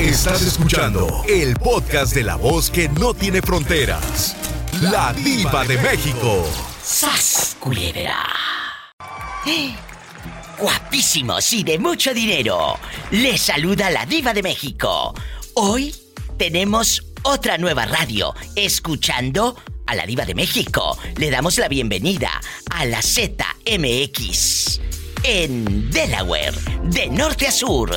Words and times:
Estás 0.00 0.42
escuchando 0.42 1.24
el 1.28 1.56
podcast 1.56 2.14
de 2.14 2.22
la 2.22 2.36
voz 2.36 2.70
que 2.70 2.88
no 2.88 3.14
tiene 3.14 3.42
fronteras. 3.42 4.36
La 4.80 5.12
diva 5.12 5.64
de 5.64 5.76
México. 5.78 6.46
¡Sas, 6.80 7.56
culebra! 7.58 8.24
Guapísimos 10.56 11.52
y 11.52 11.64
de 11.64 11.80
mucho 11.80 12.14
dinero. 12.14 12.78
Les 13.10 13.40
saluda 13.40 13.90
la 13.90 14.06
diva 14.06 14.32
de 14.32 14.44
México. 14.44 15.14
Hoy 15.54 15.92
tenemos 16.36 17.02
otra 17.24 17.58
nueva 17.58 17.84
radio. 17.84 18.36
Escuchando 18.54 19.56
a 19.86 19.96
la 19.96 20.06
diva 20.06 20.24
de 20.24 20.36
México. 20.36 20.96
Le 21.16 21.28
damos 21.28 21.58
la 21.58 21.66
bienvenida 21.66 22.40
a 22.70 22.84
la 22.84 23.02
ZMX. 23.02 24.80
En 25.24 25.90
Delaware, 25.90 26.54
de 26.84 27.08
norte 27.08 27.48
a 27.48 27.50
sur 27.50 27.90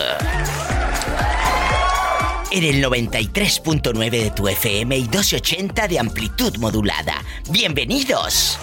en 2.52 2.66
el 2.66 2.84
93.9 2.84 4.10
de 4.10 4.32
tu 4.32 4.48
FM 4.48 4.98
y 4.98 5.02
1280 5.02 5.88
de 5.88 6.00
amplitud 6.00 6.58
modulada. 6.58 7.24
Bienvenidos. 7.50 8.60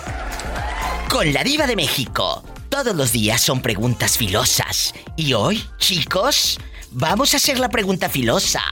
Con 1.09 1.33
la 1.33 1.43
diva 1.43 1.67
de 1.67 1.75
México. 1.75 2.45
Todos 2.69 2.95
los 2.95 3.13
días 3.13 3.41
son 3.41 3.63
preguntas 3.63 4.19
filosas. 4.19 4.93
Y 5.17 5.33
hoy, 5.33 5.65
chicos, 5.79 6.61
vamos 6.93 7.33
a 7.33 7.39
hacer 7.39 7.59
la 7.59 7.71
pregunta 7.71 8.11
filosa. 8.11 8.63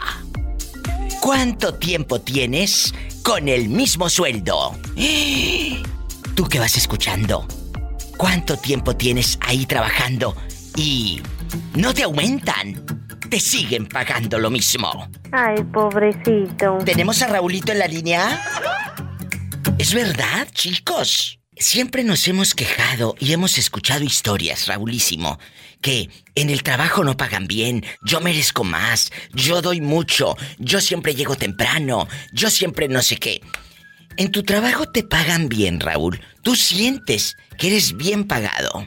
¿Cuánto 1.21 1.75
tiempo 1.75 2.21
tienes 2.21 2.93
con 3.23 3.49
el 3.49 3.71
mismo 3.71 4.11
sueldo? 4.11 4.79
¿Tú 6.35 6.45
qué 6.45 6.59
vas 6.59 6.77
escuchando? 6.77 7.49
¿Cuánto 8.19 8.59
tiempo 8.59 8.95
tienes 8.95 9.39
ahí 9.41 9.65
trabajando 9.65 10.37
y 10.77 11.23
no 11.75 11.95
te 11.95 12.03
aumentan? 12.03 13.06
Te 13.29 13.41
siguen 13.41 13.87
pagando 13.87 14.39
lo 14.39 14.51
mismo. 14.51 15.09
Ay, 15.33 15.63
pobrecito. 15.65 16.79
¿Tenemos 16.85 17.23
a 17.23 17.27
Raulito 17.27 17.73
en 17.73 17.79
la 17.79 17.87
línea? 17.87 18.41
Es 19.79 19.93
verdad, 19.93 20.49
chicos. 20.53 21.39
Siempre 21.59 22.05
nos 22.05 22.29
hemos 22.29 22.55
quejado 22.55 23.15
y 23.19 23.33
hemos 23.33 23.57
escuchado 23.57 24.05
historias, 24.05 24.67
Raulísimo, 24.67 25.39
que 25.81 26.11
en 26.35 26.51
el 26.51 26.63
trabajo 26.63 27.03
no 27.03 27.17
pagan 27.17 27.47
bien, 27.47 27.83
yo 28.05 28.21
merezco 28.21 28.63
más, 28.63 29.11
yo 29.33 29.63
doy 29.63 29.81
mucho, 29.81 30.37
yo 30.59 30.83
siempre 30.83 31.15
llego 31.15 31.35
temprano, 31.35 32.09
yo 32.33 32.51
siempre 32.51 32.89
no 32.89 33.01
sé 33.01 33.17
qué. 33.17 33.41
En 34.19 34.31
tu 34.33 34.43
trabajo 34.43 34.87
te 34.87 35.03
pagan 35.03 35.49
bien, 35.49 35.81
Raúl. 35.81 36.21
Tú 36.43 36.57
sientes 36.57 37.37
que 37.59 37.69
eres 37.69 37.97
bien 37.97 38.27
pagado, 38.27 38.87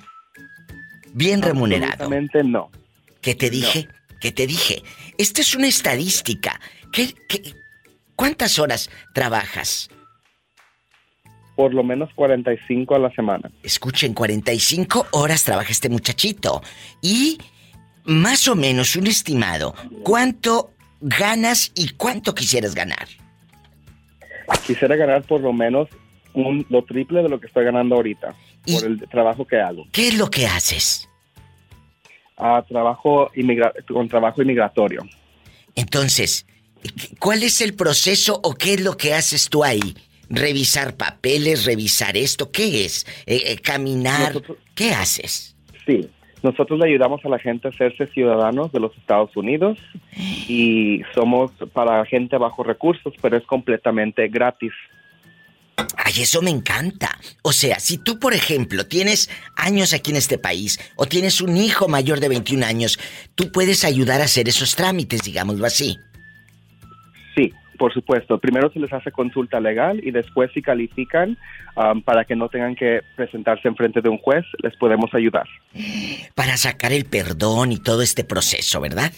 bien 1.13 1.41
remunerado. 1.41 1.93
Absolutamente 1.93 2.43
no. 2.43 2.69
¿Qué 3.21 3.33
te 3.33 3.49
dije? 3.49 3.87
Que 4.19 4.31
te 4.31 4.47
dije. 4.47 4.83
Esta 5.17 5.41
es 5.41 5.55
una 5.55 5.67
estadística. 5.67 6.59
¿Qué, 6.91 7.13
cuántas 8.15 8.59
horas 8.59 8.89
trabajas? 9.13 9.89
Por 11.55 11.73
lo 11.73 11.83
menos 11.83 12.09
45 12.15 12.95
a 12.95 12.99
la 12.99 13.11
semana. 13.11 13.51
Escuchen, 13.63 14.13
45 14.13 15.07
horas 15.11 15.43
trabaja 15.43 15.71
este 15.71 15.89
muchachito. 15.89 16.61
Y 17.01 17.37
más 18.05 18.47
o 18.47 18.55
menos 18.55 18.95
un 18.95 19.07
estimado, 19.07 19.75
¿cuánto 20.03 20.71
ganas 21.01 21.71
y 21.75 21.89
cuánto 21.89 22.33
quisieras 22.33 22.75
ganar? 22.75 23.07
Quisiera 24.65 24.95
ganar 24.95 25.23
por 25.23 25.41
lo 25.41 25.53
menos 25.53 25.89
un, 26.33 26.65
lo 26.69 26.83
triple 26.83 27.21
de 27.23 27.29
lo 27.29 27.39
que 27.39 27.47
estoy 27.47 27.65
ganando 27.65 27.95
ahorita, 27.95 28.35
por 28.65 28.85
el 28.85 28.99
trabajo 29.09 29.45
que 29.45 29.59
hago. 29.59 29.85
¿Qué 29.91 30.07
es 30.07 30.17
lo 30.17 30.29
que 30.29 30.47
haces? 30.47 31.08
Trabajo 32.67 33.31
con 33.87 34.07
trabajo 34.07 34.41
inmigratorio. 34.41 35.03
Entonces, 35.75 36.45
¿cuál 37.19 37.43
es 37.43 37.61
el 37.61 37.73
proceso 37.73 38.39
o 38.43 38.53
qué 38.55 38.73
es 38.73 38.81
lo 38.81 38.97
que 38.97 39.13
haces 39.13 39.49
tú 39.49 39.63
ahí? 39.63 39.95
¿Revisar 40.29 40.95
papeles, 40.95 41.65
revisar 41.65 42.15
esto? 42.15 42.51
¿Qué 42.51 42.85
es? 42.85 43.05
Eh, 43.25 43.41
eh, 43.45 43.57
¿Caminar? 43.57 44.33
¿Qué 44.75 44.91
haces? 44.91 45.55
Sí, 45.85 46.07
nosotros 46.43 46.79
le 46.79 46.87
ayudamos 46.87 47.23
a 47.25 47.29
la 47.29 47.39
gente 47.39 47.67
a 47.67 47.71
hacerse 47.71 48.07
ciudadanos 48.07 48.71
de 48.71 48.79
los 48.79 48.95
Estados 48.97 49.35
Unidos 49.35 49.77
y 50.47 51.01
somos 51.13 51.51
para 51.73 52.05
gente 52.05 52.37
bajo 52.37 52.63
recursos, 52.63 53.13
pero 53.21 53.37
es 53.37 53.45
completamente 53.45 54.27
gratis. 54.27 54.71
Ay, 55.97 56.13
eso 56.21 56.41
me 56.41 56.49
encanta. 56.49 57.17
O 57.41 57.51
sea, 57.51 57.79
si 57.79 57.97
tú, 57.97 58.19
por 58.19 58.33
ejemplo, 58.33 58.85
tienes 58.85 59.29
años 59.55 59.93
aquí 59.93 60.11
en 60.11 60.17
este 60.17 60.37
país 60.37 60.79
o 60.95 61.05
tienes 61.05 61.41
un 61.41 61.57
hijo 61.57 61.87
mayor 61.87 62.19
de 62.19 62.29
21 62.29 62.65
años, 62.65 62.99
tú 63.35 63.51
puedes 63.51 63.83
ayudar 63.83 64.21
a 64.21 64.25
hacer 64.25 64.47
esos 64.47 64.75
trámites, 64.75 65.21
digámoslo 65.21 65.65
así. 65.65 65.97
Sí, 67.35 67.53
por 67.77 67.93
supuesto. 67.93 68.39
Primero 68.39 68.71
se 68.71 68.79
les 68.79 68.91
hace 68.91 69.11
consulta 69.11 69.59
legal 69.59 70.01
y 70.03 70.11
después 70.11 70.51
si 70.53 70.61
califican 70.61 71.37
um, 71.75 72.01
para 72.01 72.25
que 72.25 72.35
no 72.35 72.49
tengan 72.49 72.75
que 72.75 73.01
presentarse 73.15 73.67
en 73.67 73.75
frente 73.75 74.01
de 74.01 74.09
un 74.09 74.17
juez, 74.17 74.45
les 74.63 74.75
podemos 74.77 75.13
ayudar. 75.13 75.47
Para 76.35 76.57
sacar 76.57 76.91
el 76.91 77.05
perdón 77.05 77.71
y 77.71 77.77
todo 77.77 78.01
este 78.01 78.23
proceso, 78.23 78.81
¿verdad? 78.81 79.11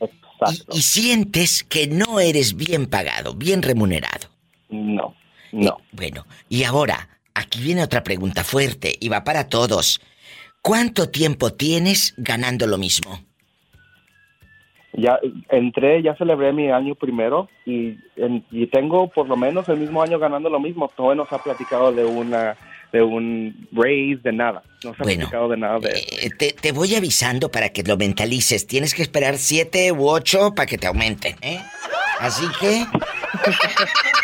Exacto. 0.00 0.76
y 0.76 0.82
sientes 0.82 1.62
que 1.62 1.86
no 1.86 2.18
eres 2.18 2.56
bien 2.56 2.86
pagado, 2.86 3.34
bien 3.34 3.62
remunerado. 3.62 4.28
No. 4.70 5.14
No. 5.52 5.78
bueno, 5.92 6.26
y 6.48 6.64
ahora, 6.64 7.08
aquí 7.34 7.62
viene 7.62 7.82
otra 7.82 8.02
pregunta 8.02 8.42
fuerte 8.42 8.96
y 8.98 9.08
va 9.08 9.22
para 9.22 9.48
todos. 9.48 10.00
¿Cuánto 10.62 11.10
tiempo 11.10 11.52
tienes 11.52 12.14
ganando 12.16 12.66
lo 12.66 12.78
mismo? 12.78 13.20
Ya 14.94 15.18
entré, 15.48 16.02
ya 16.02 16.14
celebré 16.16 16.52
mi 16.52 16.70
año 16.70 16.94
primero 16.94 17.48
y, 17.64 17.96
tengo 18.70 19.08
por 19.08 19.26
lo 19.26 19.36
menos 19.36 19.68
el 19.68 19.78
mismo 19.78 20.02
año 20.02 20.18
ganando 20.18 20.50
lo 20.50 20.60
mismo. 20.60 20.90
Todavía 20.94 21.22
no 21.22 21.28
se 21.28 21.34
ha 21.34 21.38
platicado 21.38 21.92
de 21.92 22.04
una 22.04 22.56
de 22.92 23.02
un 23.02 23.68
raise, 23.72 24.22
de 24.22 24.32
nada. 24.32 24.62
No 24.84 24.94
se 24.94 25.02
ha 25.02 25.04
platicado 25.04 25.48
de 25.48 25.56
nada 25.56 25.78
de 25.78 25.92
eh, 25.92 26.30
te, 26.38 26.52
te, 26.52 26.72
voy 26.72 26.94
avisando 26.94 27.50
para 27.50 27.70
que 27.70 27.82
lo 27.82 27.96
mentalices. 27.96 28.66
Tienes 28.66 28.94
que 28.94 29.00
esperar 29.00 29.38
siete 29.38 29.90
u 29.92 30.08
ocho 30.08 30.54
para 30.54 30.66
que 30.66 30.76
te 30.76 30.86
aumenten, 30.86 31.36
¿eh? 31.40 31.58
Así 32.20 32.44
que... 32.60 32.84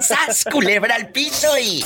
¡Sas, 0.00 0.44
culebra 0.50 0.94
al 0.96 1.10
piso 1.10 1.58
y... 1.58 1.84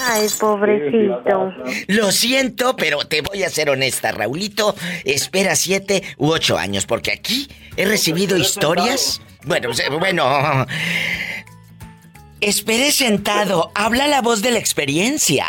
Ay, 0.00 0.26
pobrecito. 0.40 1.52
Lo 1.88 2.10
siento, 2.12 2.76
pero 2.76 3.06
te 3.06 3.20
voy 3.20 3.42
a 3.42 3.50
ser 3.50 3.70
honesta, 3.70 4.12
Raulito. 4.12 4.74
Espera 5.04 5.54
siete 5.54 6.02
u 6.16 6.30
ocho 6.30 6.58
años, 6.58 6.86
porque 6.86 7.12
aquí 7.12 7.48
he 7.76 7.84
recibido 7.84 8.36
historias. 8.36 9.20
Bueno, 9.44 9.70
bueno. 9.98 10.66
Esperé 12.40 12.90
sentado. 12.92 13.70
Habla 13.74 14.08
la 14.08 14.20
voz 14.22 14.42
de 14.42 14.50
la 14.50 14.58
experiencia. 14.58 15.46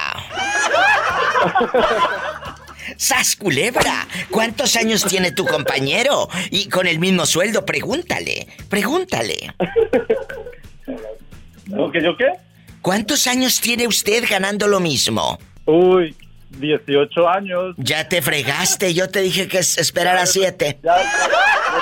¡Sas 2.98 3.36
culebra! 3.36 4.08
¿Cuántos 4.32 4.76
años 4.76 5.04
tiene 5.04 5.32
tu 5.32 5.46
compañero? 5.46 6.30
Y 6.50 6.70
con 6.70 6.88
el 6.88 7.00
mismo 7.00 7.26
sueldo, 7.26 7.66
pregúntale. 7.66 8.48
Pregúntale. 8.70 9.54
¿No 11.68 11.92
que 11.92 12.02
yo 12.02 12.16
qué? 12.18 12.28
¿Cuántos 12.82 13.28
años 13.28 13.60
tiene 13.60 13.88
usted 13.88 14.24
ganando 14.30 14.68
lo 14.68 14.80
mismo? 14.80 15.38
Uy, 15.66 16.16
18 16.52 17.30
años. 17.30 17.76
Ya 17.78 18.08
te 18.08 18.22
fregaste, 18.22 18.94
yo 18.94 19.10
te 19.10 19.22
dije 19.22 19.48
que 19.48 19.60
esperara 19.60 20.26
7. 20.26 20.80
Ya, 20.84 20.96
ya, 20.98 21.04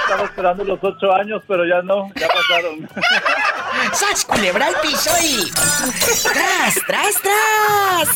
estaba 0.04 0.24
esperando 0.26 0.64
los 0.64 0.80
8 0.82 1.14
años, 1.14 1.44
pero 1.48 1.66
ya 1.66 1.82
no, 1.82 2.12
ya 2.16 2.28
pasaron. 2.28 2.90
¡Sas, 3.94 4.26
culebra 4.26 4.68
al 4.68 4.76
piso 4.82 5.12
y... 5.24 5.52
¡Tras, 5.52 6.76
tras, 6.88 7.22
tras! 7.22 8.10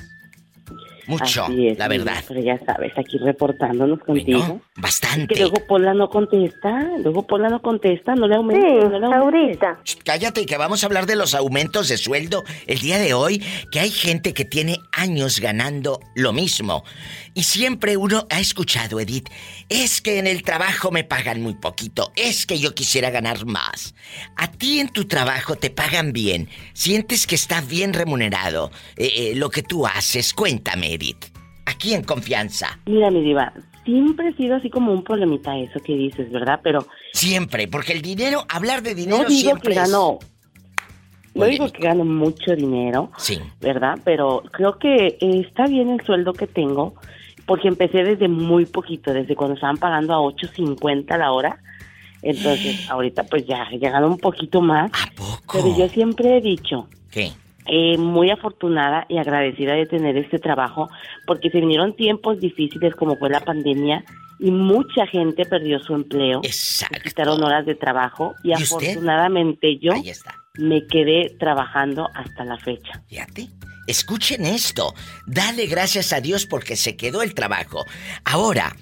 Mucho, 1.07 1.45
Así 1.45 1.69
es, 1.69 1.79
la 1.79 1.85
sí, 1.85 1.99
verdad. 1.99 2.25
Pero 2.27 2.41
ya 2.41 2.59
sabes, 2.67 2.93
aquí 2.99 3.17
reportándonos 3.19 4.01
contigo. 4.01 4.41
Bueno, 4.41 4.61
bastante. 4.77 5.35
Que 5.35 5.41
luego 5.43 5.65
Pola 5.69 5.95
no 5.95 6.09
contesta, 6.09 6.83
luego 6.99 7.25
Pola 7.25 7.49
no 7.49 7.63
contesta, 7.63 8.17
no 8.17 8.27
le 8.27 8.35
Sí, 8.35 8.39
aumentes, 8.39 8.91
no 8.91 8.99
le 8.99 9.15
ahorita. 9.15 9.81
Shh, 9.85 9.99
Cállate 10.05 10.45
que 10.47 10.57
vamos 10.57 10.83
a 10.83 10.87
hablar 10.87 11.07
de 11.07 11.15
los 11.15 11.35
aumentos 11.35 11.89
de 11.89 11.97
sueldo 11.97 12.43
el 12.67 12.81
día 12.81 12.99
de 12.99 13.15
hoy, 13.15 13.41
que 13.71 13.79
hay 13.79 13.91
gente 13.91 14.35
que 14.35 14.45
tiene 14.45 14.79
años 14.93 15.39
ganando 15.39 16.01
lo 16.17 16.33
mismo. 16.33 16.83
Y 17.37 17.43
siempre 17.43 17.99
uno 17.99 18.27
ha 18.31 18.41
escuchado, 18.41 18.99
Edith, 18.99 19.29
es 19.69 20.01
que 20.01 20.19
en 20.19 20.27
el 20.27 20.43
trabajo 20.43 20.91
me 20.91 21.05
pagan 21.05 21.43
muy 21.43 21.53
poquito, 21.53 22.11
es 22.17 22.47
que 22.47 22.59
yo 22.59 22.75
quisiera 22.75 23.11
ganar 23.11 23.45
más. 23.45 23.95
A 24.37 24.51
ti 24.51 24.81
en 24.81 24.89
tu 24.89 25.05
trabajo 25.05 25.55
te 25.55 25.69
pagan 25.69 26.15
bien, 26.15 26.49
sientes 26.73 27.27
que 27.27 27.35
está 27.35 27.61
bien 27.61 27.93
remunerado 27.93 28.71
eh, 28.97 29.13
eh, 29.15 29.33
lo 29.37 29.51
que 29.51 29.63
tú 29.63 29.87
haces. 29.87 30.33
Cuéntame, 30.33 30.95
Edith. 30.95 31.27
Aquí 31.67 31.93
en 31.93 32.05
confianza. 32.05 32.79
Mira, 32.87 33.11
mi 33.11 33.21
diva, 33.23 33.53
siempre 33.85 34.29
ha 34.29 34.37
sido 34.39 34.57
así 34.57 34.71
como 34.71 34.91
un 34.93 35.05
problemita 35.05 35.59
eso 35.59 35.79
que 35.81 35.95
dices, 35.95 36.31
¿verdad? 36.33 36.61
Pero 36.65 36.87
Siempre, 37.13 37.69
porque 37.69 37.93
el 37.93 38.01
dinero, 38.01 38.47
hablar 38.49 38.83
de 38.83 38.95
dinero 38.95 39.25
no 39.25 39.29
digo 39.29 39.41
siempre 39.51 39.75
que 39.75 39.81
es 39.81 39.91
gano, 39.91 40.19
no 41.35 41.41
Muy 41.45 41.51
digo 41.51 41.71
que 41.71 41.83
gano 41.83 42.03
mucho 42.07 42.57
dinero, 42.57 43.13
Sí. 43.19 43.39
¿verdad? 43.61 43.99
Pero 44.07 44.43
creo 44.53 44.79
que 44.79 45.19
está 45.21 45.67
bien 45.67 45.91
el 45.91 46.01
sueldo 46.07 46.33
que 46.33 46.47
tengo, 46.47 46.95
porque 47.47 47.69
empecé 47.69 48.03
desde 48.05 48.29
muy 48.29 48.67
poquito, 48.67 49.13
desde 49.13 49.37
cuando 49.37 49.55
estaban 49.55 49.77
pagando 49.79 50.15
a 50.15 50.19
8.50 50.19 51.17
la 51.17 51.33
hora. 51.33 51.59
Entonces, 52.23 52.87
ahorita 52.91 53.25
pues 53.25 53.47
ya, 53.47 53.67
ya 53.79 53.91
gano 53.91 54.09
un 54.09 54.19
poquito 54.19 54.61
más. 54.61 54.91
¿A 54.93 55.07
poco? 55.15 55.53
Pero 55.53 55.77
yo 55.77 55.89
siempre 55.89 56.37
he 56.37 56.41
dicho, 56.41 56.89
¿Qué? 57.11 57.31
eh, 57.67 57.97
muy 57.99 58.31
afortunada 58.31 59.07
y 59.09 59.19
agradecida 59.19 59.75
de 59.75 59.87
tener 59.87 60.17
este 60.17 60.39
trabajo, 60.39 60.89
porque 61.27 61.51
se 61.51 61.61
vinieron 61.61 61.95
tiempos 61.95 62.41
difíciles 62.41 62.95
como 62.95 63.17
fue 63.17 63.31
la 63.31 63.41
pandemia 63.41 64.05
y 64.39 64.51
mucha 64.51 65.07
gente 65.07 65.45
perdió 65.47 65.79
su 65.81 65.95
empleo. 65.95 66.41
Exacto. 66.43 67.01
Quitaron 67.05 67.43
horas 67.43 67.65
de 67.65 67.75
trabajo 67.75 68.35
y, 68.43 68.51
¿Y 68.51 68.55
usted? 68.55 68.77
afortunadamente 68.77 69.79
yo 69.79 69.93
me 70.59 70.87
quedé 70.87 71.35
trabajando 71.39 72.09
hasta 72.15 72.45
la 72.45 72.59
fecha. 72.59 73.03
Fíjate. 73.09 73.49
Escuchen 73.87 74.47
esto. 74.47 74.95
Dale 75.27 75.67
gracias 75.67 76.13
a 76.13 76.21
Dios 76.21 76.47
porque 76.47 76.77
se 76.77 76.97
quedó 76.97 77.23
el 77.23 77.35
trabajo. 77.35 77.85
Ahora, 78.25 78.75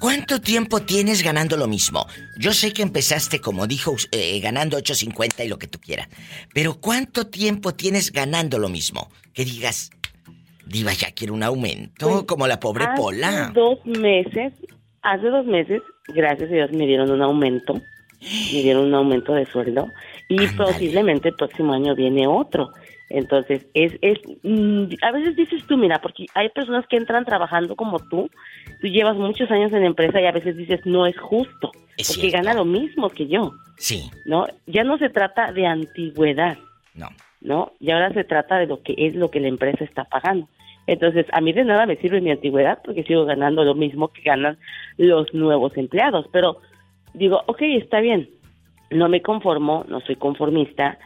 ¿cuánto 0.00 0.40
tiempo 0.40 0.80
tienes 0.82 1.22
ganando 1.22 1.56
lo 1.56 1.66
mismo? 1.66 2.06
Yo 2.38 2.52
sé 2.52 2.72
que 2.72 2.82
empezaste, 2.82 3.40
como 3.40 3.66
dijo, 3.66 3.96
eh, 4.12 4.40
ganando 4.40 4.78
8.50 4.78 5.44
y 5.44 5.48
lo 5.48 5.58
que 5.58 5.66
tú 5.66 5.78
quieras. 5.80 6.08
Pero 6.52 6.74
¿cuánto 6.80 7.26
tiempo 7.26 7.74
tienes 7.74 8.12
ganando 8.12 8.58
lo 8.58 8.68
mismo? 8.68 9.10
Que 9.32 9.44
digas, 9.44 9.90
Diva, 10.66 10.92
ya 10.92 11.12
quiero 11.12 11.34
un 11.34 11.42
aumento, 11.42 12.08
Pues, 12.08 12.22
como 12.24 12.46
la 12.46 12.58
pobre 12.58 12.84
hace 12.84 13.00
Pola. 13.00 13.52
dos 13.54 13.84
meses, 13.84 14.52
hace 15.02 15.28
dos 15.28 15.44
meses, 15.46 15.82
gracias 16.08 16.50
a 16.50 16.54
Dios 16.54 16.72
me 16.72 16.86
dieron 16.86 17.10
un 17.10 17.20
aumento, 17.22 17.74
me 18.20 18.62
dieron 18.62 18.86
un 18.86 18.94
aumento 18.94 19.34
de 19.34 19.44
sueldo 19.46 19.88
y 20.28 20.46
posiblemente 20.48 21.28
el 21.28 21.34
próximo 21.36 21.74
año 21.74 21.94
viene 21.94 22.26
otro. 22.26 22.70
Entonces, 23.10 23.66
es, 23.74 23.92
es, 24.00 24.18
mm, 24.42 24.84
a 25.02 25.12
veces 25.12 25.36
dices 25.36 25.64
tú, 25.66 25.76
mira, 25.76 26.00
porque 26.00 26.26
hay 26.34 26.48
personas 26.48 26.86
que 26.86 26.96
entran 26.96 27.24
trabajando 27.24 27.76
como 27.76 27.98
tú, 27.98 28.30
tú 28.80 28.86
llevas 28.88 29.16
muchos 29.16 29.50
años 29.50 29.72
en 29.72 29.80
la 29.80 29.86
empresa 29.86 30.20
y 30.20 30.26
a 30.26 30.32
veces 30.32 30.56
dices, 30.56 30.80
no 30.86 31.06
es 31.06 31.16
justo, 31.18 31.70
Es 31.96 32.08
porque 32.08 32.30
cierto. 32.30 32.38
gana 32.38 32.54
lo 32.54 32.64
mismo 32.64 33.10
que 33.10 33.26
yo, 33.26 33.52
Sí, 33.76 34.10
¿no? 34.24 34.46
Ya 34.66 34.84
no 34.84 34.98
se 34.98 35.10
trata 35.10 35.52
de 35.52 35.66
antigüedad, 35.66 36.56
no. 36.94 37.08
¿no? 37.40 37.72
Y 37.80 37.90
ahora 37.90 38.12
se 38.12 38.24
trata 38.24 38.58
de 38.58 38.66
lo 38.66 38.82
que 38.82 38.94
es 38.96 39.14
lo 39.14 39.30
que 39.30 39.40
la 39.40 39.48
empresa 39.48 39.84
está 39.84 40.04
pagando. 40.04 40.48
Entonces, 40.86 41.26
a 41.32 41.40
mí 41.40 41.52
de 41.52 41.64
nada 41.64 41.86
me 41.86 41.96
sirve 41.96 42.20
mi 42.20 42.30
antigüedad 42.30 42.78
porque 42.84 43.04
sigo 43.04 43.24
ganando 43.24 43.64
lo 43.64 43.74
mismo 43.74 44.08
que 44.08 44.22
ganan 44.22 44.58
los 44.96 45.32
nuevos 45.34 45.76
empleados. 45.76 46.26
Pero 46.32 46.58
digo, 47.14 47.42
ok, 47.46 47.62
está 47.62 48.00
bien, 48.00 48.28
no 48.90 49.08
me 49.08 49.22
conformo, 49.22 49.84
no 49.88 50.00
soy 50.02 50.16
conformista, 50.16 50.98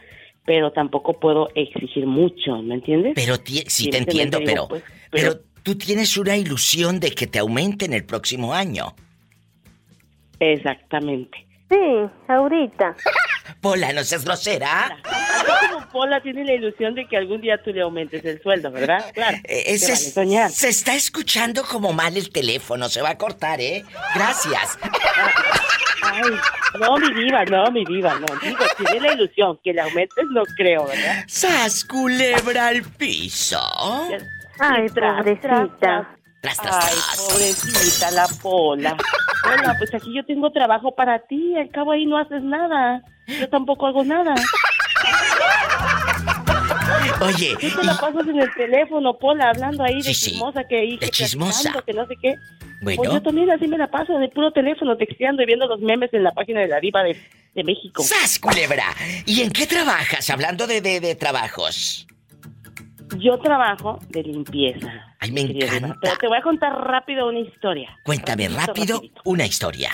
pero 0.49 0.71
tampoco 0.71 1.13
puedo 1.19 1.47
exigir 1.53 2.07
mucho, 2.07 2.57
¿me 2.63 2.73
entiendes? 2.73 3.11
Pero 3.13 3.39
ti- 3.39 3.63
sí 3.67 3.87
te 3.91 3.97
entiendo, 3.99 4.39
digo, 4.39 4.49
pero, 4.51 4.67
pues, 4.67 4.83
pero 5.11 5.33
pero- 5.33 5.43
tú 5.61 5.77
tienes 5.77 6.17
una 6.17 6.35
ilusión 6.35 6.99
de 6.99 7.11
que 7.11 7.27
te 7.27 7.37
aumenten 7.37 7.93
el 7.93 8.03
próximo 8.03 8.51
año. 8.51 8.95
Exactamente. 10.39 11.45
Sí, 11.69 11.77
ahorita. 12.27 12.95
Pola, 13.61 13.93
no 13.93 14.03
seas 14.03 14.25
grosera. 14.25 14.97
Así 15.03 15.71
como 15.71 15.87
Pola 15.89 16.19
tiene 16.23 16.43
la 16.45 16.55
ilusión 16.55 16.95
de 16.95 17.05
que 17.07 17.15
algún 17.15 17.41
día 17.41 17.61
tú 17.63 17.71
le 17.71 17.81
aumentes 17.81 18.25
el 18.25 18.41
sueldo, 18.41 18.71
¿verdad? 18.71 19.05
Claro. 19.13 19.37
Eh, 19.43 19.65
se 19.65 19.73
ese 19.75 19.85
vale 19.91 19.93
es- 19.93 20.13
soñar. 20.15 20.49
se 20.51 20.69
está 20.69 20.95
escuchando 20.95 21.61
como 21.63 21.93
mal 21.93 22.17
el 22.17 22.31
teléfono, 22.31 22.89
se 22.89 23.03
va 23.03 23.11
a 23.11 23.17
cortar, 23.19 23.61
¿eh? 23.61 23.83
Gracias. 24.15 24.79
Ay, 26.11 26.31
no, 26.79 26.97
mi 26.97 27.13
diva, 27.13 27.45
no, 27.45 27.71
mi 27.71 27.85
diva, 27.85 28.13
no. 28.19 28.27
Digo, 28.41 28.65
tiene 28.77 29.07
la 29.07 29.13
ilusión. 29.13 29.59
Que 29.63 29.73
le 29.73 29.81
aumentes 29.81 30.25
no 30.31 30.43
creo, 30.55 30.85
¿verdad? 30.85 31.23
¡Sas, 31.27 31.83
culebra 31.85 32.67
al 32.67 32.83
piso! 32.83 33.59
Ay, 34.59 34.89
pobrecita. 34.89 35.23
tras, 35.39 36.07
Tras, 36.41 36.57
tras, 36.57 36.85
Ay, 36.85 36.97
pobrecita, 37.17 38.11
la 38.11 38.27
pola. 38.41 38.95
Hola, 39.45 39.75
pues 39.77 39.93
aquí 39.93 40.13
yo 40.15 40.25
tengo 40.25 40.51
trabajo 40.51 40.95
para 40.95 41.19
ti. 41.19 41.55
Al 41.57 41.69
cabo 41.69 41.91
ahí 41.91 42.05
no 42.05 42.17
haces 42.17 42.43
nada. 42.43 43.01
Yo 43.27 43.49
tampoco 43.49 43.87
hago 43.87 44.03
nada. 44.03 44.35
Oye, 47.21 47.55
Tú 47.59 47.67
te 47.79 47.83
la 47.85 47.97
pasas 47.97 48.27
en 48.27 48.39
el 48.39 48.53
teléfono, 48.55 49.17
Pola, 49.17 49.49
hablando 49.49 49.83
ahí 49.83 50.01
de 50.01 50.13
Sí, 50.13 50.31
chismosa 50.31 50.63
que 50.65 50.77
ahí, 50.79 50.91
De 50.97 51.05
que 51.07 51.09
chismosa. 51.09 51.73
que 51.85 51.93
no 51.93 52.05
sé 52.07 52.15
qué. 52.21 52.35
Pues 52.83 52.95
bueno, 52.97 53.13
yo 53.13 53.21
también 53.21 53.49
así 53.51 53.67
me 53.67 53.77
la 53.77 53.87
paso, 53.91 54.17
de 54.19 54.29
puro 54.29 54.51
teléfono, 54.51 54.95
texteando 54.95 55.43
y 55.43 55.45
viendo 55.45 55.67
los 55.67 55.81
memes 55.81 56.13
en 56.13 56.23
la 56.23 56.31
página 56.31 56.61
de 56.61 56.67
la 56.69 56.79
diva 56.79 57.03
de, 57.03 57.17
de 57.55 57.63
México. 57.63 58.01
¡Sas, 58.03 58.39
culebra! 58.39 58.85
¿Y 59.25 59.41
en 59.41 59.51
qué 59.51 59.67
trabajas? 59.67 60.29
Hablando 60.29 60.65
de, 60.65 60.79
de, 60.81 60.99
de 61.01 61.15
trabajos. 61.15 62.07
Yo 63.17 63.37
trabajo 63.39 63.99
de 64.09 64.23
limpieza. 64.23 64.87
Ay, 65.19 65.31
me 65.31 65.43
diva. 65.45 65.65
encanta. 65.65 65.97
Pero 66.01 66.17
te 66.17 66.27
voy 66.27 66.37
a 66.37 66.41
contar 66.41 66.71
rápido 66.73 67.27
una 67.27 67.39
historia. 67.39 67.89
Cuéntame 68.05 68.47
rápido 68.49 69.01
una 69.25 69.45
historia. 69.45 69.89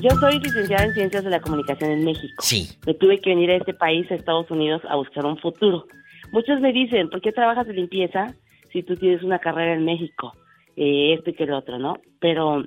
Yo 0.00 0.10
soy 0.18 0.38
licenciada 0.38 0.84
en 0.84 0.94
Ciencias 0.94 1.24
de 1.24 1.30
la 1.30 1.40
Comunicación 1.40 1.90
en 1.90 2.04
México. 2.04 2.42
Sí. 2.42 2.68
Me 2.86 2.94
tuve 2.94 3.20
que 3.20 3.30
venir 3.30 3.50
a 3.50 3.56
este 3.56 3.74
país, 3.74 4.10
a 4.10 4.14
Estados 4.14 4.50
Unidos, 4.50 4.80
a 4.88 4.96
buscar 4.96 5.26
un 5.26 5.36
futuro. 5.36 5.86
Muchos 6.32 6.60
me 6.60 6.72
dicen, 6.72 7.10
¿por 7.10 7.20
qué 7.20 7.32
trabajas 7.32 7.66
de 7.66 7.74
limpieza 7.74 8.34
si 8.72 8.82
tú 8.82 8.96
tienes 8.96 9.22
una 9.22 9.38
carrera 9.38 9.74
en 9.74 9.84
México? 9.84 10.32
Eh, 10.76 11.14
esto 11.14 11.30
y 11.30 11.34
que 11.34 11.44
lo 11.44 11.58
otro, 11.58 11.78
¿no? 11.78 11.98
Pero 12.18 12.64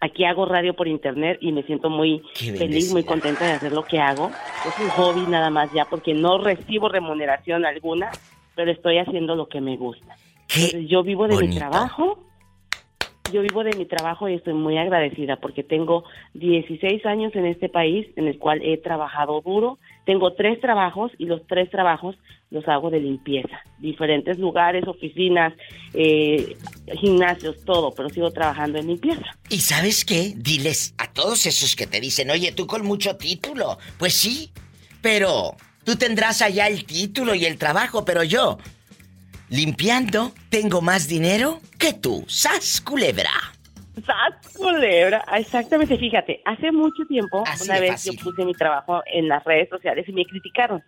aquí 0.00 0.24
hago 0.24 0.46
radio 0.46 0.74
por 0.74 0.88
internet 0.88 1.38
y 1.40 1.52
me 1.52 1.62
siento 1.62 1.90
muy 1.90 2.22
feliz, 2.34 2.90
muy 2.92 3.04
contenta 3.04 3.44
de 3.44 3.52
hacer 3.52 3.72
lo 3.72 3.84
que 3.84 4.00
hago. 4.00 4.30
Es 4.66 4.78
un 4.80 4.88
hobby 4.90 5.26
nada 5.28 5.50
más 5.50 5.72
ya 5.72 5.84
porque 5.84 6.12
no 6.12 6.38
recibo 6.38 6.88
remuneración 6.88 7.64
alguna, 7.64 8.10
pero 8.56 8.72
estoy 8.72 8.98
haciendo 8.98 9.36
lo 9.36 9.48
que 9.48 9.60
me 9.60 9.76
gusta. 9.76 10.16
¿Qué? 10.48 10.64
Entonces, 10.64 10.88
yo 10.88 11.04
vivo 11.04 11.28
de 11.28 11.36
mi 11.36 11.56
trabajo. 11.56 12.18
Yo 13.34 13.42
vivo 13.42 13.64
de 13.64 13.76
mi 13.76 13.84
trabajo 13.84 14.28
y 14.28 14.34
estoy 14.34 14.54
muy 14.54 14.78
agradecida 14.78 15.34
porque 15.34 15.64
tengo 15.64 16.04
16 16.34 17.04
años 17.04 17.34
en 17.34 17.46
este 17.46 17.68
país 17.68 18.06
en 18.14 18.28
el 18.28 18.38
cual 18.38 18.60
he 18.62 18.78
trabajado 18.78 19.40
duro. 19.40 19.80
Tengo 20.06 20.34
tres 20.34 20.60
trabajos 20.60 21.10
y 21.18 21.24
los 21.24 21.44
tres 21.48 21.68
trabajos 21.68 22.14
los 22.52 22.68
hago 22.68 22.90
de 22.90 23.00
limpieza. 23.00 23.60
Diferentes 23.80 24.38
lugares, 24.38 24.86
oficinas, 24.86 25.52
eh, 25.94 26.56
gimnasios, 27.00 27.64
todo, 27.64 27.92
pero 27.92 28.08
sigo 28.08 28.30
trabajando 28.30 28.78
en 28.78 28.86
limpieza. 28.86 29.26
¿Y 29.50 29.58
sabes 29.58 30.04
qué? 30.04 30.34
Diles 30.36 30.94
a 30.96 31.12
todos 31.12 31.44
esos 31.46 31.74
que 31.74 31.88
te 31.88 32.00
dicen, 32.00 32.30
oye, 32.30 32.52
tú 32.52 32.68
con 32.68 32.86
mucho 32.86 33.16
título. 33.16 33.78
Pues 33.98 34.14
sí, 34.14 34.52
pero 35.02 35.56
tú 35.82 35.96
tendrás 35.96 36.40
allá 36.40 36.68
el 36.68 36.84
título 36.84 37.34
y 37.34 37.46
el 37.46 37.58
trabajo, 37.58 38.04
pero 38.04 38.22
yo, 38.22 38.58
limpiando, 39.48 40.32
tengo 40.50 40.80
más 40.80 41.08
dinero 41.08 41.60
que 41.78 41.92
tú. 41.92 42.24
¡Sas, 42.28 42.80
culebra! 42.80 43.30
¡Sas, 44.04 44.54
culebra! 44.56 45.24
Ah, 45.28 45.38
Exactamente, 45.38 45.96
fíjate, 45.96 46.40
hace 46.44 46.72
mucho 46.72 47.04
tiempo, 47.08 47.44
Así 47.46 47.68
una 47.70 47.80
vez 47.80 47.90
fácil. 47.92 48.16
yo 48.18 48.24
puse 48.24 48.44
mi 48.44 48.52
trabajo 48.54 49.02
en 49.06 49.28
las 49.28 49.44
redes 49.44 49.68
sociales 49.68 50.08
y 50.08 50.12
me 50.12 50.24
criticaron. 50.24 50.82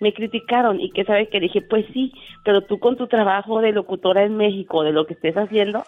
Me 0.00 0.12
criticaron 0.12 0.80
y 0.80 0.90
que 0.90 1.04
sabes 1.04 1.28
que 1.30 1.40
dije, 1.40 1.62
pues 1.62 1.86
sí, 1.92 2.12
pero 2.44 2.62
tú 2.62 2.78
con 2.78 2.96
tu 2.96 3.06
trabajo 3.08 3.60
de 3.60 3.72
locutora 3.72 4.24
en 4.24 4.36
México, 4.36 4.82
de 4.82 4.92
lo 4.92 5.06
que 5.06 5.14
estés 5.14 5.34
haciendo, 5.36 5.84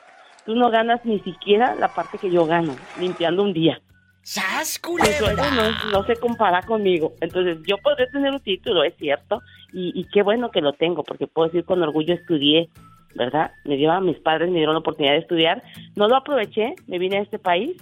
tú 0.47 0.55
no 0.55 0.71
ganas 0.71 1.05
ni 1.05 1.21
siquiera 1.21 1.75
la 1.75 1.89
parte 1.95 2.17
que 2.19 2.31
yo 2.31 2.47
gano, 2.47 2.75
limpiando 2.99 3.43
un 3.43 3.53
día. 3.53 3.81
¡Sas, 4.29 4.79
culebra! 4.79 5.51
no, 5.53 5.91
no 5.91 6.05
se 6.05 6.15
compara 6.17 6.61
conmigo. 6.61 7.15
Entonces, 7.23 7.57
yo 7.67 7.79
podré 7.79 8.09
tener 8.09 8.31
un 8.31 8.41
título, 8.41 8.85
es 8.85 8.95
cierto, 8.99 9.41
y, 9.73 9.99
y 9.99 10.05
qué 10.05 10.23
bueno 10.23 10.51
que 10.51 10.61
lo 10.61 10.75
tengo, 10.75 11.03
porque 11.03 11.27
puedo 11.27 11.49
decir 11.49 11.65
con 11.65 11.83
orgullo 11.83 12.13
estudié, 12.13 12.69
¿verdad? 13.15 13.53
Me 13.65 13.79
dieron, 13.79 14.05
mis 14.05 14.19
padres 14.19 14.51
me 14.51 14.57
dieron 14.57 14.75
la 14.75 14.81
oportunidad 14.81 15.15
de 15.15 15.21
estudiar. 15.21 15.63
No 15.97 16.09
lo 16.09 16.17
aproveché, 16.17 16.75
me 16.87 16.99
vine 16.99 17.17
a 17.17 17.23
este 17.23 17.39
país, 17.39 17.79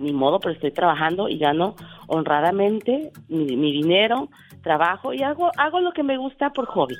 ni 0.00 0.12
modo, 0.12 0.40
pero 0.40 0.54
estoy 0.54 0.72
trabajando 0.72 1.28
y 1.28 1.38
gano 1.38 1.76
honradamente 2.08 3.12
mi, 3.28 3.56
mi 3.56 3.70
dinero, 3.70 4.30
trabajo 4.64 5.14
y 5.14 5.22
hago, 5.22 5.52
hago 5.56 5.78
lo 5.78 5.92
que 5.92 6.02
me 6.02 6.16
gusta 6.16 6.50
por 6.50 6.66
hobby. 6.66 6.96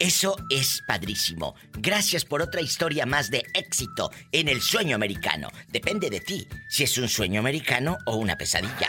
Eso 0.00 0.34
es 0.48 0.82
padrísimo. 0.86 1.54
Gracias 1.74 2.24
por 2.24 2.40
otra 2.40 2.62
historia 2.62 3.04
más 3.04 3.30
de 3.30 3.44
éxito 3.52 4.10
en 4.32 4.48
el 4.48 4.62
sueño 4.62 4.96
americano. 4.96 5.50
Depende 5.68 6.08
de 6.08 6.20
ti 6.20 6.48
si 6.70 6.84
es 6.84 6.96
un 6.96 7.06
sueño 7.06 7.38
americano 7.38 7.98
o 8.06 8.16
una 8.16 8.34
pesadilla. 8.34 8.88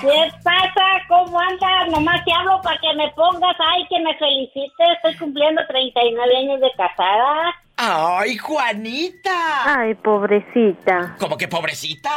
¿Qué 0.00 0.32
pasa? 0.42 0.86
¿Cómo 1.08 1.38
andas? 1.38 1.88
Nomás 1.90 2.24
te 2.24 2.32
hablo 2.32 2.60
para 2.62 2.78
que 2.80 2.94
me 2.94 3.08
pongas, 3.10 3.56
ay, 3.58 3.86
que 3.88 4.00
me 4.00 4.14
felicites. 4.16 4.88
Estoy 4.96 5.16
cumpliendo 5.16 5.60
39 5.68 6.36
años 6.36 6.60
de 6.60 6.70
casada. 6.76 7.54
¡Ay, 7.76 8.36
Juanita! 8.36 9.78
Ay, 9.78 9.94
pobrecita. 9.94 11.16
¿Cómo 11.18 11.36
que 11.36 11.48
pobrecita? 11.48 12.10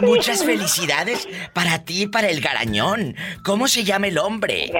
Muchas 0.00 0.44
felicidades 0.44 1.28
para 1.54 1.84
ti 1.84 2.02
y 2.02 2.06
para 2.06 2.28
el 2.28 2.40
garañón. 2.40 3.16
¿Cómo 3.44 3.66
se 3.66 3.84
llama 3.84 4.08
el 4.08 4.18
hombre? 4.18 4.70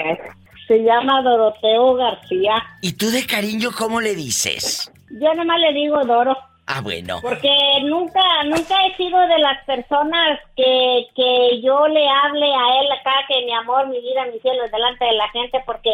Se 0.69 0.79
llama 0.83 1.23
Doroteo 1.23 1.95
García. 1.95 2.53
¿Y 2.83 2.93
tú 2.93 3.11
de 3.11 3.27
cariño 3.27 3.71
cómo 3.77 4.01
le 4.01 4.15
dices? 4.15 4.93
Yo 5.11 5.35
nomás 5.35 5.59
le 5.59 5.73
digo 5.73 6.05
Doro. 6.05 6.37
Ah, 6.73 6.81
bueno. 6.81 7.19
Porque 7.21 7.51
nunca, 7.83 8.21
nunca 8.45 8.75
he 8.87 8.97
sido 8.97 9.19
de 9.27 9.39
las 9.39 9.65
personas 9.65 10.39
que, 10.57 11.07
que 11.17 11.61
yo 11.63 11.89
le 11.89 12.09
hable 12.09 12.47
a 12.47 12.81
él 12.81 12.93
acá 12.93 13.13
que 13.27 13.45
mi 13.45 13.53
amor, 13.53 13.89
mi 13.89 14.01
vida, 14.01 14.25
mi 14.33 14.39
cielo, 14.39 14.63
delante 14.71 15.05
de 15.05 15.15
la 15.15 15.29
gente, 15.31 15.61
porque 15.67 15.91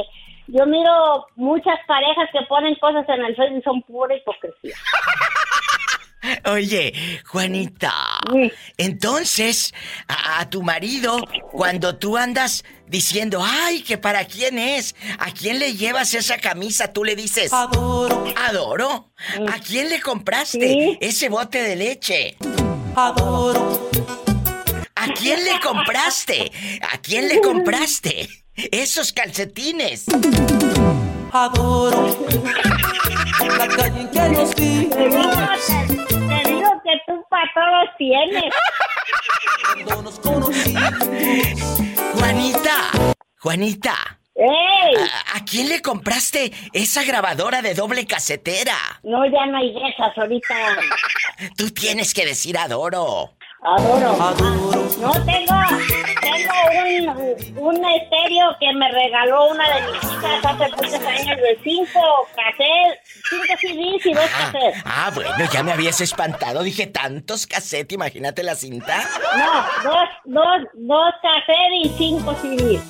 yo 0.49 0.67
miro 0.67 1.27
muchas 1.35 1.79
parejas 1.87 2.29
que 2.31 2.43
ponen 2.43 2.75
cosas 2.75 3.09
en 3.09 3.25
el 3.25 3.35
Facebook 3.37 3.61
y 3.61 3.63
son 3.63 3.83
pura 3.83 4.15
hipocresía. 4.15 4.75
Oye, 6.47 6.93
Juanita, 7.27 7.93
Sí. 8.33 8.53
entonces 8.77 9.73
a, 10.09 10.41
a 10.41 10.51
tu 10.51 10.63
marido, 10.63 11.19
cuando 11.53 11.97
tú 11.97 12.17
andas 12.17 12.65
diciendo, 12.89 13.43
ay, 13.45 13.83
que 13.83 13.99
para 13.99 14.25
quién 14.27 14.59
es, 14.59 14.95
a 15.19 15.31
quién 15.33 15.59
le 15.59 15.75
llevas 15.75 16.15
esa 16.15 16.39
camisa, 16.39 16.93
tú 16.93 17.05
le 17.05 17.17
dices, 17.17 17.53
adoro. 17.53 18.25
¿Adoro? 18.37 19.11
¿A 19.49 19.59
quién 19.61 19.89
le 19.89 20.01
compraste 20.01 20.59
Sí. 20.61 20.99
ese 21.01 21.29
bote 21.29 21.63
de 21.63 21.77
leche? 21.77 22.37
Adoro. 22.95 23.91
¿A 24.95 25.09
quién 25.13 25.45
le 25.45 25.61
compraste? 25.61 26.51
¿A 26.93 26.99
quién 26.99 27.29
le 27.29 27.41
compraste 27.41 28.29
esos 28.55 29.13
calcetines? 29.13 30.05
Te 30.07 30.19
digo 34.29 36.06
que 36.87 37.01
tú 37.07 37.25
para 37.29 37.51
todos 37.55 37.89
tienes. 37.99 38.45
Juanita, 42.15 42.91
Juanita. 43.41 44.19
¡Ey! 44.35 44.95
¿A, 44.97 45.39
a 45.39 45.45
quién 45.45 45.69
le 45.71 45.81
compraste 45.81 46.53
esa 46.73 47.03
grabadora 47.05 47.63
de 47.63 47.75
doble 47.75 48.07
casetera? 48.07 48.75
No, 49.03 49.25
ya 49.27 49.47
no 49.47 49.57
hay 49.59 49.73
de 49.73 49.89
esas 49.89 50.17
ahorita. 50.17 50.55
Tú 51.57 51.71
tienes 51.71 52.13
que 52.13 52.27
decir 52.27 52.59
adoro. 52.59 53.31
Adoro. 53.67 54.17
No, 55.01 55.13
tengo, 55.25 55.55
tengo 56.21 56.55
un, 57.57 57.59
un 57.59 57.85
estéreo 57.85 58.47
que 58.61 58.73
me 58.75 58.89
regaló 58.93 59.49
una 59.51 59.65
de 59.75 59.81
mis 59.93 60.03
hijas 60.05 60.45
hace 60.45 60.71
muchos 60.71 60.95
años 61.07 61.37
de 61.37 61.59
cinco 61.65 62.01
cassettes, 62.37 63.01
cinco 63.29 63.55
CDs 63.61 64.07
y 64.07 64.13
dos 64.15 64.25
Ah, 64.35 64.51
cassettes. 64.53 64.83
ah, 64.85 65.11
bueno, 65.15 65.31
ya 65.53 65.63
me 65.65 65.73
habías 65.73 66.01
espantado. 66.01 66.63
Dije, 66.63 66.87
tantos 66.87 67.47
cassettes, 67.47 67.93
imagínate 67.95 68.43
la 68.45 68.55
cinta. 68.55 69.03
No, 69.37 69.91
dos, 69.91 70.09
dos, 70.25 70.69
dos 70.75 71.15
cassettes 71.21 71.85
y 71.85 71.89
cinco 71.99 72.35
CDs. 72.41 72.83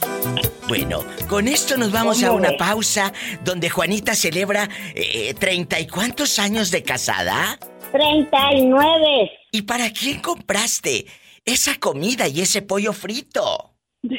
Bueno, 0.69 1.05
con 1.29 1.49
esto 1.49 1.77
nos 1.79 1.91
vamos 1.91 2.23
a 2.23 2.27
¿Cómo 2.27 2.39
una 2.39 2.51
ves? 2.51 2.59
pausa 2.59 3.13
donde 3.45 3.71
Juanita 3.71 4.15
celebra 4.15 4.69
eh, 4.95 5.33
treinta 5.39 5.81
y 5.81 5.87
cuántos 5.87 6.39
años 6.39 6.71
de 6.71 6.83
casada. 6.83 7.59
Treinta 7.93 8.53
y 8.53 8.67
nueve. 8.67 9.31
¿Y 9.57 9.63
para 9.63 9.91
quién 9.91 10.21
compraste 10.21 11.07
esa 11.43 11.77
comida 11.77 12.29
y 12.29 12.43
ese 12.43 12.61
pollo 12.61 12.93
frito? 12.93 13.73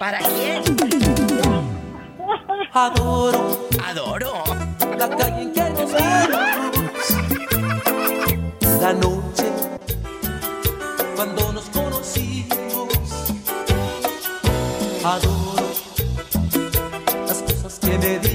¿Para 0.00 0.18
quién? 0.18 0.60
Adoro 2.72 3.68
Adoro. 3.84 4.42
la 4.98 5.08
calle 5.08 5.42
en 5.42 5.52
que 5.52 5.60
nos 5.70 5.92
vimos. 5.94 6.40
La 8.80 8.92
noche 8.94 9.46
cuando 11.14 11.52
nos 11.52 11.66
conocimos. 11.66 12.88
Adoro 15.04 15.70
las 17.24 17.40
cosas 17.42 17.78
que 17.78 17.98
me 17.98 18.18
dices. 18.18 18.33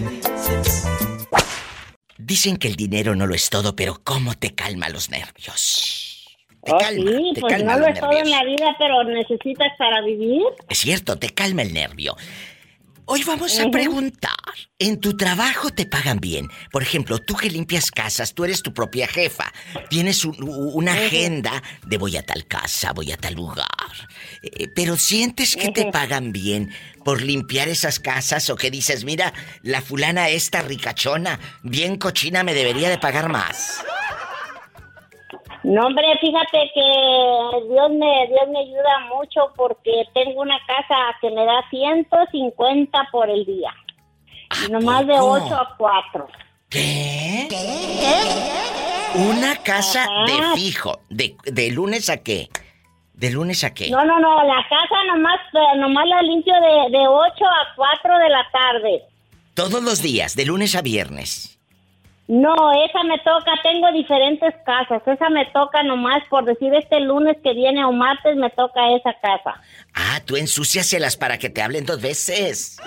Dicen 2.29 2.57
que 2.57 2.67
el 2.67 2.75
dinero 2.75 3.15
no 3.15 3.25
lo 3.25 3.33
es 3.33 3.49
todo, 3.49 3.75
pero 3.75 4.01
¿cómo 4.03 4.35
te 4.35 4.53
calma 4.53 4.87
los 4.89 5.09
nervios? 5.09 6.27
Te 6.63 6.71
Oh, 6.71 6.77
calma, 6.77 7.09
sí, 7.11 7.31
te 7.33 7.41
pues 7.41 7.55
calma 7.55 7.73
no 7.73 7.79
lo 7.79 7.87
es 7.87 7.99
todo 7.99 8.19
en 8.19 8.29
la 8.29 8.43
vida, 8.43 8.75
pero 8.77 9.03
necesitas 9.03 9.71
para 9.79 10.01
vivir. 10.03 10.43
Es 10.69 10.77
cierto, 10.77 11.17
te 11.17 11.31
calma 11.31 11.63
el 11.63 11.73
nervio. 11.73 12.15
Hoy 13.05 13.23
vamos 13.23 13.59
a 13.59 13.71
preguntar, 13.71 14.35
¿en 14.77 14.99
tu 14.99 15.17
trabajo 15.17 15.71
te 15.71 15.87
pagan 15.87 16.19
bien? 16.19 16.47
Por 16.71 16.83
ejemplo, 16.83 17.17
tú 17.17 17.33
que 17.33 17.49
limpias 17.49 17.89
casas, 17.89 18.35
tú 18.35 18.43
eres 18.45 18.61
tu 18.61 18.71
propia 18.71 19.07
jefa, 19.07 19.51
tienes 19.89 20.23
un- 20.23 20.37
una 20.75 20.93
agenda 20.93 21.63
de 21.87 21.97
voy 21.97 22.15
a 22.17 22.23
tal 22.23 22.45
casa, 22.45 22.93
voy 22.93 23.11
a 23.11 23.17
tal 23.17 23.33
lugar, 23.33 23.65
pero 24.75 24.95
sientes 24.97 25.55
que 25.55 25.69
te 25.71 25.91
pagan 25.91 26.31
bien 26.31 26.71
por 27.03 27.21
limpiar 27.21 27.67
esas 27.67 27.99
casas 27.99 28.49
o 28.49 28.55
que 28.55 28.71
dices, 28.71 29.03
mira, 29.03 29.33
la 29.63 29.81
fulana 29.81 30.29
esta 30.29 30.61
ricachona, 30.61 31.39
bien 31.63 31.97
cochina, 31.97 32.43
me 32.43 32.53
debería 32.53 32.89
de 32.89 32.97
pagar 32.97 33.29
más. 33.29 33.83
No, 35.63 35.87
hombre, 35.87 36.05
fíjate 36.21 36.71
que 36.73 37.67
Dios 37.69 37.89
me, 37.91 38.27
Dios 38.27 38.47
me 38.49 38.59
ayuda 38.59 38.99
mucho 39.13 39.51
porque 39.57 40.03
tengo 40.13 40.41
una 40.41 40.57
casa 40.65 40.95
que 41.21 41.29
me 41.31 41.45
da 41.45 41.61
150 41.69 43.09
por 43.11 43.29
el 43.29 43.45
día. 43.45 43.73
¿A 44.51 44.65
Y 44.65 44.71
nomás 44.71 45.05
de 45.05 45.13
poco? 45.13 45.31
8 45.33 45.55
a 45.55 45.75
4. 45.77 46.27
¿Qué? 46.69 47.47
Una 49.15 49.57
casa 49.57 50.03
Ajá. 50.03 50.25
de 50.25 50.55
fijo. 50.59 51.01
De, 51.09 51.35
¿De 51.43 51.71
lunes 51.71 52.09
a 52.09 52.17
qué? 52.17 52.47
¿De 53.19 53.29
lunes 53.31 53.65
a 53.65 53.73
qué? 53.73 53.89
No, 53.89 54.05
no, 54.05 54.17
no, 54.17 54.43
la 54.45 54.65
casa 54.69 54.95
nomás, 55.13 55.41
eh, 55.51 55.77
nomás 55.77 56.07
la 56.07 56.21
limpio 56.21 56.53
de, 56.53 56.97
de 56.97 57.05
8 57.05 57.45
a 57.45 57.75
4 57.75 58.17
de 58.17 58.29
la 58.29 58.47
tarde. 58.49 59.03
Todos 59.53 59.83
los 59.83 60.01
días, 60.01 60.37
de 60.37 60.45
lunes 60.45 60.73
a 60.73 60.81
viernes. 60.81 61.59
No, 62.29 62.53
esa 62.71 63.03
me 63.03 63.17
toca, 63.19 63.51
tengo 63.61 63.91
diferentes 63.91 64.53
casas. 64.65 65.01
Esa 65.05 65.29
me 65.29 65.47
toca 65.47 65.83
nomás 65.83 66.23
por 66.29 66.45
decir 66.45 66.73
este 66.73 67.01
lunes 67.01 67.35
que 67.43 67.53
viene 67.53 67.83
o 67.83 67.91
martes 67.91 68.37
me 68.37 68.51
toca 68.51 68.95
esa 68.95 69.13
casa. 69.19 69.61
Ah, 69.93 70.21
tú 70.25 70.37
ensúciaselas 70.37 71.17
para 71.17 71.37
que 71.37 71.49
te 71.49 71.61
hablen 71.61 71.85
dos 71.85 72.01
veces. 72.01 72.79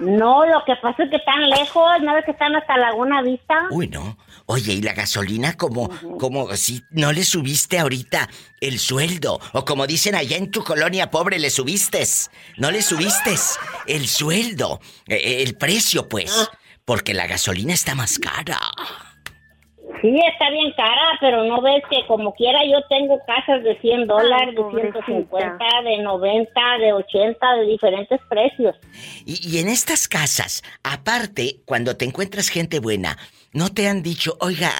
No, 0.00 0.44
lo 0.46 0.64
que 0.64 0.74
pasa 0.76 1.04
es 1.04 1.10
que 1.10 1.16
están 1.16 1.48
lejos, 1.48 2.00
¿no 2.02 2.14
ves 2.14 2.24
que 2.24 2.32
están 2.32 2.56
hasta 2.56 2.76
Laguna 2.76 3.22
Vista? 3.22 3.66
Uy, 3.70 3.86
no. 3.86 4.16
Oye, 4.46 4.74
¿y 4.74 4.80
la 4.80 4.92
gasolina 4.92 5.56
como, 5.56 5.90
como 6.18 6.54
si 6.54 6.82
no 6.90 7.12
le 7.12 7.24
subiste 7.24 7.80
ahorita 7.80 8.28
el 8.60 8.78
sueldo? 8.78 9.40
O 9.52 9.64
como 9.64 9.88
dicen 9.88 10.14
allá 10.14 10.36
en 10.36 10.52
tu 10.52 10.62
colonia 10.62 11.10
pobre, 11.10 11.40
le 11.40 11.50
subiste. 11.50 12.04
No 12.56 12.70
le 12.70 12.82
subiste 12.82 13.34
el 13.88 14.06
sueldo, 14.06 14.80
eh, 15.08 15.42
el 15.42 15.56
precio, 15.56 16.08
pues. 16.08 16.48
Porque 16.84 17.12
la 17.14 17.26
gasolina 17.26 17.74
está 17.74 17.96
más 17.96 18.18
cara. 18.20 18.60
Sí, 20.02 20.14
está 20.32 20.50
bien 20.50 20.72
cara, 20.76 21.18
pero 21.20 21.44
no 21.44 21.60
ves 21.62 21.82
que 21.90 22.06
como 22.06 22.34
quiera 22.34 22.60
yo 22.64 22.82
tengo 22.88 23.18
casas 23.26 23.64
de 23.64 23.76
100 23.80 24.06
dólares, 24.06 24.54
de 24.54 24.62
pobrecita. 24.62 25.04
150, 25.06 25.64
de 25.84 25.98
90, 26.02 26.60
de 26.78 26.92
80, 26.92 27.54
de 27.56 27.66
diferentes 27.66 28.20
precios. 28.28 28.76
Y, 29.24 29.40
y 29.48 29.58
en 29.58 29.68
estas 29.68 30.06
casas, 30.06 30.62
aparte, 30.84 31.56
cuando 31.64 31.96
te 31.96 32.04
encuentras 32.04 32.48
gente 32.48 32.78
buena, 32.78 33.16
no 33.56 33.70
te 33.72 33.88
han 33.88 34.02
dicho, 34.02 34.36
oiga, 34.40 34.70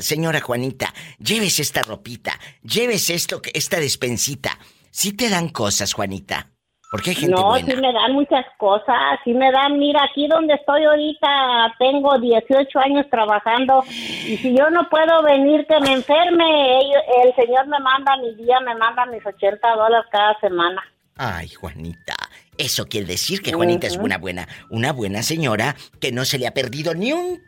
señora 0.00 0.40
Juanita, 0.42 0.92
lleves 1.18 1.58
esta 1.58 1.82
ropita, 1.82 2.38
lleves 2.62 3.08
esto, 3.08 3.40
esta 3.54 3.80
despensita. 3.80 4.58
Sí 4.90 5.12
te 5.12 5.30
dan 5.30 5.48
cosas, 5.48 5.94
Juanita. 5.94 6.50
Porque 6.90 7.10
hay 7.10 7.16
gente 7.16 7.34
No, 7.34 7.48
buena. 7.48 7.66
sí 7.66 7.80
me 7.80 7.92
dan 7.92 8.12
muchas 8.12 8.44
cosas, 8.58 9.18
sí 9.24 9.32
me 9.32 9.50
dan, 9.50 9.78
mira, 9.78 10.00
aquí 10.04 10.28
donde 10.28 10.54
estoy 10.54 10.84
ahorita 10.84 11.74
tengo 11.78 12.18
18 12.18 12.78
años 12.78 13.06
trabajando 13.10 13.82
y 13.88 14.36
si 14.36 14.56
yo 14.56 14.70
no 14.70 14.88
puedo 14.88 15.22
venir 15.22 15.66
que 15.66 15.80
me 15.80 15.94
enferme, 15.94 16.78
el 17.24 17.34
señor 17.34 17.66
me 17.68 17.80
manda 17.80 18.16
mi 18.18 18.34
día, 18.36 18.60
me 18.60 18.74
manda 18.76 19.04
mis 19.06 19.24
80 19.26 19.66
dólares 19.76 20.06
cada 20.12 20.38
semana. 20.40 20.82
Ay, 21.16 21.48
Juanita. 21.48 22.14
Eso 22.58 22.86
quiere 22.86 23.06
decir 23.06 23.40
que 23.42 23.52
Juanita 23.52 23.86
es 23.86 23.96
una 23.96 24.18
buena, 24.18 24.46
una 24.70 24.92
buena 24.92 25.22
señora 25.22 25.74
que 26.00 26.12
no 26.12 26.24
se 26.26 26.38
le 26.38 26.46
ha 26.46 26.52
perdido 26.54 26.94
ni 26.94 27.12
un 27.12 27.40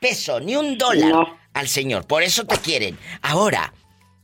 peso, 0.00 0.40
ni 0.40 0.56
un 0.56 0.78
dólar 0.78 1.08
No. 1.10 1.38
al 1.54 1.68
señor. 1.68 2.06
Por 2.06 2.22
eso 2.22 2.44
te 2.46 2.56
quieren. 2.58 2.98
Ahora, 3.22 3.72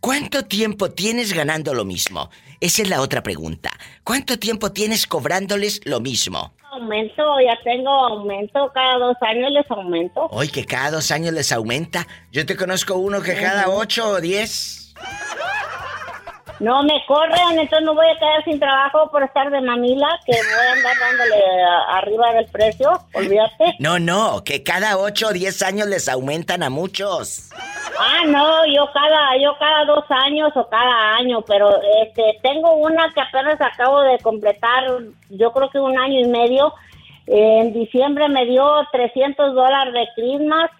¿cuánto 0.00 0.44
tiempo 0.44 0.90
tienes 0.90 1.32
ganando 1.32 1.74
lo 1.74 1.84
mismo? 1.84 2.30
Esa 2.60 2.82
es 2.82 2.88
la 2.88 3.00
otra 3.00 3.22
pregunta. 3.22 3.70
¿Cuánto 4.04 4.38
tiempo 4.38 4.72
tienes 4.72 5.06
cobrándoles 5.06 5.80
lo 5.84 6.00
mismo? 6.00 6.54
Aumento, 6.72 7.22
ya 7.44 7.52
tengo 7.64 7.90
aumento, 7.90 8.70
cada 8.72 8.98
dos 8.98 9.16
años 9.20 9.50
les 9.50 9.70
aumento. 9.70 10.26
Hoy 10.30 10.48
que 10.48 10.64
cada 10.64 10.90
dos 10.90 11.10
años 11.10 11.34
les 11.34 11.52
aumenta. 11.52 12.06
Yo 12.30 12.46
te 12.46 12.56
conozco 12.56 12.94
uno 12.96 13.20
que 13.20 13.34
cada 13.34 13.68
ocho 13.68 14.08
o 14.08 14.20
diez. 14.20 14.94
No 16.60 16.82
me 16.84 17.04
corren, 17.06 17.58
entonces 17.58 17.82
no 17.84 17.94
voy 17.94 18.06
a 18.06 18.18
quedar 18.18 18.44
sin 18.44 18.58
trabajo 18.60 19.10
por 19.10 19.22
estar 19.24 19.50
de 19.50 19.60
mamila, 19.60 20.08
que 20.24 20.32
voy 20.32 20.66
a 20.68 20.72
andar 20.72 20.96
dándole 21.00 21.42
a- 21.64 21.98
arriba 21.98 22.32
del 22.34 22.46
precio, 22.46 22.90
olvídate. 23.14 23.74
No, 23.80 23.98
no, 23.98 24.42
que 24.44 24.62
cada 24.62 24.96
ocho 24.98 25.28
o 25.28 25.32
diez 25.32 25.60
años 25.62 25.88
les 25.88 26.08
aumentan 26.08 26.62
a 26.62 26.70
muchos. 26.70 27.50
Ah, 27.98 28.24
no, 28.26 28.64
yo 28.66 28.86
cada, 28.92 29.36
yo 29.42 29.56
cada 29.58 29.84
dos 29.86 30.04
años 30.10 30.52
o 30.54 30.68
cada 30.68 31.16
año, 31.16 31.42
pero 31.42 31.70
este, 32.04 32.38
tengo 32.42 32.74
una 32.76 33.12
que 33.12 33.20
apenas 33.20 33.60
acabo 33.60 34.00
de 34.02 34.18
completar, 34.18 34.84
yo 35.30 35.52
creo 35.52 35.70
que 35.70 35.80
un 35.80 35.98
año 35.98 36.20
y 36.20 36.28
medio. 36.28 36.72
En 37.26 37.72
diciembre 37.72 38.28
me 38.28 38.44
dio 38.46 38.68
300 38.90 39.54
dólares 39.54 39.94
de 39.94 40.08
Christmas, 40.16 40.70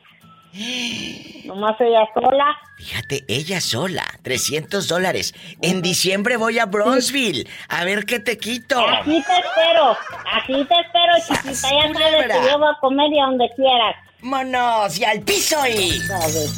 nomás 1.44 1.80
ella 1.80 2.06
sola. 2.15 2.56
Fíjate, 2.76 3.25
ella 3.28 3.60
sola, 3.60 4.04
300 4.23 4.88
dólares. 4.88 5.34
En 5.62 5.82
diciembre 5.82 6.36
voy 6.36 6.58
a 6.58 6.67
Bronzeville. 6.67 7.47
A 7.69 7.84
ver 7.84 8.04
qué 8.04 8.21
te 8.21 8.38
quito. 8.38 8.78
Aquí 8.80 9.23
te 9.23 9.38
espero, 9.38 9.97
aquí 10.32 10.65
te 10.65 10.75
espero, 10.80 11.15
chiquita, 11.26 11.69
ya 11.71 11.93
sabes 11.95 12.26
que 12.26 12.50
yo 12.50 12.58
voy 12.58 12.69
a 12.69 12.78
comer 12.80 13.12
y 13.12 13.21
a 13.21 13.26
donde 13.26 13.50
quieras. 13.56 13.97
¡Vámonos! 14.23 14.99
¡Y 14.99 15.04
al 15.04 15.21
piso 15.23 15.56
y... 15.67 15.99
¿sabes? 16.00 16.56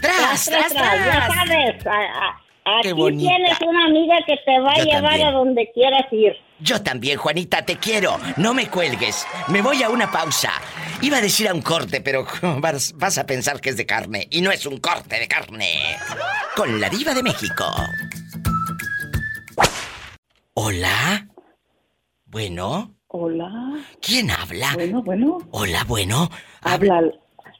¡Tras, 0.00 0.44
tras, 0.46 0.72
ya 0.72 0.78
tras! 0.78 1.34
sabes. 1.34 1.86
Aquí 2.64 2.92
tienes 3.18 3.60
una 3.60 3.86
amiga 3.86 4.16
que 4.26 4.36
te 4.44 4.60
va 4.60 4.72
a 4.72 4.82
llevar 4.82 5.20
a 5.20 5.32
donde 5.32 5.70
quieras 5.72 6.06
ir. 6.12 6.36
Yo 6.62 6.80
también, 6.80 7.18
Juanita, 7.18 7.64
te 7.64 7.76
quiero. 7.76 8.18
No 8.36 8.54
me 8.54 8.68
cuelgues. 8.68 9.26
Me 9.48 9.60
voy 9.62 9.82
a 9.82 9.90
una 9.90 10.10
pausa. 10.10 10.52
Iba 11.00 11.16
a 11.18 11.20
decir 11.20 11.48
a 11.48 11.54
un 11.54 11.62
corte, 11.62 12.00
pero 12.00 12.24
vas, 12.60 12.92
vas 12.96 13.18
a 13.18 13.26
pensar 13.26 13.60
que 13.60 13.70
es 13.70 13.76
de 13.76 13.84
carne. 13.84 14.28
Y 14.30 14.40
no 14.42 14.52
es 14.52 14.64
un 14.66 14.78
corte 14.78 15.18
de 15.18 15.26
carne. 15.26 15.96
Con 16.54 16.80
la 16.80 16.88
diva 16.88 17.14
de 17.14 17.22
México. 17.22 17.64
Hola. 20.54 21.28
Bueno, 22.26 22.94
Hola. 23.08 23.50
¿quién 24.00 24.30
habla? 24.30 24.72
Bueno, 24.74 25.02
bueno. 25.02 25.38
Hola, 25.50 25.84
bueno. 25.84 26.30
Habla, 26.62 27.02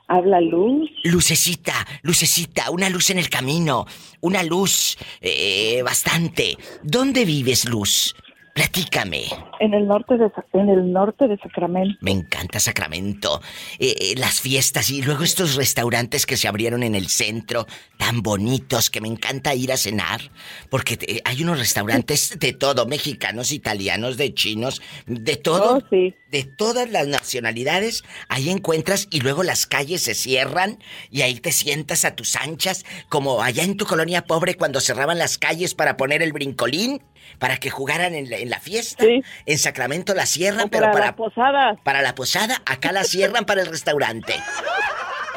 habla 0.08 0.40
Luz. 0.40 0.88
Lucecita, 1.04 1.74
lucecita, 2.02 2.70
una 2.70 2.88
luz 2.88 3.10
en 3.10 3.18
el 3.18 3.28
camino, 3.28 3.86
una 4.22 4.42
luz 4.42 4.96
eh, 5.20 5.82
bastante. 5.84 6.56
¿Dónde 6.82 7.26
vives, 7.26 7.66
Luz? 7.66 8.14
Platícame. 8.54 9.24
En 9.60 9.72
el 9.72 9.86
norte 9.86 10.18
de 10.18 10.30
en 10.52 10.68
el 10.68 10.92
norte 10.92 11.26
de 11.26 11.38
Sacramento. 11.38 11.96
Me 12.02 12.10
encanta 12.10 12.60
Sacramento. 12.60 13.40
Eh, 13.78 13.94
eh, 13.98 14.14
las 14.18 14.40
fiestas 14.42 14.90
y 14.90 15.00
luego 15.00 15.24
estos 15.24 15.54
restaurantes 15.54 16.26
que 16.26 16.36
se 16.36 16.48
abrieron 16.48 16.82
en 16.82 16.94
el 16.94 17.08
centro, 17.08 17.66
tan 17.96 18.20
bonitos, 18.22 18.90
que 18.90 19.00
me 19.00 19.08
encanta 19.08 19.54
ir 19.54 19.72
a 19.72 19.78
cenar. 19.78 20.20
Porque 20.68 20.98
te- 20.98 21.22
hay 21.24 21.42
unos 21.42 21.60
restaurantes 21.60 22.38
de 22.38 22.52
todo, 22.52 22.84
mexicanos, 22.86 23.52
italianos, 23.52 24.18
de 24.18 24.34
chinos, 24.34 24.82
de 25.06 25.36
todo. 25.36 25.76
Oh, 25.78 25.82
sí. 25.88 26.14
De 26.30 26.44
todas 26.44 26.90
las 26.90 27.06
nacionalidades, 27.08 28.04
ahí 28.28 28.50
encuentras 28.50 29.06
y 29.10 29.20
luego 29.20 29.42
las 29.42 29.66
calles 29.66 30.02
se 30.02 30.14
cierran 30.14 30.78
y 31.10 31.22
ahí 31.22 31.34
te 31.40 31.52
sientas 31.52 32.04
a 32.04 32.16
tus 32.16 32.36
anchas, 32.36 32.84
como 33.08 33.42
allá 33.42 33.64
en 33.64 33.76
tu 33.76 33.84
colonia 33.86 34.24
pobre 34.24 34.54
cuando 34.56 34.80
cerraban 34.80 35.18
las 35.18 35.36
calles 35.38 35.74
para 35.74 35.96
poner 35.98 36.22
el 36.22 36.32
brincolín, 36.32 37.02
para 37.38 37.56
que 37.58 37.70
jugaran 37.70 38.14
en 38.14 38.30
la, 38.30 38.36
en 38.38 38.50
la 38.50 38.60
fiesta. 38.60 39.04
Sí. 39.04 39.22
En 39.46 39.58
Sacramento 39.58 40.14
la 40.14 40.26
cierran, 40.26 40.66
O 40.66 40.70
pero 40.70 40.82
para 40.82 40.92
para, 40.92 41.06
las 41.06 41.14
posadas. 41.14 41.78
para 41.82 42.02
la 42.02 42.14
posada, 42.14 42.62
acá 42.66 42.92
la 42.92 43.04
cierran 43.04 43.44
para 43.44 43.62
el 43.62 43.66
restaurante. 43.68 44.34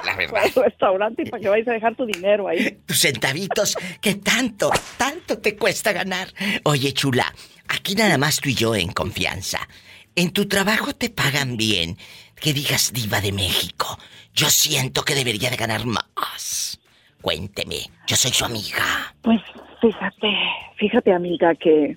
La 0.05 0.15
verdad. 0.15 0.33
Para 0.33 0.45
el 0.47 0.53
restaurante 0.53 1.23
y 1.23 1.29
para 1.29 1.41
que 1.41 1.49
vayas 1.49 1.67
a 1.67 1.71
dejar 1.71 1.95
tu 1.95 2.05
dinero 2.05 2.47
ahí. 2.47 2.71
Tus 2.85 2.99
centavitos 2.99 3.75
que 4.01 4.15
tanto, 4.15 4.71
tanto 4.97 5.39
te 5.39 5.55
cuesta 5.55 5.91
ganar. 5.93 6.27
Oye, 6.63 6.93
chula, 6.93 7.33
aquí 7.67 7.95
nada 7.95 8.17
más 8.17 8.39
tú 8.39 8.49
y 8.49 8.53
yo 8.55 8.75
en 8.75 8.91
confianza. 8.91 9.67
En 10.15 10.31
tu 10.31 10.47
trabajo 10.47 10.93
te 10.93 11.09
pagan 11.09 11.57
bien. 11.57 11.97
Que 12.39 12.53
digas 12.53 12.91
diva 12.93 13.21
de 13.21 13.31
México. 13.31 13.97
Yo 14.33 14.49
siento 14.49 15.03
que 15.03 15.15
debería 15.15 15.49
de 15.49 15.55
ganar 15.55 15.85
más. 15.85 16.79
Cuénteme, 17.21 17.89
yo 18.05 18.15
soy 18.15 18.31
su 18.31 18.45
amiga. 18.45 19.15
Pues 19.21 19.39
fíjate, 19.81 20.27
fíjate 20.77 21.13
amiga 21.13 21.55
que 21.55 21.95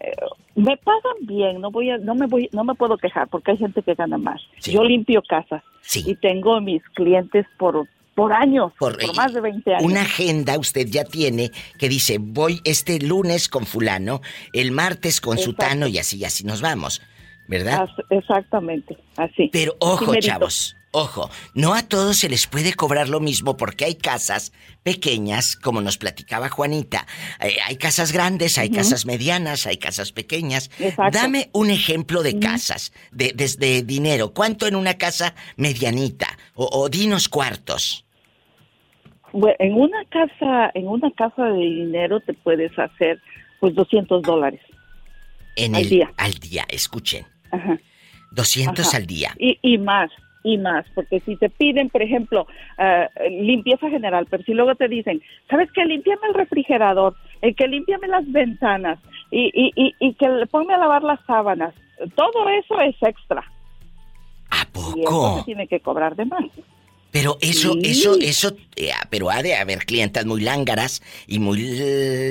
eh, 0.00 0.12
me 0.54 0.76
pagan 0.76 1.16
bien, 1.22 1.60
no 1.60 1.70
voy 1.70 1.90
a, 1.90 1.98
no 1.98 2.14
me 2.14 2.26
voy, 2.26 2.48
no 2.52 2.64
me 2.64 2.74
puedo 2.74 2.96
quejar 2.98 3.28
porque 3.28 3.52
hay 3.52 3.56
gente 3.58 3.82
que 3.82 3.94
gana 3.94 4.18
más. 4.18 4.40
Sí. 4.58 4.72
Yo 4.72 4.84
limpio 4.84 5.22
casas 5.28 5.62
Sí. 5.82 6.02
y 6.06 6.14
tengo 6.16 6.60
mis 6.60 6.82
clientes 6.94 7.46
por 7.58 7.86
por 8.14 8.32
años, 8.32 8.70
Por- 8.78 8.96
por, 8.96 9.16
más 9.16 9.34
de 9.34 9.40
20 9.40 9.74
años. 9.74 9.82
Una 9.90 10.02
agenda 10.02 10.56
usted 10.56 10.86
ya 10.86 11.02
tiene 11.04 11.50
que 11.80 11.88
dice, 11.88 12.18
voy 12.20 12.60
este 12.62 13.00
lunes 13.00 13.48
con 13.48 13.66
fulano, 13.66 14.20
el 14.52 14.70
martes 14.70 15.20
con 15.20 15.36
Exacto. 15.36 15.50
sutano 15.64 15.86
y 15.88 15.98
así, 15.98 16.18
y 16.18 16.24
así 16.24 16.44
nos 16.44 16.60
vamos. 16.62 17.02
¿Verdad? 17.48 17.82
As- 17.82 18.06
exactamente, 18.10 18.96
así. 19.16 19.50
Pero 19.52 19.74
ojo, 19.80 20.14
chavos, 20.20 20.76
ojo, 20.94 21.28
no 21.54 21.74
a 21.74 21.82
todos 21.82 22.18
se 22.18 22.28
les 22.28 22.46
puede 22.46 22.72
cobrar 22.72 23.08
lo 23.08 23.20
mismo 23.20 23.56
porque 23.56 23.84
hay 23.84 23.96
casas 23.96 24.52
pequeñas, 24.82 25.56
como 25.56 25.80
nos 25.80 25.98
platicaba 25.98 26.48
Juanita. 26.48 27.06
Eh, 27.40 27.56
hay 27.66 27.76
casas 27.76 28.12
grandes, 28.12 28.58
hay 28.58 28.70
casas 28.70 29.04
medianas, 29.04 29.66
hay 29.66 29.76
casas 29.76 30.12
pequeñas. 30.12 30.70
Exacto. 30.78 31.18
Dame 31.18 31.50
un 31.52 31.70
ejemplo 31.70 32.22
de 32.22 32.38
casas, 32.38 32.92
de, 33.10 33.32
desde 33.34 33.82
dinero. 33.82 34.32
¿Cuánto 34.32 34.66
en 34.66 34.76
una 34.76 34.94
casa 34.94 35.34
medianita? 35.56 36.28
O, 36.54 36.68
o 36.72 36.88
dinos 36.88 37.28
cuartos. 37.28 38.06
Bueno, 39.32 39.56
en 39.58 39.74
una 39.74 40.04
casa, 40.04 40.70
en 40.74 40.86
una 40.86 41.10
casa 41.10 41.46
de 41.46 41.58
dinero 41.58 42.20
te 42.20 42.34
puedes 42.34 42.78
hacer 42.78 43.20
pues 43.58 43.74
200 43.74 44.22
dólares. 44.22 44.60
En 45.56 45.74
Al 45.74 45.82
el, 45.82 45.88
día. 45.88 46.12
Al 46.16 46.34
día, 46.34 46.64
escuchen. 46.68 47.26
Ajá. 47.50 47.78
200 48.30 48.86
Ajá. 48.86 48.96
al 48.96 49.06
día. 49.06 49.34
Y, 49.38 49.58
y 49.62 49.78
más, 49.78 50.10
y 50.44 50.58
más, 50.58 50.86
porque 50.94 51.20
si 51.20 51.36
te 51.36 51.48
piden, 51.48 51.88
por 51.88 52.02
ejemplo, 52.02 52.46
eh, 52.78 53.08
limpieza 53.30 53.88
general, 53.88 54.26
pero 54.30 54.44
si 54.44 54.52
luego 54.52 54.74
te 54.74 54.88
dicen, 54.88 55.20
¿sabes 55.50 55.72
qué? 55.72 55.84
Límpiame 55.84 56.28
el 56.28 56.34
refrigerador, 56.34 57.14
el 57.40 57.56
que 57.56 57.66
límpiame 57.66 58.06
las 58.06 58.30
ventanas 58.30 58.98
y, 59.30 59.50
y, 59.54 59.72
y, 59.74 59.94
y 59.98 60.14
que 60.14 60.28
le 60.28 60.46
ponme 60.46 60.74
a 60.74 60.78
lavar 60.78 61.02
las 61.02 61.18
sábanas, 61.26 61.74
todo 62.14 62.48
eso 62.50 62.78
es 62.80 62.94
extra. 63.02 63.42
¿A 64.50 64.66
Y 64.94 65.00
eso 65.00 65.38
se 65.38 65.44
tiene 65.44 65.66
que 65.66 65.80
cobrar 65.80 66.14
de 66.14 66.26
más. 66.26 66.44
Pero 67.14 67.38
eso, 67.40 67.74
Sí. 67.74 67.80
eso, 67.84 68.18
eso, 68.20 68.56
eh, 68.74 68.90
pero 69.08 69.30
ha 69.30 69.40
de 69.40 69.54
haber 69.54 69.86
clientas 69.86 70.26
muy 70.26 70.40
lángaras 70.40 71.00
y 71.28 71.38
muy 71.38 71.62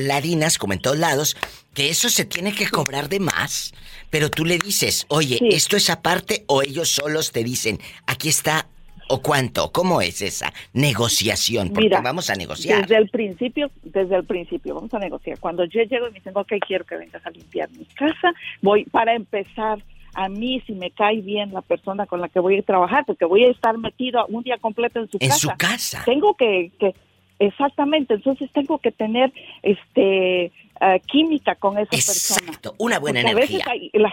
ladinas, 0.03 0.57
como 0.57 0.73
en 0.73 0.81
todos 0.81 0.97
lados, 0.97 1.37
que 1.73 1.87
eso 1.87 2.09
se 2.09 2.25
tiene 2.25 2.53
que 2.53 2.67
cobrar 2.67 3.07
de 3.07 3.21
más. 3.21 3.73
Pero 4.09 4.29
tú 4.29 4.43
le 4.43 4.57
dices, 4.57 5.05
oye, 5.07 5.37
Sí. 5.37 5.47
esto 5.53 5.77
es 5.77 5.89
aparte, 5.89 6.43
o 6.47 6.61
ellos 6.63 6.89
solos 6.89 7.31
te 7.31 7.45
dicen, 7.45 7.79
aquí 8.07 8.27
está, 8.27 8.67
o 9.07 9.21
cuánto, 9.21 9.71
¿cómo 9.71 10.01
es 10.01 10.21
esa 10.21 10.51
negociación? 10.73 11.69
Porque 11.69 11.85
Mira, 11.87 12.01
vamos 12.01 12.29
a 12.29 12.35
negociar. 12.35 12.81
Desde 12.81 12.97
el 12.97 13.09
principio, 13.09 13.71
desde 13.83 14.17
el 14.17 14.25
principio, 14.25 14.75
vamos 14.75 14.93
a 14.93 14.99
negociar. 14.99 15.39
Cuando 15.39 15.63
yo 15.63 15.81
llego 15.83 16.07
y 16.09 16.11
me 16.11 16.19
dicen, 16.19 16.33
ok, 16.35 16.51
quiero 16.67 16.83
que 16.85 16.97
vengas 16.97 17.25
a 17.25 17.29
limpiar 17.29 17.69
mi 17.71 17.85
casa, 17.85 18.33
voy, 18.61 18.83
para 18.83 19.15
empezar, 19.15 19.79
a 20.13 20.29
mí 20.29 20.61
si 20.65 20.73
me 20.73 20.91
cae 20.91 21.21
bien 21.21 21.53
la 21.53 21.61
persona 21.61 22.05
con 22.05 22.21
la 22.21 22.29
que 22.29 22.39
voy 22.39 22.57
a 22.57 22.61
trabajar, 22.63 23.05
porque 23.05 23.25
voy 23.25 23.43
a 23.45 23.49
estar 23.51 23.77
metido 23.77 24.25
un 24.27 24.43
día 24.43 24.57
completo 24.57 24.99
en 24.99 25.09
su 25.09 25.17
En 25.19 25.29
casa. 25.29 25.39
su 25.39 25.57
casa. 25.57 26.01
Tengo 26.05 26.35
que, 26.35 26.71
que 26.79 26.93
exactamente, 27.39 28.13
entonces 28.13 28.51
tengo 28.51 28.77
que 28.77 28.91
tener 28.91 29.31
este 29.61 30.45
eh, 30.45 31.01
química 31.07 31.55
con 31.55 31.77
esa 31.77 31.89
persona. 31.91 32.47
Exacto, 32.47 32.75
una 32.79 32.99
buena 32.99 33.21
Porque 33.21 33.31
a 33.31 33.35
veces 33.35 33.61
energía. 33.67 33.71
hay- 33.73 33.89
la 33.93 34.11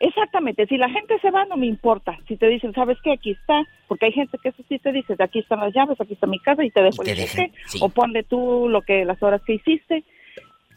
Exactamente, 0.00 0.66
si 0.66 0.76
la 0.76 0.90
gente 0.90 1.18
se 1.20 1.30
va 1.30 1.44
no 1.46 1.56
me 1.56 1.66
importa. 1.66 2.18
Si 2.28 2.36
te 2.36 2.48
dicen, 2.48 2.74
¿sabes 2.74 2.98
qué? 3.02 3.12
Aquí 3.12 3.30
está, 3.30 3.62
porque 3.88 4.06
hay 4.06 4.12
gente 4.12 4.36
que 4.42 4.48
eso 4.50 4.62
sí 4.68 4.78
te 4.78 4.92
dice, 4.92 5.14
aquí 5.18 5.38
están 5.38 5.60
las 5.60 5.72
llaves, 5.72 5.98
aquí 6.00 6.14
está 6.14 6.26
mi 6.26 6.40
casa 6.40 6.64
y 6.64 6.70
te 6.70 6.82
dejo 6.82 7.02
Y 7.02 7.06
te 7.06 7.12
el 7.12 7.18
dejan, 7.18 7.52
sí. 7.66 7.78
o 7.80 7.88
ponle 7.88 8.22
tú 8.24 8.68
lo 8.68 8.82
que 8.82 9.04
las 9.04 9.22
horas 9.22 9.40
que 9.46 9.54
hiciste 9.54 10.04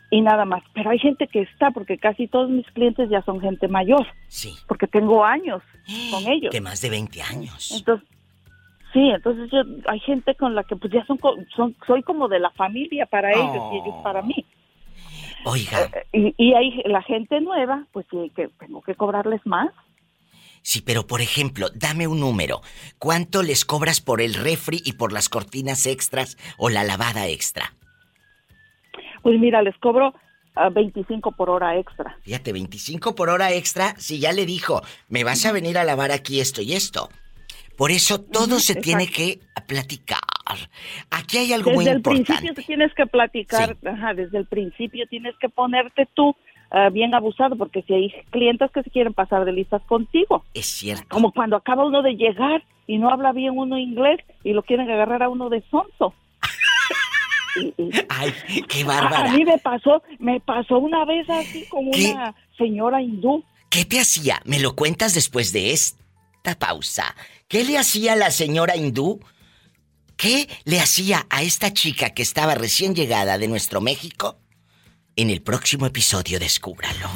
y 0.10 0.22
nada 0.22 0.46
más. 0.46 0.63
Pero 0.74 0.89
hay 0.89 1.00
gente 1.00 1.28
que 1.28 1.41
está, 1.41 1.72
porque 1.72 1.98
casi 1.98 2.28
todos 2.28 2.50
mis 2.50 2.65
clientes 2.72 3.10
ya 3.10 3.22
son 3.24 3.39
gente 3.41 3.67
mayor, 3.67 4.06
Sí. 4.28 4.56
porque 4.67 4.88
tengo 4.88 5.24
años 5.26 5.62
con 6.12 6.26
ellos. 6.28 6.52
De 6.52 6.62
más 6.62 6.82
de 6.82 6.89
20 6.89 7.22
años. 7.22 7.72
Entonces, 7.78 8.08
sí, 8.93 9.00
entonces 9.10 9.50
yo, 9.52 9.60
hay 9.89 10.00
gente 10.02 10.36
con 10.36 10.56
la 10.56 10.63
que 10.63 10.76
pues 10.76 10.91
ya 10.93 11.06
son, 11.06 11.20
son 11.56 11.76
soy 11.86 12.04
como 12.04 12.28
de 12.28 12.39
la 12.39 12.52
familia 12.52 13.06
para 13.06 13.32
ellos 13.32 13.63
y 13.74 13.76
ellos 13.78 13.96
para 14.04 14.22
mí. 14.22 14.46
Oiga, 15.46 15.89
Y, 16.12 16.34
y 16.38 16.54
hay 16.54 16.82
la 16.86 17.02
gente 17.04 17.39
nueva, 17.41 17.86
pues 17.93 18.06
que 18.10 18.50
tengo 18.60 18.82
que 18.82 18.96
cobrarles 18.96 19.41
más. 19.46 19.70
sí, 20.62 20.82
pero 20.82 21.08
por 21.08 21.22
ejemplo, 21.22 21.67
dame 21.76 22.08
un 22.08 22.20
número. 22.20 22.62
¿Cuánto 23.00 23.43
les 23.43 23.63
cobras 23.63 24.02
por 24.02 24.20
el 24.22 24.34
refri 24.34 24.82
y 24.84 24.93
por 24.93 25.13
las 25.13 25.30
cortinas 25.30 25.86
extras 25.86 26.38
o 26.58 26.70
la 26.70 26.84
lavada 26.84 27.28
extra? 27.28 27.74
Pues 29.27 29.41
mira, 29.41 29.61
les 29.61 29.77
cobro 29.79 30.13
a 30.55 30.69
25 30.69 31.33
por 31.33 31.49
hora 31.49 31.75
extra. 31.77 32.15
Fíjate, 32.21 32.53
25 32.53 33.13
por 33.13 33.27
hora 33.27 33.51
extra 33.51 33.93
si 33.97 34.19
ya 34.19 34.31
le 34.31 34.45
dijo, 34.45 34.81
me 35.09 35.25
vas 35.25 35.45
a 35.45 35.51
venir 35.51 35.77
a 35.77 35.83
lavar 35.83 36.13
aquí 36.13 36.39
esto 36.39 36.61
y 36.61 36.71
esto. 36.71 37.09
Por 37.77 37.91
eso 37.91 38.21
todo 38.21 38.57
se 38.61 38.71
exacto. 38.71 38.81
tiene 38.83 39.07
que 39.07 39.39
platicar. 39.67 40.19
Aquí 41.11 41.39
hay 41.39 41.51
algo 41.51 41.71
Desde 41.71 41.75
muy 41.75 41.87
el 41.89 41.97
importante. 41.97 42.25
principio 42.25 42.53
te 42.53 42.63
tienes 42.63 42.93
que 42.93 43.05
platicar, 43.05 43.75
ajá, 43.85 44.13
desde 44.13 44.37
el 44.37 44.45
principio 44.45 45.05
tienes 45.09 45.35
que 45.41 45.49
ponerte 45.49 46.07
tú 46.13 46.33
ah, 46.71 46.87
bien 46.89 47.13
abusado, 47.13 47.57
porque 47.57 47.81
si 47.81 47.93
hay 47.95 48.13
clientes 48.31 48.71
que 48.71 48.81
se 48.81 48.89
quieren 48.91 49.13
pasar 49.13 49.43
de 49.43 49.51
listas 49.51 49.81
contigo, 49.87 50.45
Es 50.53 50.67
cierto. 50.67 51.03
como 51.09 51.33
cuando 51.33 51.57
acaba 51.57 51.83
uno 51.85 52.01
de 52.01 52.15
llegar 52.15 52.63
y 52.87 52.97
no 52.97 53.09
habla 53.09 53.33
bien 53.33 53.57
uno 53.57 53.77
inglés 53.77 54.21
y 54.45 54.53
lo 54.53 54.63
quieren 54.63 54.89
agarrar 54.89 55.21
a 55.21 55.27
uno 55.27 55.49
de 55.49 55.61
sonso. 55.69 56.13
Y- 57.55 57.73
y- 57.81 57.91
Ay, 58.10 58.33
qué 58.67 58.81
a, 58.83 58.86
bárbara. 58.86 59.31
a 59.31 59.33
mí 59.33 59.43
me 59.45 59.57
pasó, 59.57 60.03
me 60.19 60.39
pasó 60.39 60.77
una 60.79 61.05
vez 61.05 61.29
así 61.29 61.65
con 61.69 61.89
¿Qué? 61.91 62.12
una 62.12 62.36
señora 62.57 63.01
hindú. 63.01 63.43
¿Qué 63.69 63.86
te 63.86 63.99
hacía? 63.99 64.41
Me 64.45 64.60
lo 64.60 64.75
cuentas 64.75 65.13
después 65.13 65.51
de 65.53 65.71
esta 65.73 66.57
pausa. 66.57 67.15
¿Qué 67.47 67.63
le 67.63 67.77
hacía 67.77 68.15
la 68.15 68.31
señora 68.31 68.75
hindú? 68.75 69.19
¿Qué 70.15 70.47
le 70.65 70.79
hacía 70.79 71.25
a 71.29 71.43
esta 71.43 71.73
chica 71.73 72.10
que 72.12 72.23
estaba 72.23 72.55
recién 72.55 72.95
llegada 72.95 73.38
de 73.38 73.47
nuestro 73.47 73.81
México? 73.81 74.39
En 75.15 75.29
el 75.29 75.41
próximo 75.41 75.86
episodio 75.86 76.39
descúbralo. 76.39 77.10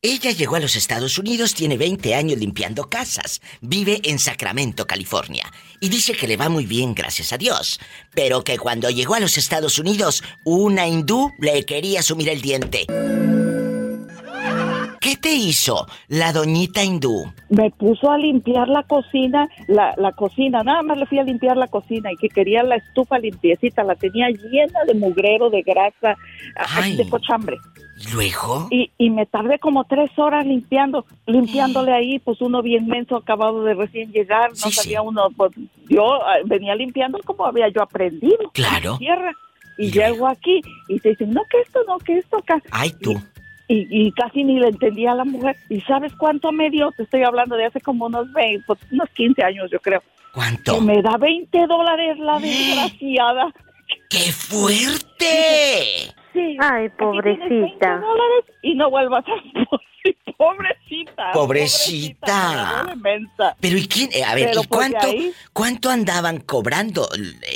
Ella 0.00 0.30
llegó 0.30 0.54
a 0.54 0.60
los 0.60 0.76
Estados 0.76 1.18
Unidos, 1.18 1.54
tiene 1.54 1.76
20 1.76 2.14
años 2.14 2.38
limpiando 2.38 2.88
casas, 2.88 3.40
vive 3.60 4.00
en 4.04 4.20
Sacramento, 4.20 4.86
California, 4.86 5.52
y 5.80 5.88
dice 5.88 6.12
que 6.12 6.28
le 6.28 6.36
va 6.36 6.48
muy 6.48 6.66
bien, 6.66 6.94
gracias 6.94 7.32
a 7.32 7.36
Dios, 7.36 7.80
pero 8.14 8.44
que 8.44 8.58
cuando 8.58 8.90
llegó 8.90 9.16
a 9.16 9.20
los 9.20 9.36
Estados 9.36 9.76
Unidos, 9.76 10.22
una 10.44 10.86
hindú 10.86 11.32
le 11.40 11.64
quería 11.64 12.00
sumir 12.04 12.28
el 12.28 12.40
diente. 12.40 12.86
¿Qué 15.08 15.16
te 15.16 15.32
hizo 15.32 15.86
la 16.08 16.34
doñita 16.34 16.84
hindú? 16.84 17.32
me 17.48 17.70
puso 17.70 18.10
a 18.10 18.18
limpiar 18.18 18.68
la 18.68 18.82
cocina, 18.82 19.48
la, 19.66 19.94
la 19.96 20.12
cocina, 20.12 20.62
nada 20.62 20.82
más 20.82 20.98
le 20.98 21.06
fui 21.06 21.18
a 21.18 21.22
limpiar 21.22 21.56
la 21.56 21.66
cocina 21.66 22.12
y 22.12 22.16
que 22.16 22.28
quería 22.28 22.62
la 22.62 22.76
estufa 22.76 23.18
limpiecita, 23.18 23.82
la 23.84 23.94
tenía 23.94 24.28
llena 24.28 24.84
de 24.86 24.92
mugrero, 24.92 25.48
de 25.48 25.62
grasa, 25.62 26.14
Ay. 26.56 26.96
de 26.96 27.08
cochambre. 27.08 27.56
¿Y 28.06 28.12
luego? 28.12 28.68
Y, 28.70 28.90
y 28.98 29.08
me 29.08 29.24
tardé 29.24 29.58
como 29.58 29.84
tres 29.84 30.10
horas 30.18 30.44
limpiando, 30.44 31.06
limpiándole 31.26 31.94
ahí, 31.94 32.18
pues 32.18 32.42
uno 32.42 32.60
bien 32.60 32.86
menso, 32.86 33.16
acabado 33.16 33.64
de 33.64 33.72
recién 33.72 34.12
llegar, 34.12 34.50
no 34.50 34.56
Sí, 34.56 34.72
sí. 34.72 34.82
sabía 34.82 35.00
uno, 35.00 35.28
pues 35.34 35.52
yo 35.88 36.22
ah, 36.22 36.34
venía 36.44 36.74
limpiando 36.74 37.18
como 37.24 37.46
había 37.46 37.68
yo 37.70 37.80
aprendido. 37.82 38.50
Claro. 38.52 38.92
en 38.92 38.98
Tierra. 38.98 39.32
Y, 39.78 39.86
Y 39.86 39.90
llego 39.90 40.26
aquí 40.28 40.60
y 40.88 41.00
te 41.00 41.10
dicen, 41.10 41.30
no, 41.30 41.40
que 41.50 41.60
esto, 41.62 41.78
no, 41.86 41.96
que 41.98 42.18
esto 42.18 42.36
acá. 42.36 42.60
Ay, 42.72 42.90
tú. 43.00 43.14
Y, 43.68 43.86
y 43.90 44.12
casi 44.12 44.44
ni 44.44 44.58
le 44.58 44.68
entendía 44.68 45.12
a 45.12 45.16
la 45.16 45.24
mujer. 45.24 45.54
¿Y 45.68 45.80
sabes 45.82 46.12
cuánto 46.18 46.50
me 46.52 46.70
dio? 46.70 46.90
Te 46.92 47.02
estoy 47.02 47.22
hablando 47.22 47.54
de 47.56 47.66
hace 47.66 47.80
como 47.82 48.06
unos 48.06 48.32
20, 48.32 48.64
pues, 48.66 48.78
unos 48.90 49.08
15 49.10 49.42
años, 49.44 49.70
yo 49.70 49.78
creo. 49.80 50.02
¿Cuánto? 50.32 50.74
Que 50.76 50.80
me 50.80 51.02
da 51.02 51.16
20 51.18 51.66
dólares 51.66 52.18
la 52.18 52.38
desgraciada. 52.38 53.52
¡Qué 54.08 54.32
fuerte! 54.32 56.12
Sí. 56.32 56.56
Ay, 56.60 56.86
aquí 56.86 56.94
tienes 56.98 57.38
20 57.40 57.48
pobrecita. 57.48 57.96
dólares 57.98 58.44
y 58.62 58.74
no 58.74 58.90
vuelvas 58.90 59.24
a... 59.26 59.76
Pobrecita. 60.38 61.32
Pobrecita. 61.32 62.80
pobre 62.82 62.96
mensa. 62.96 63.56
Pero 63.60 63.76
¿y 63.76 63.86
quién? 63.88 64.08
Eh, 64.12 64.22
A 64.24 64.34
ver, 64.34 64.50
Pero 64.50 64.62
¿y 64.62 64.66
pues 64.66 64.68
cuánto, 64.68 65.06
ahí- 65.06 65.32
cuánto 65.52 65.90
andaban 65.90 66.38
cobrando 66.40 67.08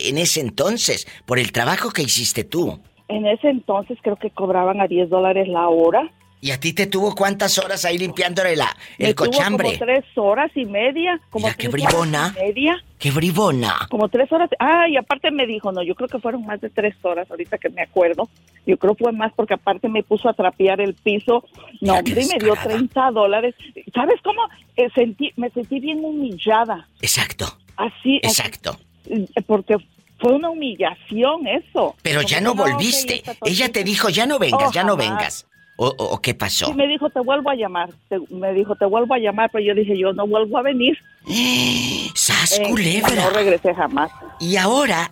en 0.05 0.19
ese 0.19 0.41
entonces 0.41 1.07
por 1.25 1.39
el 1.39 1.53
trabajo 1.53 1.91
que 1.91 2.03
hiciste 2.03 2.45
tú? 2.45 2.83
En 3.13 3.27
ese 3.27 3.49
entonces 3.51 3.99
creo 4.03 4.17
que 4.17 4.31
cobraban 4.31 4.81
a 4.81 4.87
10 4.87 5.11
dólares 5.11 5.49
la 5.49 5.69
hora. 5.69 6.11
¿Y 6.41 6.51
a 6.51 6.59
ti 6.59 6.73
te 6.73 6.87
tuvo 6.89 7.15
cuántas 7.15 7.57
horas 7.59 7.85
ahí 7.85 7.99
limpiándole 7.99 8.57
la, 8.57 8.77
el 8.99 9.09
Me 9.09 9.15
tuvo 9.15 9.27
cochambre? 9.27 9.65
como 9.69 9.79
tres 9.79 10.05
horas 10.17 10.51
y 10.57 10.65
media. 10.65 11.21
Como 11.31 11.47
Mira, 11.47 11.57
qué 11.57 11.69
bribona. 11.69 12.35
y 12.37 12.43
media. 12.43 12.83
¡Qué 12.99 13.13
bribona! 13.13 13.87
Como 13.89 14.09
tres 14.09 14.33
horas. 14.33 14.51
Ah, 14.59 14.89
y 14.89 14.97
aparte 14.97 15.31
me 15.31 15.47
dijo, 15.47 15.71
no, 15.71 15.85
yo 15.85 15.95
creo 15.95 16.09
que 16.09 16.19
fueron 16.19 16.45
más 16.45 16.61
de 16.61 16.69
tres 16.69 16.97
horas, 17.05 17.31
ahorita 17.31 17.59
que 17.59 17.69
me 17.71 17.83
acuerdo. 17.83 18.29
Yo 18.67 18.77
creo 18.77 18.97
que 18.97 19.05
fue 19.05 19.13
más 19.13 19.33
porque 19.37 19.55
aparte 19.55 19.89
me 19.89 20.03
puso 20.03 20.29
a 20.29 20.33
trapear 20.33 20.81
el 20.81 20.95
piso. 20.95 21.45
No, 21.81 21.95
hombre, 21.95 22.11
y 22.23 22.27
me 22.27 22.39
dio 22.41 22.55
descarada. 22.55 22.77
30 22.79 23.11
dólares. 23.13 23.55
¿Sabes 23.95 24.21
cómo? 24.25 24.43
Eh, 24.77 24.89
sentí, 24.97 25.31
me 25.37 25.49
sentí 25.51 25.79
bien 25.79 26.05
humillada. 26.05 26.89
Exacto, 27.01 27.47
Así. 27.77 28.17
exacto. 28.17 28.77
así, 29.05 29.27
porque 29.47 29.77
fue 30.23 30.33
una 30.33 30.49
humillación 30.51 31.47
eso. 31.49 31.95
Pero 32.03 32.21
Como 32.21 32.29
ya 32.29 32.41
no 32.41 32.55
volviste. 32.55 33.23
Ella 33.45 33.71
te 33.71 33.85
dijo, 33.85 34.09
ya 34.09 34.25
no 34.25 34.39
vengas, 34.39 34.69
Oh, 34.69 34.73
ya 34.73 34.85
no 34.85 34.97
jamás. 34.97 35.09
vengas. 35.09 35.47
¿O, 35.77 35.89
o- 35.89 36.15
o 36.15 36.23
qué 36.23 36.33
pasó? 36.35 36.67
Sí, 36.67 36.75
me 36.75 36.87
dijo, 36.87 37.11
te 37.11 37.19
vuelvo 37.21 37.51
a 37.51 37.55
llamar. 37.55 37.91
Te- 38.09 38.21
me 38.31 38.53
dijo, 38.55 38.77
te 38.77 38.85
vuelvo 38.87 39.15
a 39.15 39.19
llamar, 39.19 39.51
pero 39.53 39.65
yo 39.65 39.75
dije, 39.75 39.99
yo 39.99 40.13
no 40.13 40.27
vuelvo 40.27 40.59
a 40.59 40.63
venir. 40.63 40.97
¡Sas 42.15 42.59
Eh, 42.59 42.63
culebra! 42.69 43.25
no 43.25 43.31
regresé 43.31 43.75
jamás. 43.75 44.11
Y 44.39 44.57
ahora, 44.57 45.11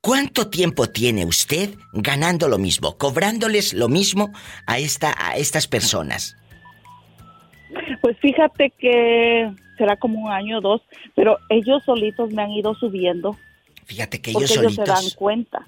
¿cuánto 0.00 0.48
tiempo 0.48 0.86
tiene 0.88 1.24
usted 1.26 1.74
ganando 1.92 2.48
lo 2.48 2.58
mismo, 2.58 2.96
cobrándoles 2.98 3.72
lo 3.74 3.88
mismo 3.88 4.32
a 4.66 4.78
esta 4.78 5.14
a 5.16 5.36
estas 5.36 5.66
personas? 5.68 6.36
Pues 8.00 8.16
fíjate 8.18 8.72
que 8.78 9.50
será 9.78 9.96
como 9.96 10.18
un 10.20 10.30
año 10.32 10.58
o 10.58 10.60
dos, 10.60 10.82
pero 11.14 11.38
ellos 11.50 11.82
solitos 11.84 12.32
me 12.32 12.42
han 12.42 12.50
ido 12.50 12.74
subiendo 12.74 13.36
Fíjate 13.90 14.20
que 14.22 14.32
porque 14.32 14.44
ellos 14.54 14.56
ellos 14.62 14.74
se 14.76 14.84
dan 14.84 15.10
cuenta. 15.18 15.66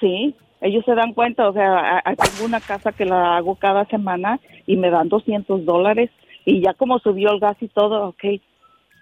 Sí, 0.00 0.34
ellos 0.62 0.82
se 0.86 0.94
dan 0.94 1.12
cuenta. 1.12 1.46
O 1.46 1.52
sea, 1.52 1.78
a- 1.78 2.02
a- 2.02 2.16
tengo 2.16 2.46
una 2.46 2.60
casa 2.60 2.92
que 2.92 3.04
la 3.04 3.36
hago 3.36 3.56
cada 3.56 3.84
semana 3.84 4.40
y 4.66 4.76
me 4.78 4.88
dan 4.88 5.10
200 5.10 5.66
dólares 5.66 6.08
y 6.46 6.62
ya 6.62 6.72
como 6.72 6.98
subió 7.00 7.30
el 7.32 7.38
gas 7.40 7.58
y 7.60 7.68
todo, 7.68 8.08
ok, 8.08 8.24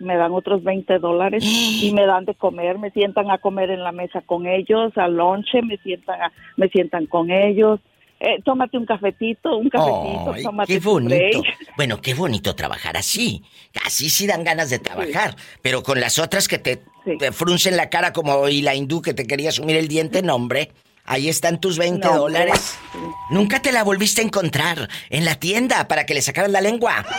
me 0.00 0.16
dan 0.16 0.32
otros 0.32 0.64
20 0.64 0.98
dólares 0.98 1.44
y 1.44 1.92
me 1.92 2.04
dan 2.04 2.24
de 2.24 2.34
comer, 2.34 2.78
me 2.80 2.90
sientan 2.90 3.30
a 3.30 3.38
comer 3.38 3.70
en 3.70 3.84
la 3.84 3.92
mesa 3.92 4.22
con 4.22 4.46
ellos, 4.48 4.92
al 4.98 5.14
lonche, 5.16 5.62
me 5.62 5.76
sientan, 5.78 6.20
a- 6.20 6.32
me 6.56 6.68
sientan 6.68 7.06
con 7.06 7.30
ellos 7.30 7.78
eh, 8.20 8.40
tómate 8.44 8.78
un 8.78 8.86
cafetito, 8.86 9.56
un 9.56 9.68
cafetito, 9.68 10.32
Ay, 10.34 10.42
tómate 10.42 10.72
qué 10.72 10.80
bonito. 10.80 11.42
Bueno, 11.76 12.00
qué 12.00 12.14
bonito 12.14 12.54
trabajar 12.54 12.96
así. 12.96 13.42
Así 13.84 14.08
sí 14.10 14.26
dan 14.26 14.42
ganas 14.44 14.70
de 14.70 14.78
trabajar. 14.78 15.36
Pero 15.62 15.82
con 15.82 16.00
las 16.00 16.18
otras 16.18 16.48
que 16.48 16.58
te, 16.58 16.82
Sí. 17.04 17.16
te 17.18 17.30
fruncen 17.32 17.76
la 17.76 17.88
cara 17.90 18.12
como 18.12 18.48
y 18.48 18.62
la 18.62 18.74
hindú 18.74 19.00
que 19.02 19.14
te 19.14 19.26
quería 19.26 19.52
sumir 19.52 19.76
el 19.76 19.86
diente, 19.88 20.22
no, 20.22 20.34
hombre. 20.34 20.72
Ahí 21.04 21.28
están 21.28 21.60
tus 21.60 21.78
20 21.78 22.08
No, 22.08 22.18
dólares. 22.18 22.78
sí. 22.92 22.98
Nunca 23.30 23.60
te 23.62 23.70
la 23.70 23.84
volviste 23.84 24.22
a 24.22 24.24
encontrar 24.24 24.88
en 25.10 25.24
la 25.24 25.36
tienda 25.36 25.86
para 25.86 26.04
que 26.04 26.14
le 26.14 26.22
sacaras 26.22 26.50
la 26.50 26.60
lengua. 26.60 27.04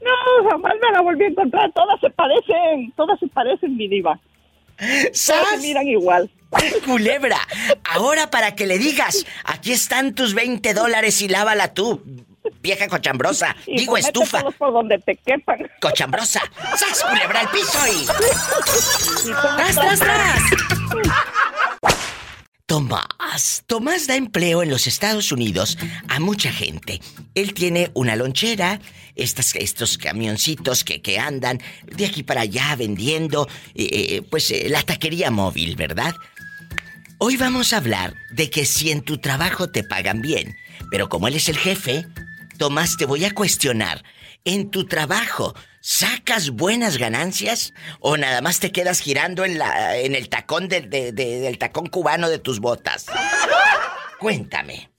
No, 0.00 0.50
jamás 0.50 0.74
me 0.82 0.92
la 0.92 1.00
volví 1.00 1.24
a 1.24 1.28
encontrar. 1.28 1.72
Todas 1.72 1.98
se 2.00 2.10
parecen, 2.10 2.92
todas 2.96 3.18
se 3.18 3.26
parecen, 3.28 3.76
mi 3.76 3.88
diva. 3.88 4.18
¡Sas! 5.12 5.60
miran 5.60 5.86
igual. 5.86 6.30
Culebra, 6.84 7.38
ahora 7.84 8.30
para 8.30 8.54
que 8.54 8.66
le 8.66 8.78
digas, 8.78 9.26
aquí 9.44 9.72
están 9.72 10.14
tus 10.14 10.34
20 10.34 10.72
dólares 10.72 11.20
y 11.20 11.28
lávala 11.28 11.74
tú, 11.74 12.00
vieja 12.60 12.86
cochambrosa, 12.86 13.56
Y 13.66 13.78
digo 13.80 13.96
estufa, 13.96 14.40
todos 14.40 14.54
por 14.54 14.72
donde 14.72 14.98
te 15.00 15.16
quepan. 15.16 15.68
cochambrosa. 15.80 16.42
¡Sas, 16.76 17.02
culebra 17.02 17.40
al 17.40 17.48
piso 17.50 17.78
y... 17.88 18.06
Y 19.28 19.32
¡Tras, 19.32 19.74
tras, 19.74 19.98
tras! 19.98 20.42
Tomás. 22.66 23.62
Tomás 23.66 24.06
da 24.06 24.16
empleo 24.16 24.62
en 24.62 24.70
los 24.70 24.86
Estados 24.86 25.32
Unidos 25.32 25.76
a 26.08 26.18
mucha 26.18 26.50
gente. 26.50 27.00
Él 27.34 27.52
tiene 27.52 27.90
una 27.94 28.16
lonchera, 28.16 28.80
estos 29.14 29.98
camioncitos 29.98 30.82
que, 30.82 31.02
que 31.02 31.18
andan 31.18 31.60
de 31.84 32.06
aquí 32.06 32.22
para 32.22 32.42
allá 32.42 32.74
vendiendo, 32.76 33.48
eh, 33.74 33.88
eh, 33.92 34.22
pues 34.22 34.50
eh, 34.50 34.68
la 34.70 34.82
taquería 34.82 35.30
móvil, 35.30 35.76
¿verdad? 35.76 36.14
Hoy 37.18 37.36
vamos 37.36 37.72
a 37.72 37.76
hablar 37.76 38.14
de 38.32 38.48
que 38.48 38.64
si 38.64 38.90
en 38.90 39.02
tu 39.02 39.18
trabajo 39.18 39.68
te 39.68 39.84
pagan 39.84 40.22
bien, 40.22 40.56
pero 40.90 41.08
como 41.08 41.28
él 41.28 41.36
es 41.36 41.48
el 41.48 41.58
jefe, 41.58 42.06
Tomás, 42.58 42.96
te 42.96 43.04
voy 43.04 43.24
a 43.24 43.34
cuestionar. 43.34 44.04
¿En 44.46 44.70
tu 44.70 44.84
trabajo 44.84 45.54
sacas 45.80 46.50
buenas 46.50 46.98
ganancias 46.98 47.72
o 48.00 48.18
nada 48.18 48.42
más 48.42 48.60
te 48.60 48.72
quedas 48.72 49.00
girando 49.00 49.42
en, 49.46 49.58
la, 49.58 49.96
en 49.96 50.14
el 50.14 50.28
tacón 50.28 50.68
de- 50.68 50.82
de- 50.82 51.12
de- 51.12 51.40
del 51.40 51.56
tacón 51.56 51.86
cubano 51.86 52.28
de 52.28 52.38
tus 52.38 52.60
botas? 52.60 53.06
Cuéntame. 54.20 54.90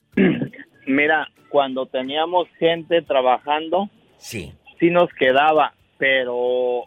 Mira, 0.87 1.27
cuando 1.49 1.85
teníamos 1.85 2.47
gente 2.57 3.03
trabajando, 3.03 3.87
Sí. 4.17 4.51
sí 4.79 4.89
nos 4.89 5.09
quedaba, 5.19 5.75
pero 5.99 6.85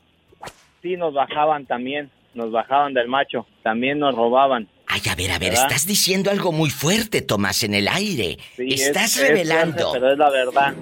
sí 0.83 0.97
nos 0.97 1.15
bajaban 1.15 1.65
también, 1.65 2.11
nos 2.35 2.51
bajaban 2.51 2.93
del 2.93 3.07
macho, 3.07 3.47
también 3.63 4.01
nos 4.01 4.17
robaban. 4.17 4.69
Ay, 4.89 5.01
a 5.09 5.15
ver, 5.15 5.31
a 5.31 5.39
ver, 5.39 5.51
¿Verdad? 5.51 5.67
estás 5.69 5.87
diciendo 5.87 6.33
algo 6.33 6.51
muy 6.51 6.71
fuerte, 6.71 7.23
Tomás, 7.23 7.63
en 7.63 7.75
el 7.75 7.87
aire. 7.87 8.37
Sí, 8.57 8.67
es- 8.73 8.81
estás 8.89 9.17
es 9.17 9.29
revelando. 9.29 9.91
fuerte, 9.91 10.01
pero 10.01 10.13
es 10.13 10.19
la 10.19 10.31
verdad. 10.31 10.75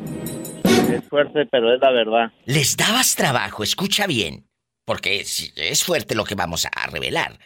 Es 0.98 1.08
fuerte, 1.08 1.46
pero 1.50 1.74
es 1.74 1.80
la 1.80 1.90
verdad. 1.90 2.32
Les 2.44 2.76
dabas 2.76 3.14
trabajo, 3.16 3.62
escucha 3.62 4.06
bien, 4.06 4.46
porque 4.84 5.20
es, 5.20 5.52
es 5.56 5.84
fuerte 5.84 6.14
lo 6.14 6.24
que 6.24 6.34
vamos 6.34 6.66
a 6.66 6.86
revelar. 6.88 7.38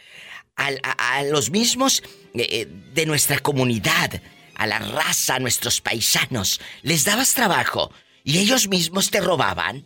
Al- 0.55 0.79
a, 0.83 1.17
a 1.17 1.23
los 1.23 1.49
mismos 1.49 2.03
eh, 2.33 2.47
eh, 2.49 2.67
de 2.93 3.05
nuestra 3.05 3.39
comunidad, 3.39 4.21
a 4.55 4.67
la 4.67 4.79
raza, 4.79 5.35
a 5.35 5.39
nuestros 5.39 5.81
paisanos, 5.81 6.59
les 6.83 7.03
dabas 7.05 7.33
trabajo 7.33 7.91
y 8.23 8.37
ellos 8.39 8.67
mismos 8.67 9.09
te 9.09 9.21
robaban. 9.21 9.83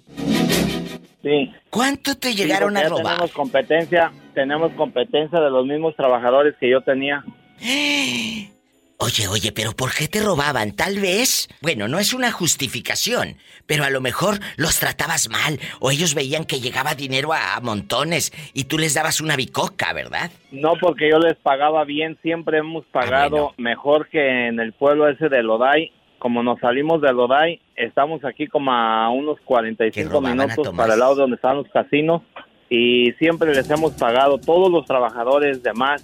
Sí. 1.23 1.51
¿Cuánto 1.69 2.15
te 2.17 2.35
llegaron 2.35 2.77
a 2.77 2.83
robar? 2.83 3.15
Tenemos 3.15 3.31
competencia, 3.31 4.11
tenemos 4.33 4.71
competencia 4.73 5.39
de 5.39 5.49
los 5.49 5.65
mismos 5.65 5.95
trabajadores 5.95 6.55
que 6.59 6.69
yo 6.69 6.81
tenía. 6.81 7.23
Oye, 8.97 9.27
oye, 9.27 9.51
pero 9.51 9.73
¿por 9.73 9.93
qué 9.93 10.07
te 10.07 10.21
robaban? 10.21 10.71
Tal 10.71 10.99
vez, 10.99 11.49
bueno, 11.61 11.89
no 11.89 11.99
es 11.99 12.13
una 12.13 12.31
justificación, 12.31 13.35
pero 13.65 13.83
a 13.83 13.89
lo 13.89 13.99
mejor 13.99 14.39
los 14.55 14.79
tratabas 14.79 15.29
mal 15.29 15.59
o 15.81 15.91
ellos 15.91 16.15
veían 16.15 16.45
que 16.45 16.61
llegaba 16.61 16.95
dinero 16.95 17.33
a, 17.33 17.55
a 17.55 17.59
montones 17.59 18.31
y 18.53 18.63
tú 18.63 18.77
les 18.77 18.93
dabas 18.93 19.19
una 19.19 19.35
bicoca, 19.35 19.91
¿verdad? 19.91 20.31
No, 20.51 20.75
porque 20.79 21.09
yo 21.09 21.19
les 21.19 21.35
pagaba 21.35 21.83
bien, 21.83 22.17
siempre 22.21 22.59
hemos 22.59 22.85
pagado 22.85 23.53
mejor 23.57 24.07
que 24.07 24.47
en 24.47 24.61
el 24.61 24.71
pueblo 24.71 25.09
ese 25.09 25.27
de 25.27 25.43
Loday. 25.43 25.91
Como 26.17 26.41
nos 26.41 26.61
salimos 26.61 27.01
de 27.01 27.11
Loday, 27.11 27.59
estamos 27.75 28.23
aquí 28.23 28.47
como 28.47 28.71
a 28.71 29.09
unos 29.09 29.39
45 29.41 30.09
robaban 30.09 30.39
a 30.39 30.47
minutos 30.47 30.73
para 30.73 30.93
el 30.93 30.99
lado 31.01 31.15
de 31.15 31.21
donde 31.21 31.35
están 31.35 31.57
los 31.57 31.67
casinos 31.67 32.21
y 32.69 33.11
siempre 33.19 33.53
les 33.53 33.69
hemos 33.69 33.91
pagado 33.93 34.37
todos 34.37 34.71
los 34.71 34.85
trabajadores 34.85 35.61
de 35.61 35.73
más. 35.73 36.01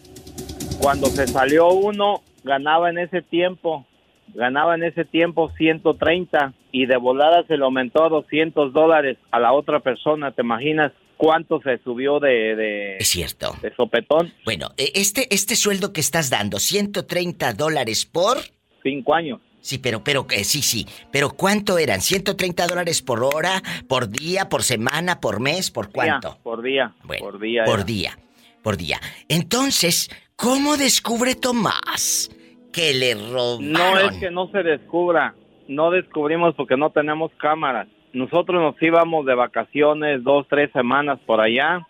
Cuando 0.82 1.08
se 1.08 1.28
salió 1.28 1.70
uno, 1.70 2.22
ganaba 2.44 2.90
en 2.90 2.98
ese 2.98 3.22
tiempo, 3.22 3.86
ganaba 4.34 4.76
en 4.76 4.84
ese 4.84 5.06
tiempo 5.06 5.52
130 5.58 6.54
y 6.72 6.86
de 6.86 6.98
volada 6.98 7.44
se 7.48 7.58
lo 7.58 7.66
aumentó 7.66 8.04
a 8.04 8.10
200 8.10 8.74
dólares 8.74 9.18
a 9.32 9.40
la 9.40 9.54
otra 9.54 9.80
persona. 9.82 10.32
¿Te 10.32 10.42
imaginas 10.42 10.92
cuánto 11.18 11.62
se 11.62 11.78
subió 11.80 12.20
de, 12.20 12.56
de, 12.56 12.98
Es 12.98 13.10
cierto. 13.10 13.56
de 13.62 13.74
sopetón? 13.76 14.34
Bueno, 14.46 14.70
e- 14.78 14.92
este, 14.96 15.34
este 15.34 15.56
sueldo 15.56 15.94
que 15.94 16.02
estás 16.02 16.30
dando, 16.30 16.60
130 16.60 17.54
dólares 17.54 18.06
por... 18.06 18.38
Cinco 18.84 19.14
años. 19.14 19.40
Sí, 19.60 19.78
pero, 19.78 20.04
pero, 20.04 20.26
eh, 20.32 20.44
sí, 20.44 20.64
sí. 20.64 20.88
Pero 21.12 21.30
¿cuánto 21.30 21.78
eran? 21.78 22.00
¿130 22.00 22.68
dólares 22.68 23.04
por 23.04 23.24
hora, 23.24 23.62
por 23.88 24.10
día, 24.10 24.50
por 24.50 24.64
semana, 24.64 25.20
por 25.22 25.40
mes, 25.40 25.70
por 25.70 25.92
cuánto? 25.92 26.30
Día, 26.32 26.40
por 26.42 26.62
día. 26.64 26.96
Bueno, 27.04 27.24
por 27.26 27.40
día. 27.40 27.64
Por 27.66 27.76
era. 27.80 27.84
día. 27.86 28.18
Por 28.64 28.78
día. 28.78 29.00
Entonces, 29.30 30.10
¿cómo 30.42 30.76
descubre 30.76 31.36
Tomás 31.36 32.30
que 32.74 32.94
le 32.94 33.14
robaron? 33.14 33.72
No 33.72 34.00
es 34.00 34.18
que 34.18 34.32
no 34.32 34.48
se 34.48 34.64
descubra. 34.64 35.36
No 35.68 35.92
descubrimos 35.92 36.56
porque 36.56 36.76
no 36.76 36.90
tenemos 36.90 37.32
cámaras. 37.38 37.88
Nosotros 38.12 38.62
nos 38.62 38.82
íbamos 38.82 39.26
de 39.26 39.36
vacaciones 39.36 40.24
dos, 40.24 40.46
tres 40.50 40.72
semanas 40.74 41.20
por 41.26 41.40
allá 41.40 41.88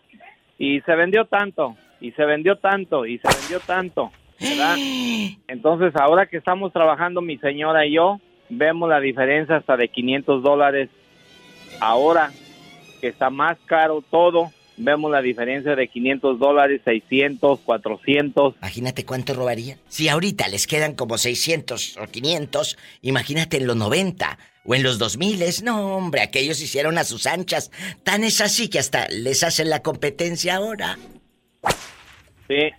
y 0.59 0.81
se 0.81 0.95
vendió 0.95 1.25
tanto, 1.25 1.75
y 1.99 2.11
se 2.11 2.23
vendió 2.23 2.57
tanto, 2.57 3.07
y 3.07 3.17
se 3.17 3.27
vendió 3.39 3.59
tanto. 3.61 4.11
¿verdad? 4.39 4.75
Entonces, 5.47 5.95
ahora 5.95 6.27
que 6.27 6.37
estamos 6.37 6.71
trabajando 6.71 7.21
mi 7.21 7.37
señora 7.39 7.87
y 7.87 7.93
yo, 7.93 8.19
vemos 8.49 8.87
la 8.87 8.99
diferencia 8.99 9.55
hasta 9.55 9.77
de 9.77 9.87
500 9.87 10.43
dólares. 10.43 10.89
Ahora 11.79 12.29
que 12.99 13.07
está 13.07 13.31
más 13.31 13.57
caro 13.65 14.03
todo, 14.11 14.51
vemos 14.83 15.11
la 15.11 15.21
diferencia 15.21 15.75
de 15.75 15.87
500 15.87 16.39
dólares, 16.39 16.81
600, 16.83 17.59
400. 17.59 18.55
Imagínate 18.57 19.05
cuánto 19.05 19.33
robarían. 19.33 19.79
Si 19.87 20.09
ahorita 20.09 20.47
les 20.47 20.67
quedan 20.67 20.93
como 20.93 21.17
600 21.17 21.97
o 21.97 22.07
500, 22.07 22.77
imagínate 23.01 23.57
en 23.57 23.67
los 23.67 23.75
90 23.75 24.37
o 24.65 24.75
en 24.75 24.83
los 24.83 24.97
2000. 24.99 25.43
No, 25.63 25.95
hombre, 25.95 26.21
aquellos 26.21 26.61
hicieron 26.61 26.97
a 26.97 27.03
sus 27.03 27.25
anchas. 27.25 27.71
Tan 28.03 28.23
es 28.23 28.41
así 28.41 28.67
que 28.69 28.79
hasta 28.79 29.07
les 29.09 29.43
hacen 29.43 29.69
la 29.69 29.81
competencia 29.81 30.55
ahora. 30.55 30.97
Sí, 32.47 32.69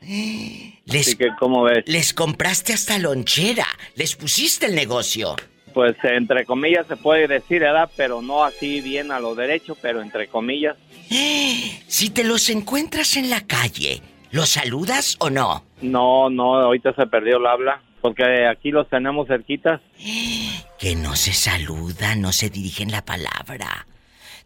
Les, 0.84 1.08
así 1.08 1.16
que 1.16 1.28
como 1.38 1.64
ves. 1.64 1.84
les 1.86 2.14
compraste 2.14 2.72
hasta 2.72 2.98
lonchera. 2.98 3.66
Les 3.96 4.14
pusiste 4.14 4.66
el 4.66 4.74
negocio. 4.74 5.34
Pues 5.76 5.94
entre 6.04 6.46
comillas 6.46 6.86
se 6.86 6.96
puede 6.96 7.28
decir, 7.28 7.60
¿verdad? 7.60 7.90
Pero 7.98 8.22
no 8.22 8.44
así 8.44 8.80
bien 8.80 9.12
a 9.12 9.20
lo 9.20 9.34
derecho, 9.34 9.76
pero 9.82 10.00
entre 10.00 10.26
comillas. 10.26 10.74
Si 11.86 12.08
te 12.08 12.24
los 12.24 12.48
encuentras 12.48 13.14
en 13.18 13.28
la 13.28 13.42
calle, 13.46 14.00
¿los 14.30 14.48
saludas 14.48 15.16
o 15.18 15.28
no? 15.28 15.66
No, 15.82 16.30
no, 16.30 16.54
ahorita 16.54 16.94
se 16.94 17.06
perdió 17.06 17.36
el 17.36 17.46
habla, 17.46 17.82
porque 18.00 18.24
aquí 18.46 18.70
los 18.70 18.88
tenemos 18.88 19.28
cerquitas. 19.28 19.82
Que 20.78 20.96
no 20.96 21.14
se 21.14 21.34
saludan, 21.34 22.22
no 22.22 22.32
se 22.32 22.48
dirigen 22.48 22.90
la 22.90 23.04
palabra. 23.04 23.86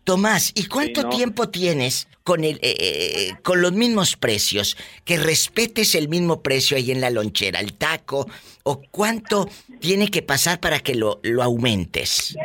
Tomás, 0.03 0.51
¿y 0.57 0.65
cuánto 0.67 1.03
Sí, 1.03 1.07
no. 1.09 1.17
tiempo 1.17 1.49
tienes 1.51 2.09
con 2.25 2.43
el 2.43 2.57
eh, 2.63 2.75
eh, 2.81 3.35
con 3.45 3.61
los 3.63 3.73
mismos 3.73 4.17
precios? 4.17 4.77
Que 5.05 5.17
respetes 5.19 5.95
el 5.95 6.09
mismo 6.09 6.43
precio 6.43 6.77
ahí 6.77 6.91
en 6.91 7.01
la 7.01 7.11
lonchera, 7.11 7.61
el 7.61 7.75
taco, 7.75 8.29
o 8.71 8.83
cuánto 8.91 9.49
tiene 9.81 10.09
que 10.09 10.23
pasar 10.23 10.61
para 10.61 10.79
que 10.81 10.95
lo, 10.95 11.21
lo 11.23 11.43
aumentes. 11.43 12.37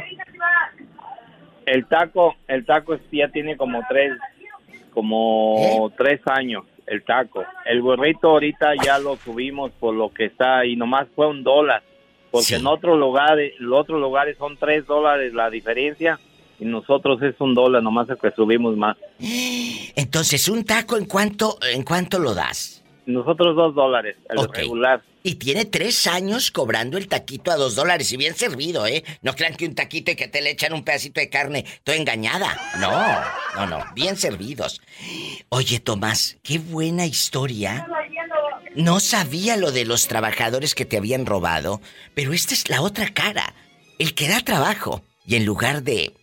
El 1.65 1.85
taco, 1.87 2.35
el 2.47 2.65
taco 2.65 2.97
ya 3.11 3.27
tiene 3.29 3.57
como 3.57 3.81
tres, 3.89 4.11
como 4.93 5.91
tres 5.97 6.21
años, 6.25 6.63
el 6.87 7.03
taco. 7.03 7.43
El 7.65 7.81
burrito 7.81 8.29
ahorita 8.29 8.73
ya 8.83 8.99
lo 8.99 9.17
subimos 9.17 9.71
por 9.79 9.93
lo 9.95 10.11
que 10.13 10.25
está 10.25 10.65
y 10.65 10.75
nomás 10.75 11.07
fue 11.15 11.27
un 11.27 11.43
dólar, 11.43 11.81
porque 12.31 12.45
Sí. 12.47 12.55
en 12.55 12.67
otros 12.67 12.97
lugares, 12.99 13.53
los 13.59 13.81
otros 13.81 13.99
lugares 13.99 14.37
son 14.37 14.57
tres 14.57 14.85
dólares 14.85 15.33
la 15.33 15.49
diferencia 15.49 16.19
y 16.59 16.65
nosotros 16.65 17.21
es 17.23 17.35
un 17.39 17.53
dólar, 17.53 17.81
nomás 17.83 18.09
es 18.09 18.17
que 18.19 18.31
subimos 18.31 18.77
más. 18.77 18.95
Entonces, 19.95 20.47
un 20.47 20.63
taco 20.63 20.97
en 20.97 21.05
cuánto 21.05 21.57
en 21.73 21.83
cuánto 21.83 22.19
lo 22.19 22.33
das? 22.33 22.74
Nosotros 23.05 23.55
dos 23.55 23.75
dólares, 23.75 24.17
el 24.29 24.39
Ok. 24.39 24.55
regular. 24.57 25.03
Y 25.21 25.35
tiene 25.35 25.65
tres 25.65 26.05
años 26.05 26.51
cobrando 26.51 26.97
el 26.97 27.07
taquito 27.07 27.51
a 27.51 27.55
dos 27.55 27.75
dólares 27.75 28.11
y 28.11 28.17
bien 28.17 28.35
servido, 28.35 28.85
¿eh? 28.85 29.03
No 29.21 29.33
crean 29.33 29.55
que 29.55 29.65
un 29.65 29.73
taquito 29.73 30.11
y 30.11 30.15
que 30.15 30.27
te 30.27 30.41
le 30.41 30.51
echan 30.51 30.73
un 30.73 30.83
pedacito 30.83 31.19
de 31.19 31.29
carne, 31.29 31.65
toda 31.83 31.97
engañada. 31.97 32.55
No, 32.79 32.91
no, 33.55 33.65
no, 33.67 33.85
bien 33.95 34.17
servidos. 34.17 34.81
Oye, 35.49 35.79
Tomás, 35.79 36.37
qué 36.43 36.59
buena 36.59 37.05
historia 37.05 37.87
No 38.75 38.99
sabía 38.99 39.57
lo 39.57 39.71
de 39.71 39.85
los 39.85 40.07
trabajadores 40.07 40.75
que 40.75 40.85
te 40.85 40.97
habían 40.97 41.25
robado, 41.25 41.81
pero 42.13 42.33
esta 42.33 42.53
es 42.53 42.69
la 42.69 42.81
otra 42.81 43.13
cara. 43.13 43.53
El 43.97 44.13
que 44.13 44.27
da 44.27 44.41
trabajo. 44.41 45.01
Y 45.25 45.35
en 45.35 45.45
lugar 45.45 45.81
de 45.81 46.13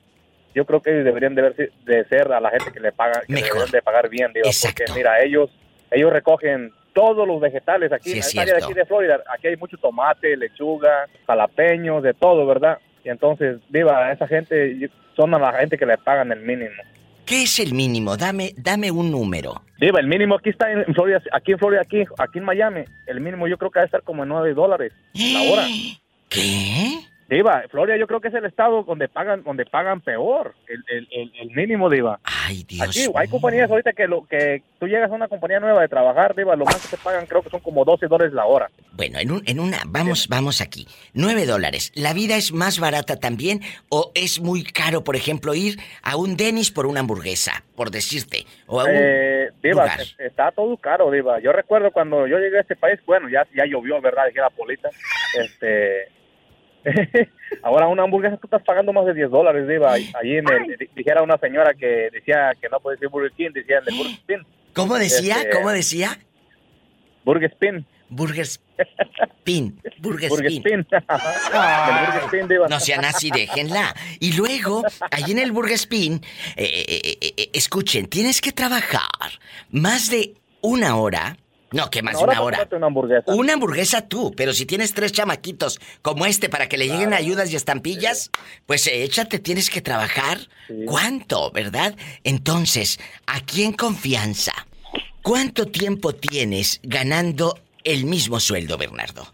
yo 0.55 0.65
creo 0.67 0.81
que 0.81 0.91
ellos 0.93 1.05
deberían 1.05 1.35
de, 1.35 1.43
ver- 1.43 1.73
de 1.85 2.05
ser 2.07 2.33
a 2.33 2.41
la 2.41 2.51
gente 2.51 2.71
que 2.73 2.81
le 2.81 2.93
paga, 2.93 3.21
que 3.27 3.33
deberían 3.43 3.71
de 3.73 3.83
pagar 3.83 4.09
bien, 4.09 4.33
Diva, 4.33 4.49
porque 4.63 4.85
mira, 4.95 5.21
ellos, 5.21 5.51
ellos 5.91 6.13
recogen 6.13 6.71
todos 6.95 7.27
los 7.29 7.41
vegetales 7.41 7.93
aquí, 7.93 8.11
Sí, 8.11 8.13
en 8.13 8.19
es 8.19 8.27
esta 8.29 8.43
área 8.43 8.55
de 8.55 8.65
aquí 8.65 8.73
de 8.73 8.87
Florida, 8.87 9.21
aquí 9.33 9.49
hay 9.49 9.57
mucho 9.57 9.77
tomate, 9.77 10.37
lechuga, 10.37 11.07
jalapeños, 11.27 12.03
de 12.03 12.15
todo, 12.15 12.47
¿verdad? 12.47 12.79
Y 13.05 13.11
entonces, 13.11 13.59
Diva, 13.69 14.11
esa 14.11 14.27
gente 14.27 14.91
son 15.15 15.35
a 15.35 15.39
la 15.39 15.53
gente 15.53 15.77
que 15.77 15.85
le 15.85 15.99
pagan 15.99 16.33
el 16.33 16.41
mínimo. 16.41 16.83
¿Qué 17.27 17.43
es 17.43 17.59
el 17.59 17.75
mínimo? 17.75 18.17
Dame, 18.17 18.53
dame 18.57 18.91
un 18.91 19.11
número. 19.11 19.63
Diva, 19.79 20.01
el 20.01 20.07
mínimo 20.07 20.37
aquí 20.37 20.51
está 20.51 20.71
en 20.71 20.95
Florida, 20.95 21.21
aquí 21.33 21.53
en 21.53 21.59
Florida, 21.59 21.81
aquí, 21.83 22.05
aquí 22.19 22.39
en 22.39 22.45
Miami, 22.45 22.85
el 23.07 23.21
mínimo 23.21 23.49
yo 23.49 23.59
creo 23.59 23.71
que 23.71 23.79
va 23.81 23.83
a 23.83 23.87
estar 23.87 24.03
como 24.03 24.23
en 24.23 24.29
9 24.31 24.55
dólares 24.55 24.93
la 25.15 25.43
hora. 25.53 25.67
¿Qué? 26.29 27.01
Diva, 27.29 27.65
Florida 27.71 27.97
yo 27.97 28.07
creo 28.07 28.21
que 28.21 28.29
es 28.29 28.35
el 28.35 28.45
estado 28.45 28.83
donde 28.83 29.09
pagan 29.09 29.43
donde 29.43 29.65
pagan 29.65 30.01
peor, 30.03 30.55
el, 30.69 30.85
el, 30.89 31.09
el, 31.11 31.33
el 31.41 31.51
mínimo, 31.53 31.89
Diva. 31.89 32.21
Ay, 32.23 32.65
Dios. 32.69 32.89
Aquí 32.89 33.07
hay 33.17 33.29
compañías 33.29 33.71
ahorita 33.71 33.93
que 33.95 34.07
lo 34.07 34.27
que 34.27 34.63
tú 34.79 34.87
llegas 34.87 35.11
a 35.11 35.15
una 35.15 35.29
compañía 35.29 35.59
nueva 35.59 35.81
de 35.81 35.89
trabajar, 35.89 36.35
Diva, 36.37 36.55
lo 36.55 36.65
más 36.67 36.77
que 36.87 36.97
te 36.97 37.03
pagan 37.03 37.25
creo 37.27 37.41
que 37.43 37.49
son 37.51 37.61
como 37.61 37.85
12 37.85 38.07
dólares 38.09 38.35
la 38.35 38.45
hora. 38.45 38.71
Bueno, 38.93 39.19
en, 39.19 39.31
un- 39.33 39.43
en 39.47 39.59
una, 39.59 39.79
vamos, 39.87 40.29
vamos 40.29 40.61
aquí. 40.61 40.87
Nueve 41.15 41.47
dólares. 41.47 41.93
¿La 41.95 42.13
vida 42.13 42.37
es 42.37 42.53
más 42.53 42.79
barata 42.79 43.17
también 43.19 43.61
o 43.89 44.13
es 44.15 44.41
muy 44.41 44.63
caro, 44.63 45.03
por 45.03 45.17
ejemplo, 45.17 45.55
ir 45.55 45.79
a 46.03 46.17
un 46.17 46.37
Denis 46.37 46.71
por 46.71 46.85
una 46.87 47.01
hamburguesa, 47.01 47.65
por 47.75 47.91
decirte? 47.91 48.45
O 48.67 48.81
a 48.81 48.85
un 48.85 48.91
Eh, 48.93 49.49
Diva, 49.63 49.85
lugar? 49.85 50.01
está 50.19 50.51
todo 50.53 50.77
caro, 50.77 51.11
Diva. 51.11 51.41
Yo 51.41 51.53
recuerdo 51.53 51.91
cuando 51.91 52.27
yo 52.27 52.39
llegué 52.39 52.59
a 52.59 52.61
este 52.61 52.77
país, 52.77 53.01
bueno, 53.07 53.29
ya, 53.31 53.47
ya 53.57 53.65
llovió, 53.65 54.01
¿verdad? 54.03 54.27
Dije 54.29 54.41
la 54.41 54.51
polita. 54.51 54.91
Este. 55.43 56.09
Ahora 57.63 57.89
una 57.89 58.03
hamburguesa 58.05 58.37
tú 58.37 58.47
estás 58.47 58.63
pagando 58.63 58.93
más 58.93 59.07
de 59.07 59.15
10 59.15 59.31
dólares, 59.31 59.67
Diva. 59.67 59.93
Allí 59.95 60.11
di- 60.41 60.89
dijera 60.95 61.23
una 61.23 61.39
señora 61.39 61.73
que 61.75 62.11
decía 62.13 62.53
que 62.61 62.69
no 62.69 62.81
puede 62.81 62.97
decir 62.97 63.09
Burger 63.09 63.33
King, 63.33 63.51
decía 63.55 63.79
el 63.79 63.85
de 63.87 63.93
Burger 63.93 64.13
Spin. 64.15 64.47
¿Cómo 64.75 64.95
decía? 64.97 65.37
Este, 65.37 65.51
¿Cómo 65.51 65.71
decía? 65.71 66.19
Burger 67.25 67.51
Spin. 67.53 67.87
Burger 68.11 68.45
Spin. 68.45 69.81
Burger 69.99 70.29
Burger 70.29 70.53
Spin. 70.53 70.81
Spin. 70.81 70.87
Del 70.91 72.07
Burger 72.07 72.23
Spin, 72.27 72.49
Diva. 72.49 72.69
No 72.69 72.81
sean 72.81 73.05
así, 73.05 73.31
déjenla. 73.31 73.95
Y 74.21 74.33
luego, 74.37 74.83
allí 75.11 75.33
en 75.33 75.39
el 75.39 75.53
Burger 75.53 75.75
Spin, 75.75 76.21
eh, 76.57 76.85
eh, 76.87 77.19
eh, 77.37 77.51
escuchen, 77.55 78.07
tienes 78.07 78.41
que 78.41 78.53
trabajar 78.53 79.09
más 79.71 80.11
de 80.11 80.35
una 80.61 80.97
hora. 80.97 81.37
No, 81.75 81.91
que 81.91 82.03
más 82.03 82.17
de 82.17 82.25
una 82.25 82.41
hora. 82.41 82.69
una 82.71 82.87
hamburguesa. 82.87 83.35
Una 83.35 83.55
hamburguesa 83.55 84.09
tú, 84.09 84.33
pero 84.37 84.53
si 84.53 84.65
tienes 84.65 84.95
tres 84.95 85.13
chamaquitos 85.13 85.81
como 86.03 86.25
este 86.25 86.49
para 86.49 86.69
que 86.69 86.79
le 86.79 86.87
lleguen 86.87 87.13
ayudas 87.13 87.53
y 87.53 87.57
estampillas, 87.57 88.31
pues 88.65 88.87
eh, 88.87 89.03
échate, 89.03 89.41
tienes 89.41 89.71
que 89.71 89.81
trabajar. 89.81 90.39
¿Cuánto, 90.87 91.51
verdad? 91.51 91.97
Entonces, 92.23 93.01
aquí 93.27 93.65
en 93.65 93.73
confianza, 93.73 94.53
¿cuánto 95.23 95.67
tiempo 95.67 96.15
tienes 96.15 96.81
ganando 96.85 97.59
el 97.83 98.05
mismo 98.05 98.39
sueldo, 98.39 98.79
Bernardo? 98.79 99.27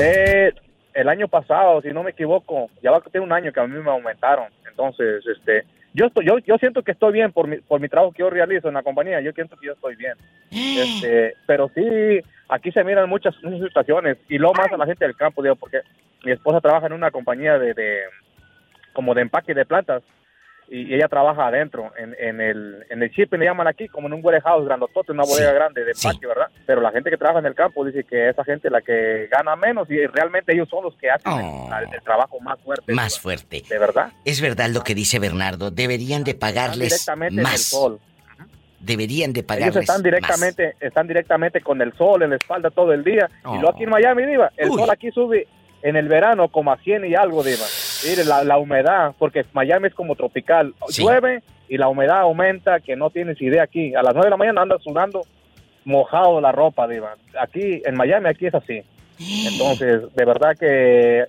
Eh, 0.00 0.52
el 0.94 1.08
año 1.08 1.26
pasado, 1.26 1.82
si 1.82 1.88
no 1.88 2.04
me 2.04 2.12
equivoco, 2.12 2.70
ya 2.80 2.92
va 2.92 2.98
a 2.98 3.00
tener 3.00 3.22
un 3.22 3.32
año 3.32 3.52
que 3.52 3.58
a 3.58 3.66
mí 3.66 3.76
me 3.82 3.90
aumentaron. 3.90 4.52
Entonces, 4.68 5.24
este, 5.26 5.64
yo 5.96 6.06
estoy, 6.06 6.26
yo, 6.26 6.38
yo 6.40 6.58
siento 6.58 6.82
que 6.82 6.92
estoy 6.92 7.14
bien 7.14 7.32
por 7.32 7.48
mi, 7.48 7.56
por 7.56 7.80
mi 7.80 7.88
trabajo 7.88 8.12
que 8.12 8.20
yo 8.20 8.28
realizo 8.28 8.68
en 8.68 8.74
la 8.74 8.82
compañía. 8.82 9.20
Yo 9.22 9.32
siento 9.32 9.56
que 9.56 9.66
yo 9.66 9.72
estoy 9.72 9.96
bien. 9.96 10.14
Este, 10.76 11.34
pero 11.46 11.70
sí, 11.74 12.20
aquí 12.50 12.70
se 12.70 12.84
miran 12.84 13.08
muchas, 13.08 13.34
muchas 13.42 13.68
situaciones 13.68 14.18
y 14.28 14.36
lo 14.36 14.52
más 14.52 14.70
a 14.70 14.76
la 14.76 14.84
gente 14.84 15.06
del 15.06 15.16
campo, 15.16 15.42
digo, 15.42 15.56
porque 15.56 15.80
mi 16.22 16.32
esposa 16.32 16.60
trabaja 16.60 16.86
en 16.86 16.92
una 16.92 17.10
compañía 17.10 17.58
de, 17.58 17.72
de 17.72 18.00
como 18.92 19.14
de 19.14 19.22
empaque 19.22 19.54
de 19.54 19.64
plantas 19.64 20.02
y 20.68 20.94
ella 20.94 21.08
trabaja 21.08 21.46
adentro 21.46 21.92
en, 21.96 22.14
en 22.18 22.40
el 22.40 22.84
en 22.90 23.02
el 23.02 23.10
shipping 23.10 23.38
le 23.38 23.46
llaman 23.46 23.68
aquí 23.68 23.86
como 23.88 24.08
en 24.08 24.14
un 24.14 24.20
warehouse 24.24 24.64
grandotote 24.64 25.12
una 25.12 25.22
bodega 25.22 25.52
grande 25.52 25.84
de 25.84 25.92
empaque 25.92 26.26
verdad 26.26 26.48
pero 26.66 26.80
la 26.80 26.90
gente 26.90 27.08
que 27.10 27.16
trabaja 27.16 27.38
en 27.38 27.46
el 27.46 27.54
campo 27.54 27.84
dice 27.84 28.02
que 28.04 28.28
esa 28.30 28.42
gente 28.44 28.68
es 28.68 28.72
la 28.72 28.80
que 28.80 29.28
gana 29.30 29.54
menos 29.54 29.88
y 29.90 30.04
realmente 30.06 30.52
ellos 30.52 30.68
son 30.68 30.82
los 30.84 30.94
que 30.96 31.10
hacen 31.10 31.32
el, 31.32 31.94
el 31.94 32.02
trabajo 32.02 32.40
más 32.40 32.58
fuerte. 32.60 32.92
Más 32.92 33.18
fuerte. 33.20 33.62
de 33.68 33.78
verdad 33.78 34.12
Es 34.24 34.40
verdad 34.40 34.70
lo 34.70 34.82
que 34.82 34.94
dice 34.94 35.18
Bernardo, 35.18 35.70
deberían 35.70 36.24
de 36.24 36.34
pagarles 36.34 36.88
directamente 36.90 37.34
en 37.34 37.38
el 37.38 37.44
más. 37.44 37.60
sol. 37.62 38.00
Deberían 38.80 39.32
de 39.32 39.40
ellos 39.40 39.46
pagarles 39.48 39.76
están 39.76 39.96
más. 39.96 40.02
directamente 40.02 40.76
están 40.80 41.06
directamente 41.08 41.60
con 41.60 41.80
el 41.82 41.92
sol 41.94 42.22
en 42.22 42.30
la 42.30 42.36
espalda 42.36 42.70
todo 42.70 42.92
el 42.92 43.02
día. 43.02 43.28
Y 43.44 43.54
luego 43.54 43.70
aquí 43.70 43.84
en 43.84 43.90
Miami 43.90 44.26
diva 44.26 44.52
el 44.56 44.68
sol 44.68 44.90
aquí 44.90 45.10
sube 45.10 45.46
en 45.82 45.96
el 45.96 46.08
verano 46.08 46.48
como 46.48 46.72
a 46.72 46.78
100 46.78 47.04
y 47.06 47.14
algo 47.14 47.42
diva 47.42 47.64
mire 48.04 48.24
la, 48.24 48.44
la 48.44 48.58
humedad 48.58 49.14
porque 49.18 49.44
Miami 49.52 49.88
es 49.88 49.94
como 49.94 50.14
tropical. 50.16 50.74
Llueve 51.02 51.42
y 51.68 51.78
la 51.78 51.88
humedad 51.88 52.20
aumenta 52.20 52.80
que 52.80 52.96
no 52.96 53.10
tienes 53.10 53.40
idea 53.40 53.62
aquí. 53.62 53.94
A 53.94 54.02
las 54.02 54.14
9 54.14 54.26
de 54.26 54.30
la 54.30 54.36
mañana 54.36 54.62
andas 54.62 54.82
sudando 54.82 55.22
mojado 55.84 56.40
la 56.40 56.52
ropa 56.52 56.86
diva. 56.88 57.14
Aquí 57.40 57.82
en 57.84 57.96
Miami 57.96 58.28
aquí 58.28 58.46
es 58.46 58.54
así. 58.54 58.82
Entonces 59.52 60.14
de 60.14 60.24
verdad 60.24 60.56
que 60.58 61.24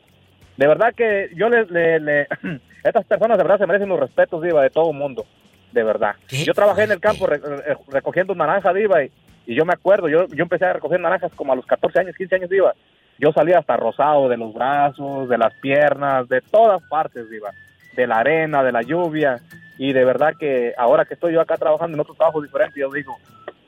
de 0.57 0.67
verdad 0.67 0.93
que 0.95 1.29
yo 1.35 1.49
le, 1.49 1.65
le- 1.65 1.99
le- 1.99 2.27
estas 2.83 3.05
personas 3.05 3.37
de 3.37 3.43
verdad 3.43 3.59
se 3.59 3.67
merecen 3.67 3.89
los 3.89 3.99
respetos 3.99 4.41
diva 4.41 4.63
de 4.63 4.69
todo 4.69 4.91
el 4.91 4.97
mundo 4.97 5.25
de 5.71 5.83
verdad. 5.83 6.15
Yo 6.29 6.53
trabajé 6.53 6.83
en 6.83 6.91
el 6.91 6.99
campo 6.99 7.27
re- 7.27 7.37
re- 7.37 7.77
recogiendo 7.89 8.33
naranja 8.33 8.73
diva 8.73 9.03
y, 9.03 9.11
y 9.45 9.53
yo 9.55 9.65
me 9.65 9.73
acuerdo 9.73 10.07
yo 10.09 10.27
yo 10.27 10.43
empecé 10.43 10.65
a 10.65 10.73
recoger 10.73 10.99
naranjas 10.99 11.31
como 11.35 11.53
a 11.53 11.55
los 11.55 11.65
14 11.65 11.99
años 11.99 12.15
15 12.17 12.35
años 12.35 12.49
diva 12.49 12.73
yo 13.19 13.31
salía 13.31 13.59
hasta 13.59 13.77
rosado 13.77 14.29
de 14.29 14.37
los 14.37 14.53
brazos 14.53 15.27
de 15.29 15.37
las 15.37 15.53
piernas 15.55 16.27
de 16.29 16.41
todas 16.41 16.81
partes 16.89 17.29
diva 17.29 17.51
de 17.95 18.07
la 18.07 18.17
arena 18.19 18.63
de 18.63 18.71
la 18.71 18.81
lluvia 18.81 19.39
y 19.77 19.93
de 19.93 20.05
verdad 20.05 20.33
que 20.39 20.73
ahora 20.77 21.05
que 21.05 21.13
estoy 21.15 21.33
yo 21.33 21.41
acá 21.41 21.57
trabajando 21.57 21.95
en 21.95 22.01
otro 22.01 22.13
trabajo 22.15 22.41
diferente 22.41 22.79
yo 22.79 22.89
digo 22.91 23.17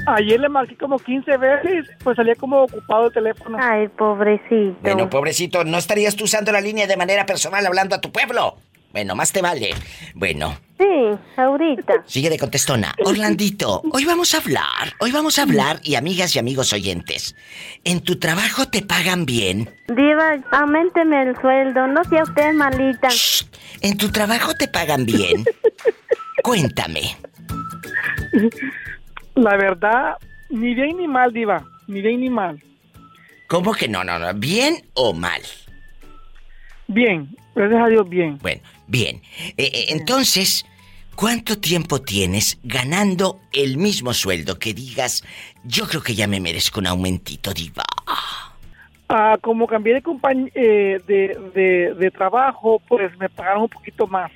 Ayer 0.08 0.39
le 0.39 0.47
marqué 0.47 0.78
como 0.78 0.97
15 0.97 1.36
veces, 1.36 1.89
pues 2.02 2.16
salía 2.16 2.36
como 2.36 2.64
ocupado 2.64 3.08
el 3.08 3.14
teléfono. 3.14 3.58
Ay, 3.60 3.89
pobrecito. 3.89 4.78
Bueno, 4.82 5.10
pobrecito, 5.10 5.66
¿no 5.66 5.78
estarías 5.78 6.16
tú 6.16 6.24
usando 6.24 6.54
la 6.54 6.62
línea 6.62 6.88
de 6.88 6.95
manera 6.95 7.26
personal 7.26 7.66
hablando 7.66 7.97
a 7.97 7.99
tu 7.99 8.14
pueblo? 8.14 8.56
Bueno, 8.92 9.16
más 9.16 9.32
te 9.32 9.42
vale. 9.42 9.72
Bueno, 10.16 10.58
Sí, 10.78 11.18
ahorita. 11.38 12.04
sigue 12.06 12.30
de 12.30 12.38
contestona. 12.39 12.94
Orlandito, 13.06 13.82
hoy 13.94 14.04
vamos 14.06 14.34
a 14.34 14.39
hablar, 14.39 14.94
hoy 15.00 15.12
vamos 15.12 15.38
a 15.39 15.44
hablar 15.44 15.80
y 15.84 15.96
amigas 15.96 16.36
y 16.36 16.39
amigos 16.39 16.74
oyentes, 16.74 17.36
¿en 17.84 18.02
tu 18.02 18.18
trabajo 18.18 18.68
te 18.68 18.82
pagan 18.82 19.26
bien? 19.26 19.70
Diva, 19.88 20.38
aumenteme 20.52 21.22
el 21.22 21.39
sueldo, 21.39 21.86
no 21.88 22.04
sea 22.06 22.24
usted 22.24 22.54
malita. 22.54 23.10
¿En 23.82 23.96
tu 23.98 24.10
trabajo 24.12 24.54
te 24.56 24.68
pagan 24.68 25.06
bien? 25.06 25.46
Cuéntame. 26.44 27.16
La 29.36 29.56
verdad, 29.58 30.18
ni 30.50 30.74
bien 30.74 30.98
ni 30.98 31.08
mal, 31.08 31.32
Diva. 31.32 31.64
Ni 31.88 32.02
bien 32.02 32.22
ni 32.22 32.30
mal. 32.30 32.62
¿Cómo 33.48 33.74
que 33.74 33.88
no, 33.88 34.04
no, 34.04 34.18
no? 34.18 34.34
¿Bien 34.34 34.84
o 34.94 35.14
mal? 35.14 35.42
Bien, 36.88 37.30
gracias 37.56 37.82
a 37.84 37.88
Dios, 37.88 38.08
bien. 38.10 38.38
Bueno, 38.39 38.62
bien. 38.92 39.22
Eh, 39.58 39.72
eh, 39.74 39.86
entonces, 39.89 40.66
¿cuánto 41.16 41.58
tiempo 41.58 42.02
tienes 42.02 42.60
ganando 42.64 43.39
el 43.54 43.78
mismo 43.78 44.14
sueldo 44.14 44.60
que 44.60 44.74
digas, 44.74 45.24
yo 45.64 45.88
creo 45.88 46.02
que 46.04 46.14
ya 46.14 46.28
me 46.28 46.39
merezco 46.39 46.80
un 46.80 46.88
aumentito, 46.88 47.54
diva? 47.54 47.84
Ah, 49.10 49.38
como 49.42 49.68
cambié 49.68 49.96
de, 49.96 50.04
compañ- 50.04 50.52
eh, 50.56 51.00
de, 51.08 51.38
de, 51.56 51.94
de 51.96 52.12
trabajo, 52.12 52.82
pues 52.88 53.18
me 53.18 53.30
pagaron 53.30 53.64
un 53.64 53.70
poquito 53.70 54.08
más. 54.08 54.32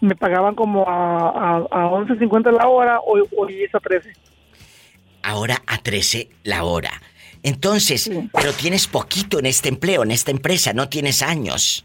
Me 0.00 0.14
pagaban 0.14 0.54
como 0.54 0.88
a, 0.88 1.28
a, 1.28 1.56
a 1.70 1.90
11.50 1.90 2.52
la 2.52 2.68
hora 2.68 3.00
o, 3.00 3.18
o 3.36 3.46
10 3.46 3.74
a 3.74 3.80
13. 3.80 4.12
Ahora 5.22 5.62
a 5.66 5.78
13 5.78 6.28
la 6.44 6.64
hora. 6.64 6.90
Entonces, 7.42 8.10
pero 8.32 8.52
tienes 8.52 8.86
poquito 8.86 9.38
en 9.38 9.46
este 9.46 9.68
empleo, 9.68 10.02
en 10.02 10.12
esta 10.12 10.30
empresa, 10.30 10.72
no 10.72 10.88
tienes 10.88 11.22
años. 11.22 11.84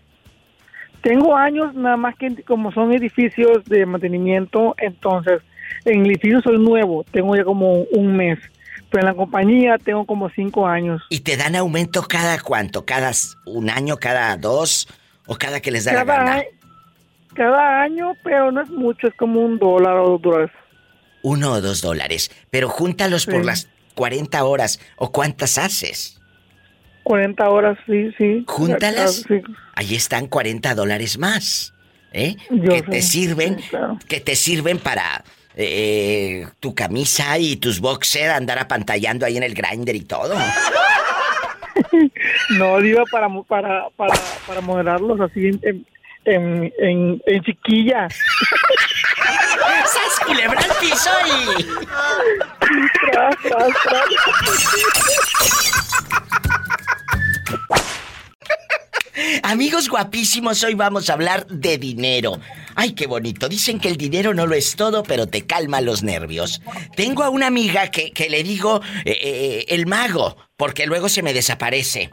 Tengo 1.01 1.35
años, 1.35 1.73
nada 1.73 1.97
más 1.97 2.15
que 2.15 2.43
como 2.43 2.71
son 2.71 2.91
edificios 2.93 3.63
de 3.65 3.85
mantenimiento, 3.85 4.75
entonces 4.77 5.41
en 5.85 6.01
el 6.01 6.11
edificio 6.11 6.41
soy 6.41 6.57
nuevo, 6.57 7.03
tengo 7.11 7.35
ya 7.35 7.43
como 7.43 7.83
un 7.91 8.15
mes, 8.15 8.39
pero 8.89 9.01
en 9.01 9.07
la 9.07 9.13
compañía 9.13 9.77
tengo 9.77 10.05
como 10.05 10.29
cinco 10.29 10.67
años. 10.67 11.01
¿Y 11.09 11.19
te 11.21 11.37
dan 11.37 11.55
aumento 11.55 12.01
cada 12.03 12.39
cuánto? 12.39 12.85
¿Cada 12.85 13.11
un 13.45 13.69
año, 13.69 13.97
cada 13.97 14.35
dos? 14.37 14.87
¿O 15.27 15.35
cada 15.35 15.59
que 15.59 15.71
les 15.71 15.85
da 15.85 15.93
la 15.93 16.03
gana? 16.03 16.43
cada 17.37 17.83
año, 17.83 18.13
pero 18.23 18.51
no 18.51 18.61
es 18.61 18.69
mucho, 18.69 19.07
es 19.07 19.13
como 19.13 19.41
un 19.41 19.59
dólar 19.59 19.97
o 19.97 20.11
dos 20.11 20.21
dólares. 20.21 20.51
Uno 21.21 21.51
o 21.53 21.61
dos 21.61 21.81
dólares. 21.81 22.31
Pero 22.49 22.67
júntalos 22.67 23.27
por 23.27 23.45
las 23.45 23.69
40 23.93 24.43
horas. 24.43 24.79
¿O 24.95 25.11
cuántas 25.11 25.57
haces? 25.57 26.19
40 27.07 27.49
horas, 27.49 27.77
sí, 27.85 28.11
sí. 28.17 28.43
Júntalas. 28.47 29.23
Sí. 29.27 29.41
Ahí 29.75 29.95
están 29.95 30.27
40 30.27 30.75
dólares 30.75 31.17
más. 31.17 31.73
¿Eh? 32.11 32.35
Yo 32.49 32.73
que 32.73 32.79
sé, 32.79 32.83
te 32.83 33.01
sirven. 33.01 33.59
sí, 33.59 33.69
claro. 33.69 33.97
Que 34.09 34.19
te 34.19 34.35
sirven 34.35 34.77
para 34.79 35.23
eh, 35.55 36.45
tu 36.59 36.75
camisa 36.75 37.37
y 37.37 37.55
tus 37.55 37.79
boxers 37.79 38.33
andar 38.33 38.59
apantallando 38.59 39.25
ahí 39.25 39.37
en 39.37 39.43
el 39.43 39.53
grinder 39.53 39.95
y 39.95 40.01
todo. 40.01 40.35
No, 42.57 42.79
digo 42.79 43.03
para, 43.11 43.27
para, 43.47 43.89
para, 43.95 44.13
para 44.47 44.61
modelarlos 44.61 45.19
así 45.21 45.47
en, 45.47 45.59
en, 45.63 45.85
en, 46.25 46.73
en- 46.79 47.21
en 47.25 47.43
chiquilla. 47.43 48.07
¡Sas 49.85 50.19
culebra 50.25 50.59
al 50.59 50.71
piso 50.79 51.09
y... 51.27 51.63
Tras, 53.11 53.35
tras, 53.43 53.73
tras. 53.83 54.03
Amigos 59.43 59.89
guapísimos, 59.89 60.63
hoy 60.63 60.75
vamos 60.75 61.09
a 61.09 61.13
hablar 61.13 61.47
de 61.47 61.77
dinero. 61.77 62.39
Ay, 62.75 62.91
qué 62.91 63.07
bonito. 63.07 63.49
Dicen 63.49 63.79
que 63.79 63.87
el 63.87 63.97
dinero 63.97 64.33
no 64.33 64.45
lo 64.45 64.53
es 64.53 64.75
todo, 64.75 65.01
pero 65.03 65.27
te 65.27 65.47
calma 65.47 65.81
los 65.81 66.03
nervios. 66.03 66.61
Tengo 66.95 67.23
a 67.23 67.29
una 67.29 67.47
amiga 67.47 67.89
que, 67.89 68.11
que 68.11 68.29
le 68.29 68.43
digo 68.43 68.81
eh, 69.05 69.17
eh, 69.21 69.65
el 69.69 69.87
mago, 69.87 70.37
porque 70.55 70.85
luego 70.85 71.09
se 71.09 71.23
me 71.23 71.33
desaparece. 71.33 72.11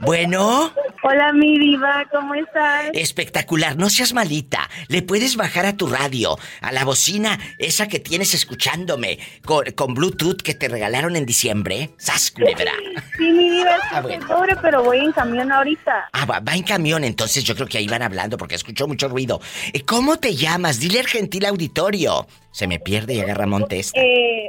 Bueno, 0.00 0.72
Hola, 1.06 1.34
mi 1.34 1.58
diva, 1.58 2.08
¿cómo 2.10 2.34
estás? 2.34 2.86
espectacular, 2.94 3.76
no 3.76 3.90
seas 3.90 4.14
malita. 4.14 4.70
Le 4.88 5.02
puedes 5.02 5.36
bajar 5.36 5.66
a 5.66 5.76
tu 5.76 5.86
radio, 5.86 6.38
a 6.62 6.72
la 6.72 6.84
bocina, 6.84 7.38
esa 7.58 7.88
que 7.88 7.98
tienes 8.00 8.32
escuchándome, 8.32 9.18
con, 9.44 9.66
con 9.72 9.92
Bluetooth 9.92 10.40
que 10.40 10.54
te 10.54 10.66
regalaron 10.66 11.14
en 11.16 11.26
diciembre. 11.26 11.90
¡Sas, 11.98 12.30
culebra! 12.30 12.72
Sí, 13.18 13.30
mi 13.32 13.50
diva, 13.50 13.76
Ah, 13.90 13.98
estoy 13.98 14.16
bueno. 14.16 14.26
pobre, 14.26 14.56
pero 14.62 14.82
voy 14.82 14.98
en 15.00 15.12
camión 15.12 15.52
ahorita. 15.52 16.08
Ah, 16.12 16.24
va, 16.24 16.40
va 16.40 16.54
en 16.54 16.62
camión, 16.62 17.04
entonces 17.04 17.44
yo 17.44 17.54
creo 17.54 17.66
que 17.68 17.76
ahí 17.76 17.86
van 17.86 18.00
hablando 18.00 18.38
porque 18.38 18.54
escucho 18.54 18.88
mucho 18.88 19.06
ruido. 19.08 19.42
Eh, 19.74 19.82
¿Cómo 19.82 20.16
te 20.16 20.34
llamas? 20.34 20.80
Dile 20.80 21.00
al 21.00 21.06
gentil 21.06 21.44
auditorio. 21.44 22.26
Se 22.50 22.66
me 22.66 22.78
pierde 22.78 23.12
y 23.12 23.20
agarra 23.20 23.46
monte 23.46 23.78
esta. 23.78 24.00
Eh, 24.00 24.48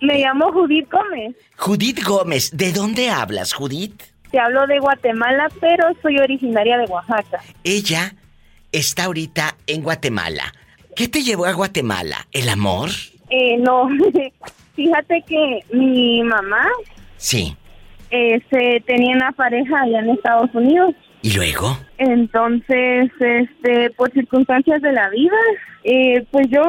me 0.00 0.20
llamo 0.20 0.50
Judith 0.52 0.90
Gómez. 0.90 1.36
Judith 1.58 2.02
Gómez, 2.02 2.50
¿de 2.56 2.72
dónde 2.72 3.10
hablas, 3.10 3.52
Judith? 3.52 4.02
Te 4.34 4.40
hablo 4.40 4.66
de 4.66 4.80
Guatemala, 4.80 5.46
pero 5.60 5.84
soy 6.02 6.18
originaria 6.18 6.76
de 6.76 6.86
Oaxaca. 6.86 7.38
Ella 7.62 8.14
está 8.72 9.04
ahorita 9.04 9.54
en 9.68 9.80
Guatemala. 9.80 10.42
¿Qué 10.96 11.06
te 11.06 11.22
llevó 11.22 11.44
a 11.46 11.52
Guatemala? 11.52 12.16
¿El 12.32 12.48
amor? 12.48 12.88
Eh, 13.30 13.58
no, 13.58 13.88
fíjate 14.74 15.22
que 15.28 15.60
mi 15.72 16.20
mamá 16.24 16.66
Sí. 17.16 17.56
eh, 18.10 18.40
se 18.50 18.82
tenía 18.84 19.14
una 19.14 19.30
pareja 19.30 19.82
allá 19.82 20.00
en 20.00 20.10
Estados 20.10 20.50
Unidos. 20.52 20.96
¿Y 21.22 21.36
luego? 21.36 21.78
Entonces, 21.98 23.12
este, 23.20 23.90
por 23.90 24.10
circunstancias 24.10 24.82
de 24.82 24.90
la 24.94 25.10
vida, 25.10 25.36
eh, 25.84 26.26
pues 26.32 26.48
yo 26.50 26.60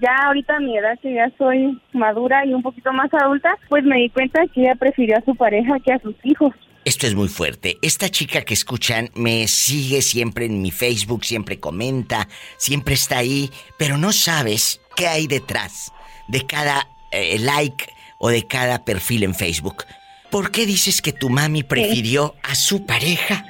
ya 0.00 0.14
ahorita 0.26 0.54
a 0.54 0.60
mi 0.60 0.78
edad 0.78 0.96
que 1.02 1.14
ya 1.14 1.32
soy 1.36 1.80
madura 1.94 2.46
y 2.46 2.54
un 2.54 2.62
poquito 2.62 2.92
más 2.92 3.12
adulta, 3.12 3.56
pues 3.68 3.82
me 3.82 3.96
di 3.96 4.08
cuenta 4.10 4.46
que 4.54 4.60
ella 4.60 4.76
prefirió 4.76 5.16
a 5.18 5.24
su 5.24 5.34
pareja 5.34 5.80
que 5.84 5.94
a 5.94 5.98
sus 5.98 6.14
hijos. 6.22 6.54
Esto 6.84 7.06
es 7.06 7.14
muy 7.14 7.28
fuerte. 7.28 7.78
Esta 7.80 8.10
chica 8.10 8.42
que 8.42 8.54
escuchan 8.54 9.10
me 9.14 9.46
sigue 9.46 10.02
siempre 10.02 10.46
en 10.46 10.60
mi 10.60 10.72
Facebook, 10.72 11.24
siempre 11.24 11.60
comenta, 11.60 12.26
siempre 12.56 12.94
está 12.94 13.18
ahí, 13.18 13.50
pero 13.78 13.98
no 13.98 14.12
sabes 14.12 14.80
qué 14.96 15.06
hay 15.06 15.28
detrás 15.28 15.92
de 16.26 16.44
cada 16.44 16.88
eh, 17.12 17.38
like 17.38 17.86
o 18.18 18.30
de 18.30 18.48
cada 18.48 18.84
perfil 18.84 19.22
en 19.22 19.34
Facebook. 19.34 19.84
¿Por 20.30 20.50
qué 20.50 20.66
dices 20.66 21.02
que 21.02 21.12
tu 21.12 21.28
mami 21.28 21.62
prefirió 21.62 22.34
a 22.42 22.56
su 22.56 22.84
pareja 22.84 23.44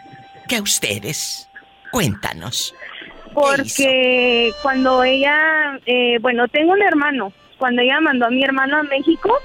que 0.47 0.57
a 0.57 0.62
ustedes? 0.62 1.49
Cuéntanos. 1.91 2.74
Porque 3.33 4.53
cuando 4.61 5.05
ella, 5.05 5.78
eh, 5.87 6.18
bueno, 6.20 6.49
tengo 6.49 6.72
un 6.72 6.83
hermano. 6.83 7.33
Cuando 7.57 7.80
ella 7.80 8.01
mandó 8.01 8.26
a 8.26 8.30
mi 8.30 8.45
hermano 8.45 8.76
a 8.76 8.83
México, 8.83 9.39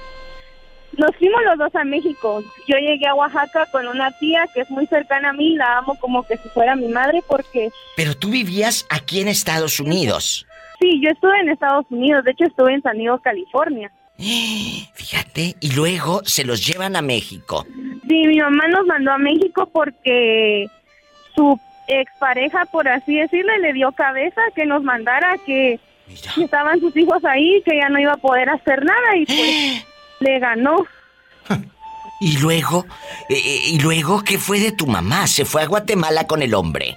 nos 0.98 1.16
fuimos 1.16 1.40
los 1.44 1.58
dos 1.58 1.74
a 1.74 1.84
México. 1.84 2.42
Yo 2.66 2.76
llegué 2.76 3.06
a 3.06 3.14
Oaxaca 3.14 3.66
con 3.72 3.86
una 3.86 4.10
tía 4.18 4.46
que 4.52 4.62
es 4.62 4.70
muy 4.70 4.86
cercana 4.86 5.30
a 5.30 5.32
mí, 5.32 5.54
la 5.56 5.78
amo 5.78 5.96
como 6.00 6.24
que 6.24 6.36
si 6.36 6.48
fuera 6.48 6.76
mi 6.76 6.88
madre 6.88 7.22
porque... 7.26 7.70
Pero 7.96 8.16
tú 8.16 8.30
vivías 8.30 8.86
aquí 8.90 9.20
en 9.20 9.28
Estados 9.28 9.80
Unidos. 9.80 10.46
Sí, 10.80 11.00
yo 11.02 11.10
estuve 11.10 11.40
en 11.40 11.48
Estados 11.48 11.86
Unidos, 11.90 12.24
de 12.24 12.32
hecho 12.32 12.44
estuve 12.44 12.74
en 12.74 12.82
San 12.82 12.98
Diego, 12.98 13.18
California. 13.20 13.90
Fíjate, 14.18 15.54
y 15.60 15.72
luego 15.72 16.22
se 16.24 16.44
los 16.44 16.66
llevan 16.66 16.96
a 16.96 17.02
México. 17.02 17.64
Sí, 18.08 18.26
mi 18.26 18.38
mamá 18.38 18.66
nos 18.68 18.86
mandó 18.86 19.12
a 19.12 19.18
México 19.18 19.68
porque 19.72 20.66
su 21.34 21.58
expareja, 21.86 22.64
por 22.66 22.88
así 22.88 23.16
decirle, 23.16 23.58
le 23.58 23.72
dio 23.72 23.92
cabeza 23.92 24.40
que 24.54 24.66
nos 24.66 24.82
mandara 24.82 25.36
que, 25.46 25.78
estaban 26.38 26.80
sus 26.80 26.96
hijos 26.96 27.24
ahí, 27.24 27.62
que 27.64 27.76
ya 27.76 27.88
no 27.88 28.00
iba 28.00 28.14
a 28.14 28.16
poder 28.16 28.48
hacer 28.48 28.82
nada 28.84 29.16
y 29.16 29.26
pues 29.26 29.86
le 30.20 30.38
ganó. 30.38 30.76
Y 32.20 32.38
luego, 32.38 32.84
eh, 33.28 33.34
eh, 33.36 33.60
y 33.66 33.78
luego, 33.78 34.24
¿qué 34.24 34.38
fue 34.38 34.58
de 34.58 34.72
tu 34.72 34.88
mamá? 34.88 35.28
¿Se 35.28 35.44
fue 35.44 35.62
a 35.62 35.66
Guatemala 35.66 36.26
con 36.26 36.42
el 36.42 36.54
hombre? 36.54 36.96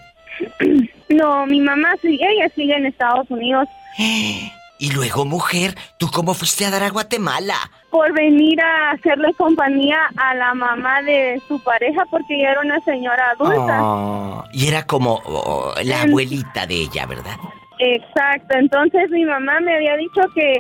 No, 1.09 1.45
mi 1.45 1.59
mamá 1.59 1.93
sigue, 2.01 2.25
ella 2.25 2.47
sigue 2.55 2.73
en 2.73 2.85
Estados 2.85 3.29
Unidos. 3.29 3.67
Y 4.81 4.91
luego, 4.93 5.25
mujer, 5.25 5.75
¿tú 5.99 6.07
cómo 6.11 6.33
fuiste 6.33 6.65
a 6.65 6.71
dar 6.71 6.81
a 6.81 6.89
Guatemala? 6.89 7.53
Por 7.91 8.11
venir 8.13 8.59
a 8.59 8.89
hacerle 8.89 9.31
compañía 9.35 10.09
a 10.17 10.33
la 10.33 10.55
mamá 10.55 11.03
de 11.03 11.39
su 11.47 11.63
pareja 11.63 12.03
porque 12.09 12.33
ella 12.35 12.53
era 12.53 12.61
una 12.61 12.79
señora 12.79 13.29
adulta. 13.29 13.83
Oh, 13.83 14.43
y 14.51 14.67
era 14.67 14.87
como 14.87 15.21
oh, 15.23 15.75
la 15.83 16.01
abuelita 16.01 16.65
de 16.65 16.81
ella, 16.81 17.05
¿verdad? 17.05 17.35
Exacto, 17.77 18.57
entonces 18.57 19.11
mi 19.11 19.23
mamá 19.23 19.59
me 19.59 19.75
había 19.75 19.95
dicho 19.97 20.21
que 20.33 20.59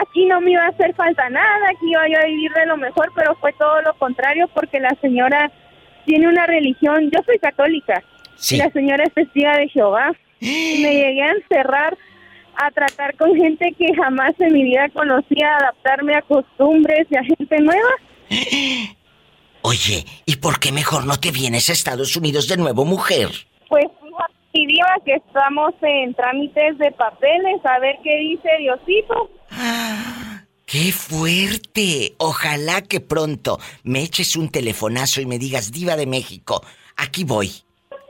aquí 0.00 0.26
no 0.26 0.40
me 0.40 0.52
iba 0.52 0.64
a 0.64 0.68
hacer 0.68 0.94
falta 0.94 1.28
nada, 1.30 1.68
aquí 1.70 1.90
iba 1.90 2.08
yo 2.08 2.18
a 2.18 2.26
vivir 2.26 2.52
de 2.52 2.66
lo 2.66 2.76
mejor, 2.76 3.12
pero 3.14 3.34
fue 3.36 3.52
todo 3.54 3.80
lo 3.82 3.94
contrario 3.94 4.48
porque 4.54 4.80
la 4.80 4.96
señora 5.00 5.50
tiene 6.04 6.28
una 6.28 6.46
religión, 6.46 7.10
yo 7.10 7.20
soy 7.24 7.38
católica, 7.38 8.02
y 8.50 8.56
la 8.56 8.70
señora 8.70 9.04
es 9.04 9.12
testiga 9.12 9.56
de 9.56 9.68
Jehová. 9.68 10.12
Y 10.40 10.80
me 10.82 10.94
llegué 10.94 11.22
a 11.22 11.32
encerrar 11.32 11.98
a 12.56 12.70
tratar 12.70 13.16
con 13.16 13.34
gente 13.36 13.72
que 13.78 13.94
jamás 13.94 14.34
en 14.38 14.52
mi 14.52 14.64
vida 14.64 14.88
conocía, 14.92 15.56
adaptarme 15.56 16.14
a 16.16 16.22
costumbres 16.22 17.06
y 17.10 17.16
a 17.16 17.22
gente 17.22 17.58
nueva. 17.60 17.90
Oye, 19.62 20.04
¿y 20.24 20.36
por 20.36 20.58
qué 20.58 20.72
mejor 20.72 21.04
no 21.06 21.18
te 21.18 21.30
vienes 21.30 21.68
a 21.68 21.72
Estados 21.72 22.16
Unidos 22.16 22.48
de 22.48 22.56
nuevo, 22.56 22.84
mujer? 22.84 23.28
Pues 23.68 23.86
mi 24.54 24.66
diva, 24.66 24.94
que 25.04 25.14
estamos 25.14 25.74
en 25.82 26.14
trámites 26.14 26.78
de 26.78 26.90
papeles, 26.92 27.64
a 27.64 27.78
ver 27.80 27.96
qué 28.02 28.16
dice 28.18 28.48
Diosito. 28.58 29.30
¡Qué 30.66 30.92
fuerte! 30.92 32.14
Ojalá 32.18 32.82
que 32.82 33.00
pronto 33.00 33.58
me 33.84 34.02
eches 34.02 34.36
un 34.36 34.50
telefonazo 34.50 35.20
y 35.20 35.26
me 35.26 35.38
digas, 35.38 35.72
Diva 35.72 35.96
de 35.96 36.06
México, 36.06 36.62
aquí 36.96 37.24
voy. 37.24 37.50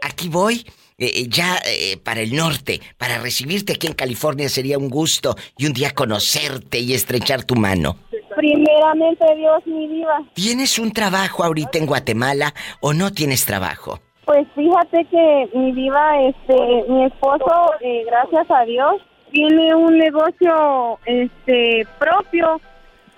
Aquí 0.02 0.28
voy 0.28 0.64
eh, 1.00 1.12
eh, 1.14 1.28
ya 1.28 1.58
eh, 1.64 1.96
para 1.96 2.20
el 2.22 2.34
norte, 2.34 2.80
para 2.98 3.18
recibirte 3.18 3.74
aquí 3.74 3.86
en 3.86 3.92
California 3.92 4.48
sería 4.48 4.78
un 4.78 4.88
gusto 4.88 5.36
y 5.56 5.66
un 5.66 5.72
día 5.72 5.92
conocerte 5.94 6.80
y 6.80 6.92
estrechar 6.92 7.44
tu 7.44 7.54
mano. 7.54 7.94
Primeramente 8.34 9.24
Dios, 9.36 9.64
mi 9.66 9.86
diva. 9.86 10.24
¿Tienes 10.34 10.76
un 10.80 10.92
trabajo 10.92 11.44
ahorita 11.44 11.78
en 11.78 11.86
Guatemala 11.86 12.52
o 12.80 12.92
no 12.92 13.12
tienes 13.12 13.46
trabajo? 13.46 14.00
Pues 14.24 14.48
fíjate 14.56 15.04
que 15.04 15.48
mi 15.54 15.70
diva, 15.70 16.20
este, 16.22 16.56
mi 16.88 17.04
esposo, 17.04 17.70
gracias 18.04 18.50
a 18.50 18.64
Dios, 18.64 18.94
tiene 19.30 19.74
un 19.74 19.98
negocio, 19.98 20.98
este, 21.04 21.86
propio 21.98 22.60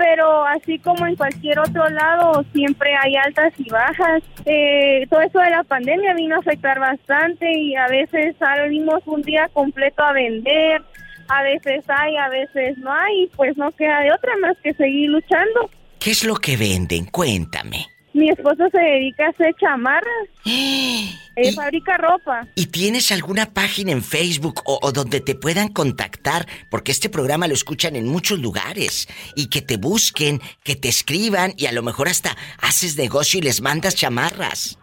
pero 0.01 0.47
así 0.47 0.79
como 0.79 1.07
en 1.07 1.15
cualquier 1.15 1.59
otro 1.59 1.87
lado, 1.91 2.43
siempre 2.55 2.91
hay 2.97 3.17
altas 3.17 3.53
y 3.59 3.69
bajas. 3.69 4.23
Eh, 4.47 5.07
todo 5.11 5.21
eso 5.21 5.39
de 5.41 5.51
la 5.51 5.63
pandemia 5.63 6.15
vino 6.15 6.37
a 6.37 6.39
afectar 6.39 6.81
bastante 6.81 7.47
y 7.53 7.77
a 7.77 7.87
veces 7.87 8.35
salimos 8.39 9.03
un 9.05 9.21
día 9.21 9.51
completo 9.53 10.03
a 10.03 10.15
vender, 10.15 10.81
a 11.29 11.43
veces 11.43 11.85
hay, 11.89 12.17
a 12.17 12.31
veces 12.31 12.79
no 12.79 12.91
hay, 12.91 13.27
pues 13.37 13.59
no 13.59 13.71
queda 13.73 14.01
de 14.01 14.11
otra 14.11 14.33
más 14.41 14.57
que 14.63 14.73
seguir 14.73 15.11
luchando. 15.11 15.69
¿Qué 15.99 16.13
es 16.13 16.25
lo 16.25 16.37
que 16.37 16.57
venden? 16.57 17.05
Cuéntame. 17.05 17.85
Mi 18.13 18.29
esposo 18.29 18.69
se 18.73 18.81
dedica 18.81 19.27
a 19.27 19.31
hacer 19.31 19.55
chamarras. 19.61 20.29
Él 21.37 21.55
fabrica 21.55 21.97
ropa. 21.97 22.47
¿Y 22.55 22.67
tienes 22.67 23.13
alguna 23.13 23.47
página 23.47 23.93
en 23.93 24.03
Facebook 24.03 24.63
o, 24.65 24.93
donde 24.93 25.21
te 25.21 25.35
puedan 25.35 25.69
contactar? 25.69 26.47
Porque 26.71 26.93
este 26.93 27.09
programa 27.09 27.47
lo 27.47 27.55
escuchan 27.55 27.97
en 27.97 28.09
muchos 28.09 28.41
lugares. 28.41 29.09
Y 29.37 29.49
que 29.49 29.63
te 29.63 29.77
busquen, 29.77 30.41
que 30.65 30.77
te 30.77 30.89
escriban 30.89 31.53
y 31.57 31.67
a 31.67 31.73
lo 31.73 31.83
mejor 31.83 32.09
hasta 32.09 32.37
haces 32.61 32.99
negocio 32.99 33.39
y 33.39 33.43
les 33.43 33.63
mandas 33.63 33.95
chamarras. 33.95 34.79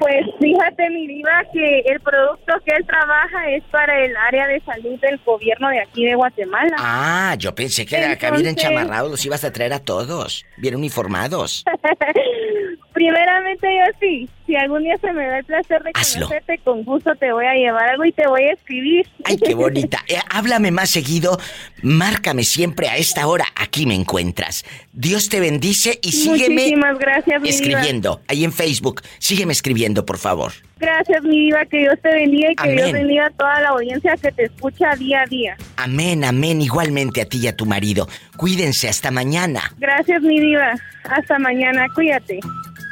Pues 0.00 0.26
fíjate, 0.42 0.90
mi 0.90 1.06
diva, 1.06 1.44
que 1.52 1.80
el 1.86 2.00
producto 2.00 2.52
que 2.64 2.74
él 2.74 2.86
trabaja 2.86 3.50
es 3.50 3.62
para 3.70 4.04
el 4.04 4.16
área 4.16 4.46
de 4.48 4.60
salud 4.60 4.98
del 5.00 5.18
gobierno 5.24 5.68
de 5.68 5.80
aquí 5.80 6.04
de 6.04 6.14
Guatemala. 6.14 6.76
Ah, 6.78 7.36
yo 7.38 7.54
pensé 7.54 7.86
que 7.86 7.96
acá 7.96 8.30
vienen 8.32 8.56
chamarrados, 8.56 9.10
los 9.10 9.24
ibas 9.24 9.44
a 9.44 9.52
traer 9.52 9.72
a 9.72 9.78
todos, 9.78 10.44
bien 10.56 10.74
uniformados. 10.74 11.64
Primeramente 12.92 13.66
yo 13.66 13.98
sí, 14.00 14.28
si 14.46 14.54
algún 14.54 14.82
día 14.82 14.96
se 15.00 15.12
me 15.12 15.26
da 15.26 15.38
el 15.38 15.44
placer 15.44 15.82
de 15.82 15.92
conocerte, 15.92 16.58
con 16.58 16.84
gusto 16.84 17.14
te 17.14 17.32
voy 17.32 17.46
a 17.46 17.54
llevar 17.54 17.88
algo 17.88 18.04
y 18.04 18.12
te 18.12 18.26
voy 18.26 18.42
a 18.42 18.52
escribir. 18.52 19.08
Ay, 19.24 19.38
qué 19.38 19.54
bonita. 19.64 20.04
Eh, 20.08 20.18
háblame 20.30 20.70
más 20.70 20.90
seguido, 20.90 21.38
márcame 21.82 22.44
siempre 22.44 22.88
a 22.88 22.96
esta 22.96 23.26
hora, 23.26 23.46
aquí 23.56 23.86
me 23.86 23.94
encuentras. 23.94 24.64
Dios 24.92 25.30
te 25.30 25.40
bendice 25.40 25.98
y 26.02 26.12
sígueme 26.12 26.62
Muchísimas 26.62 26.98
gracias, 26.98 27.42
escribiendo, 27.44 28.20
ahí 28.28 28.44
en 28.44 28.52
Facebook. 28.52 29.00
Sígueme 29.18 29.52
escribiendo, 29.52 30.04
por 30.04 30.18
favor. 30.18 30.31
Gracias, 30.78 31.22
mi 31.22 31.46
diva, 31.46 31.64
que 31.66 31.78
Dios 31.78 31.94
te 32.02 32.12
bendiga 32.12 32.52
y 32.52 32.56
que 32.56 32.72
Dios 32.72 32.92
bendiga 32.92 33.26
a 33.26 33.30
toda 33.30 33.60
la 33.60 33.68
audiencia 33.68 34.16
que 34.20 34.32
te 34.32 34.44
escucha 34.44 34.94
día 34.96 35.22
a 35.22 35.26
día. 35.26 35.56
Amén, 35.76 36.24
amén, 36.24 36.60
igualmente 36.60 37.22
a 37.22 37.24
ti 37.24 37.38
y 37.38 37.46
a 37.46 37.56
tu 37.56 37.66
marido. 37.66 38.08
Cuídense, 38.36 38.88
hasta 38.88 39.10
mañana. 39.10 39.72
Gracias, 39.78 40.22
mi 40.22 40.40
diva. 40.40 40.74
Hasta 41.04 41.38
mañana, 41.38 41.86
cuídate. 41.94 42.40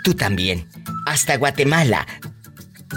Tú 0.04 0.14
también. 0.14 0.66
Hasta 1.06 1.36
Guatemala. 1.36 2.06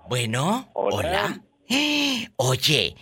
Bueno, 0.09 0.71
hola. 0.75 1.43
Oye, 2.37 2.97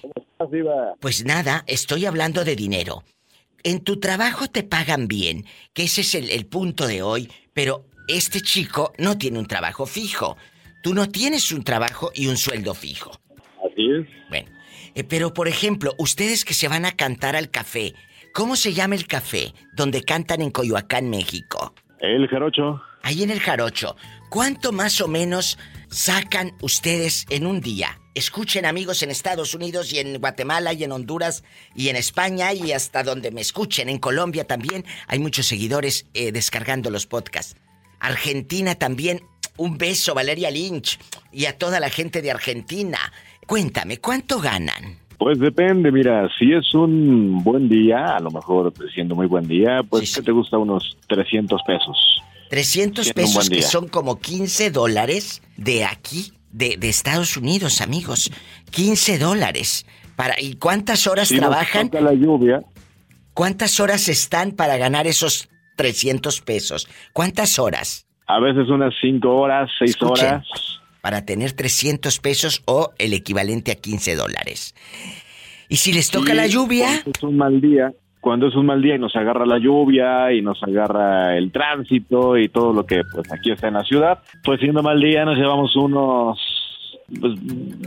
pues 0.98 1.24
nada, 1.24 1.62
estoy 1.68 2.06
hablando 2.06 2.42
de 2.44 2.56
dinero. 2.56 3.04
En 3.62 3.84
tu 3.84 4.00
trabajo 4.00 4.48
te 4.48 4.64
pagan 4.64 5.06
bien, 5.06 5.46
que 5.72 5.84
ese 5.84 6.00
es 6.00 6.16
el, 6.16 6.30
el 6.30 6.46
punto 6.46 6.86
de 6.86 7.02
hoy, 7.02 7.30
pero 7.52 7.84
este 8.08 8.40
chico 8.40 8.92
no 8.98 9.18
tiene 9.18 9.38
un 9.38 9.46
trabajo 9.46 9.86
fijo. 9.86 10.36
Tú 10.86 10.94
no 10.94 11.08
tienes 11.08 11.50
un 11.50 11.64
trabajo 11.64 12.12
y 12.14 12.28
un 12.28 12.36
sueldo 12.36 12.72
fijo. 12.72 13.10
Así 13.58 13.90
es. 13.90 14.06
Bueno, 14.28 14.48
eh, 14.94 15.02
pero 15.02 15.34
por 15.34 15.48
ejemplo, 15.48 15.92
ustedes 15.98 16.44
que 16.44 16.54
se 16.54 16.68
van 16.68 16.84
a 16.84 16.92
cantar 16.92 17.34
al 17.34 17.50
café, 17.50 17.92
¿cómo 18.32 18.54
se 18.54 18.72
llama 18.72 18.94
el 18.94 19.08
café 19.08 19.52
donde 19.74 20.04
cantan 20.04 20.42
en 20.42 20.52
Coyoacán, 20.52 21.10
México? 21.10 21.74
El 21.98 22.28
Jarocho. 22.28 22.80
Ahí 23.02 23.24
en 23.24 23.32
el 23.32 23.40
Jarocho. 23.40 23.96
¿Cuánto 24.30 24.70
más 24.70 25.00
o 25.00 25.08
menos 25.08 25.58
sacan 25.88 26.52
ustedes 26.62 27.26
en 27.30 27.46
un 27.46 27.60
día? 27.60 27.98
Escuchen 28.14 28.64
amigos 28.64 29.02
en 29.02 29.10
Estados 29.10 29.56
Unidos 29.56 29.92
y 29.92 29.98
en 29.98 30.20
Guatemala 30.20 30.72
y 30.72 30.84
en 30.84 30.92
Honduras 30.92 31.42
y 31.74 31.88
en 31.88 31.96
España 31.96 32.52
y 32.52 32.70
hasta 32.70 33.02
donde 33.02 33.32
me 33.32 33.40
escuchen, 33.40 33.88
en 33.88 33.98
Colombia 33.98 34.44
también 34.44 34.84
hay 35.08 35.18
muchos 35.18 35.46
seguidores 35.46 36.06
eh, 36.14 36.30
descargando 36.30 36.90
los 36.90 37.08
podcasts. 37.08 37.56
Argentina 37.98 38.74
también, 38.74 39.22
Un 39.56 39.78
beso, 39.78 40.14
Valeria 40.14 40.50
Lynch, 40.50 40.98
y 41.32 41.46
a 41.46 41.56
toda 41.56 41.80
la 41.80 41.90
gente 41.90 42.22
de 42.22 42.30
Argentina. 42.30 42.98
Cuéntame, 43.46 43.98
¿cuánto 43.98 44.40
ganan? 44.40 44.98
Pues 45.18 45.38
depende, 45.38 45.90
mira, 45.90 46.28
si 46.38 46.52
es 46.52 46.74
un 46.74 47.42
buen 47.42 47.68
día, 47.68 48.16
a 48.16 48.20
lo 48.20 48.30
mejor 48.30 48.72
siendo 48.92 49.14
muy 49.14 49.26
buen 49.26 49.48
día, 49.48 49.80
pues 49.88 50.14
¿qué 50.14 50.22
te 50.22 50.32
gusta? 50.32 50.58
Unos 50.58 50.98
300 51.08 51.62
pesos. 51.66 52.22
300 52.50 53.04
Siendo 53.04 53.20
un 53.22 53.26
pesos 53.26 53.50
que 53.50 53.62
son 53.62 53.88
como 53.88 54.20
15 54.20 54.70
dólares 54.70 55.42
de 55.56 55.84
aquí, 55.84 56.32
de, 56.52 56.76
de 56.76 56.88
Estados 56.88 57.36
Unidos, 57.36 57.80
amigos. 57.80 58.30
15 58.70 59.18
dólares. 59.18 59.86
Para, 60.16 60.40
¿Y 60.40 60.54
cuántas 60.56 61.06
horas 61.06 61.28
Si 61.28 61.34
nos 61.34 61.48
trabajan? 61.48 61.90
la 61.92 62.12
lluvia, 62.12 62.60
¿Cuántas 63.36 63.80
horas 63.80 64.08
están 64.08 64.52
para 64.52 64.78
ganar 64.78 65.06
esos 65.06 65.50
300 65.76 66.40
pesos? 66.40 66.88
¿Cuántas 67.12 67.58
horas? 67.58 68.05
A 68.26 68.40
veces 68.40 68.68
unas 68.68 68.94
5 69.00 69.28
horas, 69.28 69.70
6 69.78 69.90
Escuchen, 69.90 70.26
horas. 70.26 70.46
Para 71.00 71.24
tener 71.24 71.52
300 71.52 72.18
pesos 72.18 72.62
o 72.66 72.90
el 72.98 73.12
equivalente 73.12 73.70
a 73.70 73.76
15 73.76 74.16
dólares. 74.16 74.74
¿Y 75.68 75.76
si 75.76 75.92
les 75.92 76.10
toca 76.10 76.34
la 76.34 76.46
lluvia? 76.46 76.86
Cuando 77.02 77.10
es 77.14 77.22
un 77.22 77.36
mal 77.36 77.60
día, 77.60 77.92
cuando 78.20 78.48
es 78.48 78.54
un 78.56 78.66
mal 78.66 78.82
día 78.82 78.96
y 78.96 78.98
nos 78.98 79.14
agarra 79.14 79.46
la 79.46 79.58
lluvia 79.58 80.32
y 80.32 80.42
nos 80.42 80.60
agarra 80.62 81.36
el 81.36 81.52
tránsito 81.52 82.36
y 82.36 82.48
todo 82.48 82.72
lo 82.72 82.84
que 82.84 83.02
pues 83.12 83.32
aquí 83.32 83.52
está 83.52 83.68
en 83.68 83.74
la 83.74 83.84
ciudad, 83.84 84.18
pues 84.42 84.60
siendo 84.60 84.82
mal 84.82 85.00
día 85.00 85.24
nos 85.24 85.36
llevamos 85.36 85.76
unos 85.76 86.38
pues 87.20 87.34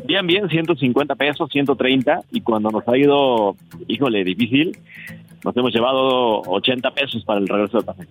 bien 0.06 0.26
bien 0.26 0.48
150 0.48 1.16
pesos, 1.16 1.50
130 1.52 2.22
y 2.32 2.40
cuando 2.40 2.70
nos 2.70 2.88
ha 2.88 2.98
ido, 2.98 3.58
híjole, 3.88 4.24
difícil, 4.24 4.78
nos 5.44 5.56
hemos 5.58 5.74
llevado 5.74 6.42
80 6.42 6.92
pesos 6.92 7.24
para 7.26 7.40
el 7.40 7.48
regreso 7.48 7.80
de 7.80 7.84
pasaje. 7.84 8.10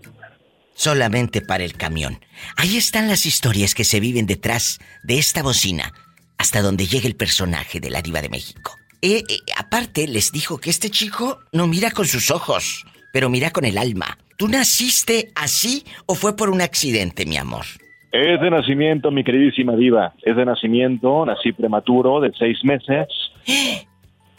Solamente 0.78 1.40
para 1.40 1.64
el 1.64 1.72
camión. 1.72 2.20
Ahí 2.56 2.76
están 2.76 3.08
las 3.08 3.26
historias 3.26 3.74
que 3.74 3.82
se 3.82 3.98
viven 3.98 4.26
detrás 4.26 4.78
de 5.02 5.18
esta 5.18 5.42
bocina, 5.42 5.92
hasta 6.38 6.62
donde 6.62 6.86
llega 6.86 7.08
el 7.08 7.16
personaje 7.16 7.80
de 7.80 7.90
la 7.90 8.00
diva 8.00 8.22
de 8.22 8.28
México. 8.28 8.76
Eh, 9.02 9.24
eh, 9.28 9.38
aparte, 9.56 10.06
les 10.06 10.30
dijo 10.30 10.58
que 10.58 10.70
este 10.70 10.88
chico 10.88 11.40
no 11.52 11.66
mira 11.66 11.90
con 11.90 12.06
sus 12.06 12.30
ojos, 12.30 12.86
pero 13.12 13.28
mira 13.28 13.50
con 13.50 13.64
el 13.64 13.76
alma. 13.76 14.18
¿Tú 14.36 14.46
naciste 14.46 15.32
así 15.34 15.82
o 16.06 16.14
fue 16.14 16.36
por 16.36 16.48
un 16.48 16.60
accidente, 16.60 17.26
mi 17.26 17.38
amor? 17.38 17.64
Es 18.12 18.40
de 18.40 18.48
nacimiento, 18.48 19.10
mi 19.10 19.24
queridísima 19.24 19.74
diva. 19.74 20.14
Es 20.22 20.36
de 20.36 20.44
nacimiento, 20.44 21.26
nací 21.26 21.50
prematuro, 21.50 22.20
de 22.20 22.32
seis 22.38 22.62
meses. 22.62 23.08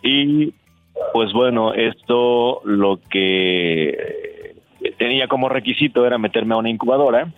Y 0.01 0.53
pues 1.11 1.33
bueno, 1.33 1.73
esto 1.73 2.61
lo 2.63 3.01
que 3.09 4.28
tenía 4.97 5.27
como 5.27 5.49
requisito 5.49 6.05
era 6.05 6.17
meterme 6.17 6.53
a 6.53 6.57
una 6.57 6.69
incubadora. 6.69 7.31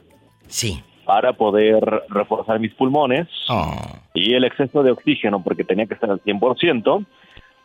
Sí. 0.48 0.82
Para 1.06 1.34
poder 1.34 1.84
reforzar 2.10 2.60
mis 2.60 2.74
pulmones. 2.74 3.28
Oh. 3.50 3.76
Y 4.14 4.34
el 4.34 4.44
exceso 4.44 4.84
de 4.84 4.92
oxígeno, 4.92 5.44
porque 5.44 5.64
tenía 5.64 5.86
que 5.86 5.94
estar 5.96 6.10
al 6.10 6.22
100%, 6.22 7.06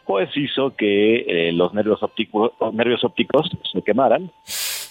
pues 0.07 0.31
hizo 0.37 0.75
que 0.77 1.25
eh, 1.49 1.53
los 1.53 1.75
nervios 1.75 2.03
ópticos, 2.03 2.53
los 2.61 2.73
nervios 2.75 3.03
ópticos 3.05 3.51
se 3.73 3.83
quemaran. 3.83 4.31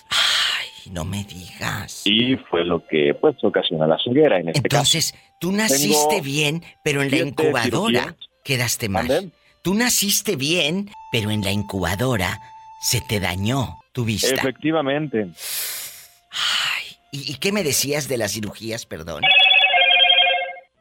Ay, 0.10 0.92
no 0.92 1.06
me 1.06 1.24
digas. 1.24 2.02
Y 2.06 2.36
fue 2.36 2.64
lo 2.66 2.86
que 2.86 3.14
pues 3.16 3.36
ocasiona 3.44 3.88
la 3.88 3.98
ceguera 4.04 4.40
en 4.40 4.50
este 4.50 4.60
Entonces, 4.60 5.12
caso. 5.14 5.24
tú 5.40 5.52
naciste 5.52 6.08
Tengo 6.10 6.24
bien, 6.24 6.64
pero 6.84 7.02
en 7.02 7.12
la 7.12 7.18
incubadora 7.18 8.02
cirugías. 8.02 8.30
quedaste 8.44 8.90
mal. 8.90 9.08
¿Mande? 9.08 9.32
Tú 9.64 9.74
naciste 9.74 10.36
bien, 10.36 10.90
pero 11.12 11.32
en 11.32 11.42
la 11.42 11.52
incubadora 11.52 12.40
se 12.82 13.02
te 13.02 13.20
dañó 13.20 13.78
tu 13.96 14.04
vista. 14.04 14.36
Efectivamente. 14.36 15.30
¿Y, 17.12 17.32
y 17.32 17.36
qué 17.40 17.54
me 17.54 17.64
decías 17.64 18.10
de 18.10 18.18
las 18.18 18.34
cirugías, 18.34 18.86
perdón? 18.86 19.24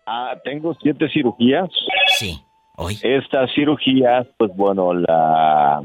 Ah, 0.05 0.35
tengo 0.45 0.77
siete 0.83 1.09
cirugías. 1.09 1.71
Sí. 2.19 2.41
Hoy. 2.77 2.99
Estas 3.03 3.55
cirugías, 3.55 4.27
pues 4.37 4.51
bueno, 4.57 4.93
la, 4.93 5.81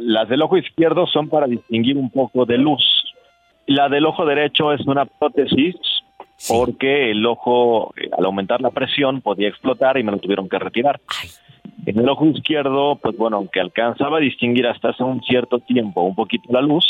las 0.00 0.28
del 0.28 0.42
ojo 0.42 0.56
izquierdo 0.56 1.06
son 1.06 1.28
para 1.28 1.46
distinguir 1.46 1.96
un 1.96 2.10
poco 2.10 2.44
de 2.44 2.58
luz. 2.58 2.82
La 3.66 3.88
del 3.88 4.04
ojo 4.04 4.26
derecho 4.26 4.72
es 4.72 4.80
una 4.86 5.04
prótesis 5.04 5.76
porque 6.48 7.12
el 7.12 7.24
ojo, 7.24 7.94
eh, 7.96 8.10
al 8.18 8.24
aumentar 8.24 8.60
la 8.60 8.70
presión, 8.70 9.20
podía 9.20 9.48
explotar 9.48 9.96
y 9.98 10.02
me 10.02 10.10
lo 10.10 10.18
tuvieron 10.18 10.48
que 10.48 10.58
retirar. 10.58 11.00
En 11.84 11.98
el 11.98 12.08
ojo 12.08 12.26
izquierdo, 12.26 12.96
pues 12.96 13.16
bueno, 13.16 13.38
aunque 13.38 13.60
alcanzaba 13.60 14.18
a 14.18 14.20
distinguir 14.20 14.66
hasta 14.66 14.90
hace 14.90 15.02
un 15.02 15.20
cierto 15.22 15.58
tiempo 15.58 16.02
un 16.02 16.14
poquito 16.14 16.52
la 16.52 16.60
luz, 16.60 16.84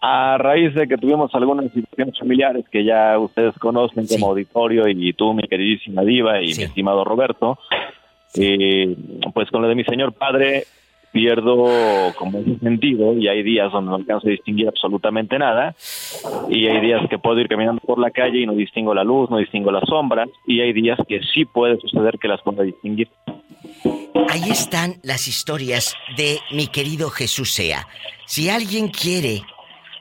a 0.00 0.36
raíz 0.36 0.74
de 0.74 0.86
que 0.86 0.98
tuvimos 0.98 1.34
algunas 1.34 1.72
situaciones 1.72 2.18
familiares 2.18 2.66
que 2.70 2.84
ya 2.84 3.18
ustedes 3.18 3.54
conocen 3.58 4.06
como 4.06 4.28
auditorio 4.28 4.86
y 4.86 5.14
tú, 5.14 5.32
mi 5.32 5.44
queridísima 5.44 6.02
diva 6.02 6.42
y 6.42 6.54
mi 6.54 6.64
estimado 6.64 7.04
Roberto, 7.04 7.58
eh, 8.34 8.94
pues 9.32 9.50
con 9.50 9.62
lo 9.62 9.68
de 9.68 9.74
mi 9.74 9.84
señor 9.84 10.12
padre 10.12 10.64
pierdo 11.10 11.68
como 12.18 12.38
ese 12.38 12.58
sentido 12.58 13.16
y 13.16 13.28
hay 13.28 13.42
días 13.44 13.72
donde 13.72 13.90
no 13.90 13.96
alcanzo 13.96 14.26
a 14.26 14.32
distinguir 14.32 14.68
absolutamente 14.68 15.38
nada 15.38 15.74
y 16.50 16.66
hay 16.66 16.80
días 16.80 17.08
que 17.08 17.18
puedo 17.18 17.40
ir 17.40 17.48
caminando 17.48 17.80
por 17.80 18.00
la 18.00 18.10
calle 18.10 18.40
y 18.40 18.46
no 18.46 18.52
distingo 18.52 18.92
la 18.92 19.04
luz, 19.04 19.30
no 19.30 19.38
distingo 19.38 19.70
las 19.70 19.88
sombras 19.88 20.28
y 20.44 20.60
hay 20.60 20.72
días 20.72 20.98
que 21.08 21.20
sí 21.32 21.44
puede 21.44 21.78
suceder 21.78 22.18
que 22.18 22.28
las 22.28 22.42
pueda 22.42 22.64
distinguir. 22.64 23.08
Ahí 24.28 24.50
están 24.50 25.00
las 25.02 25.28
historias 25.28 25.94
de 26.16 26.40
mi 26.50 26.66
querido 26.66 27.10
Jesús 27.10 27.52
Sea. 27.52 27.86
Si 28.26 28.48
alguien 28.48 28.88
quiere 28.88 29.42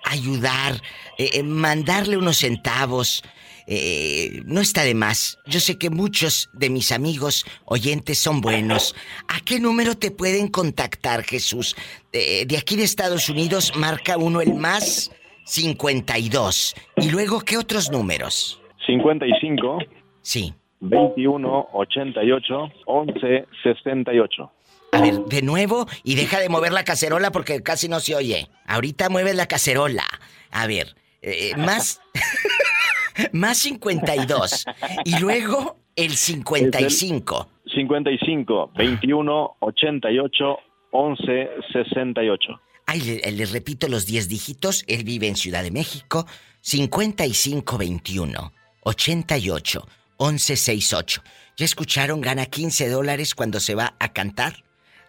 ayudar, 0.03 0.81
eh, 1.17 1.29
eh, 1.33 1.43
mandarle 1.43 2.17
unos 2.17 2.37
centavos, 2.37 3.23
eh, 3.67 4.41
no 4.45 4.61
está 4.61 4.83
de 4.83 4.93
más. 4.93 5.39
Yo 5.45 5.59
sé 5.59 5.77
que 5.77 5.89
muchos 5.89 6.49
de 6.53 6.69
mis 6.69 6.91
amigos 6.91 7.45
oyentes 7.65 8.17
son 8.17 8.41
buenos. 8.41 8.95
¿A 9.27 9.39
qué 9.39 9.59
número 9.59 9.95
te 9.95 10.11
pueden 10.11 10.47
contactar, 10.47 11.23
Jesús? 11.23 11.75
Eh, 12.11 12.45
de 12.45 12.57
aquí 12.57 12.75
de 12.75 12.83
Estados 12.83 13.29
Unidos 13.29 13.73
marca 13.75 14.17
uno 14.17 14.41
el 14.41 14.53
más 14.53 15.11
52. 15.45 16.75
¿Y 16.97 17.09
luego 17.09 17.41
qué 17.41 17.57
otros 17.57 17.91
números? 17.91 18.59
55 18.85 19.79
Sí. 20.21 20.53
21 20.89 21.69
88 21.73 22.71
11 22.85 23.45
68. 23.63 24.51
A 24.91 25.01
ver, 25.01 25.15
de 25.25 25.41
nuevo, 25.41 25.87
y 26.03 26.15
deja 26.15 26.39
de 26.39 26.49
mover 26.49 26.71
la 26.71 26.83
cacerola 26.83 27.31
porque 27.31 27.63
casi 27.63 27.87
no 27.89 27.99
se 27.99 28.15
oye. 28.15 28.47
Ahorita 28.67 29.09
mueves 29.09 29.35
la 29.35 29.47
cacerola. 29.47 30.03
A 30.51 30.67
ver, 30.67 30.95
eh, 31.21 31.53
más. 31.57 31.99
más 33.31 33.57
52. 33.57 34.65
Y 35.05 35.17
luego 35.19 35.77
el 35.95 36.11
55. 36.11 37.47
55 37.73 38.71
21 38.75 39.55
88 39.59 40.57
11 40.91 41.49
68. 41.71 42.61
Ay, 42.85 42.99
le- 43.01 43.31
les 43.31 43.51
repito 43.51 43.87
los 43.87 44.05
10 44.05 44.27
dígitos. 44.29 44.83
Él 44.87 45.03
vive 45.05 45.27
en 45.27 45.35
Ciudad 45.35 45.63
de 45.63 45.71
México. 45.71 46.27
5521 46.61 48.51
88 48.83 49.87
1168. 50.23 51.23
¿Ya 51.57 51.65
escucharon? 51.65 52.21
Gana 52.21 52.45
15 52.45 52.87
dólares 52.89 53.35
cuando 53.35 53.59
se 53.59 53.75
va 53.75 53.95
a 53.99 54.13
cantar 54.13 54.63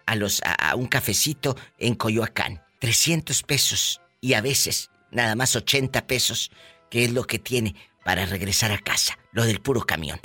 a, 0.05 0.15
los, 0.15 0.41
a, 0.43 0.53
a 0.53 0.75
un 0.75 0.87
cafecito 0.87 1.55
en 1.79 1.95
Coyoacán. 1.95 2.61
300 2.79 3.43
pesos. 3.43 4.01
Y 4.21 4.33
a 4.33 4.41
veces 4.41 4.89
nada 5.11 5.35
más 5.35 5.55
80 5.55 6.05
pesos, 6.07 6.51
que 6.89 7.05
es 7.05 7.13
lo 7.13 7.23
que 7.23 7.39
tiene 7.39 7.75
para 8.03 8.25
regresar 8.25 8.71
a 8.71 8.77
casa. 8.77 9.17
Lo 9.31 9.45
del 9.45 9.61
puro 9.61 9.81
camión. 9.81 10.19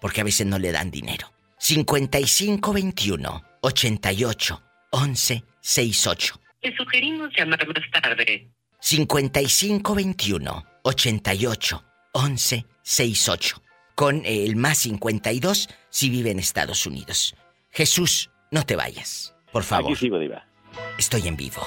Porque 0.00 0.20
a 0.20 0.24
veces 0.24 0.46
no 0.46 0.58
le 0.58 0.72
dan 0.72 0.90
dinero. 0.90 1.32
5521 1.58 3.44
88 3.62 4.62
1168. 4.92 6.40
Te 6.60 6.76
sugerimos 6.76 7.30
llamar 7.36 7.66
más 7.66 8.02
tarde. 8.02 8.50
5521 8.80 10.66
88 10.82 11.84
11 12.12 12.66
68 12.82 13.65
con 13.96 14.22
el 14.24 14.54
más 14.54 14.78
52 14.78 15.68
si 15.88 16.10
vive 16.10 16.30
en 16.30 16.38
Estados 16.38 16.86
Unidos. 16.86 17.34
Jesús, 17.70 18.30
no 18.52 18.64
te 18.64 18.76
vayas, 18.76 19.34
por 19.50 19.64
favor. 19.64 19.90
Aquí 19.90 19.98
sigo, 19.98 20.18
Diva. 20.20 20.46
Estoy 20.98 21.26
en 21.26 21.36
vivo. 21.36 21.62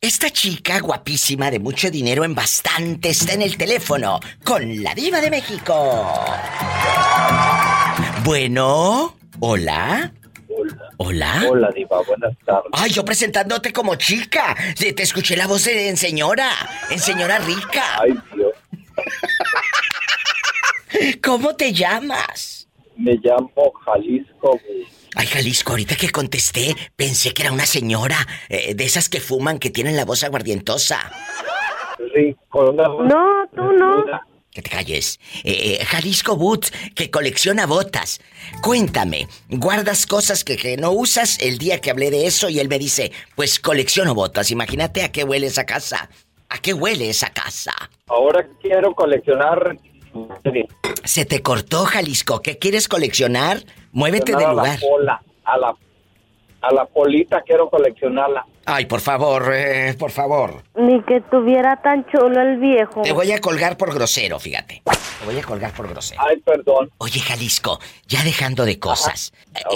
Esta 0.00 0.28
chica 0.28 0.80
guapísima 0.80 1.50
de 1.50 1.58
mucho 1.58 1.90
dinero 1.90 2.24
en 2.24 2.34
bastante 2.34 3.08
está 3.08 3.32
en 3.32 3.40
el 3.40 3.56
teléfono 3.56 4.20
con 4.44 4.82
la 4.82 4.94
diva 4.94 5.18
de 5.18 5.30
México. 5.30 6.12
Bueno, 8.22 9.16
hola. 9.40 10.12
Hola. 10.98 11.46
Hola, 11.48 11.70
Diva, 11.74 12.02
buenas 12.02 12.36
tardes. 12.44 12.70
Ay, 12.72 12.90
yo 12.92 13.04
presentándote 13.04 13.72
como 13.72 13.96
chica. 13.96 14.54
Te 14.78 15.02
escuché 15.02 15.36
la 15.36 15.46
voz 15.46 15.64
de 15.64 15.88
en 15.88 15.96
señora. 15.96 16.50
En 16.90 16.98
señora 16.98 17.38
rica. 17.38 17.82
Ay, 18.00 18.12
Dios. 18.34 18.43
¿Cómo 21.22 21.54
te 21.54 21.72
llamas? 21.72 22.68
Me 22.96 23.14
llamo 23.22 23.72
Jalisco. 23.84 24.60
Ay, 25.16 25.26
Jalisco, 25.26 25.72
ahorita 25.72 25.96
que 25.96 26.10
contesté, 26.10 26.74
pensé 26.96 27.32
que 27.32 27.42
era 27.42 27.52
una 27.52 27.66
señora 27.66 28.16
eh, 28.48 28.74
de 28.74 28.84
esas 28.84 29.08
que 29.08 29.20
fuman, 29.20 29.58
que 29.58 29.70
tienen 29.70 29.96
la 29.96 30.04
voz 30.04 30.24
aguardientosa. 30.24 31.10
Rico. 32.14 32.72
No, 32.72 33.48
tú 33.54 33.62
no. 33.72 34.04
Que 34.52 34.62
te 34.62 34.70
calles. 34.70 35.18
Eh, 35.42 35.78
eh, 35.80 35.84
Jalisco 35.84 36.36
Boots, 36.36 36.72
que 36.94 37.10
colecciona 37.10 37.66
botas. 37.66 38.20
Cuéntame, 38.62 39.26
¿guardas 39.48 40.06
cosas 40.06 40.44
que, 40.44 40.56
que 40.56 40.76
no 40.76 40.92
usas? 40.92 41.40
El 41.40 41.58
día 41.58 41.80
que 41.80 41.90
hablé 41.90 42.10
de 42.10 42.26
eso 42.26 42.48
y 42.48 42.60
él 42.60 42.68
me 42.68 42.78
dice, 42.78 43.10
pues 43.34 43.58
colecciono 43.58 44.14
botas. 44.14 44.52
Imagínate 44.52 45.02
a 45.02 45.10
qué 45.10 45.24
huele 45.24 45.48
esa 45.48 45.66
casa. 45.66 46.08
¿A 46.48 46.58
qué 46.58 46.72
huele 46.72 47.10
esa 47.10 47.30
casa? 47.30 47.72
Ahora 48.06 48.46
quiero 48.60 48.94
coleccionar. 48.94 49.76
Se 51.04 51.24
te 51.24 51.42
cortó, 51.42 51.84
Jalisco. 51.84 52.40
¿Qué 52.40 52.58
quieres 52.58 52.88
coleccionar? 52.88 53.58
Muévete 53.92 54.34
a 54.34 54.52
lugar. 54.52 54.80
La 54.80 54.88
pola, 54.88 55.22
a 55.44 55.58
la, 55.58 55.74
a 56.62 56.74
la 56.74 56.84
polita 56.86 57.42
quiero 57.42 57.68
coleccionarla. 57.68 58.46
Ay, 58.66 58.86
por 58.86 59.00
favor, 59.00 59.52
eh, 59.54 59.94
por 59.98 60.10
favor. 60.10 60.62
Ni 60.74 61.02
que 61.02 61.20
tuviera 61.30 61.80
tan 61.82 62.06
chulo 62.06 62.40
el 62.40 62.58
viejo. 62.58 63.02
Te 63.02 63.12
voy 63.12 63.30
a 63.32 63.40
colgar 63.40 63.76
por 63.76 63.92
grosero, 63.92 64.38
fíjate. 64.38 64.82
Te 64.84 65.24
voy 65.26 65.38
a 65.38 65.42
colgar 65.42 65.72
por 65.72 65.88
grosero. 65.88 66.20
Ay, 66.26 66.38
perdón. 66.38 66.90
Oye, 66.98 67.20
Jalisco, 67.20 67.78
ya 68.06 68.22
dejando 68.24 68.64
de 68.64 68.78
cosas. 68.78 69.32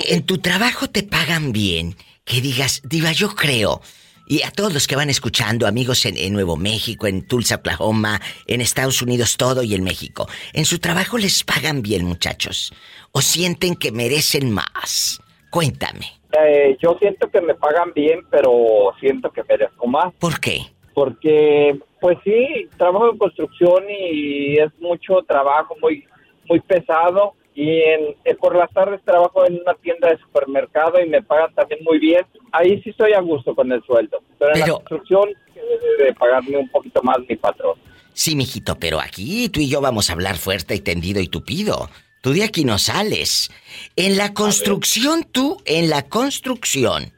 ¿En 0.07 0.25
tu 0.25 0.39
trabajo 0.39 0.89
te 0.89 1.03
pagan 1.03 1.53
bien? 1.53 1.97
Que 2.25 2.41
digas, 2.41 2.81
Diva, 2.85 3.13
yo 3.13 3.35
creo. 3.35 3.83
Y 4.31 4.43
a 4.43 4.51
todos 4.51 4.75
los 4.75 4.87
que 4.87 4.95
van 4.95 5.09
escuchando, 5.09 5.67
amigos 5.67 6.05
en, 6.05 6.19
en 6.19 6.35
Nuevo 6.35 6.59
México, 6.59 7.07
en 7.07 7.27
Tulsa, 7.27 7.57
Oklahoma, 7.57 8.21
en 8.47 8.61
Estados 8.61 9.01
Unidos, 9.01 9.39
todo 9.39 9.63
y 9.63 9.75
en 9.75 9.83
México. 9.83 10.29
¿En 10.53 10.67
su 10.67 10.79
trabajo 10.79 11.17
les 11.17 11.45
pagan 11.45 11.81
bien, 11.81 12.05
muchachos? 12.05 12.75
¿O 13.13 13.23
sienten 13.23 13.75
que 13.75 13.91
merecen 13.91 14.51
más? 14.51 15.19
Cuéntame. 15.49 16.19
Eh, 16.39 16.77
yo 16.83 16.99
siento 17.01 17.31
que 17.31 17.41
me 17.41 17.55
pagan 17.55 17.91
bien, 17.95 18.21
pero 18.31 18.93
siento 19.01 19.31
que 19.31 19.43
merezco 19.49 19.87
más. 19.87 20.13
¿Por 20.19 20.39
qué? 20.41 20.61
Porque, 20.93 21.79
pues 21.99 22.19
sí, 22.23 22.69
trabajo 22.77 23.11
en 23.11 23.17
construcción 23.17 23.85
y 23.89 24.59
es 24.59 24.71
mucho 24.79 25.23
trabajo, 25.27 25.75
muy, 25.81 26.05
muy 26.47 26.61
pesado. 26.61 27.33
Y 27.61 27.83
en, 27.83 28.15
eh, 28.25 28.37
por 28.37 28.55
las 28.55 28.71
tardes 28.71 29.03
trabajo 29.05 29.45
en 29.45 29.55
una 29.61 29.75
tienda 29.75 30.11
de 30.11 30.19
supermercado 30.19 31.01
y 31.01 31.09
me 31.09 31.21
pagan 31.21 31.53
también 31.57 31.81
muy 31.83 31.99
bien. 31.99 32.25
Ahí 32.53 32.81
sí 32.83 32.91
estoy 32.91 33.15
a 33.15 33.21
gusto 33.21 33.53
con 33.53 33.73
el 33.73 33.83
sueldo. 33.83 34.23
Pero 34.39 34.55
en 34.55 34.61
la 34.61 34.69
construcción 34.69 35.31
debe 35.57 36.05
de 36.05 36.15
pagarme 36.15 36.57
un 36.57 36.69
poquito 36.69 37.03
más 37.03 37.17
mi 37.29 37.35
patrón. 37.35 37.75
Sí, 38.13 38.37
mijito, 38.37 38.77
pero 38.79 39.01
aquí 39.01 39.49
tú 39.49 39.59
y 39.59 39.69
yo 39.69 39.81
vamos 39.81 40.09
a 40.09 40.13
hablar 40.13 40.37
fuerte 40.37 40.77
y 40.77 40.79
tendido 40.79 41.21
y 41.21 41.27
tupido. 41.27 41.91
Tú 42.21 42.33
de 42.33 42.45
aquí 42.45 42.65
no 42.65 42.79
sales. 42.79 43.51
En 43.97 44.17
la 44.17 44.35
construcción, 44.35 45.25
tú, 45.25 45.57
en 45.65 45.91
la 45.91 46.03
construcción, 46.03 47.13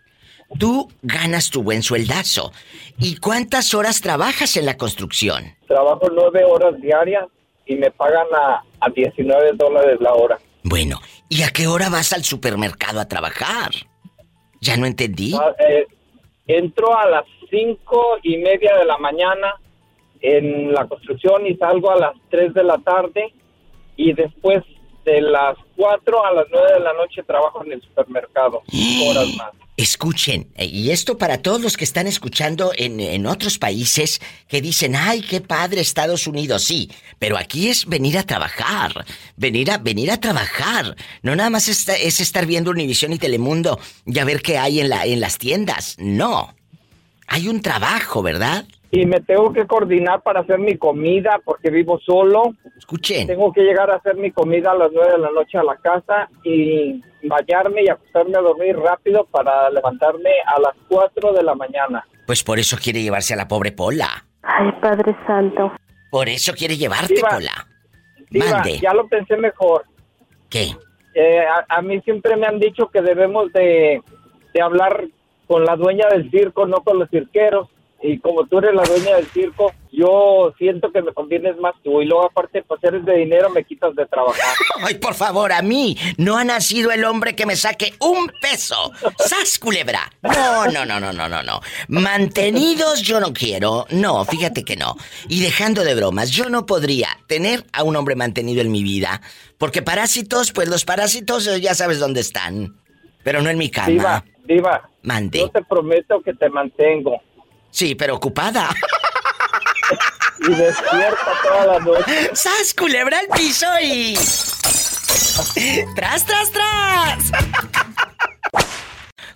tú 0.59 0.91
ganas 1.03 1.51
tu 1.51 1.63
buen 1.63 1.83
sueldazo. 1.83 2.51
¿Y 2.99 3.17
cuántas 3.17 3.75
horas 3.75 4.01
trabajas 4.01 4.57
en 4.57 4.65
la 4.65 4.79
construcción? 4.79 5.55
Trabajo 5.69 6.09
nueve 6.11 6.45
horas 6.45 6.81
diarias 6.81 7.27
y 7.71 7.77
me 7.77 7.91
pagan 7.93 8.27
a, 8.35 8.65
a 8.81 8.91
19 8.91 9.53
dólares 9.55 10.01
la 10.01 10.13
hora. 10.13 10.39
Bueno, 10.65 10.99
¿y 11.29 11.43
a 11.43 11.51
qué 11.51 11.69
hora 11.69 11.89
vas 11.89 12.13
al 12.13 12.25
supermercado 12.25 12.99
a 12.99 13.07
trabajar? 13.07 13.71
Ya 14.61 14.77
no 14.77 14.87
entendí. 14.87 15.33
Ah, 15.41 15.55
eh, 15.61 15.87
entro 16.49 16.99
a 16.99 17.09
las 17.09 17.25
cinco 17.49 18.19
y 18.25 18.39
media 18.39 18.77
de 18.77 18.85
la 18.85 18.99
mañana 18.99 19.55
en 20.21 20.73
la 20.73 20.89
construcción 20.89 21.47
y 21.47 21.55
salgo 21.55 21.93
a 21.93 21.97
las 21.97 22.13
3 22.31 22.55
de 22.55 22.65
la 22.65 22.79
tarde 22.79 23.33
y 23.97 24.13
después 24.15 24.65
de 25.05 25.21
las 25.21 25.57
4 25.77 26.27
a 26.27 26.33
las 26.33 26.47
9 26.51 26.75
de 26.75 26.81
la 26.81 26.93
noche 26.95 27.23
trabajo 27.23 27.65
en 27.65 27.73
el 27.73 27.83
supermercado. 27.83 28.63
horas 29.09 29.29
más. 29.39 29.53
Escuchen, 29.81 30.53
eh, 30.57 30.67
y 30.67 30.91
esto 30.91 31.17
para 31.17 31.39
todos 31.39 31.63
los 31.63 31.79
que 31.79 31.85
están 31.85 32.07
escuchando 32.07 32.71
en, 32.77 33.01
en 33.01 33.25
otros 33.25 33.57
países 33.59 34.21
que 34.47 34.61
dicen, 34.61 34.95
ay, 34.95 35.23
qué 35.23 35.41
padre 35.41 35.81
Estados 35.81 36.27
Unidos, 36.27 36.65
sí, 36.65 36.91
pero 37.19 37.39
aquí 37.39 37.69
es 37.71 37.87
venir 37.87 38.19
a 38.19 38.25
trabajar, 38.25 39.07
venir 39.37 39.71
a, 39.71 39.79
venir 39.79 40.11
a 40.11 40.21
trabajar. 40.21 40.97
No 41.23 41.35
nada 41.35 41.49
más 41.49 41.67
esta- 41.69 41.97
es 41.97 42.21
estar 42.21 42.45
viendo 42.45 42.71
Univisión 42.71 43.15
y 43.15 43.19
Telemundo 43.19 43.81
y 44.05 44.19
a 44.19 44.25
ver 44.27 44.43
qué 44.43 44.59
hay 44.59 44.81
en, 44.81 44.91
la, 44.91 45.07
en 45.07 45.19
las 45.19 45.39
tiendas, 45.39 45.95
no. 45.99 46.55
Hay 47.27 47.49
un 47.49 47.63
trabajo, 47.63 48.23
¿verdad? 48.23 48.67
Y 48.93 49.07
me 49.07 49.21
tengo 49.21 49.53
que 49.53 49.67
coordinar 49.67 50.21
para 50.23 50.41
hacer 50.41 50.59
mi 50.59 50.77
comida 50.77 51.41
porque 51.45 51.71
vivo 51.71 52.01
solo. 52.01 52.55
Escuchen. 52.77 53.27
Tengo 53.27 53.53
que 53.53 53.63
llegar 53.63 53.89
a 53.91 53.97
hacer 53.97 54.17
mi 54.17 54.33
comida 54.33 54.73
a 54.73 54.75
las 54.75 54.91
9 54.93 55.13
de 55.13 55.19
la 55.19 55.31
noche 55.31 55.59
a 55.59 55.63
la 55.63 55.77
casa 55.77 56.29
y 56.43 57.01
bañarme 57.23 57.83
y 57.85 57.89
acostarme 57.89 58.37
a 58.37 58.41
dormir 58.41 58.77
rápido 58.77 59.25
para 59.31 59.71
levantarme 59.71 60.31
a 60.47 60.61
las 60.61 60.73
4 60.89 61.33
de 61.33 61.43
la 61.45 61.55
mañana. 61.55 62.05
Pues 62.27 62.43
por 62.43 62.59
eso 62.59 62.77
quiere 62.83 63.01
llevarse 63.03 63.35
a 63.35 63.37
la 63.37 63.47
pobre 63.47 63.71
Pola. 63.71 64.25
Ay, 64.43 64.73
Padre 64.81 65.15
Santo. 65.27 65.73
Por 66.11 66.29
eso 66.29 66.53
quiere 66.55 66.77
llevarte, 66.77 67.15
Diva, 67.15 67.29
Pola. 67.29 67.67
Diva, 68.29 68.47
Mande. 68.51 68.79
ya 68.81 68.93
lo 68.93 69.07
pensé 69.07 69.37
mejor. 69.37 69.85
¿Qué? 70.49 70.75
Eh, 71.15 71.41
a, 71.47 71.77
a 71.77 71.83
mí 71.83 72.01
siempre 72.01 72.37
me 72.37 72.47
han 72.47 72.59
dicho 72.59 72.89
que 72.89 73.03
debemos 73.03 73.53
de, 73.53 74.03
de 74.53 74.61
hablar 74.63 75.05
con 75.47 75.65
la 75.65 75.77
dueña 75.77 76.09
del 76.11 76.29
circo, 76.31 76.67
no 76.67 76.79
con 76.83 76.99
los 76.99 77.09
cirqueros. 77.11 77.69
Y 78.03 78.19
como 78.19 78.47
tú 78.47 78.59
eres 78.59 78.75
la 78.75 78.83
dueña 78.83 79.17
del 79.17 79.27
circo, 79.27 79.73
yo 79.93 80.55
siento 80.57 80.91
que 80.91 81.03
me 81.03 81.13
convienes 81.13 81.59
más 81.59 81.75
tú. 81.83 82.01
Y 82.01 82.07
luego 82.07 82.27
aparte, 82.27 82.63
pues 82.63 82.83
eres 82.83 83.05
de 83.05 83.15
dinero, 83.17 83.51
me 83.51 83.65
quitas 83.65 83.95
de 83.95 84.07
trabajar. 84.07 84.55
Ay, 84.83 84.95
por 84.95 85.15
favor, 85.15 85.53
a 85.53 85.61
mí 85.61 85.97
no 86.17 86.39
ha 86.39 86.45
nacido 86.45 86.91
el 86.93 87.05
hombre 87.05 87.37
que 87.37 87.45
me 87.45 87.57
saque 87.57 87.93
un 88.01 88.31
peso. 88.41 88.91
¡Sas, 89.19 89.59
culebra! 89.59 90.11
No, 90.23 90.67
no, 90.69 90.87
no, 90.87 90.99
no, 90.99 91.13
no, 91.13 91.29
no, 91.29 91.43
no. 91.43 91.61
Mantenidos 91.89 93.03
yo 93.03 93.21
no 93.21 93.35
quiero. 93.35 93.87
No, 93.91 94.25
fíjate 94.25 94.65
que 94.65 94.77
no. 94.77 94.97
Y 95.29 95.43
dejando 95.43 95.85
de 95.85 95.95
bromas, 95.95 96.31
yo 96.31 96.49
no 96.49 96.65
podría 96.65 97.09
tener 97.27 97.65
a 97.73 97.83
un 97.83 97.97
hombre 97.97 98.15
mantenido 98.15 98.63
en 98.63 98.73
mi 98.73 98.83
vida. 98.83 99.21
Porque 99.59 99.83
parásitos, 99.83 100.53
pues 100.53 100.69
los 100.69 100.87
parásitos 100.87 101.47
eh, 101.47 101.61
ya 101.61 101.75
sabes 101.75 101.99
dónde 101.99 102.21
están. 102.21 102.77
Pero 103.23 103.43
no 103.43 103.51
en 103.51 103.59
mi 103.59 103.71
cama. 103.71 103.89
Diva, 103.89 104.25
diva, 104.47 104.89
Mande. 105.03 105.41
yo 105.41 105.51
te 105.51 105.63
prometo 105.63 106.21
que 106.23 106.33
te 106.33 106.49
mantengo. 106.49 107.21
Sí, 107.71 107.95
pero 107.95 108.17
ocupada. 108.17 108.71
Y 110.43 110.55
despierta 110.55 111.33
toda 111.43 111.67
la 111.67 111.79
noche. 111.81 112.31
¡Sas, 112.33 112.73
culebra 112.75 113.19
al 113.19 113.29
piso 113.29 113.67
y... 113.83 114.15
¡Tras, 115.95 116.25
tras, 116.25 116.51
tras! 116.51 117.31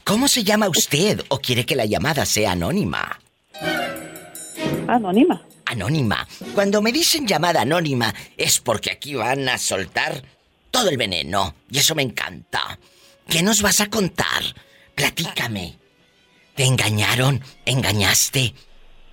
¿Cómo 0.05 0.29
se 0.29 0.45
llama 0.45 0.69
usted 0.69 1.23
o 1.29 1.41
quiere 1.41 1.67
que 1.67 1.77
la 1.77 1.85
llamada 1.85 2.25
sea 2.25 2.53
anónima? 2.53 3.21
Anónima. 4.89 5.43
Anónima. 5.67 6.27
Cuando 6.55 6.81
me 6.81 6.93
dicen 6.93 7.27
llamada 7.27 7.63
anónima 7.63 8.15
es 8.37 8.61
porque 8.61 8.91
aquí 8.91 9.15
van 9.15 9.49
a 9.49 9.59
soltar 9.59 10.23
todo 10.71 10.89
el 10.89 10.97
veneno 10.97 11.55
y 11.71 11.79
eso 11.79 11.95
me 11.95 12.03
encanta. 12.03 12.79
¿Qué 13.29 13.43
nos 13.43 13.63
vas 13.63 13.81
a 13.81 13.91
contar? 13.91 14.43
Platícame. 14.95 15.77
¿Te 16.55 16.65
engañaron? 16.65 17.41
¿Engañaste? 17.67 18.55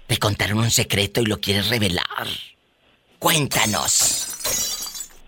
¿Te 0.05 0.17
contaron 0.17 0.59
un 0.59 0.69
secreto 0.69 1.21
y 1.21 1.25
lo 1.25 1.39
quieres 1.39 1.69
revelar? 1.69 2.27
Cuéntanos. 3.17 4.27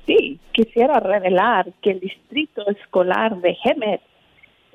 Sí, 0.05 0.39
quisiera 0.51 0.99
revelar 0.99 1.71
que 1.81 1.91
el 1.91 1.99
distrito 1.99 2.67
escolar 2.69 3.37
de 3.37 3.57
Hemet 3.63 4.01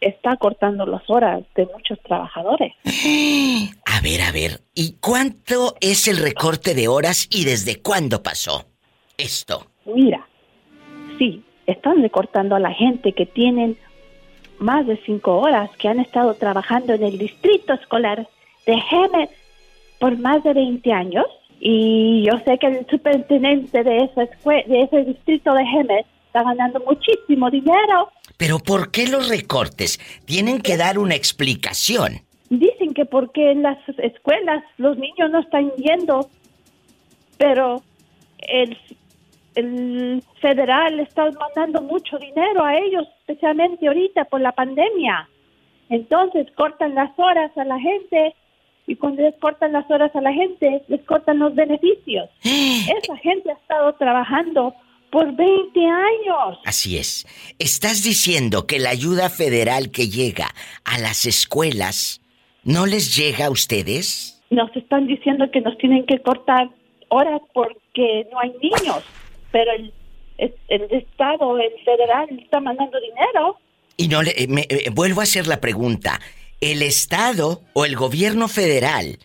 está 0.01 0.37
cortando 0.37 0.87
las 0.87 1.03
horas 1.09 1.43
de 1.55 1.67
muchos 1.67 2.01
trabajadores. 2.03 2.73
A 3.85 4.01
ver, 4.01 4.21
a 4.23 4.31
ver. 4.31 4.61
¿Y 4.75 4.97
cuánto 5.01 5.75
es 5.81 6.07
el 6.07 6.19
recorte 6.19 6.75
de 6.75 6.87
horas 6.87 7.27
y 7.33 7.45
desde 7.45 7.83
cuándo 7.83 8.23
pasó 8.23 8.67
esto? 9.17 9.67
Mira, 9.87 10.25
sí, 11.19 11.43
están 11.67 12.01
recortando 12.01 12.55
a 12.55 12.61
la 12.61 12.73
gente 12.73 13.13
que 13.13 13.27
tienen 13.27 13.77
más 14.59 14.87
de 14.87 15.01
cinco 15.05 15.39
horas 15.39 15.71
que 15.79 15.89
han 15.89 16.01
estado 16.01 16.35
trabajando 16.35 16.95
en 16.95 17.03
el 17.03 17.19
distrito 17.19 17.75
escolar 17.75 18.29
de 18.67 18.83
Hemet 18.91 19.31
por 19.99 20.19
más 20.19 20.43
de 20.45 20.55
20 20.55 20.93
años. 20.93 21.27
Y 21.61 22.25
yo 22.25 22.39
sé 22.45 22.59
que 22.59 22.67
el 22.67 22.87
superintendente 22.87 23.83
de, 23.83 24.05
esa 24.05 24.23
de 24.23 24.83
ese 24.83 25.05
distrito 25.05 25.53
de 25.55 25.63
Hemet 25.63 26.07
está 26.27 26.43
ganando 26.43 26.81
muchísimo 26.87 27.51
dinero. 27.51 28.11
Pero 28.37 28.59
¿por 28.59 28.91
qué 28.91 29.09
los 29.09 29.29
recortes? 29.29 29.99
Tienen 30.25 30.61
que 30.61 30.77
dar 30.77 30.99
una 30.99 31.17
explicación. 31.17 32.21
Dicen 32.51 32.95
que 32.95 33.05
porque 33.05 33.51
en 33.51 33.63
las 33.63 33.79
escuelas 33.99 34.63
los 34.79 34.97
niños 34.97 35.31
no 35.31 35.41
están 35.41 35.71
yendo, 35.73 36.31
pero 37.37 37.83
el, 38.39 38.79
el 39.55 40.23
federal 40.41 41.01
está 41.01 41.31
mandando 41.33 41.83
mucho 41.83 42.19
dinero 42.19 42.65
a 42.65 42.77
ellos, 42.77 43.07
especialmente 43.29 43.87
ahorita 43.87 44.25
por 44.25 44.41
la 44.41 44.53
pandemia. 44.53 45.29
Entonces 45.91 46.47
cortan 46.57 46.95
las 46.95 47.11
horas 47.19 47.57
a 47.57 47.65
la 47.65 47.79
gente 47.79 48.35
y 48.87 48.97
cuando 48.97 49.23
les 49.23 49.35
cortan 49.37 49.73
las 49.73 49.89
horas 49.91 50.15
a 50.17 50.21
la 50.23 50.33
gente, 50.33 50.83
les 50.89 51.03
cortan 51.03 51.39
los 51.39 51.55
beneficios. 51.55 52.29
Esa 52.43 53.17
gente 53.19 53.51
ha 53.51 53.55
estado 53.55 53.93
trabajando 53.95 54.75
por 55.11 55.35
20 55.35 55.81
años. 55.81 56.59
Así 56.65 56.97
es. 56.97 57.27
¿Estás 57.59 58.03
diciendo 58.03 58.67
que 58.67 58.79
la 58.79 58.91
ayuda 58.91 59.29
federal 59.29 59.91
que 59.91 60.09
llega 60.09 60.49
a 60.85 60.99
las 60.99 61.27
escuelas 61.27 62.23
no 62.65 62.87
les 62.87 63.15
llega 63.15 63.47
a 63.47 63.51
ustedes? 63.51 64.43
Nos 64.51 64.75
están 64.75 65.07
diciendo 65.07 65.51
que 65.51 65.61
nos 65.61 65.77
tienen 65.77 66.07
que 66.07 66.19
cortar 66.21 66.71
horas 67.09 67.41
porque 67.53 68.27
no 68.33 68.41
hay 68.41 68.53
niños, 68.63 69.03
pero 69.53 69.71
el, 69.73 69.93
el, 70.39 70.83
Estado, 70.91 71.59
el 71.59 71.73
federal, 71.85 72.29
está 72.43 72.61
mandando 72.61 72.99
dinero. 73.01 73.57
Y 73.97 74.09
no 74.09 74.23
le, 74.23 74.31
eh, 74.37 74.47
me- 74.49 74.67
eh, 74.69 74.91
vuelvo 74.93 75.21
a 75.21 75.25
hacer 75.25 75.47
la 75.47 75.61
pregunta. 75.61 76.21
¿El 76.61 76.83
Estado 76.83 77.63
o 77.75 77.85
el 77.85 77.97
gobierno 77.97 78.49
federal 78.49 79.19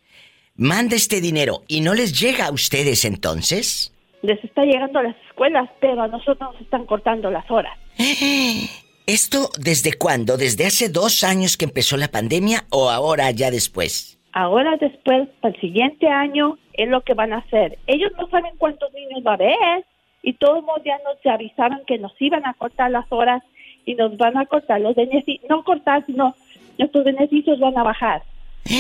manda 0.56 0.96
este 0.96 1.22
dinero 1.22 1.64
y 1.68 1.82
no 1.82 1.94
les 1.94 2.20
llega 2.20 2.48
a 2.48 2.52
ustedes 2.52 3.06
entonces? 3.06 3.92
Les 4.22 4.42
está 4.44 4.64
llegando 4.64 5.00
a 5.00 5.04
las 5.04 5.16
escuelas, 5.30 5.70
pero 5.82 6.02
a 6.04 6.08
nosotros 6.08 6.52
nos 6.54 6.62
están 6.62 6.86
cortando 6.86 7.30
las 7.32 7.50
horas. 7.52 7.78
¿Esto 9.06 9.50
desde 9.60 9.94
cuándo? 9.94 10.38
¿Desde 10.38 10.66
hace 10.66 10.88
dos 10.90 11.24
años 11.24 11.58
que 11.58 11.66
empezó 11.66 11.98
la 11.98 12.08
pandemia 12.08 12.66
o 12.70 12.90
ahora 12.90 13.30
ya 13.32 13.52
después? 13.52 14.18
Ahora 14.32 14.78
después, 14.80 15.28
para 15.42 15.54
el 15.54 15.60
siguiente 15.62 16.08
año, 16.08 16.58
es 16.74 16.88
lo 16.88 17.02
que 17.04 17.14
van 17.14 17.34
a 17.34 17.40
hacer. 17.40 17.78
Ellos 17.86 18.12
no 18.18 18.28
saben 18.30 18.54
cuántos 18.58 18.92
niños 18.94 19.22
va 19.28 19.32
a 19.32 19.36
haber 19.36 19.86
y 20.24 20.34
todos 20.34 20.64
los 20.66 20.84
días 20.84 21.00
nos 21.04 21.18
avisaron 21.32 21.82
que 21.86 22.00
nos 22.00 22.14
iban 22.20 22.46
a 22.46 22.54
cortar 22.56 22.90
las 22.90 23.06
horas 23.12 23.44
y 23.86 23.94
nos 23.96 24.18
van 24.18 24.38
a 24.38 24.46
cortar 24.46 24.82
los 24.82 24.96
beneficios, 24.96 25.46
no 25.50 25.64
cortar, 25.64 26.04
sino 26.06 26.34
nuestros 26.80 27.04
beneficios 27.04 27.60
van 27.60 27.78
a 27.78 27.84
bajar. 27.84 28.24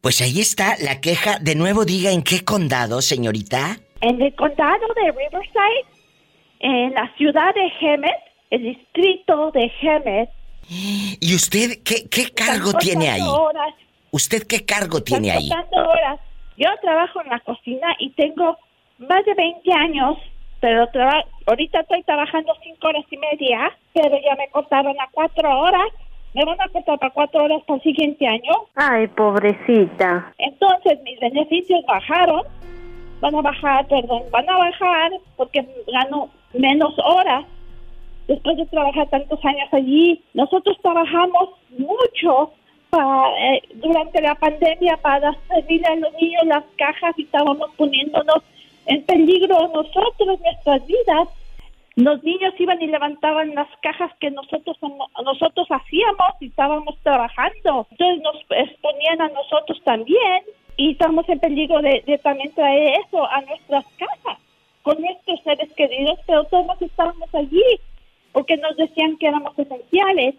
Pues 0.00 0.20
ahí 0.20 0.40
está 0.40 0.74
la 0.82 1.00
queja. 1.00 1.38
De 1.38 1.54
nuevo 1.54 1.84
diga 1.84 2.10
en 2.10 2.22
qué 2.22 2.44
condado, 2.44 3.00
señorita. 3.02 3.78
En 4.00 4.20
el 4.20 4.34
condado 4.34 4.84
de 4.96 5.12
Riverside, 5.12 5.84
en 6.58 6.92
la 6.94 7.08
ciudad 7.16 7.54
de 7.54 7.70
Hemet, 7.80 8.16
el 8.50 8.62
distrito 8.64 9.52
de 9.52 9.70
Hemet, 9.80 10.28
¿Y 11.20 11.34
usted 11.36 11.82
qué, 11.84 12.08
qué 12.08 12.30
cargo 12.30 12.72
tiene 12.74 13.10
ahí? 13.10 13.20
horas, 13.22 13.74
¿Usted 14.10 14.42
qué 14.46 14.64
cargo 14.64 15.02
tiene 15.02 15.30
ahí? 15.30 15.48
horas. 15.70 16.20
Yo 16.56 16.68
trabajo 16.80 17.20
en 17.22 17.30
la 17.30 17.40
cocina 17.40 17.94
y 17.98 18.10
tengo 18.10 18.56
más 18.98 19.24
de 19.24 19.34
20 19.34 19.72
años, 19.72 20.18
pero 20.62 20.86
traba- 20.88 21.24
ahorita 21.46 21.80
estoy 21.80 22.02
trabajando 22.04 22.52
5 22.62 22.86
horas 22.86 23.04
y 23.10 23.16
media, 23.18 23.70
pero 23.92 24.16
ya 24.24 24.36
me 24.36 24.48
cortaron 24.50 24.94
a 25.00 25.08
4 25.10 25.60
horas. 25.60 25.88
Me 26.34 26.44
van 26.44 26.58
a 26.60 26.68
cortar 26.68 26.98
para 27.00 27.12
4 27.12 27.44
horas 27.44 27.62
para 27.66 27.78
el 27.78 27.82
siguiente 27.82 28.24
año. 28.26 28.52
Ay, 28.76 29.08
pobrecita. 29.08 30.32
Entonces 30.38 30.98
mis 31.02 31.18
beneficios 31.18 31.84
bajaron, 31.86 32.42
van 33.20 33.34
a 33.34 33.42
bajar, 33.42 33.86
perdón, 33.88 34.22
van 34.30 34.48
a 34.48 34.56
bajar 34.56 35.10
porque 35.36 35.66
gano 35.92 36.30
menos 36.54 36.94
horas 37.04 37.44
después 38.28 38.56
de 38.56 38.66
trabajar 38.66 39.08
tantos 39.08 39.44
años 39.44 39.68
allí. 39.72 40.22
Nosotros 40.32 40.78
trabajamos 40.80 41.50
mucho 41.76 42.52
pa- 42.90 43.28
eh, 43.40 43.62
durante 43.74 44.22
la 44.22 44.36
pandemia 44.36 44.96
para 44.98 45.34
servir 45.48 45.84
a 45.88 45.96
los 45.96 46.12
niños 46.14 46.44
las 46.46 46.62
cajas 46.78 47.18
y 47.18 47.24
estábamos 47.24 47.68
poniéndonos 47.76 48.42
en 48.86 49.02
peligro 49.04 49.68
nosotros, 49.68 50.40
nuestras 50.40 50.86
vidas. 50.86 51.28
Los 51.94 52.22
niños 52.24 52.54
iban 52.58 52.80
y 52.80 52.86
levantaban 52.86 53.54
las 53.54 53.68
cajas 53.82 54.10
que 54.18 54.30
nosotros 54.30 54.78
nosotros 55.22 55.68
hacíamos 55.70 56.32
y 56.40 56.46
estábamos 56.46 56.96
trabajando. 57.02 57.86
Entonces 57.90 58.22
nos 58.22 58.36
exponían 58.48 59.20
a 59.20 59.28
nosotros 59.28 59.80
también 59.84 60.42
y 60.76 60.92
estamos 60.92 61.28
en 61.28 61.38
peligro 61.38 61.82
de, 61.82 62.02
de 62.06 62.16
también 62.18 62.52
traer 62.54 63.00
eso 63.06 63.26
a 63.26 63.42
nuestras 63.42 63.84
casas 63.98 64.38
con 64.82 65.00
nuestros 65.00 65.40
seres 65.42 65.72
queridos, 65.74 66.18
pero 66.26 66.44
todos 66.44 66.80
estábamos 66.80 67.32
allí 67.34 67.62
porque 68.32 68.56
nos 68.56 68.76
decían 68.76 69.16
que 69.18 69.28
éramos 69.28 69.56
esenciales. 69.58 70.34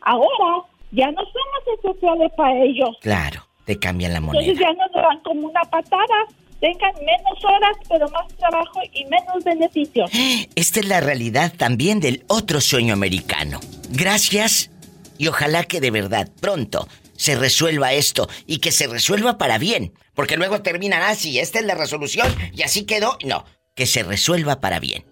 Ahora 0.00 0.64
ya 0.92 1.10
no 1.10 1.22
somos 1.22 1.78
esenciales 1.78 2.32
para 2.36 2.62
ellos. 2.62 2.96
Claro, 3.00 3.42
te 3.64 3.78
cambian 3.78 4.12
la 4.12 4.20
moneda. 4.20 4.44
Entonces 4.44 4.66
ya 4.66 4.72
nos 4.72 4.92
dan 4.92 5.20
como 5.20 5.48
una 5.48 5.62
patada. 5.62 6.26
Tengan 6.60 6.94
menos 6.94 7.44
horas, 7.44 7.76
pero 7.88 8.08
más 8.10 8.28
trabajo 8.36 8.80
y 8.92 9.04
menos 9.04 9.44
beneficios. 9.44 10.10
Esta 10.54 10.80
es 10.80 10.88
la 10.88 11.00
realidad 11.00 11.52
también 11.56 12.00
del 12.00 12.24
otro 12.28 12.60
sueño 12.60 12.94
americano. 12.94 13.60
Gracias 13.90 14.70
y 15.18 15.28
ojalá 15.28 15.64
que 15.64 15.80
de 15.80 15.90
verdad 15.90 16.28
pronto 16.40 16.88
se 17.16 17.36
resuelva 17.36 17.92
esto 17.92 18.28
y 18.46 18.58
que 18.58 18.72
se 18.72 18.86
resuelva 18.86 19.38
para 19.38 19.58
bien. 19.58 19.92
Porque 20.14 20.36
luego 20.36 20.62
terminan 20.62 21.02
así, 21.02 21.38
esta 21.38 21.58
es 21.58 21.66
la 21.66 21.74
resolución 21.74 22.28
y 22.52 22.62
así 22.62 22.86
quedó. 22.86 23.18
No, 23.24 23.44
que 23.74 23.86
se 23.86 24.02
resuelva 24.02 24.60
para 24.60 24.80
bien. 24.80 25.04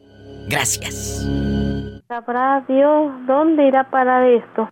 Gracias. 0.48 1.26
Sabrá 2.08 2.64
Dios 2.68 3.12
dónde 3.26 3.66
irá 3.66 3.80
a 3.80 3.90
parar 3.90 4.26
esto. 4.26 4.68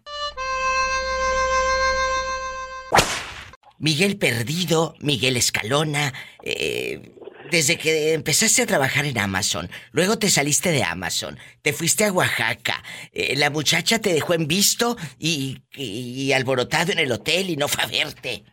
Miguel 3.83 4.17
Perdido, 4.17 4.95
Miguel 5.01 5.37
Escalona, 5.37 6.15
eh, 6.45 7.13
desde 7.51 7.77
que 7.79 8.13
empezaste 8.15 8.63
a 8.63 8.67
trabajar 8.67 9.05
en 9.07 9.19
Amazon, 9.19 9.69
luego 9.91 10.19
te 10.21 10.31
saliste 10.31 10.71
de 10.71 10.85
Amazon, 10.85 11.37
te 11.63 11.73
fuiste 11.73 12.05
a 12.05 12.13
Oaxaca, 12.13 12.81
eh, 13.13 13.35
la 13.37 13.51
muchacha 13.51 13.99
te 13.99 14.15
dejó 14.15 14.35
en 14.35 14.47
visto 14.47 14.97
y, 15.19 15.59
y- 15.75 16.23
y 16.23 16.33
alborotado 16.33 16.93
en 16.93 17.01
el 17.01 17.11
hotel 17.11 17.51
y 17.51 17.57
no 17.57 17.67
fue 17.67 17.83
a 17.83 17.87
verte. 17.89 18.45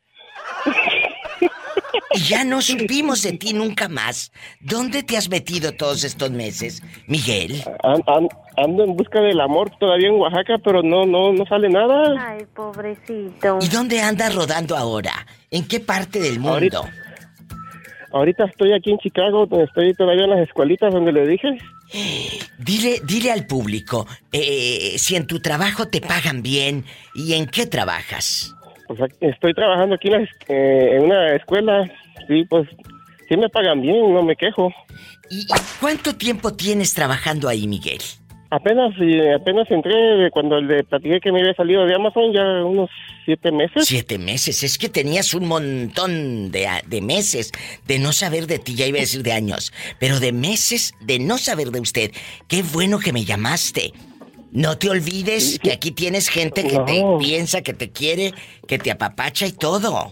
Y 2.16 2.20
ya 2.22 2.44
no 2.44 2.62
supimos 2.62 3.22
de 3.22 3.34
ti 3.34 3.54
nunca 3.54 3.88
más. 3.88 4.32
¿Dónde 4.60 5.04
te 5.04 5.16
has 5.16 5.30
metido 5.30 5.74
todos 5.74 6.04
estos 6.04 6.32
meses, 6.32 6.82
Miguel? 7.08 7.64
An- 7.84 8.02
an- 8.08 8.30
ando 8.58 8.84
en 8.84 8.96
busca 8.96 9.22
del 9.22 9.40
amor 9.40 9.72
todavía 9.80 10.08
en 10.08 10.16
Oaxaca, 10.16 10.58
pero 10.64 10.82
no, 10.82 11.06
no, 11.06 11.32
no 11.34 11.46
sale 11.46 11.70
nada. 11.70 12.16
Ay, 12.32 12.46
pobrecito. 12.56 13.60
¿Y 13.62 13.68
dónde 13.68 14.02
andas 14.02 14.34
rodando 14.34 14.76
ahora? 14.76 15.12
¿En 15.52 15.68
qué 15.68 15.80
parte 15.80 16.20
del 16.20 16.40
mundo? 16.40 16.54
Ahorita- 16.80 16.94
Ahorita 18.12 18.46
estoy 18.46 18.74
aquí 18.74 18.90
en 18.90 18.98
Chicago, 18.98 19.46
donde 19.46 19.66
estoy 19.66 19.94
todavía 19.94 20.24
en 20.24 20.32
las 20.32 20.40
escuelitas 20.40 20.92
donde 20.92 21.12
le 21.12 21.28
dije. 21.28 21.60
Dile, 22.58 23.02
dile 23.06 23.32
al 23.32 23.46
público, 23.46 24.08
eh, 24.32 24.96
si 24.98 25.16
en 25.16 25.28
tu 25.28 25.40
trabajo 25.42 25.88
te 25.88 26.02
pagan 26.02 26.42
bien 26.42 26.86
y 27.14 27.34
en 27.34 27.46
qué 27.46 27.68
trabajas. 27.68 28.56
Estoy 29.22 29.54
trabajando 29.54 29.96
aquí 29.96 30.08
en, 30.08 30.14
la 30.14 30.20
es- 30.24 30.30
eh, 30.48 30.90
en 30.98 31.04
una 31.06 31.36
escuela. 31.36 31.90
Sí, 32.28 32.44
pues 32.50 32.68
sí 33.28 33.38
me 33.38 33.50
pagan 33.50 33.82
bien, 33.82 34.14
no 34.14 34.24
me 34.24 34.36
quejo. 34.36 34.72
¿Y, 35.30 35.46
cuánto 35.80 36.16
tiempo 36.16 36.54
tienes 36.54 36.94
trabajando 36.94 37.48
ahí, 37.48 37.68
Miguel? 37.68 38.00
Apenas, 38.52 38.96
apenas 39.40 39.70
entré 39.70 39.94
cuando 40.32 40.60
le 40.60 40.84
platiqué 40.84 41.20
que 41.20 41.32
me 41.32 41.40
había 41.42 41.54
salido 41.54 41.86
de 41.86 41.94
Amazon, 41.94 42.34
ya 42.34 42.42
unos 42.66 42.90
siete 43.24 43.52
meses. 43.52 43.86
Siete 43.86 44.18
meses, 44.18 44.64
es 44.64 44.80
que 44.80 44.90
tenías 44.90 45.36
un 45.36 45.48
montón 45.48 46.50
de, 46.52 46.68
de 46.88 47.02
meses 47.02 47.52
de 47.86 48.00
no 48.00 48.12
saber 48.12 48.48
de 48.48 48.58
ti, 48.58 48.74
ya 48.74 48.88
iba 48.88 48.98
a 48.98 49.02
decir 49.02 49.22
de 49.22 49.34
años, 49.34 49.72
pero 50.00 50.20
de 50.20 50.32
meses 50.32 50.96
de 51.00 51.20
no 51.20 51.38
saber 51.38 51.70
de 51.70 51.80
usted. 51.80 52.12
Qué 52.48 52.64
bueno 52.64 52.98
que 52.98 53.14
me 53.14 53.24
llamaste. 53.24 53.94
No 54.52 54.78
te 54.78 54.90
olvides 54.90 55.60
que 55.60 55.72
aquí 55.72 55.92
tienes 55.92 56.30
gente 56.30 56.64
que 56.64 56.80
te 56.80 57.04
piensa, 57.20 57.62
que 57.62 57.74
te 57.74 57.92
quiere, 57.92 58.34
que 58.68 58.80
te 58.80 58.92
apapacha 58.92 59.46
y 59.46 59.52
todo. 59.52 60.12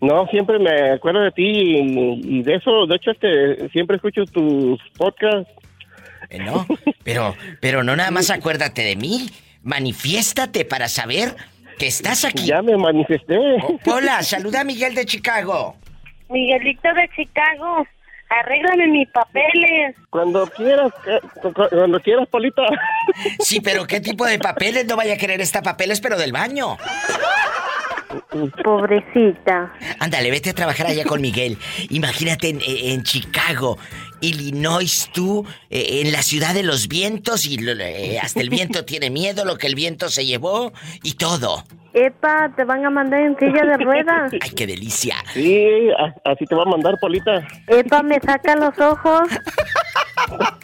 No, 0.00 0.26
siempre 0.28 0.58
me 0.58 0.92
acuerdo 0.92 1.22
de 1.22 1.32
ti 1.32 1.42
y, 1.44 2.38
y 2.38 2.42
de 2.42 2.54
eso, 2.54 2.86
de 2.86 2.96
hecho, 2.96 3.10
este, 3.10 3.68
siempre 3.70 3.96
escucho 3.96 4.24
tus 4.26 4.80
podcasts. 4.96 5.50
Eh, 6.30 6.38
¿No? 6.38 6.66
Pero, 7.02 7.34
pero 7.60 7.82
no 7.82 7.96
nada 7.96 8.10
más 8.10 8.30
acuérdate 8.30 8.82
de 8.82 8.96
mí. 8.96 9.30
Manifiéstate 9.62 10.64
para 10.64 10.88
saber 10.88 11.34
que 11.78 11.86
estás 11.86 12.24
aquí. 12.24 12.46
Ya 12.46 12.62
me 12.62 12.76
manifesté. 12.76 13.36
Hola, 13.86 14.22
saluda 14.22 14.60
a 14.60 14.64
Miguel 14.64 14.94
de 14.94 15.04
Chicago. 15.04 15.76
Miguelito 16.28 16.92
de 16.94 17.08
Chicago, 17.16 17.86
arréglame 18.30 18.86
mis 18.88 19.08
papeles. 19.08 19.96
Cuando 20.10 20.46
quieras, 20.48 20.92
eh, 21.06 21.20
cu- 21.40 21.52
cu- 21.52 21.68
cuando 21.70 22.00
quieras, 22.00 22.28
Polita. 22.28 22.62
Sí, 23.40 23.60
pero 23.60 23.86
¿qué 23.86 24.00
tipo 24.00 24.24
de 24.26 24.38
papeles? 24.38 24.86
No 24.86 24.96
vaya 24.96 25.14
a 25.14 25.16
querer 25.16 25.40
esta 25.40 25.62
papeles, 25.62 26.00
pero 26.00 26.16
del 26.18 26.32
baño. 26.32 26.76
Pobrecita. 28.62 29.72
Ándale, 29.98 30.30
vete 30.30 30.50
a 30.50 30.54
trabajar 30.54 30.86
allá 30.86 31.04
con 31.04 31.20
Miguel. 31.20 31.58
Imagínate 31.90 32.48
en, 32.50 32.60
en 32.64 33.02
Chicago, 33.02 33.78
Illinois, 34.20 35.10
tú, 35.14 35.46
eh, 35.70 36.02
en 36.04 36.12
la 36.12 36.22
ciudad 36.22 36.54
de 36.54 36.62
los 36.62 36.88
vientos 36.88 37.46
y 37.46 37.58
lo- 37.58 37.72
eh, 37.80 38.18
hasta 38.20 38.40
el 38.40 38.50
viento 38.50 38.84
tiene 38.86 39.10
miedo, 39.10 39.44
lo 39.44 39.56
que 39.58 39.66
el 39.66 39.74
viento 39.74 40.08
se 40.08 40.24
llevó 40.26 40.72
y 41.02 41.14
todo. 41.14 41.64
Epa, 41.94 42.52
te 42.54 42.64
van 42.64 42.84
a 42.84 42.90
mandar 42.90 43.20
en 43.20 43.36
silla 43.38 43.64
de 43.64 43.76
ruedas. 43.78 44.30
¡Ay, 44.40 44.50
qué 44.50 44.66
delicia! 44.66 45.16
Sí, 45.32 45.88
así 46.24 46.44
te 46.44 46.54
va 46.54 46.62
a 46.62 46.66
mandar, 46.66 46.94
Polita. 47.00 47.46
Epa, 47.66 48.02
me 48.02 48.20
saca 48.20 48.54
los 48.56 48.78
ojos. 48.78 49.28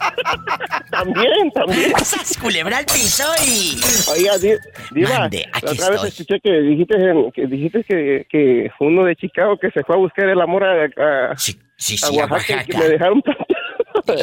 También, 0.91 1.51
también. 1.53 1.91
¡Sas, 2.03 2.37
culebra 2.37 2.77
al 2.77 2.85
piso 2.85 3.23
y... 3.45 3.77
Oiga, 4.11 4.37
Di- 4.37 4.57
Diva, 4.91 5.19
Mande, 5.19 5.45
aquí 5.51 5.65
la 5.65 5.71
otra 5.71 5.89
vez 5.89 6.03
estoy. 6.03 6.09
escuché 6.09 6.39
que 6.41 6.51
dijiste, 6.61 6.95
en- 6.97 7.31
que, 7.31 7.47
dijiste 7.47 7.83
que, 7.83 8.25
que 8.29 8.71
uno 8.79 9.03
de 9.05 9.15
Chicago 9.15 9.57
que 9.57 9.71
se 9.71 9.83
fue 9.83 9.95
a 9.95 9.99
buscar 9.99 10.27
el 10.29 10.39
amor 10.39 10.63
a, 10.63 10.85
a, 11.31 11.37
sí, 11.37 11.57
sí, 11.77 11.97
a 12.03 12.07
a 12.07 12.11
Oaxaca, 12.11 12.63
y 12.63 12.65
que 12.65 12.73
Oaxaca. 12.73 12.77
me 12.79 12.89
dejaron 12.89 13.23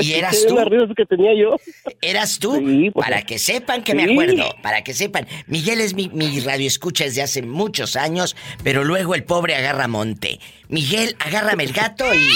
¿Y 0.03 0.13
eras 0.15 0.47
tú? 0.47 0.57
que 0.97 1.07
tenía 1.07 1.33
yo. 1.35 1.57
¿Eras 2.01 2.39
tú? 2.39 2.93
para 2.95 3.23
que 3.23 3.39
sepan 3.39 3.83
que 3.83 3.95
me 3.95 4.05
Sí. 4.07 4.13
acuerdo, 4.13 4.55
para 4.63 4.85
que 4.85 4.95
sepan. 4.95 5.27
Miguel 5.47 5.81
es 5.81 5.95
mi, 5.95 6.09
mi 6.11 6.39
radio 6.41 6.67
escucha 6.67 7.05
desde 7.05 7.23
hace 7.23 7.43
muchos 7.43 7.97
años, 7.97 8.37
pero 8.63 8.85
luego 8.85 9.15
el 9.15 9.25
pobre 9.25 9.55
agarra 9.57 9.89
monte. 9.89 10.39
Miguel, 10.69 11.17
agárrame 11.19 11.65
el 11.65 11.73
gato 11.73 12.05
y... 12.15 12.29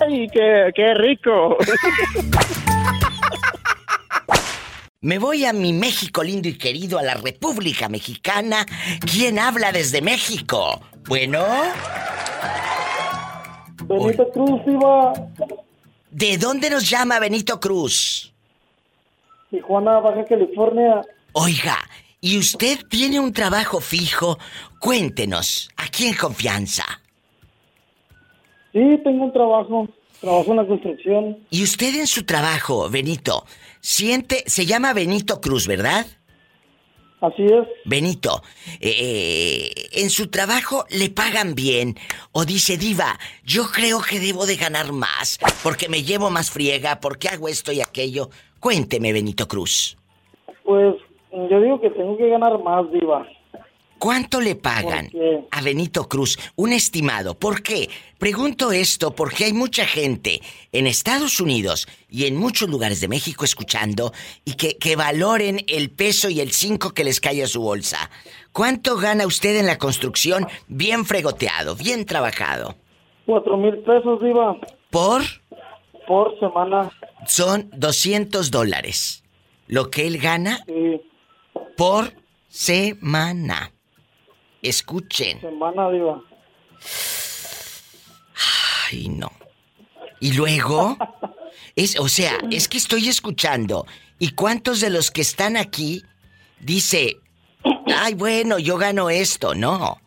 ¡Ay, 0.00 0.28
qué, 0.32 0.70
qué 0.74 0.94
rico! 0.94 1.56
Me 5.00 5.18
voy 5.18 5.44
a 5.44 5.52
mi 5.52 5.72
México 5.72 6.22
lindo 6.24 6.48
y 6.48 6.58
querido, 6.58 6.98
a 6.98 7.02
la 7.02 7.14
República 7.14 7.88
Mexicana. 7.88 8.66
¿Quién 9.10 9.38
habla 9.38 9.70
desde 9.70 10.02
México? 10.02 10.82
Bueno. 11.06 11.44
Benito 13.88 14.30
Cruz, 14.30 14.64
Diva. 14.66 15.12
¿De 16.10 16.38
dónde 16.38 16.70
nos 16.70 16.88
llama 16.88 17.18
Benito 17.20 17.60
Cruz? 17.60 18.32
Tijuana, 19.50 20.00
Baja 20.00 20.24
California. 20.24 21.02
Oiga, 21.32 21.76
¿y 22.20 22.38
usted 22.38 22.78
tiene 22.88 23.20
un 23.20 23.32
trabajo 23.32 23.80
fijo? 23.80 24.38
Cuéntenos, 24.80 25.68
aquí 25.76 26.06
en 26.06 26.14
confianza. 26.14 26.84
Sí, 28.72 29.00
tengo 29.04 29.24
un 29.24 29.32
trabajo. 29.32 29.88
Trabajo 30.20 30.50
en 30.50 30.56
la 30.56 30.66
construcción. 30.66 31.38
¿Y 31.50 31.62
usted 31.62 31.94
en 31.94 32.06
su 32.06 32.24
trabajo, 32.24 32.88
Benito, 32.88 33.44
siente, 33.80 34.42
se 34.46 34.66
llama 34.66 34.94
Benito 34.94 35.40
Cruz, 35.40 35.66
¿verdad? 35.66 36.06
Así 37.20 37.44
es. 37.44 37.66
Benito, 37.84 38.42
eh, 38.80 39.72
en 39.92 40.10
su 40.10 40.28
trabajo 40.28 40.84
le 40.90 41.08
pagan 41.08 41.54
bien 41.54 41.94
o 42.32 42.44
dice 42.44 42.76
diva, 42.76 43.18
yo 43.42 43.64
creo 43.72 44.00
que 44.02 44.20
debo 44.20 44.44
de 44.44 44.56
ganar 44.56 44.92
más 44.92 45.38
porque 45.62 45.88
me 45.88 46.02
llevo 46.02 46.30
más 46.30 46.50
friega, 46.50 47.00
porque 47.00 47.28
hago 47.28 47.48
esto 47.48 47.72
y 47.72 47.80
aquello. 47.80 48.28
Cuénteme, 48.60 49.12
Benito 49.12 49.48
Cruz. 49.48 49.96
Pues 50.64 50.96
yo 51.32 51.60
digo 51.60 51.80
que 51.80 51.90
tengo 51.90 52.16
que 52.16 52.28
ganar 52.28 52.62
más, 52.62 52.90
Diva. 52.90 53.26
¿Cuánto 54.06 54.40
le 54.40 54.54
pagan 54.54 55.10
a 55.50 55.62
Benito 55.62 56.06
Cruz? 56.06 56.38
Un 56.54 56.72
estimado. 56.72 57.34
¿Por 57.34 57.60
qué? 57.60 57.90
Pregunto 58.20 58.70
esto 58.70 59.16
porque 59.16 59.46
hay 59.46 59.52
mucha 59.52 59.84
gente 59.84 60.40
en 60.70 60.86
Estados 60.86 61.40
Unidos 61.40 61.88
y 62.08 62.26
en 62.26 62.36
muchos 62.36 62.68
lugares 62.68 63.00
de 63.00 63.08
México 63.08 63.44
escuchando 63.44 64.12
y 64.44 64.54
que, 64.54 64.76
que 64.78 64.94
valoren 64.94 65.58
el 65.66 65.90
peso 65.90 66.30
y 66.30 66.38
el 66.38 66.52
5 66.52 66.94
que 66.94 67.02
les 67.02 67.20
cae 67.20 67.42
a 67.42 67.48
su 67.48 67.60
bolsa. 67.60 68.08
¿Cuánto 68.52 68.96
gana 68.96 69.26
usted 69.26 69.58
en 69.58 69.66
la 69.66 69.76
construcción 69.76 70.46
bien 70.68 71.04
fregoteado, 71.04 71.74
bien 71.74 72.06
trabajado? 72.06 72.76
Cuatro 73.26 73.56
mil 73.56 73.76
pesos, 73.78 74.22
Diva. 74.22 74.56
¿Por? 74.88 75.22
Por 76.06 76.38
semana. 76.38 76.92
Son 77.26 77.68
200 77.72 78.52
dólares. 78.52 79.24
Lo 79.66 79.90
que 79.90 80.06
él 80.06 80.18
gana 80.18 80.60
Sí, 80.64 81.00
por 81.76 82.12
semana. 82.46 83.72
Escuchen. 84.62 85.40
semana, 85.40 85.90
Diva. 85.90 86.22
Ay, 88.90 89.08
no. 89.08 89.30
Y 90.20 90.32
luego, 90.32 90.96
es, 91.76 91.98
o 91.98 92.08
sea, 92.08 92.38
es 92.50 92.68
que 92.68 92.78
estoy 92.78 93.08
escuchando. 93.08 93.86
¿Y 94.18 94.30
cuántos 94.30 94.80
de 94.80 94.90
los 94.90 95.10
que 95.10 95.20
están 95.20 95.56
aquí 95.56 96.02
dice, 96.60 97.18
ay, 97.94 98.14
bueno, 98.14 98.58
yo 98.58 98.78
gano 98.78 99.10
esto? 99.10 99.54
No. 99.54 100.00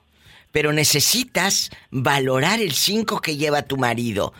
Pero 0.52 0.74
necesitas 0.74 1.70
valorar 1.92 2.60
el 2.60 2.72
5 2.72 3.22
que 3.22 3.38
lleva 3.38 3.62
tu 3.62 3.78
marido 3.78 4.34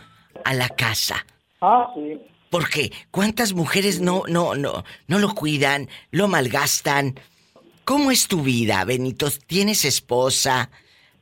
a 0.44 0.54
la 0.54 0.68
casa. 0.68 1.24
Ah, 1.60 1.92
sí. 1.94 2.20
Porque 2.50 2.92
cuántas 3.12 3.52
mujeres 3.52 4.00
no, 4.00 4.24
no, 4.26 4.56
no, 4.56 4.82
no 5.06 5.18
lo 5.20 5.34
cuidan, 5.34 5.88
lo 6.10 6.26
malgastan. 6.26 7.14
¿Cómo 7.90 8.12
es 8.12 8.28
tu 8.28 8.42
vida, 8.42 8.84
Benito? 8.84 9.26
¿Tienes 9.48 9.84
esposa? 9.84 10.70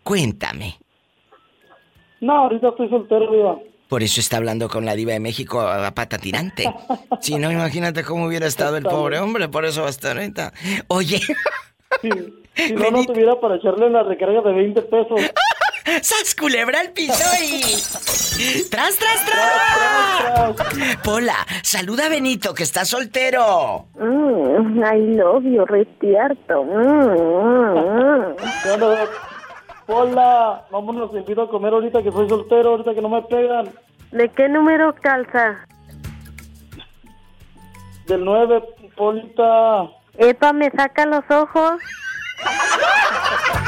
Cuéntame. 0.03 0.77
No, 2.21 2.41
ahorita 2.41 2.69
estoy 2.69 2.91
soltero, 2.91 3.33
Diva. 3.33 3.59
Por 3.89 4.03
eso 4.03 4.21
está 4.21 4.37
hablando 4.37 4.69
con 4.69 4.85
la 4.85 4.95
diva 4.95 5.15
de 5.15 5.19
México 5.19 5.63
a 5.63 5.91
pata 5.95 6.19
tirante. 6.19 6.71
Si 7.23 7.37
no, 7.37 7.51
imagínate 7.51 8.05
cómo 8.05 8.27
hubiera 8.27 8.47
estado 8.47 8.77
el 8.77 8.83
pobre 8.83 9.19
hombre, 9.19 9.49
por 9.49 9.65
eso 9.65 9.81
va 9.81 9.87
a 9.87 9.91
estar 9.91 10.19
ahorita. 10.19 10.53
Oye. 10.89 11.21
Si 12.55 12.73
no, 12.75 12.91
no 12.91 13.03
tuviera 13.07 13.41
para 13.41 13.57
echarle 13.57 13.89
la 13.89 14.03
recarga 14.03 14.43
de 14.43 14.53
20 14.53 14.83
pesos. 14.83 15.21
¡Sas 16.03 16.35
culebra 16.39 16.81
al 16.81 16.91
piso 16.93 17.25
y... 17.43 17.63
¡Tras, 18.71 18.97
tras, 18.97 19.25
tras! 19.25 20.99
Pola, 21.03 21.47
saluda 21.63 22.07
a 22.07 22.09
Benito, 22.09 22.55
que 22.55 22.63
está 22.63 22.85
soltero. 22.85 23.87
Mm, 23.95 24.83
I 24.85 25.17
love 25.17 25.45
you, 25.45 25.65
Retierto. 25.65 26.65
Mm, 26.65 28.37
Bueno, 28.65 28.95
Hola, 29.91 30.67
vámonos, 30.71 31.11
te 31.13 31.19
invito 31.21 31.43
a 31.43 31.49
comer 31.49 31.73
ahorita 31.73 32.03
que 32.03 32.13
soy 32.13 32.29
soltero, 32.29 32.71
ahorita 32.73 32.95
que 32.95 33.01
no 33.01 33.09
me 33.09 33.23
pegan. 33.23 33.71
¿De 34.13 34.29
qué 34.29 34.47
número 34.47 34.95
calza? 35.01 35.67
Del 38.07 38.23
9, 38.23 38.63
Polita. 38.95 39.89
Epa, 40.19 40.53
me 40.53 40.71
saca 40.71 41.07
los 41.07 41.25
ojos. 41.31 41.81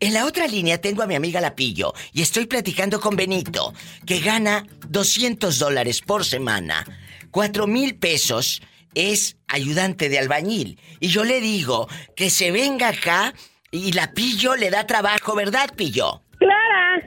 En 0.00 0.14
la 0.14 0.26
otra 0.26 0.46
línea 0.46 0.80
tengo 0.80 1.02
a 1.02 1.06
mi 1.06 1.14
amiga 1.14 1.40
Lapillo 1.40 1.92
y 2.12 2.22
estoy 2.22 2.46
platicando 2.46 3.00
con 3.00 3.16
Benito, 3.16 3.72
que 4.06 4.20
gana 4.20 4.64
200 4.88 5.58
dólares 5.58 6.00
por 6.00 6.24
semana. 6.24 6.84
4 7.30 7.66
mil 7.66 7.96
pesos 7.96 8.62
es 8.94 9.36
ayudante 9.48 10.08
de 10.08 10.18
albañil. 10.18 10.78
Y 11.00 11.08
yo 11.08 11.24
le 11.24 11.40
digo 11.40 11.88
que 12.16 12.30
se 12.30 12.50
venga 12.50 12.88
acá 12.88 13.32
y 13.70 13.92
Lapillo 13.92 14.54
le 14.56 14.70
da 14.70 14.86
trabajo, 14.86 15.34
¿verdad, 15.34 15.70
Pillo? 15.76 16.22
Clara. 16.38 17.02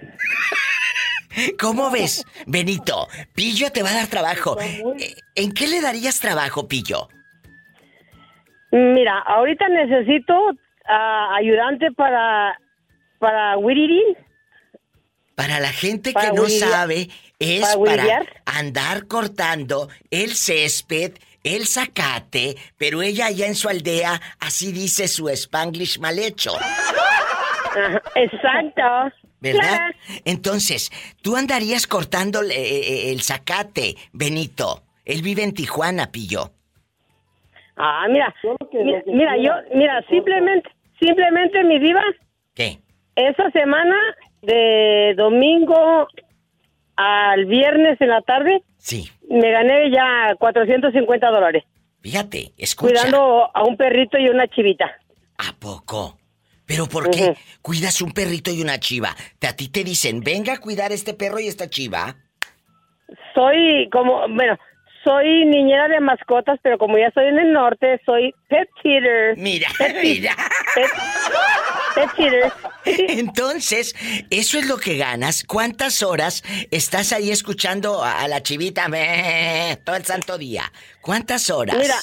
¿Cómo 1.60 1.92
ves, 1.92 2.26
Benito? 2.48 3.08
Pillo 3.34 3.72
te 3.72 3.84
va 3.84 3.90
a 3.90 3.96
dar 3.96 4.08
trabajo. 4.08 4.60
Eh, 4.60 4.82
¿En 5.36 5.52
qué 5.52 5.68
le 5.68 5.82
darías 5.82 6.20
trabajo, 6.20 6.68
Pillo? 6.68 7.10
Mira, 8.72 9.20
ahorita 9.20 9.70
necesito 9.70 10.34
ah, 10.88 11.36
ayudante 11.38 11.92
para 11.92 12.58
para. 13.26 13.56
Para 15.36 15.60
la 15.60 15.70
gente 15.70 16.14
que 16.14 16.32
no 16.32 16.48
sabe, 16.48 17.10
es 17.40 17.76
Para 17.76 18.22
andar 18.46 19.08
cortando 19.08 19.90
el 20.10 20.36
césped, 20.36 21.14
el 21.44 21.66
zacate, 21.66 22.56
pero 22.78 23.02
ella 23.02 23.26
allá 23.26 23.48
en 23.48 23.56
su 23.56 23.68
aldea, 23.68 24.22
así 24.40 24.72
dice 24.72 25.08
su 25.08 25.28
spanglish 25.30 26.00
mal 26.00 26.18
hecho. 26.20 26.52
Exacto. 28.16 29.12
¿Verdad? 29.42 29.92
Entonces, 30.24 30.92
tú 31.22 31.36
andarías 31.36 31.86
cortando 31.88 32.42
eh, 32.42 32.54
eh, 32.56 33.12
el 33.12 33.22
zacate, 33.22 33.96
Benito. 34.14 34.84
Él 35.04 35.22
vive 35.22 35.44
en 35.44 35.54
Tijuana, 35.54 36.12
pillo. 36.12 36.52
Ah, 37.76 38.08
mira. 38.10 38.34
Mira, 38.72 39.04
que 39.04 39.12
mira, 39.12 39.38
yo, 39.38 39.52
mira, 39.76 40.02
simplemente, 40.10 40.70
simplemente 41.00 41.64
mi 41.64 41.80
diva. 41.80 42.02
¿Qué? 42.56 42.80
Esa 43.16 43.50
semana 43.52 43.96
de 44.42 45.14
domingo 45.16 46.08
al 46.96 47.46
viernes 47.46 48.00
en 48.02 48.10
la 48.10 48.22
tarde. 48.22 48.62
Sí. 48.78 49.10
Me 49.30 49.52
gané 49.52 49.90
ya 49.92 50.36
450 50.38 51.30
dólares. 51.32 51.64
Fíjate, 52.02 52.52
escucha. 52.58 52.94
Cuidando 52.94 53.50
a 53.56 53.64
un 53.64 53.78
perrito 53.78 54.18
y 54.18 54.30
una 54.30 54.48
chivita. 54.48 54.86
¿A 55.38 55.54
poco? 55.60 56.18
¿Pero 56.68 56.88
por 56.88 57.10
qué 57.12 57.36
cuidas 57.62 58.02
un 58.02 58.12
perrito 58.12 58.52
y 58.52 58.62
una 58.62 58.80
chiva? 58.80 59.16
Te- 59.40 59.48
A 59.48 59.56
ti 59.56 59.70
te 59.70 59.84
dicen, 59.84 60.22
venga 60.22 60.54
a 60.54 60.58
cuidar 60.60 60.92
este 60.92 61.14
perro 61.14 61.40
y 61.40 61.48
esta 61.48 61.70
chiva. 61.70 62.16
Soy 63.34 63.90
como, 63.92 64.28
bueno, 64.30 64.58
soy 65.06 65.46
niñera 65.46 65.88
de 65.88 66.00
mascotas, 66.02 66.60
pero 66.62 66.78
como 66.78 66.98
ya 66.98 67.08
estoy 67.08 67.28
en 67.28 67.40
el 67.40 67.54
norte, 67.54 68.02
soy 68.06 68.34
pet 68.50 68.68
sitter. 68.82 69.38
Mira, 69.38 69.70
Pet, 69.78 69.96
mira. 70.04 70.36
Pet, 70.74 70.90
pet 71.94 72.10
sitter. 72.16 72.52
Entonces, 72.86 73.96
eso 74.30 74.58
es 74.58 74.68
lo 74.68 74.78
que 74.78 74.98
ganas. 74.98 75.46
¿Cuántas 75.46 76.04
horas 76.04 76.44
estás 76.72 77.14
ahí 77.14 77.32
escuchando 77.32 78.04
a, 78.04 78.28
la 78.28 78.42
chivita 78.42 78.88
todo 79.86 79.96
el 79.96 80.04
santo 80.04 80.38
día? 80.38 80.64
¿Cuántas 81.02 81.50
horas? 81.50 81.78
Mira, 81.78 81.96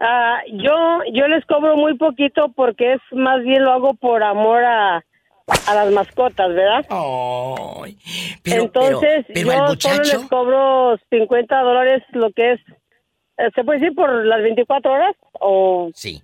ah, 0.00 0.38
yo, 0.52 1.00
yo 1.12 1.28
les 1.28 1.44
cobro 1.46 1.76
muy 1.76 1.96
poquito 1.98 2.52
porque 2.54 2.94
es 2.94 3.00
más 3.12 3.42
bien 3.42 3.64
lo 3.64 3.72
hago 3.72 3.94
por 3.94 4.22
amor 4.22 4.64
a, 4.64 5.04
a 5.66 5.74
las 5.74 5.90
mascotas, 5.92 6.48
¿verdad? 6.54 6.84
pero- 8.42 8.62
Entonces, 8.64 9.24
pero- 9.28 9.34
pero 9.34 9.46
yo 9.46 9.50
al 9.52 9.56
solo 9.58 9.68
muchacho- 9.68 10.18
les 10.20 10.28
cobro 10.28 10.98
50 11.10 11.60
dólares 11.62 12.02
lo 12.12 12.30
que 12.32 12.52
es, 12.52 12.60
eh, 13.38 13.50
¿se 13.54 13.64
puede 13.64 13.80
decir 13.80 13.94
por 13.94 14.24
las 14.26 14.42
24 14.42 14.92
horas? 14.92 15.14
O 15.40 15.90
Sí. 15.94 16.22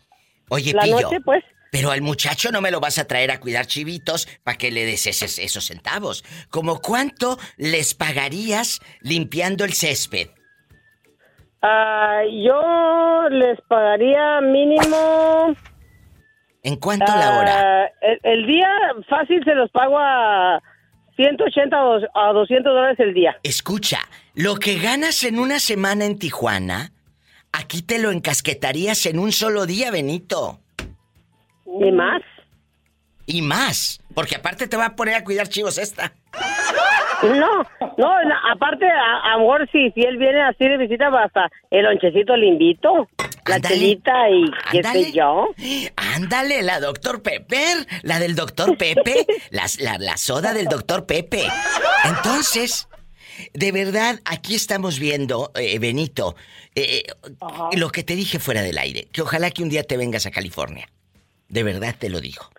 Oye, 0.50 0.72
la 0.74 0.82
Pillo. 0.82 1.00
noche, 1.00 1.20
pues. 1.24 1.42
Pero 1.72 1.90
al 1.90 2.02
muchacho 2.02 2.52
no 2.52 2.60
me 2.60 2.70
lo 2.70 2.78
vas 2.78 2.98
a 2.98 3.06
traer 3.06 3.32
a 3.32 3.40
cuidar 3.40 3.66
chivitos 3.66 4.28
para 4.44 4.56
que 4.56 4.70
le 4.70 4.84
des 4.86 5.06
esos, 5.08 5.38
esos 5.40 5.64
centavos. 5.64 6.22
¿Como 6.50 6.80
cuánto 6.80 7.36
les 7.56 7.94
pagarías 7.94 8.80
limpiando 9.00 9.64
el 9.64 9.72
césped? 9.72 10.28
Ah, 11.62 12.20
yo 12.30 13.28
les 13.30 13.58
pagaría 13.62 14.40
mínimo... 14.42 15.54
¿En 16.64 16.76
cuánto 16.76 17.06
la 17.06 17.38
hora? 17.38 17.84
ah, 17.84 17.90
El, 18.00 18.18
el 18.24 18.46
día 18.46 18.68
fácil 19.08 19.42
se 19.44 19.54
los 19.54 19.70
pago 19.70 19.96
a 19.98 20.60
180 21.16 21.76
a 21.76 21.80
dos- 21.80 22.04
a 22.14 22.32
200 22.32 22.72
dólares 22.74 22.98
el 22.98 23.14
día. 23.14 23.36
Escucha, 23.44 23.98
lo 24.34 24.56
que 24.56 24.78
ganas 24.80 25.22
en 25.24 25.38
una 25.38 25.60
semana 25.60 26.04
en 26.06 26.18
Tijuana, 26.18 26.90
aquí 27.52 27.82
te 27.82 27.98
lo 28.00 28.10
encasquetarías 28.10 29.06
en 29.06 29.18
un 29.20 29.30
solo 29.30 29.66
día, 29.66 29.90
Benito. 29.92 30.58
¿Y 31.80 31.92
más? 31.92 32.22
Y 33.26 33.42
más, 33.42 34.00
porque 34.14 34.36
aparte 34.36 34.66
te 34.66 34.76
va 34.76 34.86
a 34.86 34.96
poner 34.96 35.14
a 35.14 35.24
cuidar 35.24 35.48
chivos 35.48 35.78
esta. 35.78 36.12
No, 37.22 37.62
no, 37.98 38.34
aparte, 38.52 38.86
a, 38.86 39.30
a 39.30 39.34
amor, 39.34 39.68
si, 39.72 39.90
si 39.92 40.00
él 40.02 40.16
viene 40.18 40.42
así 40.42 40.64
de 40.68 40.76
visita, 40.76 41.10
pues, 41.10 41.22
hasta 41.24 41.50
el 41.70 41.84
lonchecito 41.84 42.36
le 42.36 42.46
invito. 42.46 43.08
La 43.46 43.60
chelita 43.60 44.30
y 44.30 44.44
qué 44.72 44.82
sé 45.04 45.12
yo. 45.12 45.48
Ándale, 45.96 46.62
la 46.62 46.80
doctor 46.80 47.22
Pepper, 47.22 47.86
la 48.02 48.18
del 48.18 48.34
doctor 48.34 48.76
Pepe, 48.78 49.26
las- 49.50 49.78
la, 49.80 49.98
la 49.98 50.16
soda 50.16 50.54
del 50.54 50.66
doctor 50.66 51.04
Pepe. 51.06 51.42
Entonces, 52.04 52.88
de 53.52 53.72
verdad, 53.72 54.20
aquí 54.24 54.54
estamos 54.54 54.98
viendo, 54.98 55.52
eh, 55.56 55.78
Benito, 55.78 56.36
eh, 56.74 57.02
eh, 57.06 57.76
lo 57.76 57.90
que 57.90 58.02
te 58.02 58.16
dije 58.16 58.38
fuera 58.38 58.62
del 58.62 58.78
aire, 58.78 59.08
que 59.12 59.22
ojalá 59.22 59.50
que 59.50 59.62
un 59.62 59.68
día 59.68 59.82
te 59.82 59.96
vengas 59.96 60.24
a 60.26 60.30
California. 60.30 60.88
De 61.48 61.62
verdad 61.62 61.94
te 61.98 62.08
lo 62.08 62.20
digo. 62.20 62.50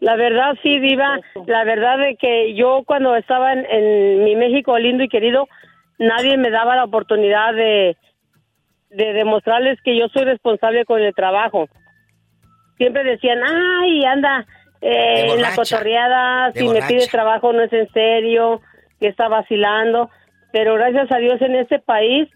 La 0.00 0.16
verdad, 0.16 0.54
sí, 0.62 0.78
Diva. 0.80 1.20
La 1.46 1.64
verdad 1.64 1.98
de 1.98 2.16
que 2.16 2.54
yo 2.54 2.82
cuando 2.86 3.14
estaba 3.16 3.52
en, 3.52 3.66
en 3.66 4.24
mi 4.24 4.34
México 4.34 4.78
lindo 4.78 5.04
y 5.04 5.08
querido, 5.08 5.46
nadie 5.98 6.36
me 6.36 6.50
daba 6.50 6.74
la 6.76 6.84
oportunidad 6.84 7.54
de, 7.54 7.96
de 8.90 9.12
demostrarles 9.12 9.80
que 9.82 9.96
yo 9.96 10.08
soy 10.08 10.24
responsable 10.24 10.84
con 10.84 11.00
el 11.00 11.14
trabajo. 11.14 11.68
Siempre 12.78 13.04
decían, 13.04 13.40
ay, 13.44 14.04
anda, 14.04 14.46
eh, 14.80 15.32
en 15.34 15.42
la 15.42 15.54
cotorreada, 15.54 16.52
si 16.52 16.66
me 16.66 16.82
pide 16.82 17.06
trabajo 17.06 17.52
no 17.52 17.62
es 17.62 17.72
en 17.72 17.90
serio, 17.92 18.62
que 18.98 19.08
está 19.08 19.28
vacilando. 19.28 20.10
Pero 20.52 20.74
gracias 20.74 21.12
a 21.12 21.18
Dios 21.18 21.40
en 21.42 21.56
este 21.56 21.78
país 21.78 22.28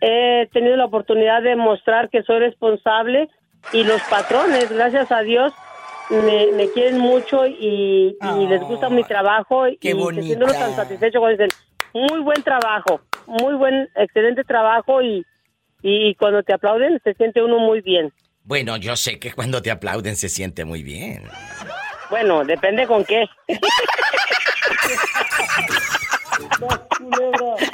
he 0.00 0.48
tenido 0.52 0.76
la 0.76 0.84
oportunidad 0.84 1.42
de 1.42 1.56
mostrar 1.56 2.08
que 2.08 2.22
soy 2.22 2.38
responsable 2.38 3.28
y 3.72 3.82
los 3.82 4.00
patrones, 4.04 4.70
gracias 4.70 5.10
a 5.10 5.22
Dios, 5.22 5.52
me, 6.10 6.52
me 6.52 6.68
quieren 6.70 6.98
mucho 6.98 7.46
y, 7.46 8.16
y 8.20 8.46
les 8.46 8.62
gusta 8.62 8.88
mi 8.88 9.04
trabajo 9.04 9.68
y 9.68 9.76
sienten 9.80 10.42
uno 10.42 10.52
tan 10.52 10.60
bonita. 10.60 10.76
satisfechos 10.76 11.20
cuando 11.20 11.42
dicen, 11.42 11.50
muy 11.92 12.20
buen 12.20 12.42
trabajo, 12.42 13.00
muy 13.26 13.54
buen, 13.54 13.88
excelente 13.96 14.44
trabajo 14.44 15.02
y, 15.02 15.24
y 15.82 16.14
cuando 16.14 16.42
te 16.42 16.52
aplauden 16.54 17.00
se 17.04 17.14
siente 17.14 17.42
uno 17.42 17.58
muy 17.58 17.80
bien. 17.80 18.12
Bueno, 18.44 18.76
yo 18.78 18.96
sé 18.96 19.18
que 19.18 19.32
cuando 19.32 19.60
te 19.60 19.70
aplauden 19.70 20.16
se 20.16 20.28
siente 20.28 20.64
muy 20.64 20.82
bien. 20.82 21.24
Bueno, 22.10 22.44
depende 22.44 22.86
con 22.86 23.04
qué. 23.04 23.26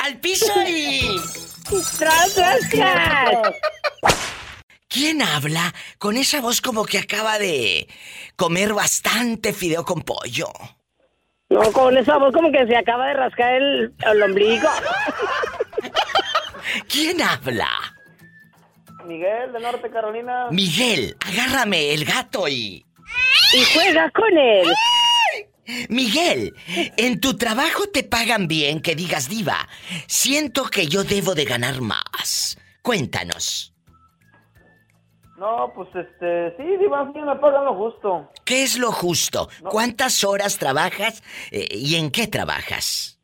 ¡Al 0.01 0.19
piso 0.21 0.53
y... 0.67 1.21
¡Tras, 1.99 2.35
tras, 2.35 2.71
tras! 2.71 3.55
¿Quién 4.95 5.23
habla 5.23 5.75
con 5.99 6.17
esa 6.17 6.41
voz 6.41 6.61
como 6.61 6.85
que 6.85 6.99
acaba 6.99 7.37
de 7.41 7.89
comer 8.37 8.73
bastante 8.75 9.53
fideo 9.53 9.85
con 9.85 10.03
pollo? 10.03 10.47
No, 11.51 11.63
con 11.73 11.99
esa 11.99 12.17
voz 12.17 12.33
como 12.33 12.53
que 12.53 12.65
se 12.69 12.77
acaba 12.77 13.09
de 13.09 13.15
rascar 13.15 13.55
el, 13.55 13.93
el 14.07 14.23
ombligo. 14.23 14.69
¿Quién 16.89 17.21
habla? 17.23 17.69
Miguel, 19.05 19.53
de 19.53 19.59
Norte 19.59 19.91
Carolina. 19.91 20.47
Miguel, 20.53 21.17
agárrame 21.27 21.93
el 21.93 22.05
gato 22.05 22.47
y... 22.47 22.87
Y 23.53 23.65
juega 23.75 24.09
con 24.13 24.39
él. 24.39 24.69
Miguel, 25.89 26.55
en 26.97 27.19
tu 27.19 27.37
trabajo 27.37 27.89
te 27.89 28.05
pagan 28.05 28.47
bien, 28.47 28.81
que 28.81 28.95
digas 28.95 29.29
diva. 29.29 29.69
Siento 30.07 30.67
que 30.67 30.87
yo 30.87 31.03
debo 31.03 31.35
de 31.35 31.47
ganar 31.47 31.81
más. 31.81 32.59
Cuéntanos, 32.81 33.74
No, 35.37 35.73
pues 35.75 35.89
este, 35.95 36.57
sí, 36.57 36.63
sí 36.79 37.21
me 37.21 37.37
pagan 37.37 37.65
lo 37.65 37.75
justo. 37.75 38.31
¿qué 38.45 38.63
es 38.63 38.79
lo 38.79 38.93
justo? 38.93 39.49
¿Cuántas 39.69 40.23
horas 40.23 40.59
trabajas 40.59 41.23
eh, 41.51 41.67
y 41.73 41.97
en 41.97 42.11
qué 42.11 42.27
trabajas? 42.29 43.19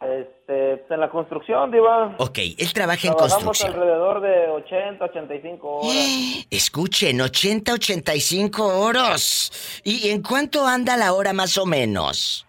Este, 0.00 0.42
pues, 0.76 0.90
en 0.90 1.00
la 1.00 1.10
construcción, 1.10 1.70
Diva. 1.70 2.16
Ok, 2.18 2.38
él 2.58 2.72
trabaja 2.72 3.06
en 3.06 3.14
Trabajamos 3.14 3.44
construcción. 3.44 3.72
alrededor 3.74 4.20
de 4.20 4.48
80, 4.48 5.04
85 5.04 5.68
horas. 5.68 6.46
Escuchen, 6.50 7.20
80, 7.20 7.72
85 7.74 8.80
horas. 8.80 9.80
¿Y 9.84 10.10
en 10.10 10.22
cuánto 10.22 10.66
anda 10.66 10.96
la 10.96 11.12
hora 11.12 11.32
más 11.32 11.56
o 11.56 11.66
menos? 11.66 12.46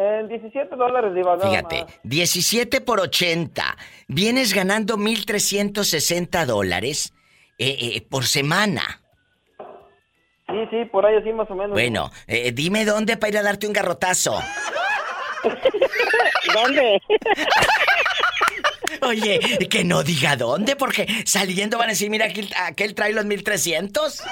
En 0.00 0.28
17 0.28 0.76
dólares, 0.76 1.14
Diva, 1.14 1.36
nada 1.36 1.50
Fíjate, 1.50 1.84
más. 1.84 2.00
17 2.04 2.80
por 2.80 3.00
80. 3.00 3.76
Vienes 4.08 4.54
ganando 4.54 4.96
1.360 4.96 6.46
dólares 6.46 7.12
eh, 7.58 7.76
eh, 7.78 8.06
por 8.08 8.24
semana. 8.24 9.02
Sí, 10.48 10.56
sí, 10.70 10.86
por 10.90 11.04
ahí 11.04 11.16
así 11.16 11.30
más 11.34 11.50
o 11.50 11.54
menos. 11.54 11.72
Bueno, 11.72 12.10
eh, 12.26 12.50
dime 12.52 12.86
dónde 12.86 13.18
para 13.18 13.30
ir 13.30 13.38
a 13.38 13.42
darte 13.42 13.66
un 13.66 13.74
garrotazo. 13.74 14.40
¿Dónde? 16.54 17.02
Oye, 19.02 19.38
que 19.70 19.84
no 19.84 20.02
diga 20.02 20.36
dónde, 20.36 20.76
porque 20.76 21.06
saliendo 21.26 21.76
van 21.76 21.88
a 21.88 21.90
decir, 21.90 22.08
mira, 22.08 22.24
aquel, 22.24 22.48
aquel 22.56 22.94
trae 22.94 23.12
los 23.12 23.26
1300. 23.26 24.22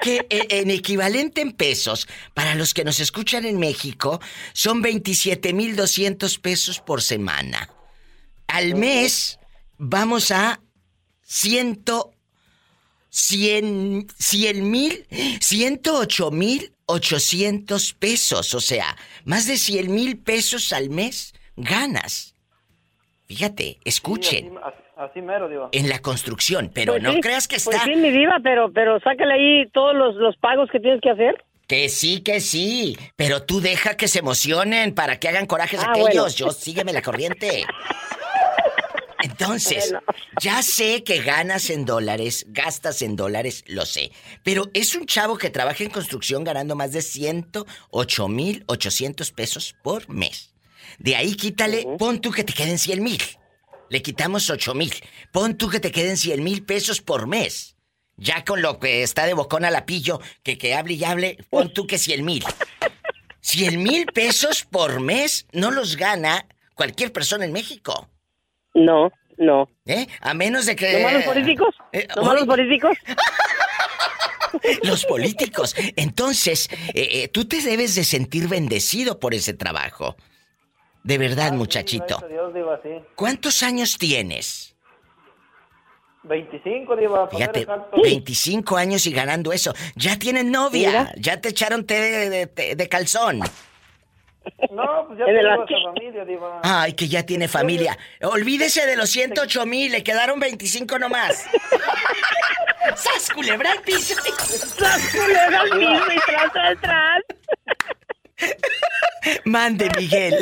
que 0.00 0.26
eh, 0.30 0.46
en 0.50 0.70
equivalente 0.70 1.40
en 1.40 1.52
pesos, 1.52 2.08
para 2.34 2.54
los 2.54 2.74
que 2.74 2.84
nos 2.84 3.00
escuchan 3.00 3.44
en 3.44 3.58
México, 3.58 4.20
son 4.52 4.82
27,200 4.82 6.38
pesos 6.38 6.80
por 6.80 7.02
semana. 7.02 7.70
Al 8.46 8.74
mes 8.74 9.38
vamos 9.78 10.30
a 10.30 10.60
100, 11.22 11.84
100, 13.10 14.06
100 14.18 14.70
mil, 14.70 15.06
108 15.40 16.30
mil 16.30 16.72
800 16.86 17.94
pesos, 17.94 18.54
o 18.54 18.60
sea, 18.60 18.96
más 19.24 19.46
de 19.46 19.58
100 19.58 19.92
mil 19.92 20.18
pesos 20.18 20.72
al 20.72 20.88
mes 20.88 21.34
ganas. 21.56 22.34
Fíjate, 23.26 23.80
escuchen, 23.84 24.50
Sí, 24.50 24.58
así, 24.62 24.85
así- 24.96 25.22
mero, 25.22 25.48
Diva. 25.48 25.68
en 25.72 25.88
la 25.88 26.00
construcción, 26.00 26.70
pero 26.74 26.94
Pues 26.94 27.02
no 27.02 27.12
sí, 27.12 27.20
creas 27.20 27.46
que 27.48 27.56
Pues 27.62 27.76
está... 27.76 27.84
sí, 27.84 27.94
mi 27.96 28.10
diva, 28.10 28.38
pero, 28.42 28.72
pero 28.72 28.98
sácale 29.00 29.34
ahí 29.34 29.66
todos 29.72 29.94
los, 29.94 30.14
los 30.16 30.36
pagos 30.38 30.68
que 30.70 30.80
tienes 30.80 31.00
que 31.00 31.10
hacer. 31.10 31.44
Que 31.68 31.88
sí, 31.88 32.20
que 32.20 32.40
sí, 32.40 32.96
pero 33.16 33.42
tú 33.42 33.60
deja 33.60 33.96
que 33.96 34.06
se 34.08 34.20
emocionen 34.20 34.94
para 34.94 35.18
que 35.18 35.28
hagan 35.28 35.46
corajes 35.46 35.80
Ah, 35.80 35.90
aquellos. 35.90 36.14
bueno. 36.14 36.28
Yo 36.28 36.50
sígueme 36.52 36.92
la 36.92 37.02
corriente. 37.02 37.64
Entonces, 39.22 39.94
ya 40.40 40.62
sé 40.62 41.02
que 41.02 41.22
ganas 41.22 41.70
en 41.70 41.84
dólares, 41.84 42.44
gastas 42.50 43.02
en 43.02 43.16
dólares, 43.16 43.64
lo 43.66 43.84
sé. 43.86 44.12
Pero 44.44 44.68
es 44.74 44.94
un 44.94 45.06
chavo 45.06 45.36
que 45.38 45.50
trabaja 45.50 45.82
en 45.82 45.90
construcción 45.90 46.44
ganando 46.44 46.76
más 46.76 46.92
de 46.92 47.02
108 47.02 48.28
mil 48.28 48.62
800 48.68 49.32
pesos 49.32 49.74
por 49.82 50.08
mes. 50.08 50.52
De 50.98 51.16
ahí 51.16 51.34
quítale, 51.34 51.84
pon 51.98 52.20
tú 52.20 52.30
que 52.30 52.44
te 52.44 52.52
queden 52.52 52.78
100 52.78 53.02
mil. 53.02 53.20
Le 53.88 54.02
quitamos 54.02 54.50
8 54.50 54.74
mil. 54.74 54.92
Pon 55.32 55.56
tú 55.56 55.68
que 55.68 55.80
te 55.80 55.92
queden 55.92 56.16
100 56.16 56.42
mil 56.42 56.64
pesos 56.64 57.00
por 57.00 57.26
mes. 57.26 57.76
Ya 58.16 58.44
con 58.44 58.62
lo 58.62 58.78
que 58.78 59.02
está 59.02 59.26
de 59.26 59.34
bocón 59.34 59.64
a 59.64 59.70
la 59.70 59.84
pillo, 59.84 60.20
que, 60.42 60.56
que 60.56 60.74
hable 60.74 60.94
y 60.94 61.04
hable, 61.04 61.38
pon 61.50 61.72
tú 61.72 61.86
que 61.86 61.98
100 61.98 62.24
mil. 62.24 62.44
100 63.40 63.82
mil 63.82 64.06
pesos 64.06 64.64
por 64.64 65.00
mes 65.00 65.46
no 65.52 65.70
los 65.70 65.96
gana 65.96 66.46
cualquier 66.74 67.12
persona 67.12 67.44
en 67.44 67.52
México. 67.52 68.08
No, 68.74 69.12
no. 69.38 69.68
¿Eh? 69.84 70.06
A 70.20 70.34
menos 70.34 70.66
de 70.66 70.76
que... 70.76 70.98
¿Nomás 70.98 71.12
los 71.12 71.24
políticos? 71.24 71.74
Eh, 71.92 72.08
¿Nomás 72.16 72.34
los 72.34 72.46
políticos? 72.46 72.96
Los 74.82 75.04
políticos. 75.04 75.74
Entonces, 75.96 76.70
eh, 76.94 77.08
eh, 77.12 77.28
tú 77.28 77.44
te 77.44 77.60
debes 77.60 77.94
de 77.94 78.04
sentir 78.04 78.48
bendecido 78.48 79.20
por 79.20 79.34
ese 79.34 79.52
trabajo. 79.52 80.16
De 81.06 81.18
verdad, 81.18 81.52
muchachito. 81.52 82.18
Gracias 82.18 82.22
a 82.24 82.26
Dios, 82.28 82.52
Diva, 82.54 82.80
sí. 82.82 82.90
¿Cuántos 83.14 83.62
años 83.62 83.96
tienes? 83.96 84.74
25, 86.24 86.96
Diva, 86.96 87.28
Fíjate, 87.28 87.60
exacto. 87.60 87.96
25 88.02 88.76
años 88.76 89.06
y 89.06 89.12
ganando 89.12 89.52
eso. 89.52 89.72
Ya 89.94 90.18
tienen 90.18 90.50
novia. 90.50 90.88
Mira. 90.88 91.12
Ya 91.16 91.40
te 91.40 91.50
echaron 91.50 91.86
té 91.86 91.94
de, 92.00 92.46
de- 92.46 92.74
de 92.74 92.88
calzón. 92.88 93.38
No, 94.70 95.06
pues 95.06 95.18
ya 95.20 95.26
tengo 95.26 95.64
esa 95.64 95.82
familia, 95.92 96.24
Diva. 96.24 96.60
Ay, 96.64 96.92
que 96.94 97.06
ya 97.06 97.24
tiene 97.24 97.46
familia. 97.46 97.96
Olvídese 98.22 98.84
de 98.86 98.96
los 98.96 99.08
108 99.10 99.64
mil, 99.66 99.92
le 99.92 100.02
quedaron 100.02 100.40
25 100.40 100.98
nomás. 100.98 101.46
¡Sas, 102.96 103.30
culebra 103.32 103.70
al 103.72 103.80
piso! 103.82 104.14
¡Sas, 104.78 105.12
culebra 105.14 105.60
al 105.60 105.70
piso 105.70 106.12
y 106.12 106.18
tras, 106.30 106.52
tras, 106.52 106.80
tras! 106.80 107.22
Mande, 109.44 109.90
Miguel. 109.96 110.34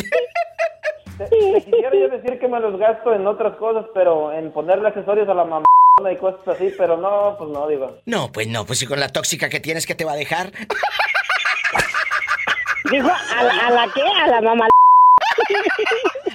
Quisiera 1.65 1.91
yo 1.93 2.09
decir 2.09 2.39
que 2.39 2.49
me 2.49 2.61
los 2.61 2.79
gasto 2.79 3.15
en 3.15 3.27
otras 3.27 3.57
cosas, 3.57 3.87
pero 3.95 4.33
en 4.33 4.53
ponerle 4.53 4.89
accesorios 4.89 5.29
a 5.29 5.35
la 5.35 5.45
mamá 5.45 5.65
y 6.13 6.17
cosas 6.17 6.47
así, 6.49 6.73
pero 6.77 6.97
no, 6.97 7.37
pues 7.39 7.51
no, 7.51 7.69
Diva. 7.69 7.93
No, 8.07 8.33
pues 8.33 8.49
no, 8.49 8.67
pues 8.67 8.81
si 8.81 8.87
con 8.87 8.99
la 8.99 9.09
tóxica 9.09 9.49
que 9.49 9.61
tienes 9.61 9.87
que 9.87 9.95
te 9.95 10.05
va 10.05 10.13
a 10.13 10.17
dejar. 10.17 10.51
Dijo, 12.91 13.09
¿a 13.09 13.43
la, 13.43 13.67
a 13.67 13.71
la 13.71 13.89
qué? 13.95 14.03
¿A 14.03 14.27
la 14.27 14.41
mamá? 14.41 14.67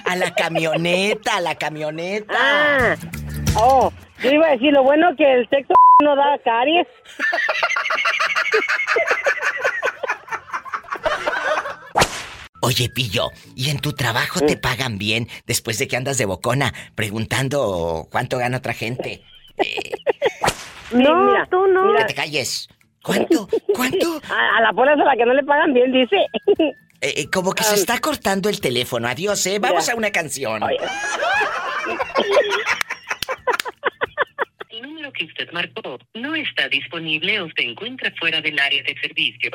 A 0.04 0.16
la 0.16 0.34
camioneta, 0.34 1.36
a 1.36 1.40
la 1.40 1.54
camioneta. 1.54 2.34
Ah, 2.36 2.96
oh, 3.56 3.92
yo 4.20 4.30
iba 4.30 4.48
a 4.48 4.52
decir, 4.52 4.72
lo 4.72 4.82
bueno 4.82 5.14
que 5.16 5.32
el 5.32 5.48
sexo 5.48 5.74
no 6.02 6.16
da 6.16 6.38
caries. 6.42 6.88
Oye, 12.70 12.88
Pillo, 12.88 13.32
¿y 13.56 13.70
en 13.70 13.80
tu 13.80 13.94
trabajo 13.94 14.38
te 14.46 14.56
pagan 14.56 14.96
bien 14.96 15.26
después 15.44 15.76
de 15.80 15.88
que 15.88 15.96
andas 15.96 16.18
de 16.18 16.24
bocona 16.24 16.72
preguntando 16.94 18.06
cuánto 18.12 18.38
gana 18.38 18.58
otra 18.58 18.74
gente? 18.74 19.22
No, 20.92 21.14
mira, 21.22 21.46
tú 21.48 21.68
no. 21.68 21.96
Que 21.98 22.04
te 22.06 22.14
calles. 22.14 22.68
¿Cuánto? 23.04 23.48
¿Cuánto? 23.76 24.20
A, 24.28 24.58
a 24.58 24.60
la 24.60 24.72
pola 24.72 24.94
a 24.94 24.96
la 24.96 25.16
que 25.16 25.24
no 25.24 25.32
le 25.34 25.44
pagan 25.44 25.72
bien, 25.72 25.92
dice. 25.92 26.16
Eh, 27.02 27.14
eh, 27.16 27.30
como 27.32 27.54
que 27.54 27.64
se 27.64 27.76
está 27.76 27.98
cortando 27.98 28.50
el 28.50 28.60
teléfono. 28.60 29.08
Adiós, 29.08 29.46
¿eh? 29.46 29.58
Vamos 29.58 29.88
a 29.88 29.94
una 29.94 30.10
canción. 30.10 30.62
El 34.68 34.82
número 34.82 35.10
que 35.12 35.24
usted 35.24 35.50
marcó 35.50 35.98
no 36.12 36.34
está 36.34 36.68
disponible 36.68 37.40
o 37.40 37.48
se 37.56 37.62
encuentra 37.62 38.12
fuera 38.18 38.42
del 38.42 38.58
área 38.58 38.82
de 38.82 38.94
servicio. 39.00 39.50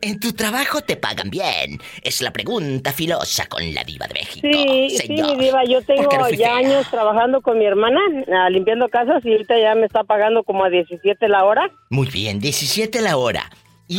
¿En 0.00 0.18
tu 0.20 0.32
trabajo 0.32 0.80
te 0.80 0.96
pagan 0.96 1.30
bien? 1.30 1.78
Es 2.02 2.20
la 2.22 2.32
pregunta 2.32 2.92
filosa 2.92 3.46
con 3.46 3.72
la 3.74 3.84
diva 3.84 4.06
de 4.06 4.14
México. 4.14 4.48
Sí, 4.50 4.90
sí, 4.90 4.96
señor. 5.06 5.36
mi 5.36 5.44
diva, 5.44 5.64
yo 5.64 5.80
¿Por 5.82 5.86
qué 5.96 6.02
tengo 6.02 6.18
no 6.18 6.30
ya 6.30 6.36
fea? 6.48 6.56
años 6.56 6.90
trabajando 6.90 7.40
con 7.40 7.58
mi 7.58 7.64
hermana, 7.66 8.00
ah, 8.34 8.50
limpiando 8.50 8.88
casas, 8.88 9.24
y 9.24 9.32
ahorita 9.32 9.58
ya 9.58 9.74
me 9.74 9.86
está 9.86 10.04
pagando 10.04 10.42
como 10.44 10.64
a 10.64 10.70
17 10.70 11.28
la 11.28 11.44
hora. 11.44 11.70
Muy 11.90 12.08
bien, 12.08 12.40
17 12.40 13.00
la 13.00 13.16
hora. 13.16 13.50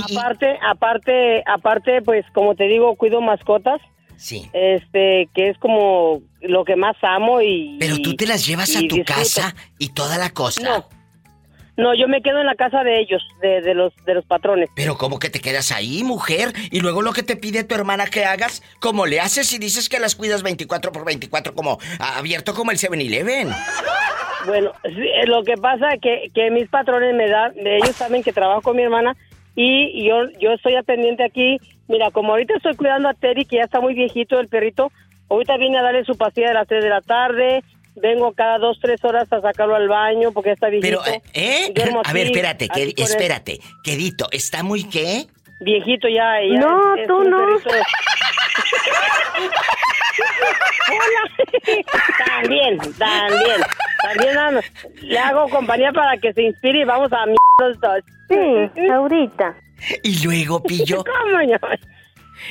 Aparte, 0.10 0.57
aparte, 0.65 1.43
aparte, 1.45 2.02
pues 2.02 2.26
como 2.34 2.56
te 2.56 2.65
digo, 2.65 2.95
cuido 2.95 3.19
mascotas. 3.22 3.81
Sí. 4.15 4.49
Este, 4.53 5.30
que 5.34 5.49
es 5.49 5.57
como 5.57 6.22
lo 6.41 6.64
que 6.64 6.76
más 6.76 6.95
amo 7.02 7.41
y... 7.41 7.77
Pero 7.80 7.98
tú 7.98 8.15
te 8.15 8.27
las 8.27 8.45
llevas 8.45 8.76
a 8.76 8.80
tu 8.80 8.95
disfruto. 8.95 9.14
casa 9.14 9.56
y 9.80 9.89
toda 9.89 10.18
la 10.19 10.30
cosa. 10.30 10.61
No. 10.61 11.01
No, 11.77 11.95
yo 11.95 12.07
me 12.07 12.22
quedo 12.22 12.39
en 12.39 12.45
la 12.45 12.56
casa 12.56 12.84
de 12.84 12.99
ellos, 12.99 13.22
de, 13.41 13.61
de 13.61 13.73
los 13.73 13.93
de 14.06 14.14
los 14.14 14.26
patrones. 14.26 14.69
Pero 14.76 14.98
¿cómo 14.98 15.19
que 15.19 15.30
te 15.30 15.39
quedas 15.39 15.72
ahí, 15.72 16.03
mujer? 16.03 16.53
Y 16.69 16.81
luego 16.81 17.02
lo 17.02 17.14
que 17.14 17.23
te 17.23 17.35
pide 17.38 17.64
tu 17.64 17.76
hermana 17.76 18.07
que 18.07 18.26
hagas, 18.26 18.61
¿cómo 18.80 19.06
le 19.06 19.19
haces 19.22 19.53
y 19.53 19.57
dices 19.57 19.88
que 19.89 19.99
las 19.99 20.15
cuidas 20.15 20.43
24 20.43 20.91
por 20.91 21.06
24 21.06 21.53
como 21.56 21.80
abierto 21.99 22.53
como 22.53 22.72
el 22.72 22.77
7-Eleven? 22.77 23.49
Bueno, 24.45 24.72
sí, 24.84 25.02
eh, 25.02 25.27
lo 25.27 25.43
que 25.43 25.56
pasa 25.56 25.93
es 25.93 26.02
que, 26.02 26.31
que 26.34 26.49
mis 26.52 26.68
patrones 26.69 27.15
me 27.15 27.30
dan, 27.30 27.53
ellos 27.56 27.95
saben 27.95 28.23
que 28.23 28.34
trabajo 28.34 28.61
con 28.61 28.76
mi 28.76 28.84
hermana 28.84 29.15
y 29.56 30.07
yo 30.07 30.30
yo 30.39 30.52
estoy 30.52 30.76
al 30.76 30.84
pendiente 30.84 31.23
aquí. 31.23 31.57
Mira, 31.88 32.11
como 32.11 32.31
ahorita 32.31 32.56
estoy 32.56 32.76
cuidando 32.76 33.10
a 33.10 33.14
Terry, 33.14 33.45
que 33.45 33.57
ya 33.57 33.64
está 33.64 33.81
muy 33.81 33.93
viejito 33.93 34.39
el 34.39 34.48
perrito, 34.48 34.91
ahorita 35.30 35.57
vine 35.57 35.77
a 35.77 35.84
darle 35.84 36.06
su 36.06 36.18
pastilla 36.18 36.49
de 36.49 36.53
las 36.53 36.68
3 36.68 36.84
de 36.84 36.89
la 36.89 37.02
tarde, 37.02 37.64
vengo 37.95 38.31
cada 38.34 38.57
2, 38.57 38.80
3 38.81 39.03
horas 39.05 39.31
a 39.31 39.41
sacarlo 39.41 39.76
al 39.76 39.88
baño 39.88 40.31
porque 40.31 40.51
está 40.51 40.69
viejito. 40.69 41.01
Pero, 41.03 41.22
¿eh? 41.34 41.72
Duermo 41.76 42.01
A 42.05 42.13
ver, 42.13 42.27
aquí, 42.27 42.31
espérate, 42.34 42.68
aquí 42.69 42.93
que, 42.93 43.03
espérate. 43.03 43.59
Quedito, 43.84 44.27
¿está 44.31 44.63
muy 44.63 44.84
qué? 44.85 45.27
Viejito 45.59 46.07
ya, 46.07 46.39
ya 46.41 46.59
No, 46.59 46.95
es- 46.95 47.01
es 47.01 47.07
tú 47.07 47.23
no. 47.23 47.38
Hola. 50.91 51.22
también, 52.27 52.77
también. 52.97 53.61
También 54.01 54.38
ah, 54.38 54.59
le 55.01 55.19
hago 55.19 55.47
compañía 55.49 55.91
para 55.91 56.18
que 56.18 56.34
se 56.34 56.41
inspire 56.43 56.80
y 56.81 56.84
vamos 56.84 57.11
a 57.13 57.26
mi 57.26 57.35
los 57.59 57.80
dos. 57.80 58.01
Sí, 58.27 58.89
ahorita. 58.91 59.55
Y 60.03 60.23
luego, 60.23 60.61
Pillo. 60.61 61.03
¿Cómo 61.03 61.41
no? 61.41 61.57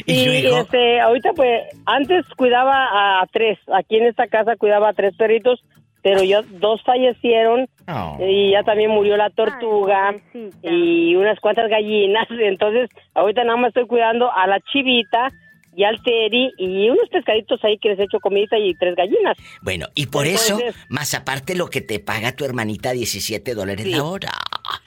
Y 0.06 0.46
este, 0.46 1.00
ahorita 1.00 1.32
pues, 1.34 1.62
antes 1.86 2.24
cuidaba 2.36 3.20
a 3.20 3.26
tres, 3.32 3.58
aquí 3.74 3.96
en 3.96 4.06
esta 4.06 4.26
casa 4.26 4.56
cuidaba 4.56 4.90
a 4.90 4.94
tres 4.94 5.16
perritos, 5.16 5.62
pero 6.02 6.22
yo, 6.22 6.42
dos 6.60 6.82
fallecieron 6.82 7.68
Oh. 7.92 8.16
y 8.20 8.52
ya 8.52 8.62
también 8.62 8.90
murió 8.90 9.16
la 9.16 9.30
tortuga 9.30 10.14
y 10.62 11.16
unas 11.16 11.40
cuantas 11.40 11.68
gallinas, 11.68 12.26
entonces 12.40 12.88
ahorita 13.14 13.42
nada 13.44 13.56
más 13.56 13.68
estoy 13.68 13.86
cuidando 13.86 14.30
a 14.32 14.46
la 14.46 14.60
chivita 14.60 15.28
y 15.76 15.84
al 15.84 16.02
teri 16.02 16.51
y 16.59 16.88
unos 16.90 17.09
pescaditos 17.10 17.62
ahí 17.64 17.78
que 17.78 17.90
les 17.90 17.98
he 17.98 18.05
hecho 18.05 18.18
comidita 18.20 18.59
y 18.59 18.74
tres 18.74 18.94
gallinas. 18.97 19.36
Bueno, 19.62 19.86
y 19.94 20.06
por 20.06 20.26
eso, 20.26 20.59
más 20.88 21.14
aparte 21.14 21.55
lo 21.55 21.68
que 21.68 21.80
te 21.80 22.01
paga 22.01 22.32
tu 22.32 22.44
hermanita, 22.44 22.92
17 22.92 23.55
dólares 23.55 23.84
Sí. 23.86 23.90
la 23.92 24.05
hora. 24.05 24.32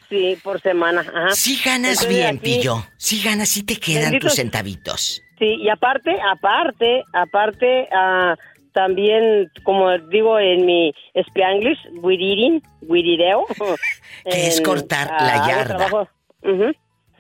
Sí, 0.10 0.38
por 0.44 0.62
semana. 0.62 1.02
Ajá. 1.02 1.32
Sí 1.32 1.60
ganas 1.66 2.02
Entonces, 2.04 2.10
bien, 2.10 2.38
aquí- 2.38 2.56
Pillo. 2.58 2.86
Sí 2.98 3.22
ganas, 3.24 3.50
sí 3.50 3.64
te 3.64 3.78
quedan 3.78 4.20
tus 4.20 4.36
centavitos. 4.36 5.22
Sí, 5.40 5.46
y 5.60 5.70
aparte, 5.70 6.12
aparte, 6.32 7.04
aparte, 7.14 7.88
ah, 7.92 8.36
también, 8.74 9.50
como 9.64 9.98
digo 10.10 10.40
en 10.40 10.66
mi 10.66 10.94
spanglish, 11.16 11.80
widirin, 12.02 12.62
widireo. 12.82 13.46
Que 14.26 14.48
es 14.48 14.62
cortar 14.62 15.10
ah, 15.12 15.26
la 15.26 15.48
yarda. 15.48 16.10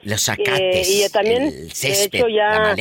Los 0.03 0.27
Eh, 0.29 0.31
acates, 0.33 0.89
y 0.89 1.11
también, 1.11 1.43
el 1.43 1.69
de 1.69 1.75
césped, 1.75 2.19
hecho, 2.19 2.27
ya 2.27 2.75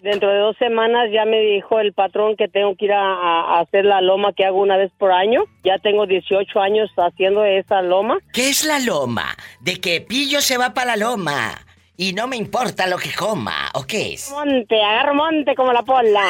dentro 0.00 0.30
de 0.30 0.38
dos 0.38 0.56
semanas 0.58 1.08
ya 1.12 1.24
me 1.24 1.40
dijo 1.40 1.80
el 1.80 1.92
patrón 1.92 2.36
que 2.36 2.48
tengo 2.48 2.76
que 2.76 2.86
ir 2.86 2.92
a, 2.92 3.00
a 3.02 3.60
hacer 3.60 3.84
la 3.84 4.00
loma 4.00 4.32
que 4.32 4.44
hago 4.44 4.60
una 4.60 4.76
vez 4.76 4.90
por 4.98 5.12
año. 5.12 5.44
Ya 5.64 5.78
tengo 5.78 6.06
18 6.06 6.60
años 6.60 6.90
haciendo 6.96 7.44
esa 7.44 7.82
loma. 7.82 8.18
¿Qué 8.32 8.50
es 8.50 8.64
la 8.64 8.78
loma? 8.80 9.36
De 9.60 9.80
que 9.80 10.00
Pillo 10.00 10.40
se 10.40 10.58
va 10.58 10.74
para 10.74 10.96
la 10.96 11.08
loma 11.08 11.58
y 12.00 12.12
no 12.12 12.28
me 12.28 12.36
importa 12.36 12.86
lo 12.86 12.96
que 12.96 13.12
coma, 13.12 13.70
¿o 13.74 13.82
qué 13.84 14.14
es? 14.14 14.30
Monte, 14.30 14.80
agarro 14.80 15.14
monte 15.14 15.54
como 15.56 15.72
la 15.72 15.82
pola. 15.82 16.22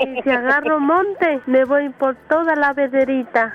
Y 0.00 0.22
si 0.24 0.30
agarro 0.30 0.80
monte, 0.80 1.40
me 1.46 1.64
voy 1.64 1.90
por 1.90 2.16
toda 2.26 2.56
la 2.56 2.72
vederita. 2.72 3.52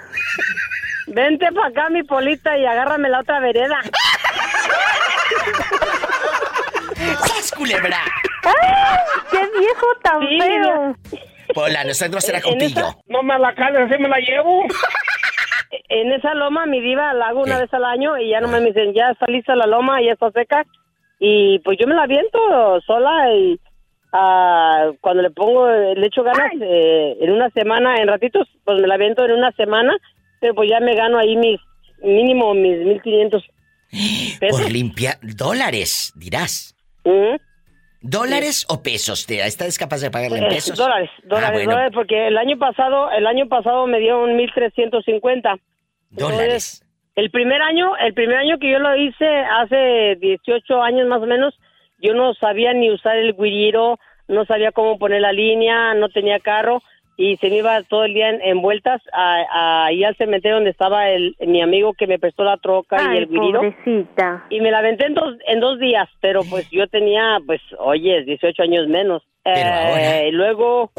Vente 1.08 1.52
para 1.52 1.70
acá, 1.70 1.90
mi 1.90 2.04
polita, 2.04 2.56
y 2.56 2.66
agárrame 2.68 3.10
la 3.10 3.22
otra 3.22 3.40
vereda. 3.40 3.80
¡Sas, 7.00 7.52
culebra! 7.52 7.98
¡Ay, 8.44 8.98
qué 9.32 9.60
viejo 9.60 9.88
tan 10.04 10.20
Sí, 10.22 10.40
feo! 10.40 10.96
Pola, 11.54 11.84
nosotros 11.84 12.24
será 12.24 12.42
con 12.42 12.54
En 12.54 12.62
esa-. 12.62 12.96
No 13.08 13.24
me 13.24 13.40
la 13.40 13.54
cales, 13.56 13.90
así 13.90 14.02
me 14.02 14.10
la 14.10 14.18
llevo. 14.20 14.64
En 15.88 16.12
esa 16.12 16.34
loma, 16.34 16.66
mi 16.66 16.82
diva, 16.82 17.14
la 17.14 17.28
hago 17.28 17.44
una 17.44 17.60
vez 17.60 17.72
al 17.74 17.86
año 17.86 18.18
y 18.18 18.32
ya 18.32 18.42
nomás 18.42 18.62
me 18.62 18.70
dicen, 18.70 18.94
ya 18.94 19.12
está 19.12 19.28
lista 19.28 19.56
la 19.56 19.68
loma, 19.68 20.02
ya 20.02 20.14
está 20.14 20.32
seca. 20.32 20.66
Y 21.20 21.60
pues 21.60 21.78
yo 21.80 21.88
me 21.88 21.94
la 21.94 22.04
aviento 22.04 22.40
sola 22.88 23.32
y 23.36 23.60
ah, 24.14 24.92
cuando 25.00 25.22
le 25.22 25.30
pongo, 25.30 25.68
le 25.70 26.08
echo 26.08 26.24
ganas 26.24 26.52
eh, 26.60 27.18
en 27.22 27.32
una 27.32 27.50
semana, 27.52 27.98
en 27.98 28.08
ratitos, 28.08 28.48
pues 28.66 28.82
me 28.82 28.88
la 28.88 28.96
aviento 28.96 29.26
en 29.26 29.34
una 29.34 29.52
semana, 29.52 29.96
pero 30.40 30.56
pues 30.56 30.70
ya 30.72 30.80
me 30.80 30.96
gano 30.96 31.20
ahí 31.20 31.36
mis, 31.36 31.60
mínimo 32.02 32.54
mis 32.56 32.78
1500 32.80 33.44
pesos. 34.40 34.62
Por 34.62 34.72
limpia... 34.72 35.20
Dólares, 35.22 36.14
dirás. 36.16 36.76
¿Dólares 38.02 38.66
o 38.70 38.82
pesos? 38.82 39.26
¿Te 39.26 39.46
estás 39.46 39.78
capaz 39.78 40.02
de 40.02 40.10
pagarle 40.10 40.38
en 40.40 40.46
Eh, 40.46 40.50
pesos? 40.50 40.78
dólares, 40.78 41.10
dólares, 41.24 41.50
Ah, 41.50 41.54
bueno, 41.54 41.72
dólares, 41.72 41.92
porque 41.94 42.28
el 42.28 42.38
año 42.38 42.58
pasado, 42.58 43.12
el 43.12 43.28
año 43.28 43.48
pasado 43.50 43.88
me 43.88 44.00
dieron 44.00 44.36
1350. 44.38 45.56
dólares. 46.12 46.82
El 47.16 47.30
primer 47.32 47.62
año, 47.62 47.98
el 47.98 48.14
primer 48.14 48.38
año 48.38 48.58
que 48.60 48.72
yo 48.72 48.80
lo 48.80 48.96
hice, 48.96 49.28
hace 49.28 50.16
18 50.22 50.82
años 50.82 51.08
más 51.08 51.22
o 51.22 51.26
menos, 51.26 51.54
yo 52.02 52.14
no 52.14 52.34
sabía 52.36 52.74
ni 52.74 52.90
usar 52.90 53.18
el 53.18 53.34
guiriro, 53.36 54.00
no 54.30 54.46
sabía 54.46 54.72
cómo 54.72 54.98
poner 54.98 55.22
la 55.22 55.34
línea, 55.34 55.94
no 55.96 56.08
tenía 56.10 56.40
carro 56.40 56.82
y 57.22 57.36
se 57.36 57.50
me 57.50 57.58
iba 57.58 57.84
todo 57.84 58.06
el 58.06 58.14
día 58.14 58.30
en, 58.30 58.42
en 58.42 58.62
vueltas 58.62 59.02
a- 59.12 59.42
a- 59.52 59.86
ahí 59.88 60.06
al 60.06 60.16
cementerio 60.16 60.56
donde 60.56 60.70
estaba 60.70 61.10
el, 61.10 61.36
mi 61.42 61.62
amigo 61.62 61.94
que 61.94 62.08
me 62.08 62.18
prestó 62.18 62.46
la 62.46 62.56
troca 62.56 62.96
y 63.14 63.18
el 63.18 63.28
pobrecita. 63.60 64.46
Y 64.50 64.62
me 64.62 64.72
la 64.72 64.78
aventé 64.80 65.06
en 65.08 65.16
dos, 65.16 65.36
en 65.46 65.60
dos 65.60 65.80
días, 65.80 66.08
pero 66.22 66.42
pues 66.50 66.70
yo 66.72 66.88
tenía, 66.88 67.40
pues, 67.46 67.60
oye, 67.78 68.24
18 68.24 68.64
años 68.64 68.88
menos. 68.88 69.22
Eh, 69.44 70.28
y 70.30 70.32
luego, 70.32 70.92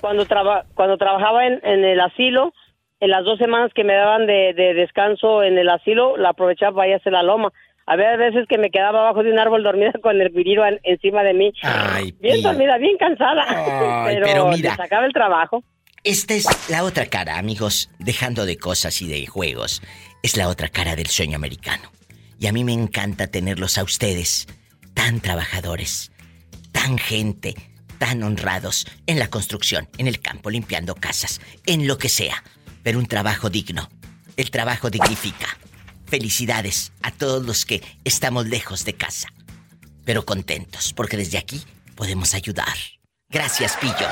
cuando, 0.00 0.26
traba, 0.26 0.62
cuando 0.76 0.96
trabajaba 0.96 1.44
en, 1.44 1.60
en 1.64 1.84
el 1.84 1.98
asilo, 2.00 2.52
en 3.00 3.10
las 3.10 3.24
dos 3.24 3.38
semanas 3.38 3.72
que 3.74 3.82
me 3.82 3.94
daban 3.94 4.26
de, 4.26 4.54
de 4.54 4.74
descanso 4.74 5.42
en 5.42 5.58
el 5.58 5.68
asilo, 5.70 6.16
la 6.16 6.30
aprovechaba 6.30 6.76
para 6.76 6.88
ir 6.88 6.94
a 6.94 6.96
hacer 6.98 7.12
la 7.12 7.22
loma. 7.24 7.52
Había 7.90 8.16
veces 8.16 8.46
que 8.48 8.58
me 8.58 8.70
quedaba 8.70 9.00
abajo 9.00 9.22
de 9.22 9.32
un 9.32 9.38
árbol 9.38 9.62
dormida 9.62 9.92
con 10.02 10.20
el 10.20 10.30
guiriro 10.30 10.66
en- 10.66 10.78
encima 10.82 11.22
de 11.22 11.32
mí. 11.34 11.52
Ay, 11.62 12.14
bien 12.20 12.42
dormida, 12.42 12.76
bien 12.78 12.96
cansada. 12.98 13.44
Ay, 14.06 14.16
pero, 14.20 14.26
pero 14.26 14.48
mira. 14.50 14.76
sacaba 14.76 15.06
el 15.06 15.12
trabajo. 15.12 15.64
Esta 16.04 16.34
es 16.34 16.46
la 16.70 16.84
otra 16.84 17.06
cara, 17.06 17.38
amigos, 17.38 17.90
dejando 17.98 18.46
de 18.46 18.56
cosas 18.56 19.00
y 19.02 19.08
de 19.08 19.26
juegos. 19.26 19.82
Es 20.22 20.36
la 20.36 20.48
otra 20.48 20.68
cara 20.68 20.96
del 20.96 21.06
sueño 21.06 21.36
americano. 21.36 21.90
Y 22.38 22.46
a 22.46 22.52
mí 22.52 22.62
me 22.62 22.72
encanta 22.72 23.26
tenerlos 23.26 23.78
a 23.78 23.82
ustedes, 23.84 24.46
tan 24.94 25.20
trabajadores, 25.20 26.12
tan 26.72 26.98
gente, 26.98 27.54
tan 27.98 28.22
honrados 28.22 28.86
en 29.06 29.18
la 29.18 29.28
construcción, 29.28 29.88
en 29.98 30.06
el 30.06 30.20
campo, 30.20 30.50
limpiando 30.50 30.94
casas, 30.94 31.40
en 31.66 31.86
lo 31.88 31.98
que 31.98 32.08
sea. 32.08 32.44
Pero 32.84 32.98
un 32.98 33.06
trabajo 33.06 33.50
digno. 33.50 33.88
El 34.36 34.50
trabajo 34.52 34.88
dignifica. 34.90 35.46
Felicidades 36.08 36.92
a 37.02 37.10
todos 37.10 37.44
los 37.44 37.64
que 37.66 37.82
estamos 38.04 38.46
lejos 38.46 38.84
de 38.84 38.94
casa. 38.94 39.28
pero 40.04 40.24
contentos, 40.24 40.94
porque 40.94 41.18
desde 41.18 41.36
aquí 41.36 41.60
podemos 41.94 42.32
ayudar. 42.34 42.72
Gracias, 43.28 43.76
Pillo. 43.76 44.08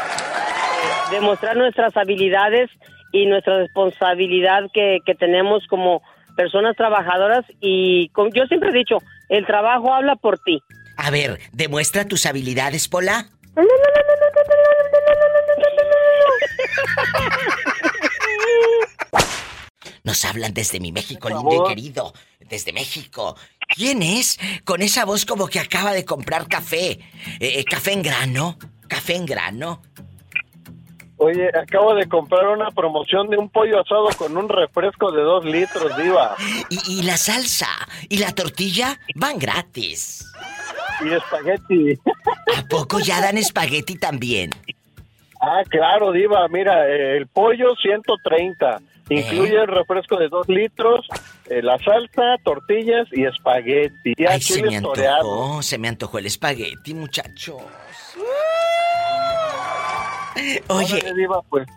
Demostrar 1.10 1.56
nuestras 1.56 1.97
habilidades 1.97 2.68
y 3.12 3.24
nuestra 3.24 3.56
responsabilidad 3.60 4.64
que, 4.74 4.98
que 5.06 5.14
tenemos 5.14 5.66
como 5.70 6.02
personas 6.36 6.77
trabajadoras 6.77 7.47
y 7.62 8.10
con- 8.10 8.31
yo 8.32 8.44
siempre 8.44 8.68
he 8.68 8.73
dicho, 8.74 8.98
el 9.31 9.47
trabajo 9.47 9.94
habla 9.94 10.16
por 10.16 10.39
ti. 10.40 10.60
A 10.98 11.10
ver, 11.10 11.39
demuestra 11.52 12.05
tus 12.05 12.27
habilidades, 12.27 12.89
Pola. 12.89 13.27
Nos 20.06 20.24
hablan 20.24 20.54
desde 20.54 20.78
mi 20.78 20.92
México 20.92 21.28
lindo 21.28 21.64
y 21.64 21.68
querido. 21.68 22.12
Desde 22.48 22.72
México. 22.72 23.36
¿Quién 23.74 24.04
es? 24.04 24.38
Con 24.64 24.80
esa 24.80 25.04
voz 25.04 25.26
como 25.26 25.48
que 25.48 25.58
acaba 25.58 25.92
de 25.92 26.04
comprar 26.04 26.46
café. 26.46 26.92
Eh, 26.92 27.00
eh, 27.40 27.64
café 27.64 27.92
en 27.92 28.02
grano. 28.02 28.56
Café 28.86 29.16
en 29.16 29.26
grano. 29.26 29.82
Oye, 31.16 31.48
acabo 31.48 31.92
de 31.96 32.08
comprar 32.08 32.46
una 32.46 32.70
promoción 32.70 33.28
de 33.30 33.36
un 33.36 33.50
pollo 33.50 33.80
asado 33.80 34.08
con 34.16 34.36
un 34.36 34.48
refresco 34.48 35.10
de 35.10 35.22
dos 35.22 35.44
litros, 35.44 35.96
Diva. 35.96 36.36
Y, 36.70 37.00
y 37.00 37.02
la 37.02 37.16
salsa 37.16 37.70
y 38.08 38.18
la 38.18 38.32
tortilla 38.32 39.00
van 39.16 39.40
gratis. 39.40 40.24
Y 41.04 41.12
espagueti. 41.14 41.98
¿A 42.56 42.62
poco 42.68 43.00
ya 43.00 43.20
dan 43.20 43.38
espagueti 43.38 43.96
también? 43.96 44.50
Ah, 45.40 45.62
claro, 45.68 46.12
Diva. 46.12 46.46
Mira, 46.48 46.88
eh, 46.88 47.16
el 47.16 47.26
pollo 47.26 47.74
130. 47.76 48.80
Incluye 49.08 49.54
¿Eh? 49.54 49.60
el 49.62 49.68
refresco 49.68 50.16
de 50.16 50.28
dos 50.28 50.48
litros, 50.48 51.06
eh, 51.48 51.62
la 51.62 51.78
salsa, 51.78 52.36
tortillas 52.42 53.06
y 53.12 53.24
espagueti. 53.24 54.14
Y 54.16 54.24
Ay, 54.26 54.40
se 54.40 54.62
me 54.62 54.76
antojó, 54.76 55.62
se 55.62 55.78
me 55.78 55.88
antojó 55.88 56.18
el 56.18 56.26
espagueti, 56.26 56.92
muchachos. 56.94 57.62
Oye, 60.68 60.96
Órale, 60.96 61.14
Diva, 61.14 61.40
pues. 61.48 61.68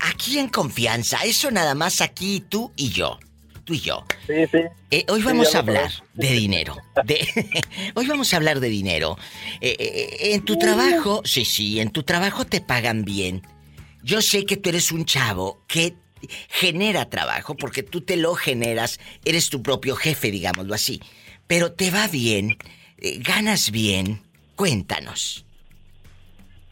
aquí 0.00 0.38
en 0.38 0.48
confianza, 0.48 1.18
eso 1.24 1.50
nada 1.50 1.74
más 1.74 2.00
aquí 2.00 2.44
tú 2.48 2.72
y 2.76 2.90
yo. 2.90 3.18
Tú 3.64 3.74
y 3.74 3.80
yo. 3.80 4.04
Sí, 4.26 4.46
sí. 4.50 4.58
Eh, 4.90 5.04
hoy 5.08 5.20
Sí, 5.20 5.26
vamos 5.26 5.54
a 5.54 5.58
hablar 5.60 5.90
de 6.14 6.32
dinero. 6.32 6.76
Hoy 7.94 8.06
vamos 8.06 8.32
a 8.32 8.36
hablar 8.36 8.58
de 8.58 8.68
dinero. 8.68 9.16
En 9.60 10.44
tu 10.44 10.58
trabajo, 10.58 11.22
sí, 11.24 11.44
sí, 11.44 11.78
en 11.78 11.90
tu 11.90 12.02
trabajo 12.02 12.44
te 12.44 12.60
pagan 12.60 13.04
bien. 13.04 13.42
Yo 14.02 14.20
sé 14.20 14.44
que 14.44 14.56
tú 14.56 14.70
eres 14.70 14.90
un 14.90 15.04
chavo 15.04 15.62
que 15.68 15.94
genera 16.48 17.08
trabajo 17.08 17.56
porque 17.56 17.82
tú 17.82 18.00
te 18.00 18.16
lo 18.16 18.34
generas, 18.34 19.00
eres 19.24 19.50
tu 19.50 19.62
propio 19.62 19.96
jefe, 19.96 20.30
digámoslo 20.30 20.74
así. 20.74 21.00
Pero 21.46 21.72
te 21.72 21.90
va 21.90 22.08
bien, 22.08 22.56
eh, 22.98 23.18
ganas 23.18 23.70
bien. 23.70 24.20
Cuéntanos. 24.56 25.44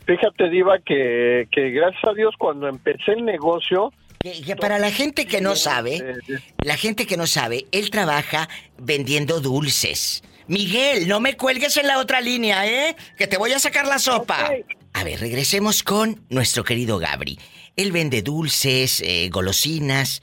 Fíjate, 0.06 0.50
Diva, 0.50 0.78
que, 0.80 1.48
que 1.50 1.70
gracias 1.70 2.04
a 2.04 2.14
Dios 2.14 2.34
cuando 2.38 2.68
empecé 2.68 3.12
el 3.12 3.24
negocio... 3.24 3.92
Que, 4.22 4.42
que 4.42 4.54
para 4.54 4.78
la 4.78 4.90
gente 4.90 5.26
que 5.26 5.40
no 5.40 5.56
sabe, 5.56 6.18
la 6.62 6.76
gente 6.76 7.06
que 7.06 7.16
no 7.16 7.26
sabe, 7.26 7.64
él 7.72 7.88
trabaja 7.88 8.50
vendiendo 8.76 9.40
dulces. 9.40 10.22
Miguel, 10.46 11.08
no 11.08 11.20
me 11.20 11.38
cuelgues 11.38 11.78
en 11.78 11.86
la 11.86 11.98
otra 11.98 12.20
línea, 12.20 12.66
¿eh? 12.66 12.96
Que 13.16 13.26
te 13.26 13.38
voy 13.38 13.52
a 13.52 13.58
sacar 13.58 13.86
la 13.86 13.98
sopa. 13.98 14.50
A 14.92 15.04
ver, 15.04 15.20
regresemos 15.20 15.82
con 15.82 16.22
nuestro 16.28 16.64
querido 16.64 16.98
Gabri. 16.98 17.38
Él 17.76 17.92
vende 17.92 18.20
dulces, 18.20 19.00
eh, 19.00 19.30
golosinas. 19.30 20.20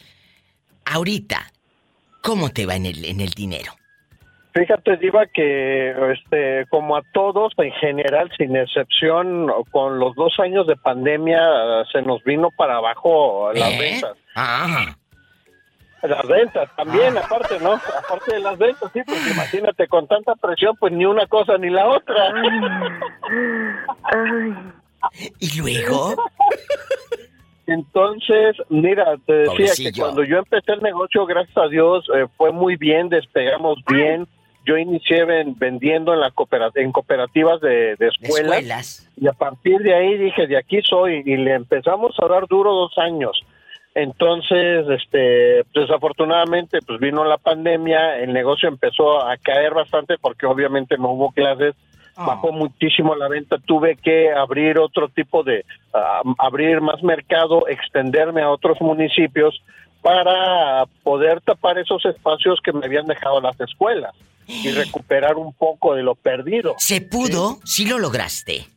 Ahorita, 0.85 1.51
¿cómo 2.21 2.51
te 2.51 2.67
va 2.67 2.75
en 2.75 2.85
el, 2.85 3.03
en 3.03 3.19
el 3.19 3.31
dinero? 3.31 3.76
Fíjate, 4.57 4.97
Diva, 4.97 5.27
que 5.27 5.93
este, 6.13 6.65
como 6.69 6.97
a 6.97 7.03
todos, 7.13 7.53
en 7.57 7.71
general, 7.73 8.31
sin 8.37 8.55
excepción, 8.55 9.51
con 9.69 9.99
los 9.99 10.15
dos 10.15 10.33
años 10.39 10.65
de 10.65 10.75
pandemia, 10.75 11.39
se 11.91 12.01
nos 12.01 12.23
vino 12.23 12.49
para 12.57 12.77
abajo 12.77 13.51
las 13.53 13.71
¿Eh? 13.73 13.77
ventas. 13.79 14.17
Ah. 14.35 14.95
Las 16.01 16.27
ventas 16.27 16.75
también, 16.75 17.15
aparte, 17.17 17.59
¿no? 17.59 17.73
Aparte 17.73 18.33
de 18.33 18.39
las 18.39 18.57
ventas, 18.57 18.89
sí, 18.93 19.01
pues 19.05 19.31
imagínate, 19.31 19.87
con 19.87 20.07
tanta 20.07 20.33
presión, 20.33 20.75
pues 20.79 20.91
ni 20.91 21.05
una 21.05 21.27
cosa 21.27 21.59
ni 21.59 21.69
la 21.69 21.87
otra. 21.87 22.33
¿Y 25.39 25.59
luego? 25.59 26.15
Entonces, 27.67 28.55
mira, 28.69 29.17
te 29.27 29.33
decía 29.33 29.91
que 29.91 29.99
cuando 29.99 30.23
yo 30.23 30.37
empecé 30.37 30.71
el 30.71 30.81
negocio, 30.81 31.27
gracias 31.27 31.57
a 31.57 31.67
Dios, 31.67 32.07
eh, 32.15 32.25
fue 32.37 32.51
muy 32.51 32.75
bien, 32.75 33.09
despegamos 33.09 33.77
bien. 33.87 34.27
Yo 34.67 34.77
inicié 34.77 35.23
ven- 35.25 35.55
vendiendo 35.57 36.13
en, 36.13 36.19
la 36.19 36.31
coopera- 36.31 36.71
en 36.75 36.91
cooperativas 36.91 37.61
de, 37.61 37.95
de 37.95 38.07
escuelas. 38.09 38.51
escuelas. 38.59 39.09
Y 39.15 39.27
a 39.27 39.33
partir 39.33 39.79
de 39.79 39.95
ahí 39.95 40.17
dije, 40.17 40.45
de 40.45 40.57
aquí 40.57 40.81
soy. 40.83 41.23
Y 41.25 41.37
le 41.37 41.53
empezamos 41.55 42.15
a 42.21 42.27
dar 42.27 42.45
duro 42.47 42.73
dos 42.73 42.97
años. 42.97 43.41
Entonces, 43.95 44.85
este, 44.89 45.63
desafortunadamente, 45.73 46.79
pues 46.85 46.99
vino 46.99 47.23
la 47.25 47.37
pandemia, 47.37 48.19
el 48.19 48.31
negocio 48.31 48.69
empezó 48.69 49.25
a 49.25 49.37
caer 49.37 49.73
bastante 49.73 50.17
porque 50.19 50.45
obviamente 50.45 50.97
no 50.99 51.09
hubo 51.13 51.31
clases, 51.31 51.73
bajó 52.15 52.51
muchísimo 52.51 53.15
la 53.15 53.27
venta, 53.27 53.57
tuve 53.65 53.95
que 53.95 54.31
abrir 54.31 54.77
otro 54.77 55.07
tipo 55.09 55.41
de, 55.43 55.65
ah, 55.95 56.21
abrir 56.37 56.79
más 56.81 57.01
mercado, 57.01 57.67
extenderme 57.67 58.41
a 58.43 58.51
otros 58.51 58.79
municipios 58.81 59.59
para 60.03 60.85
poder 61.01 61.41
tapar 61.41 61.79
esos 61.79 62.05
espacios 62.05 62.59
que 62.63 62.73
me 62.73 62.85
habían 62.85 63.07
dejado 63.07 63.41
las 63.41 63.59
escuelas 63.59 64.13
y 64.47 64.71
recuperar 64.71 65.35
un 65.35 65.53
poco 65.53 65.95
de 65.95 66.03
lo 66.03 66.15
perdido. 66.15 66.75
¿Se 66.77 67.01
pudo? 67.01 67.59
Sí 67.65 67.85
lo 67.85 67.99
lograste. 67.99 68.67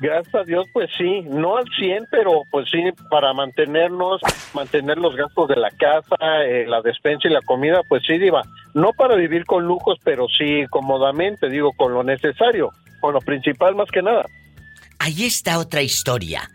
Gracias 0.00 0.32
a 0.32 0.44
Dios, 0.44 0.64
pues 0.72 0.88
sí, 0.96 1.22
no 1.22 1.56
al 1.56 1.68
100, 1.76 2.06
pero 2.12 2.42
pues 2.52 2.70
sí, 2.70 2.78
para 3.10 3.32
mantenernos, 3.32 4.20
mantener 4.54 4.96
los 4.96 5.16
gastos 5.16 5.48
de 5.48 5.56
la 5.56 5.70
casa, 5.70 6.44
eh, 6.44 6.66
la 6.68 6.80
despensa 6.82 7.26
y 7.26 7.32
la 7.32 7.42
comida, 7.42 7.80
pues 7.88 8.04
sí, 8.06 8.16
Diva. 8.16 8.42
No 8.74 8.92
para 8.92 9.16
vivir 9.16 9.44
con 9.44 9.66
lujos, 9.66 9.98
pero 10.04 10.28
sí 10.28 10.64
cómodamente, 10.70 11.48
digo, 11.48 11.72
con 11.72 11.94
lo 11.94 12.04
necesario, 12.04 12.70
con 13.00 13.12
lo 13.12 13.20
principal 13.20 13.74
más 13.74 13.90
que 13.90 14.02
nada. 14.02 14.24
Ahí 15.00 15.24
está 15.24 15.58
otra 15.58 15.82
historia 15.82 16.48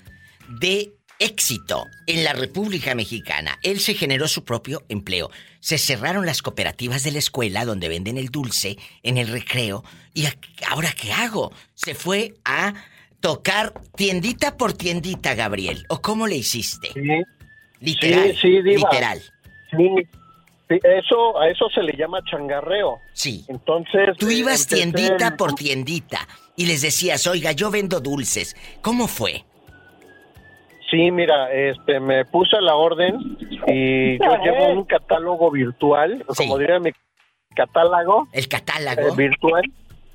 de 0.47 0.93
éxito 1.19 1.85
en 2.07 2.23
la 2.23 2.31
República 2.31 2.95
Mexicana. 2.95 3.59
Él 3.61 3.79
se 3.79 3.93
generó 3.93 4.29
su 4.29 4.45
propio 4.45 4.83
empleo. 4.87 5.29
Se 5.63 5.77
cerraron 5.77 6.25
las 6.25 6.41
cooperativas 6.41 7.03
de 7.05 7.13
la 7.13 7.19
escuela 7.19 7.63
donde 7.63 7.87
venden 7.87 8.17
el 8.17 8.27
dulce 8.27 8.77
en 9.01 9.17
el 9.17 9.29
recreo. 9.29 9.81
¿Y 10.13 10.25
ahora 10.69 10.89
qué 10.91 11.13
hago? 11.13 11.53
Se 11.73 11.95
fue 11.95 12.33
a 12.43 12.73
tocar 13.21 13.73
tiendita 13.95 14.57
por 14.57 14.73
tiendita, 14.73 15.35
Gabriel. 15.35 15.85
¿O 15.87 16.01
cómo 16.01 16.27
le 16.27 16.35
hiciste? 16.35 16.89
Literal. 17.79 18.31
Sí, 18.33 18.39
sí, 18.41 18.61
Diva. 18.61 18.89
Literal. 18.91 19.21
Sí, 19.71 19.87
sí, 20.67 20.79
eso, 20.83 21.39
a 21.39 21.47
eso 21.47 21.69
se 21.73 21.81
le 21.81 21.93
llama 21.97 22.19
changarreo. 22.29 22.99
Sí. 23.13 23.45
Entonces... 23.47 24.17
Tú 24.19 24.27
eh, 24.27 24.33
ibas 24.33 24.63
empecé 24.63 24.75
tiendita 24.75 25.27
en- 25.27 25.37
por 25.37 25.55
tiendita 25.55 26.27
y 26.57 26.65
les 26.65 26.81
decías, 26.81 27.25
oiga, 27.25 27.53
yo 27.53 27.71
vendo 27.71 28.01
dulces. 28.01 28.57
¿Cómo 28.81 29.07
fue? 29.07 29.45
Sí, 30.93 31.09
mira, 31.09 31.51
este, 31.51 31.99
me 31.99 32.23
puse 32.23 32.55
a 32.55 32.61
la 32.61 32.75
orden 32.75 33.15
y 33.65 34.19
yo 34.19 34.37
llevo 34.43 34.73
un 34.73 34.83
catálogo 34.83 35.49
virtual, 35.49 36.23
como 36.37 36.59
diría 36.59 36.79
mi 36.79 36.91
catálogo. 37.55 38.27
El 38.31 38.47
catálogo. 38.47 39.15
virtual, 39.15 39.63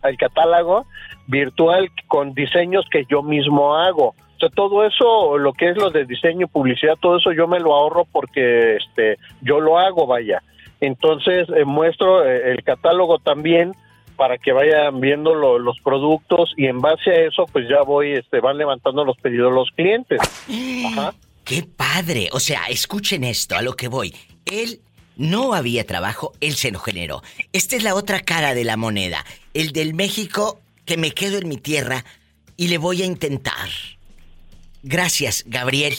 el 0.05 0.17
catálogo 0.17 0.87
virtual 1.27 1.91
con 2.07 2.33
diseños 2.33 2.87
que 2.93 3.05
yo 3.11 3.25
mismo 3.25 3.75
hago. 3.75 4.11
O 4.11 4.39
sea, 4.39 4.51
todo 4.51 4.87
eso, 4.87 5.37
lo 5.37 5.53
que 5.53 5.71
es 5.71 5.77
lo 5.77 5.91
de 5.91 6.05
diseño 6.05 6.47
y 6.47 6.49
publicidad, 6.49 6.95
todo 7.01 7.17
eso 7.17 7.33
yo 7.33 7.49
me 7.49 7.59
lo 7.59 7.75
ahorro 7.75 8.05
porque 8.13 8.77
este, 8.77 9.17
yo 9.41 9.59
lo 9.59 9.81
hago, 9.81 10.07
vaya. 10.07 10.45
Entonces, 10.81 11.49
eh, 11.57 11.65
muestro 11.65 12.25
eh, 12.25 12.53
el 12.53 12.63
catálogo 12.63 13.19
también 13.19 13.73
para 14.19 14.37
que 14.37 14.53
vayan 14.53 15.01
viendo 15.01 15.35
lo- 15.35 15.59
los 15.59 15.79
productos 15.81 16.53
y 16.57 16.67
en 16.67 16.81
base 16.81 17.11
a 17.11 17.27
eso, 17.29 17.47
pues 17.51 17.67
ya 17.71 17.83
voy, 17.83 18.13
este, 18.13 18.41
van 18.41 18.59
levantando 18.59 19.05
los 19.05 19.17
pedidos 19.17 19.53
los 19.53 19.71
clientes. 19.71 20.19
Ajá. 20.87 21.15
¡Qué 21.45 21.63
padre! 21.63 22.29
O 22.33 22.41
sea, 22.41 22.65
escuchen 22.69 23.25
esto, 23.25 23.57
a 23.57 23.63
lo 23.63 23.75
que 23.75 23.89
voy. 23.89 24.15
Él 24.45 24.81
no 25.17 25.55
había 25.55 25.87
trabajo, 25.87 26.33
él 26.41 26.57
se 26.57 26.71
lo 26.73 26.79
generó. 26.81 27.23
Esta 27.53 27.77
es 27.77 27.83
la 27.85 27.95
otra 27.95 28.21
cara 28.21 28.55
de 28.55 28.65
la 28.65 28.77
moneda. 28.77 29.25
El 29.55 29.73
del 29.73 29.95
México 29.95 30.61
que 30.85 30.97
me 30.97 31.13
quedo 31.13 31.39
en 31.39 31.49
mi 31.49 31.57
tierra 31.57 32.05
y 32.57 32.69
le 32.69 32.79
voy 32.79 33.03
a 33.03 33.07
intentar. 33.07 33.69
Gracias, 34.83 35.45
Gabriel, 35.47 35.95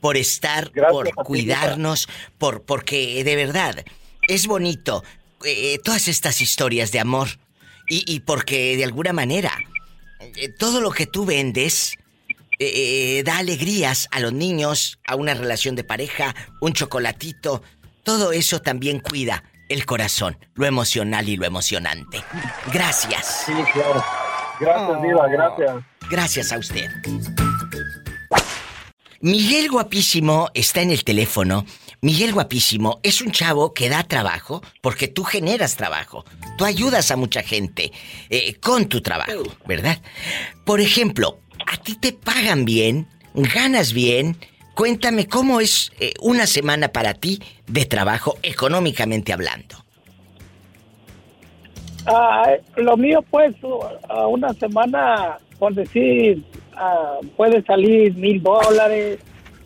por 0.00 0.16
estar, 0.16 0.70
por 0.90 1.12
cuidarnos, 1.14 2.08
por 2.38 2.62
porque 2.62 3.22
de 3.24 3.36
verdad 3.36 3.84
es 4.28 4.46
bonito 4.46 5.02
eh, 5.44 5.78
todas 5.82 6.08
estas 6.08 6.40
historias 6.40 6.92
de 6.92 7.00
amor 7.00 7.28
y, 7.88 8.04
y 8.12 8.20
porque 8.20 8.76
de 8.76 8.84
alguna 8.84 9.12
manera 9.12 9.52
eh, 10.36 10.48
todo 10.48 10.80
lo 10.80 10.90
que 10.90 11.06
tú 11.06 11.24
vendes 11.24 11.98
eh, 12.58 13.18
eh, 13.18 13.22
da 13.24 13.38
alegrías 13.38 14.08
a 14.12 14.20
los 14.20 14.32
niños, 14.32 14.98
a 15.06 15.16
una 15.16 15.34
relación 15.34 15.74
de 15.74 15.84
pareja, 15.84 16.34
un 16.60 16.72
chocolatito. 16.72 17.62
Todo 18.04 18.32
eso 18.32 18.60
también 18.60 19.00
cuida 19.00 19.44
el 19.68 19.84
corazón, 19.86 20.36
lo 20.54 20.66
emocional 20.66 21.28
y 21.28 21.36
lo 21.36 21.44
emocionante. 21.44 22.22
Gracias. 22.72 23.44
Sí, 23.46 23.52
claro. 23.72 24.04
Gracias, 24.60 25.02
Diva, 25.02 25.28
gracias. 25.28 25.84
Gracias 26.10 26.52
a 26.52 26.58
usted. 26.58 26.88
Miguel 29.20 29.70
Guapísimo 29.70 30.50
está 30.54 30.82
en 30.82 30.90
el 30.90 31.04
teléfono. 31.04 31.64
Miguel 32.04 32.32
Guapísimo 32.32 32.98
es 33.04 33.22
un 33.22 33.30
chavo 33.30 33.72
que 33.72 33.88
da 33.88 34.02
trabajo 34.02 34.60
porque 34.80 35.06
tú 35.06 35.22
generas 35.22 35.76
trabajo. 35.76 36.24
Tú 36.58 36.64
ayudas 36.64 37.12
a 37.12 37.16
mucha 37.16 37.44
gente 37.44 37.92
eh, 38.28 38.56
con 38.56 38.88
tu 38.88 39.02
trabajo, 39.02 39.44
¿verdad? 39.66 39.98
Por 40.66 40.80
ejemplo, 40.80 41.38
¿a 41.64 41.76
ti 41.76 41.94
te 41.94 42.12
pagan 42.12 42.64
bien? 42.64 43.06
¿Ganas 43.34 43.92
bien? 43.92 44.36
Cuéntame 44.74 45.28
cómo 45.28 45.60
es 45.60 45.92
eh, 46.00 46.12
una 46.20 46.48
semana 46.48 46.88
para 46.88 47.14
ti 47.14 47.40
de 47.68 47.86
trabajo 47.86 48.36
económicamente 48.42 49.32
hablando. 49.32 49.76
Ah, 52.06 52.50
lo 52.78 52.96
mío, 52.96 53.24
pues, 53.30 53.54
a 54.08 54.26
una 54.26 54.52
semana, 54.54 55.38
por 55.56 55.72
decir, 55.72 56.42
ah, 56.74 57.18
puede 57.36 57.62
salir 57.62 58.12
mil 58.16 58.42
dólares, 58.42 59.20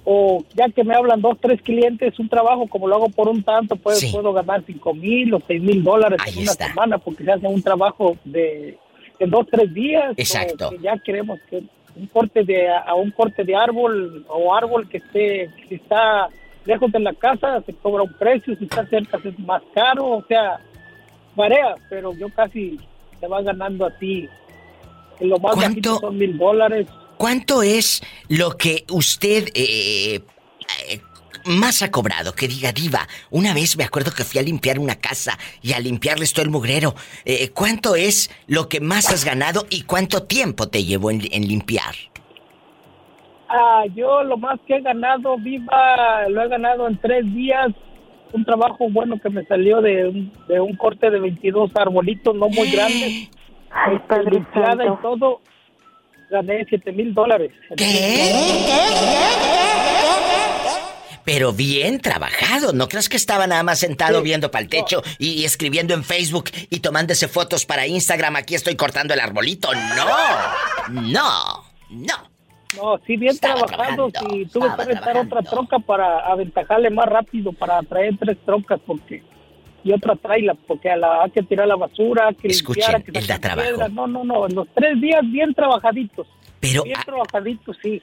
o 0.09 0.45
ya 0.55 0.69
que 0.69 0.85
me 0.85 0.95
hablan 0.95 1.20
dos, 1.20 1.37
tres 1.41 1.61
clientes, 1.61 2.16
un 2.20 2.28
trabajo, 2.28 2.69
como 2.69 2.87
lo 2.87 2.95
hago 2.95 3.09
por 3.09 3.28
un 3.28 3.43
tanto, 3.43 3.74
pues 3.74 4.12
puedo 4.12 4.33
ganar 4.33 4.62
cinco 4.65 4.95
mil 4.95 5.35
o 5.35 5.43
seis 5.45 5.61
mil 5.61 5.83
dólares 5.83 6.20
en 6.28 6.43
una 6.43 6.53
semana, 6.53 6.99
porque 6.99 7.24
se 7.24 7.33
hace 7.33 7.47
un 7.49 7.61
trabajo 7.61 8.16
de, 8.24 8.78
de 9.19 9.27
dos, 9.27 9.49
tres 9.51 9.74
días. 9.74 10.15
Exacto. 10.16 10.70
que 10.70 10.78
ya 10.78 10.97
queremos 10.99 11.41
que 11.51 11.65
un 11.97 12.07
corte 12.07 12.45
de, 12.45 12.69
a 12.69 12.95
un 12.95 13.11
corte 13.11 13.43
de 13.43 13.57
árbol, 13.57 14.24
o 14.28 14.55
árbol 14.55 14.89
que 14.89 14.99
esté, 14.99 15.51
que 15.69 15.74
está 15.74 16.28
lejos 16.65 16.93
de 16.93 17.01
la 17.01 17.12
casa, 17.12 17.61
se 17.62 17.74
cobra 17.74 18.05
un 18.05 18.12
precio, 18.12 18.55
si 18.57 18.65
está 18.65 18.87
cerca 18.87 19.19
es 19.24 19.37
más 19.41 19.62
caro, 19.74 20.07
o 20.07 20.24
sea, 20.28 20.61
varía, 21.35 21.74
pero 21.91 22.15
yo 22.15 22.28
casi 22.28 22.78
te 23.19 23.27
va 23.27 23.43
ganando 23.43 23.85
a 23.87 23.91
ti. 23.91 24.28
Lo 25.19 25.39
más 25.39 25.57
bajito 25.57 25.99
son 25.99 26.16
mil 26.16 26.39
dólares. 26.39 26.87
¿Cuánto 27.18 27.62
es 27.62 28.02
lo 28.28 28.56
que 28.56 28.84
usted 28.90 29.48
eh, 29.55 30.20
eh, 30.88 31.01
más 31.47 31.82
ha 31.82 31.90
cobrado? 31.90 32.34
Que 32.34 32.48
diga, 32.48 32.72
diva, 32.72 33.09
una 33.30 33.55
vez 33.55 33.76
me 33.76 33.84
acuerdo 33.84 34.10
que 34.12 34.24
fui 34.24 34.38
a 34.38 34.43
limpiar 34.43 34.78
una 34.78 34.97
casa 34.97 35.38
y 35.62 35.72
a 35.72 35.80
limpiarles 35.80 36.32
todo 36.32 36.44
el 36.44 36.51
mugrero. 36.51 36.94
Eh, 37.24 37.51
¿Cuánto 37.55 37.97
es 37.97 38.30
lo 38.47 38.68
que 38.68 38.80
más 38.80 39.10
has 39.10 39.24
ganado 39.24 39.66
y 39.70 39.82
cuánto 39.82 40.24
tiempo 40.24 40.68
te 40.68 40.84
llevó 40.84 41.10
en, 41.10 41.22
en 41.32 41.48
limpiar? 41.48 41.94
Ah, 43.48 43.84
yo 43.94 44.22
lo 44.24 44.36
más 44.36 44.59
que 44.66 44.76
he 44.76 44.80
ganado, 44.80 45.36
viva, 45.38 46.28
lo 46.28 46.43
he 46.43 46.48
ganado 46.48 46.88
en 46.88 46.98
tres 46.98 47.24
días. 47.32 47.68
Un 48.32 48.44
trabajo 48.44 48.88
bueno 48.90 49.18
que 49.22 49.30
me 49.30 49.44
salió 49.47 49.80
de 49.80 50.09
un, 50.09 50.32
de 50.48 50.60
un 50.60 50.76
corte 50.76 51.10
de 51.10 51.20
22 51.20 51.70
arbolitos, 51.76 52.34
no 52.34 52.48
muy 52.48 52.70
grandes. 52.70 53.30
Ay, 53.70 53.97
Este, 53.97 54.09
Padre 54.09 54.30
limpiada 54.32 54.84
y 54.84 55.02
todo. 55.02 55.40
Gané 56.31 56.66
7 56.69 56.93
mil 56.93 57.15
dólares. 57.15 57.53
Pero 61.24 61.53
bien 61.53 62.01
trabajado, 62.01 62.73
no 62.73 62.89
creas 62.89 63.09
que 63.09 63.16
estaba 63.16 63.47
nada 63.48 63.65
más 63.65 63.81
sentado 63.81 64.23
viendo 64.23 64.51
para 64.51 64.62
el 64.62 64.69
techo 64.69 65.03
y, 65.19 65.40
y 65.40 65.44
escribiendo 65.44 65.93
en 65.93 66.05
Facebook 66.05 66.51
y 66.70 66.81
tomándose 66.81 67.27
fotos 67.27 67.66
para 67.66 67.86
Instagram, 67.86 68.36
aquí 68.36 68.55
estoy 68.55 68.77
cortando 68.77 69.12
el 69.12 69.20
arbolito. 69.20 69.69
No, 69.74 71.03
no, 71.11 71.65
no. 71.90 72.36
No, 72.77 72.98
sí, 73.07 73.16
bien 73.16 73.36
trabajado. 73.39 74.11
Sí, 74.11 74.47
tuve 74.53 74.69
que 74.77 74.85
rentar 74.85 75.16
otra 75.16 75.43
troca 75.43 75.78
para 75.78 76.19
aventajarle 76.20 76.90
más 76.90 77.07
rápido, 77.07 77.53
para 77.53 77.81
traer 77.82 78.16
tres 78.19 78.36
trocas, 78.44 78.81
porque. 78.86 79.23
Y 79.87 79.93
otra 79.93 80.17
traila, 80.17 80.55
porque 80.67 80.91
a 80.91 80.97
la, 80.97 81.23
hay 81.23 81.31
que 81.31 81.43
tirar 81.45 81.69
la 81.69 81.77
basura, 81.77 82.27
hay 82.29 82.35
que 82.35 82.49
Escuchen, 82.49 82.83
limpiar, 82.83 82.97
hay 82.97 83.13
que 83.13 83.19
él 83.21 83.27
da 83.29 83.39
trabajo. 83.39 83.69
piedra. 83.69 83.89
No, 83.89 84.07
no, 84.09 84.25
no. 84.25 84.49
Los 84.49 84.67
tres 84.75 85.01
días 85.01 85.21
bien 85.31 85.55
trabajaditos. 85.55 86.27
Pero 86.59 86.83
Bien 86.83 86.99
a- 86.99 87.05
trabajaditos, 87.05 87.77
sí. 87.81 88.03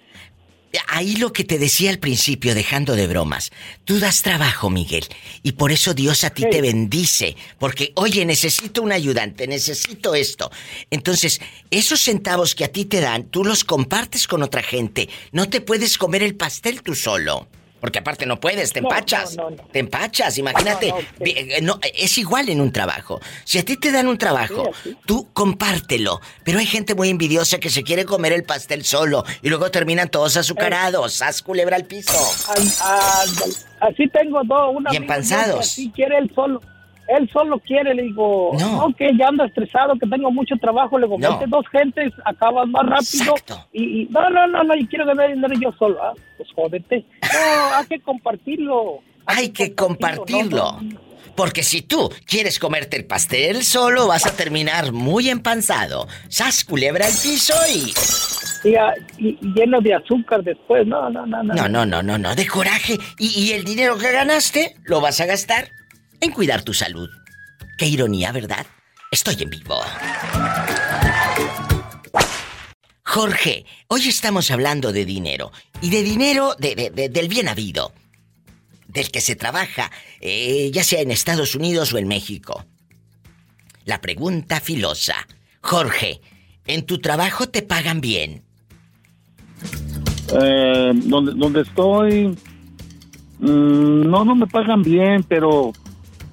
Ahí 0.88 1.18
lo 1.18 1.32
que 1.34 1.44
te 1.44 1.60
decía 1.60 1.92
al 1.92 2.00
principio, 2.00 2.56
dejando 2.56 2.96
de 2.96 3.06
bromas. 3.06 3.52
Tú 3.84 4.00
das 4.00 4.24
trabajo, 4.24 4.72
Miguel. 4.72 5.04
Y 5.44 5.52
por 5.52 5.72
eso 5.72 5.94
Dios 5.94 6.24
a 6.24 6.32
ti 6.32 6.46
te 6.50 6.62
bendice. 6.62 7.36
Porque, 7.60 7.92
oye, 7.96 8.26
necesito 8.26 8.82
un 8.82 8.92
ayudante, 8.92 9.46
necesito 9.46 10.16
esto. 10.16 10.50
Entonces, 10.90 11.42
esos 11.70 12.00
centavos 12.00 12.56
que 12.56 12.64
a 12.64 12.72
ti 12.72 12.86
te 12.86 13.02
dan, 13.02 13.26
tú 13.26 13.44
los 13.44 13.64
compartes 13.64 14.26
con 14.26 14.42
otra 14.42 14.64
gente. 14.64 15.10
No 15.32 15.48
te 15.48 15.62
puedes 15.62 15.98
comer 16.00 16.24
el 16.24 16.36
pastel 16.36 16.82
tú 16.82 16.96
solo. 16.96 17.48
Porque 17.84 18.00
aparte 18.00 18.26
no 18.26 18.40
puedes, 18.40 18.72
te 18.72 18.80
empachas. 18.80 19.36
no, 19.36 19.50
no, 19.50 19.58
no. 19.58 19.64
Te 19.66 19.80
empachas, 19.80 20.38
imagínate. 20.38 20.88
No, 20.88 21.00
eh, 21.20 21.60
no, 21.62 21.80
es 21.94 22.18
igual 22.18 22.48
en 22.48 22.62
un 22.62 22.72
trabajo. 22.72 23.20
Si 23.44 23.58
a 23.58 23.66
ti 23.66 23.76
te 23.76 23.92
dan 23.92 24.08
un 24.08 24.18
trabajo, 24.18 24.72
tú 25.06 25.28
compártelo. 25.34 26.22
Pero 26.46 26.60
hay 26.60 26.66
gente 26.66 26.96
muy 26.96 27.10
envidiosa 27.10 27.58
que 27.58 27.70
se 27.70 27.84
quiere 27.84 28.06
comer 28.06 28.32
el 28.32 28.46
pastel 28.46 28.86
solo 28.86 29.26
y 29.42 29.50
luego 29.50 29.70
terminan 29.70 30.08
todos 30.08 30.38
azucarados. 30.38 31.22
Haz 31.22 31.42
culebra 31.42 31.76
al 31.76 31.84
piso. 31.84 32.18
Así 33.82 34.08
tengo 34.14 34.40
dos, 34.46 34.78
una 34.78 34.94
Y 34.94 34.96
empanzados. 34.96 35.60
Así 35.60 35.92
quiere 35.94 36.20
él 36.20 36.32
solo. 36.34 36.62
Él 37.08 37.30
solo 37.34 37.60
quiere, 37.60 37.94
le 37.94 38.04
digo, 38.04 38.52
no, 38.60 38.88
que 38.98 39.12
ya 39.18 39.28
ando 39.28 39.44
estresado, 39.44 39.94
que 40.00 40.08
tengo 40.08 40.32
mucho 40.32 40.56
trabajo, 40.56 40.98
le 40.98 41.06
digo, 41.08 41.18
No. 41.20 41.40
dos 41.48 41.66
gentes, 41.70 42.14
acabas 42.26 42.68
más 42.70 42.86
rápido. 42.86 43.36
Y, 43.74 44.02
y- 44.04 44.06
no, 44.10 44.30
no, 44.30 44.48
no, 44.48 44.64
no, 44.64 44.76
y 44.76 44.88
quiero 44.88 45.06
ganar 45.06 45.30
dinero 45.34 45.54
yo 45.62 45.72
solo. 45.78 46.02
Ah, 46.02 46.14
pues 46.38 46.50
jódete. 46.56 47.06
No, 47.22 47.30
hay 47.76 47.86
que 47.88 48.00
compartirlo. 48.02 49.00
Hay 49.26 49.50
que 49.50 49.74
compartirlo. 49.76 50.80
Porque 51.36 51.64
si 51.64 51.82
tú 51.82 52.12
quieres 52.28 52.60
comerte 52.60 52.96
el 52.96 53.06
pastel 53.06 53.64
solo, 53.64 54.08
vas 54.08 54.26
a 54.28 54.36
terminar 54.36 54.92
muy 54.92 55.30
empanzado. 55.30 56.08
Sas 56.30 56.64
culebra 56.64 57.06
al 57.08 57.12
piso 57.12 57.54
y. 57.74 57.94
Y, 58.70 58.76
y- 59.18 59.38
y 59.42 59.54
lleno 59.56 59.82
de 59.82 59.94
azúcar 59.96 60.44
después. 60.44 60.86
No, 60.88 61.10
no, 61.10 61.26
no, 61.26 61.42
no. 61.44 61.54
No, 61.54 61.68
no, 61.68 61.86
no, 61.86 62.04
no, 62.04 62.18
no, 62.18 62.36
de 62.36 62.48
coraje. 62.48 62.98
Y, 63.18 63.28
y 63.48 63.52
el 63.54 63.64
dinero 63.66 63.98
que 63.98 64.12
ganaste 64.12 64.76
lo 64.84 65.02
vas 65.02 65.20
a 65.22 65.26
gastar 65.26 65.70
en 66.24 66.32
cuidar 66.32 66.64
tu 66.64 66.74
salud. 66.74 67.10
Qué 67.78 67.86
ironía, 67.88 68.32
¿verdad? 68.32 68.66
Estoy 69.12 69.36
en 69.42 69.50
vivo. 69.50 69.80
Jorge, 73.06 73.66
hoy 73.88 74.08
estamos 74.08 74.50
hablando 74.50 74.92
de 74.92 75.06
dinero. 75.06 75.52
Y 75.82 75.90
de 75.90 76.04
dinero 76.04 76.56
de- 76.58 76.76
de- 76.76 76.90
de- 76.90 77.10
del 77.10 77.28
bien 77.28 77.48
habido. 77.48 77.94
Del 78.88 79.12
que 79.12 79.22
se 79.22 79.36
trabaja, 79.36 79.92
eh, 80.22 80.72
ya 80.74 80.84
sea 80.84 81.02
en 81.02 81.12
Estados 81.12 81.56
Unidos 81.56 81.94
o 81.94 81.98
en 81.98 82.08
México. 82.08 82.66
La 83.86 84.02
pregunta 84.02 84.60
filosa. 84.62 85.28
Jorge, 85.62 86.22
¿en 86.66 86.86
tu 86.86 87.00
trabajo 87.00 87.50
te 87.50 87.62
pagan 87.62 88.02
bien? 88.02 88.44
Eh, 90.42 90.92
donde, 90.94 91.34
donde 91.34 91.62
estoy, 91.62 92.28
mm, 93.40 94.02
no, 94.10 94.24
no 94.26 94.36
me 94.36 94.48
pagan 94.48 94.82
bien, 94.82 95.24
pero, 95.24 95.74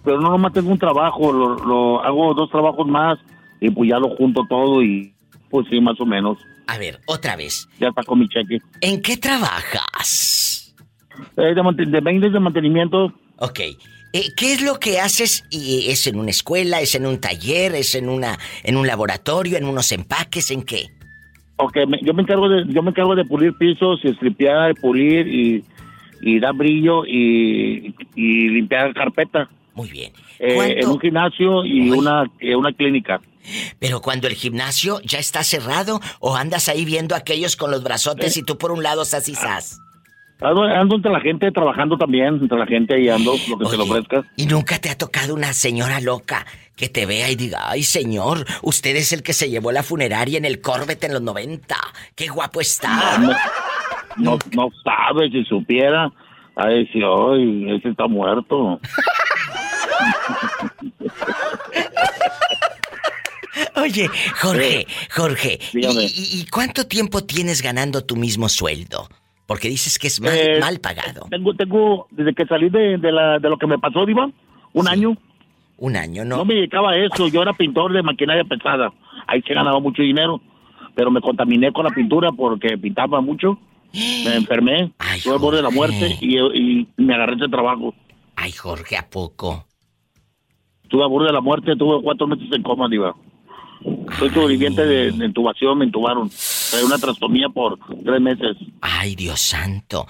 pero 0.04 0.20
no 0.20 0.30
nomás 0.30 0.52
tengo 0.52 0.70
un 0.70 0.78
trabajo, 0.78 1.32
lo, 1.32 1.54
lo- 1.56 2.02
hago 2.04 2.34
dos 2.34 2.50
trabajos 2.50 2.86
más 2.86 3.18
y 3.60 3.70
pues 3.70 3.90
ya 3.90 3.98
lo 3.98 4.08
junto 4.16 4.44
todo 4.48 4.82
y 4.82 5.12
pues 5.50 5.66
sí, 5.70 5.80
más 5.80 6.00
o 6.00 6.06
menos. 6.06 6.38
A 6.66 6.78
ver, 6.78 7.00
otra 7.06 7.34
vez. 7.36 7.68
Ya 7.80 7.90
saco 7.92 8.14
mi 8.14 8.28
cheque. 8.28 8.58
¿En 8.80 9.02
qué 9.02 9.16
trabajas? 9.16 10.74
Eh, 11.36 11.54
de, 11.54 11.86
de 11.86 12.30
de 12.30 12.40
mantenimiento. 12.40 13.12
Ok. 13.38 13.60
Eh, 14.12 14.28
¿Qué 14.36 14.52
es 14.52 14.62
lo 14.62 14.78
que 14.80 15.00
haces? 15.00 15.44
¿Y 15.50 15.86
¿Es 15.90 16.06
en 16.06 16.18
una 16.18 16.30
escuela? 16.30 16.80
¿Es 16.80 16.94
en 16.94 17.06
un 17.06 17.20
taller? 17.20 17.74
¿Es 17.74 17.94
en 17.94 18.08
una 18.08 18.38
en 18.64 18.76
un 18.76 18.86
laboratorio? 18.86 19.56
¿En 19.56 19.64
unos 19.64 19.92
empaques? 19.92 20.50
¿En 20.50 20.62
qué? 20.62 20.86
Ok, 21.56 21.76
me- 21.88 22.00
yo 22.02 22.14
me 22.14 22.22
encargo 22.22 22.48
de, 22.48 22.64
yo 22.72 22.82
me 22.82 22.90
encargo 22.90 23.14
de 23.14 23.24
pulir 23.24 23.52
pisos, 23.58 24.00
y 24.02 24.08
estripear, 24.08 24.74
pulir 24.76 25.26
y, 25.28 25.64
y 26.22 26.40
dar 26.40 26.54
brillo 26.54 27.04
y, 27.06 27.94
y 28.14 28.48
limpiar 28.48 28.94
carpeta. 28.94 29.48
Muy 29.74 29.88
bien. 29.90 30.12
Eh, 30.38 30.54
¿Cuánto- 30.54 30.74
en 30.78 30.88
un 30.88 31.00
gimnasio 31.00 31.64
y 31.64 31.90
una, 31.90 32.24
eh, 32.40 32.54
una 32.56 32.72
clínica. 32.72 33.20
Pero 33.78 34.00
cuando 34.00 34.26
el 34.28 34.34
gimnasio 34.34 35.00
ya 35.02 35.18
está 35.18 35.42
cerrado 35.44 36.00
o 36.20 36.36
andas 36.36 36.68
ahí 36.68 36.84
viendo 36.84 37.14
a 37.14 37.18
aquellos 37.18 37.56
con 37.56 37.70
los 37.70 37.82
brazotes 37.82 38.36
y 38.36 38.42
tú 38.42 38.58
por 38.58 38.70
un 38.70 38.82
lado 38.82 39.04
sas 39.04 39.28
y 39.28 39.34
sas. 39.34 39.78
Ando, 40.42 40.62
ando 40.62 40.96
entre 40.96 41.10
la 41.12 41.20
gente 41.20 41.50
trabajando 41.52 41.98
también, 41.98 42.36
entre 42.40 42.58
la 42.58 42.66
gente 42.66 42.98
y 43.00 43.08
ando 43.10 43.34
lo 43.48 43.58
que 43.58 43.66
se 43.66 43.76
le 43.76 43.82
ofrezca. 43.82 44.24
¿Y 44.36 44.46
nunca 44.46 44.78
te 44.78 44.88
ha 44.90 44.96
tocado 44.96 45.34
una 45.34 45.52
señora 45.52 46.00
loca 46.00 46.46
que 46.76 46.88
te 46.88 47.04
vea 47.06 47.30
y 47.30 47.36
diga, 47.36 47.70
ay 47.70 47.82
señor, 47.82 48.46
usted 48.62 48.96
es 48.96 49.12
el 49.12 49.22
que 49.22 49.34
se 49.34 49.50
llevó 49.50 49.70
la 49.72 49.82
funeraria 49.82 50.38
en 50.38 50.46
el 50.46 50.60
Corvette 50.62 51.04
en 51.04 51.12
los 51.14 51.22
90? 51.22 51.76
¡Qué 52.14 52.28
guapo 52.28 52.60
está! 52.60 53.18
No, 54.16 54.38
no 54.52 54.68
sabe 54.82 55.30
si 55.30 55.44
supiera. 55.44 56.10
Ay, 56.56 56.86
sí, 56.92 57.00
ay, 57.02 57.76
ese 57.76 57.90
está 57.90 58.06
muerto. 58.06 58.80
Oye, 63.76 64.08
Jorge, 64.40 64.86
Jorge, 65.14 65.58
¿y, 65.72 66.40
y- 66.40 66.46
cuánto 66.50 66.86
tiempo 66.86 67.24
tienes 67.24 67.62
ganando 67.62 68.04
tu 68.04 68.16
mismo 68.16 68.48
sueldo? 68.48 69.08
Porque 69.46 69.68
dices 69.68 69.98
que 69.98 70.06
es 70.06 70.20
mal, 70.20 70.36
Eh, 70.36 70.60
mal 70.60 70.78
pagado. 70.78 71.26
Tengo, 71.30 71.54
tengo, 71.54 72.06
desde 72.10 72.34
que 72.34 72.46
salí 72.46 72.68
de, 72.68 72.98
de, 72.98 73.10
la, 73.12 73.38
de 73.40 73.48
lo 73.48 73.56
que 73.58 73.66
me 73.66 73.78
pasó, 73.78 74.06
Diva, 74.06 74.30
un 74.72 74.88
año. 74.88 75.16
Un 75.78 75.96
año, 75.96 76.24
¿no? 76.24 76.36
No 76.36 76.44
me 76.44 76.54
dedicaba 76.54 76.90
a 76.92 76.96
eso, 76.96 77.26
yo 77.28 77.42
era 77.42 77.52
pintor 77.54 77.92
de 77.92 78.02
maquinaria 78.02 78.44
pesada. 78.44 78.92
Ahí 79.26 79.42
se 79.42 79.54
ganaba 79.54 79.80
mucho 79.80 80.02
dinero, 80.02 80.40
pero 80.94 81.10
me 81.10 81.20
contaminé 81.20 81.72
con 81.72 81.84
la 81.84 81.90
pintura 81.90 82.30
porque 82.32 82.78
pintaba 82.78 83.20
mucho. 83.20 83.58
Me 83.92 84.36
enfermé, 84.36 84.92
tuve 85.24 85.34
el 85.34 85.40
borde 85.40 85.56
de 85.56 85.62
la 85.64 85.70
muerte 85.70 86.16
y, 86.20 86.38
y 86.38 86.88
me 86.96 87.14
agarré 87.14 87.34
ese 87.34 87.48
trabajo. 87.48 87.92
Ay, 88.36 88.52
Jorge, 88.52 88.96
¿a 88.96 89.08
poco? 89.10 89.66
Tuve 90.90 91.04
al 91.04 91.08
borde 91.08 91.28
de 91.28 91.32
la 91.32 91.40
muerte, 91.40 91.76
tuve 91.76 92.02
cuatro 92.02 92.26
meses 92.26 92.48
en 92.52 92.62
coma, 92.62 92.88
diva. 92.88 93.14
Soy 94.18 94.28
sobreviviente 94.30 94.84
de, 94.84 95.10
de 95.12 95.24
intubación, 95.24 95.78
me 95.78 95.86
intubaron. 95.86 96.30
Trae 96.70 96.84
una 96.84 96.98
trastomía 96.98 97.48
por 97.48 97.78
tres 98.04 98.20
meses. 98.20 98.56
Ay, 98.82 99.14
Dios 99.14 99.40
santo. 99.40 100.06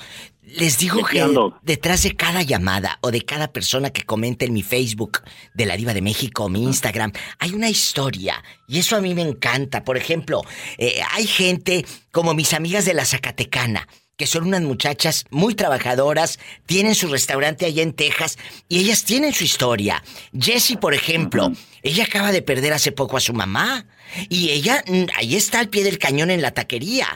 Les 0.59 0.79
digo 0.79 0.97
¿De 0.97 1.03
qué 1.05 1.11
que 1.13 1.21
ando? 1.21 1.55
detrás 1.63 2.03
de 2.03 2.17
cada 2.17 2.43
llamada 2.43 2.99
o 3.03 3.13
de 3.13 3.21
cada 3.23 3.53
persona 3.53 3.91
que 3.91 4.03
comenta 4.03 4.45
en 4.45 4.53
mi 4.53 4.63
Facebook 4.63 5.21
de 5.55 5.67
la 5.67 5.77
Diva 5.77 5.95
de 5.95 6.03
México 6.03 6.45
o 6.45 6.49
mi 6.49 6.65
Instagram, 6.65 7.13
hay 7.39 7.53
una 7.53 7.69
historia. 7.69 8.43
Y 8.67 8.79
eso 8.81 8.97
a 8.97 9.01
mí 9.01 9.15
me 9.15 9.23
encanta. 9.23 9.85
Por 9.85 9.97
ejemplo, 9.97 10.43
eh, 10.79 11.01
hay 11.15 11.27
gente 11.29 11.85
como 12.11 12.35
mis 12.35 12.53
amigas 12.53 12.85
de 12.85 12.95
la 12.95 13.05
Zacatecana, 13.05 13.87
que 14.21 14.27
son 14.27 14.49
unas 14.49 14.61
muchachas 14.61 15.25
muy 15.31 15.55
trabajadoras, 15.55 16.39
tienen 16.67 16.95
su 16.95 17.09
restaurante 17.09 17.65
allá 17.65 17.83
en 17.83 17.95
Texas 17.95 18.37
y 18.69 18.81
ellas 18.81 19.07
tienen 19.07 19.33
su 19.33 19.45
historia. 19.45 20.03
Jessie, 20.39 20.77
por 20.77 20.93
ejemplo, 20.93 21.53
ella 21.83 22.05
acaba 22.05 22.31
de 22.31 22.43
perder 22.43 22.75
hace 22.75 22.93
poco 22.93 23.17
a 23.17 23.21
su 23.21 23.33
mamá 23.33 23.87
y 24.29 24.51
ella 24.51 24.85
mm, 24.87 25.05
ahí 25.17 25.37
está 25.37 25.61
al 25.61 25.71
pie 25.71 25.85
del 25.85 25.97
cañón 25.97 26.31
en 26.31 26.43
la 26.43 26.51
taquería, 26.51 27.07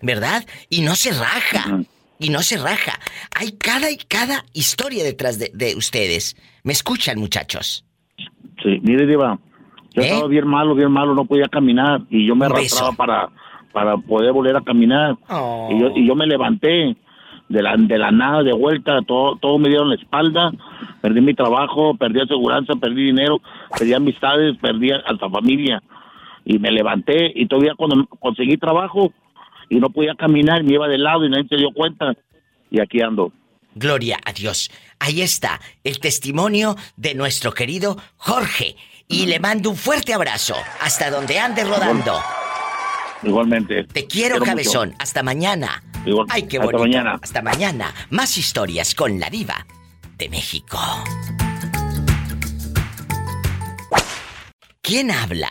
¿verdad? 0.00 0.46
Y 0.70 0.80
no 0.80 0.96
se 0.96 1.10
raja. 1.12 1.82
Y 2.18 2.30
no 2.30 2.40
se 2.40 2.56
raja. 2.56 2.98
Hay 3.38 3.52
cada 3.52 3.90
y 3.90 3.98
cada 3.98 4.46
historia 4.54 5.04
detrás 5.04 5.38
de, 5.38 5.50
de 5.52 5.76
ustedes. 5.76 6.34
¿Me 6.62 6.72
escuchan, 6.72 7.18
muchachos? 7.18 7.84
Sí, 8.62 8.80
mire, 8.80 9.06
Diva, 9.06 9.38
yo 9.92 10.00
¿Eh? 10.00 10.06
estaba 10.06 10.28
bien 10.28 10.48
malo, 10.48 10.74
bien 10.74 10.90
malo, 10.90 11.14
no 11.14 11.26
podía 11.26 11.48
caminar 11.48 12.00
y 12.08 12.26
yo 12.26 12.34
me 12.34 12.46
arrastraba 12.46 12.92
para, 12.92 13.28
para 13.74 13.98
poder 13.98 14.32
volver 14.32 14.56
a 14.56 14.62
caminar. 14.62 15.18
Oh. 15.28 15.68
Y, 15.70 15.80
yo, 15.80 15.90
y 15.94 16.06
yo 16.06 16.14
me 16.14 16.26
levanté 16.26 16.96
de 17.48 17.62
la, 17.62 17.76
de 17.76 17.98
la 17.98 18.10
nada, 18.10 18.42
de 18.42 18.52
vuelta, 18.52 19.02
todo, 19.02 19.36
todo 19.36 19.58
me 19.58 19.68
dieron 19.68 19.90
la 19.90 19.96
espalda, 19.96 20.52
perdí 21.02 21.20
mi 21.20 21.34
trabajo, 21.34 21.94
perdí 21.96 22.20
aseguranza, 22.20 22.74
perdí 22.76 23.06
dinero, 23.06 23.40
perdí 23.76 23.92
amistades, 23.92 24.56
perdí 24.62 24.92
hasta 24.92 25.28
familia. 25.28 25.82
Y 26.46 26.58
me 26.58 26.70
levanté 26.70 27.32
y 27.34 27.46
todavía 27.46 27.74
cuando 27.76 28.06
conseguí 28.06 28.56
trabajo 28.56 29.12
y 29.68 29.76
no 29.76 29.90
podía 29.90 30.14
caminar, 30.14 30.62
me 30.62 30.74
iba 30.74 30.88
de 30.88 30.98
lado 30.98 31.24
y 31.24 31.30
nadie 31.30 31.48
se 31.48 31.56
dio 31.56 31.70
cuenta. 31.72 32.14
Y 32.70 32.80
aquí 32.80 33.00
ando. 33.00 33.32
Gloria 33.74 34.18
a 34.24 34.32
Dios. 34.32 34.70
Ahí 35.00 35.20
está 35.20 35.60
el 35.82 35.98
testimonio 35.98 36.76
de 36.96 37.14
nuestro 37.14 37.52
querido 37.52 37.96
Jorge. 38.16 38.76
Y 39.08 39.26
le 39.26 39.40
mando 39.40 39.70
un 39.70 39.76
fuerte 39.76 40.14
abrazo 40.14 40.54
hasta 40.80 41.10
donde 41.10 41.38
ande 41.38 41.64
rodando. 41.64 42.14
Igualmente. 43.24 43.84
Te 43.84 44.06
quiero, 44.06 44.38
cabezón. 44.40 44.94
Hasta 44.98 45.22
mañana. 45.22 45.82
Igual- 46.06 46.26
Ay, 46.30 46.42
qué 46.44 46.58
hasta 46.58 46.66
bonito. 46.72 46.78
mañana. 46.98 47.18
Hasta 47.22 47.42
mañana. 47.42 47.94
Más 48.10 48.36
historias 48.38 48.94
con 48.94 49.18
la 49.20 49.30
diva 49.30 49.66
de 50.18 50.28
México. 50.28 50.78
¿Quién 54.82 55.10
habla? 55.10 55.50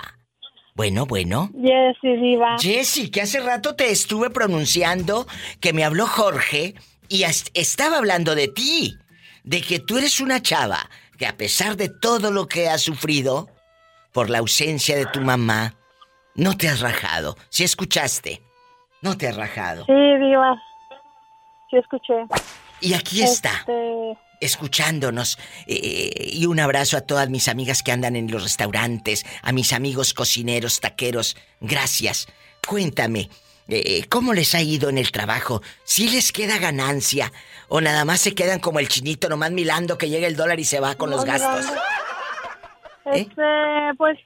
Bueno, 0.76 1.06
bueno. 1.06 1.50
Jessy, 1.60 2.16
diva. 2.18 2.56
Jessy, 2.60 3.10
que 3.10 3.22
hace 3.22 3.40
rato 3.40 3.76
te 3.76 3.92
estuve 3.92 4.30
pronunciando 4.30 5.28
que 5.60 5.74
me 5.74 5.84
habló 5.84 6.08
Jorge 6.08 6.76
y 7.10 7.24
estaba 7.54 7.98
hablando 7.98 8.36
de 8.36 8.48
ti, 8.48 8.96
de 9.44 9.62
que 9.62 9.80
tú 9.80 9.98
eres 9.98 10.20
una 10.20 10.42
chava 10.42 10.90
que 11.18 11.28
a 11.28 11.38
pesar 11.38 11.78
de 11.78 11.90
todo 11.90 12.32
lo 12.32 12.48
que 12.48 12.70
has 12.70 12.82
sufrido 12.82 13.50
por 14.12 14.30
la 14.30 14.40
ausencia 14.40 14.96
de 14.96 15.06
tu 15.08 15.22
mamá, 15.22 15.76
no 16.36 16.58
te 16.58 16.70
has 16.70 16.80
rajado. 16.82 17.36
Si 17.50 17.64
escuchaste, 17.64 18.42
no 19.02 19.18
te 19.18 19.28
has 19.28 19.36
rajado. 19.36 19.86
Sí, 19.86 19.94
diva. 19.94 20.56
Sí, 21.70 21.78
escuché. 21.78 22.14
Y 22.82 22.94
aquí 22.94 23.24
está, 23.24 23.52
Este, 23.60 24.18
escuchándonos. 24.42 25.38
Eh, 25.68 26.32
y 26.34 26.46
un 26.46 26.60
abrazo 26.60 26.98
a 26.98 27.02
todas 27.02 27.30
mis 27.30 27.48
amigas 27.48 27.82
que 27.82 27.92
andan 27.92 28.16
en 28.16 28.30
los 28.30 28.44
restaurantes, 28.44 29.26
a 29.42 29.52
mis 29.52 29.72
amigos 29.74 30.14
cocineros, 30.14 30.80
taqueros. 30.82 31.38
Gracias. 31.62 32.28
Cuéntame, 32.68 33.30
eh, 33.68 34.06
¿cómo 34.10 34.34
les 34.34 34.54
ha 34.56 34.62
ido 34.62 34.90
en 34.90 34.98
el 34.98 35.12
trabajo? 35.12 35.62
¿Si 35.84 36.10
les 36.10 36.32
queda 36.32 36.60
ganancia? 36.60 37.32
¿O 37.70 37.80
nada 37.82 38.06
más 38.06 38.20
se 38.20 38.36
quedan 38.36 38.60
como 38.60 38.80
el 38.80 38.88
chinito, 38.90 39.30
nomás 39.30 39.52
milando 39.52 39.98
que 39.98 40.10
llega 40.10 40.28
el 40.28 40.36
dólar 40.36 40.60
y 40.60 40.66
se 40.66 40.80
va 40.80 40.96
con 40.96 41.10
los 41.10 41.24
gastos? 41.26 41.66
Este, 43.06 43.42
pues. 43.98 44.18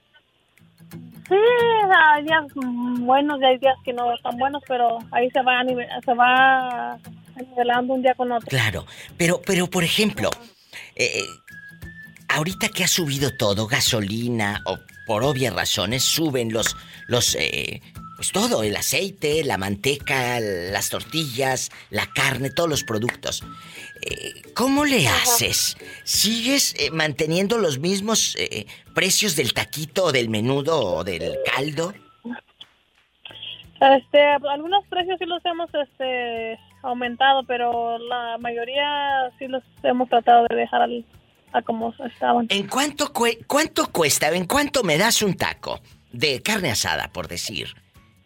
Sí, 1.28 1.34
hay 1.34 2.24
días 2.24 2.44
buenos 2.54 3.40
y 3.40 3.44
hay 3.44 3.58
días 3.58 3.76
que 3.84 3.92
no 3.92 4.14
están 4.14 4.38
buenos, 4.38 4.62
pero 4.66 4.98
ahí 5.10 5.30
se 5.30 5.42
va, 5.42 5.62
se 6.04 6.14
va 6.14 6.98
nivelando 7.36 7.94
un 7.94 8.02
día 8.02 8.14
con 8.14 8.32
otro. 8.32 8.48
Claro, 8.48 8.86
pero, 9.16 9.40
pero 9.44 9.68
por 9.68 9.84
ejemplo, 9.84 10.30
eh, 10.96 11.22
ahorita 12.28 12.68
que 12.70 12.84
ha 12.84 12.88
subido 12.88 13.36
todo, 13.36 13.66
gasolina, 13.66 14.62
o 14.64 14.78
por 15.06 15.22
obvias 15.22 15.54
razones, 15.54 16.02
suben 16.02 16.52
los, 16.52 16.76
los, 17.06 17.34
eh, 17.34 17.82
pues 18.18 18.32
todo, 18.32 18.64
el 18.64 18.74
aceite, 18.74 19.44
la 19.44 19.56
manteca, 19.58 20.40
las 20.40 20.88
tortillas, 20.90 21.70
la 21.90 22.06
carne, 22.12 22.50
todos 22.50 22.68
los 22.68 22.82
productos. 22.82 23.44
Eh, 24.02 24.42
¿Cómo 24.54 24.84
le 24.84 25.06
haces? 25.06 25.76
¿Sigues 26.02 26.74
eh, 26.80 26.90
manteniendo 26.90 27.58
los 27.58 27.78
mismos 27.78 28.34
eh, 28.36 28.66
precios 28.92 29.36
del 29.36 29.52
taquito 29.54 30.06
o 30.06 30.12
del 30.12 30.28
menudo 30.30 30.80
o 30.80 31.04
del 31.04 31.36
caldo? 31.54 31.94
Este, 33.80 34.20
algunos 34.50 34.84
precios 34.88 35.16
sí 35.20 35.24
los 35.24 35.40
hemos 35.44 35.70
este, 35.72 36.58
aumentado, 36.82 37.44
pero 37.44 37.98
la 37.98 38.36
mayoría 38.38 39.30
sí 39.38 39.46
los 39.46 39.62
hemos 39.84 40.08
tratado 40.08 40.44
de 40.50 40.56
dejar 40.56 40.82
al- 40.82 41.04
a 41.52 41.62
como 41.62 41.94
estaban. 42.04 42.46
¿En 42.50 42.66
cuánto, 42.66 43.12
cue- 43.12 43.38
cuánto 43.46 43.86
cuesta? 43.92 44.28
¿En 44.30 44.46
cuánto 44.46 44.82
me 44.82 44.98
das 44.98 45.22
un 45.22 45.34
taco 45.34 45.80
de 46.10 46.42
carne 46.42 46.72
asada, 46.72 47.12
por 47.12 47.28
decir? 47.28 47.68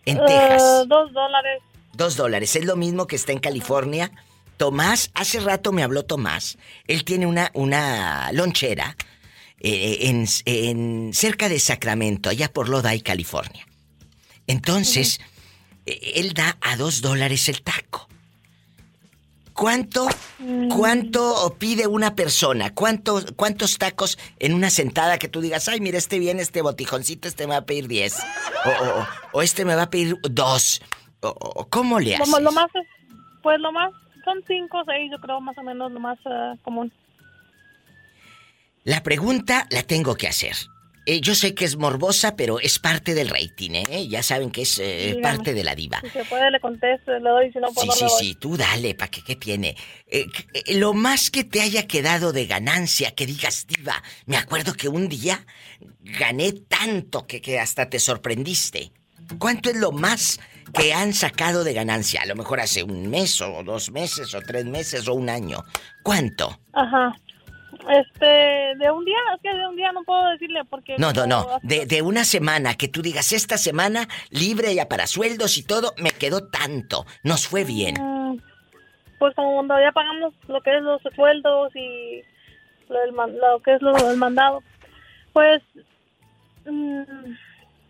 En 0.07 0.17
Eh, 0.19 0.21
Texas. 0.27 0.89
dos 0.89 1.13
dólares. 1.13 1.63
Dos 1.95 2.17
dólares. 2.17 2.57
Es 2.57 2.65
lo 2.65 2.77
mismo 2.77 3.07
que 3.07 3.17
está 3.17 3.33
en 3.33 3.39
California. 3.39 4.11
Tomás, 4.57 5.11
hace 5.15 5.41
rato 5.41 5.73
me 5.73 5.83
habló 5.83 6.05
Tomás. 6.05 6.59
Él 6.87 7.05
tiene 7.05 7.27
una, 7.27 7.51
una 7.55 8.31
lonchera 8.33 8.97
eh, 9.61 9.99
en, 10.09 10.27
en- 10.45 11.13
cerca 11.15 11.49
de 11.49 11.59
Sacramento, 11.61 12.31
allá 12.31 12.53
por 12.53 12.69
Lodi, 12.69 13.01
California. 13.01 13.67
Entonces, 14.47 15.21
eh, 15.87 16.13
él 16.17 16.33
da 16.35 16.57
a 16.61 16.77
dos 16.77 17.01
dólares 17.01 17.49
el 17.49 17.63
taco. 17.63 18.09
¿Cuánto, 19.53 20.07
cuánto 20.77 21.57
pide 21.59 21.87
una 21.87 22.15
persona? 22.15 22.75
¿Cuánto, 22.75 23.21
¿Cuántos 23.37 23.79
tacos 23.79 24.19
en 24.39 24.55
una 24.55 24.71
sentada 24.71 25.19
que 25.19 25.29
tú 25.29 25.41
digas, 25.41 25.69
ay, 25.69 25.81
mira, 25.81 25.99
este 25.99 26.19
viene, 26.19 26.43
este 26.43 26.63
botijoncito, 26.63 27.29
este 27.29 27.47
me 27.47 27.53
va 27.55 27.59
a 27.59 27.65
pedir 27.67 27.89
10? 27.89 28.19
O, 28.65 28.69
o- 28.71 29.07
o 29.33 29.43
este 29.43 29.65
me 29.65 29.75
va 29.75 29.83
a 29.83 29.91
pedir 29.91 30.17
dos. 30.23 30.81
O- 31.21 31.29
o- 31.29 31.67
¿Cómo 31.69 32.01
le 32.01 32.17
haces? 32.17 32.41
Lo 32.41 32.53
más, 32.53 32.67
es- 32.75 32.87
pues 33.43 33.61
lo 33.61 33.73
más, 33.73 33.93
son 34.25 34.43
cinco 34.47 34.79
o 34.81 34.85
seis, 34.85 35.11
yo 35.11 35.19
creo, 35.19 35.41
más 35.41 35.57
o 35.59 35.63
menos 35.63 35.91
lo 35.93 36.01
más 36.01 36.19
eh, 36.25 36.55
común. 36.63 36.93
La 38.85 39.03
pregunta 39.03 39.67
la 39.71 39.83
tengo 39.83 40.15
que 40.17 40.29
hacer. 40.29 40.57
Eh, 41.05 41.21
yo 41.21 41.35
sé 41.35 41.55
que 41.55 41.65
es 41.65 41.77
morbosa, 41.77 42.37
pero 42.37 42.61
es 42.61 42.79
parte 42.79 43.15
del 43.15 43.29
rating, 43.29 43.71
¿eh? 43.75 44.07
Ya 44.09 44.23
saben 44.23 44.51
que 44.51 44.63
es 44.63 44.79
eh, 44.79 45.19
parte 45.23 45.53
de 45.53 45.65
la 45.65 45.75
diva. 45.75 46.01
Si 46.03 46.11
se 46.11 46.25
puede, 46.25 46.51
le 46.51 46.61
contesto, 46.61 47.11
le 47.13 47.29
doy, 47.29 47.53
si 47.53 47.59
no, 47.59 47.69
pues 47.73 47.81
Sí, 47.81 47.87
no 47.89 47.93
sí, 47.95 48.05
le 48.05 48.11
doy. 48.11 48.19
sí, 48.21 48.35
tú 48.37 48.57
dale, 48.57 48.95
¿para 48.95 49.11
qué, 49.11 49.23
qué 49.25 49.35
tiene? 49.35 49.77
Eh, 50.07 50.27
eh, 50.55 50.75
lo 50.77 50.93
más 50.95 51.31
que 51.31 51.43
te 51.45 51.61
haya 51.61 51.87
quedado 51.89 52.33
de 52.33 52.47
ganancia, 52.47 53.11
que 53.13 53.27
digas, 53.27 53.67
diva, 53.67 54.01
me 54.27 54.37
acuerdo 54.37 54.75
que 54.75 54.89
un 54.89 55.09
día 55.09 55.45
gané 56.01 56.53
tanto 56.53 57.27
que, 57.27 57.41
que 57.41 57.59
hasta 57.59 57.89
te 57.91 57.99
sorprendiste. 57.99 58.93
¿Cuánto 59.39 59.71
es 59.71 59.77
lo 59.77 59.93
más 59.93 60.39
que 60.75 60.93
han 60.93 61.15
sacado 61.15 61.65
de 61.65 61.73
ganancia? 61.73 62.21
A 62.23 62.27
lo 62.27 62.37
mejor 62.37 62.61
hace 62.61 62.83
un 62.83 63.09
mes 63.09 63.41
o 63.41 63.63
dos 63.65 63.91
meses 63.91 64.35
o 64.35 64.41
tres 64.43 64.67
meses 64.67 65.09
o 65.09 65.15
un 65.15 65.31
año. 65.31 65.65
¿Cuánto? 66.03 66.61
Ajá. 66.73 67.17
Este, 67.91 68.27
de 68.79 68.91
un 68.91 69.05
día, 69.05 69.17
es 69.35 69.43
que 69.43 69.57
de 69.57 69.67
un 69.67 69.77
día 69.77 69.91
no 69.93 70.03
puedo 70.05 70.25
decirle 70.31 70.61
porque... 70.71 70.97
No, 70.99 71.13
no, 71.13 71.27
no. 71.27 71.47
De, 71.63 71.87
de 71.87 72.03
una 72.03 72.25
semana, 72.25 72.75
que 72.75 72.89
tú 72.89 73.03
digas, 73.03 73.33
esta 73.33 73.59
semana, 73.59 74.09
libre 74.31 74.75
ya 74.75 74.89
para 74.89 75.07
sueldos 75.07 75.59
y 75.59 75.65
todo, 75.65 75.93
me 75.99 76.11
quedó 76.11 76.49
tanto. 76.49 77.07
Nos 77.25 77.47
fue 77.49 77.65
bien. 77.65 77.97
Mm, 78.01 78.41
Pues 79.19 79.35
como 79.35 79.55
cuando 79.55 79.81
ya 79.81 79.93
pagamos 79.93 80.33
lo 80.49 80.61
que 80.61 80.77
es 80.77 80.83
los 80.83 81.01
sueldos 81.15 81.75
y 81.75 82.23
lo, 82.89 82.99
del 83.01 83.11
lo 83.41 83.61
que 83.65 83.75
es 83.75 83.83
lo 83.83 83.93
del 83.93 84.17
mandado, 84.17 84.63
pues... 85.33 85.63
mm, 86.67 87.03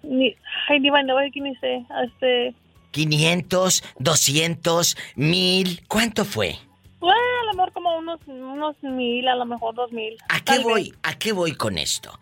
ni, 0.04 0.34
ay, 0.68 0.80
ni 0.80 0.90
bueno, 0.90 1.14
ni 1.20 1.54
sé. 1.56 1.84
Este, 2.04 2.54
500, 2.92 3.84
200, 3.98 4.96
1000. 5.16 5.86
¿Cuánto 5.88 6.24
fue? 6.24 6.56
Pues 7.02 7.16
a 7.16 7.44
lo 7.46 7.52
mejor 7.54 7.72
como 7.72 7.98
unos, 7.98 8.20
unos 8.28 8.76
mil, 8.82 9.26
a 9.26 9.34
lo 9.34 9.44
mejor 9.44 9.74
dos 9.74 9.90
mil. 9.90 10.16
¿A 10.28 10.40
qué 10.44 10.60
voy? 10.60 10.94
¿A 11.02 11.18
qué 11.18 11.32
voy 11.32 11.52
con 11.56 11.76
esto? 11.76 12.16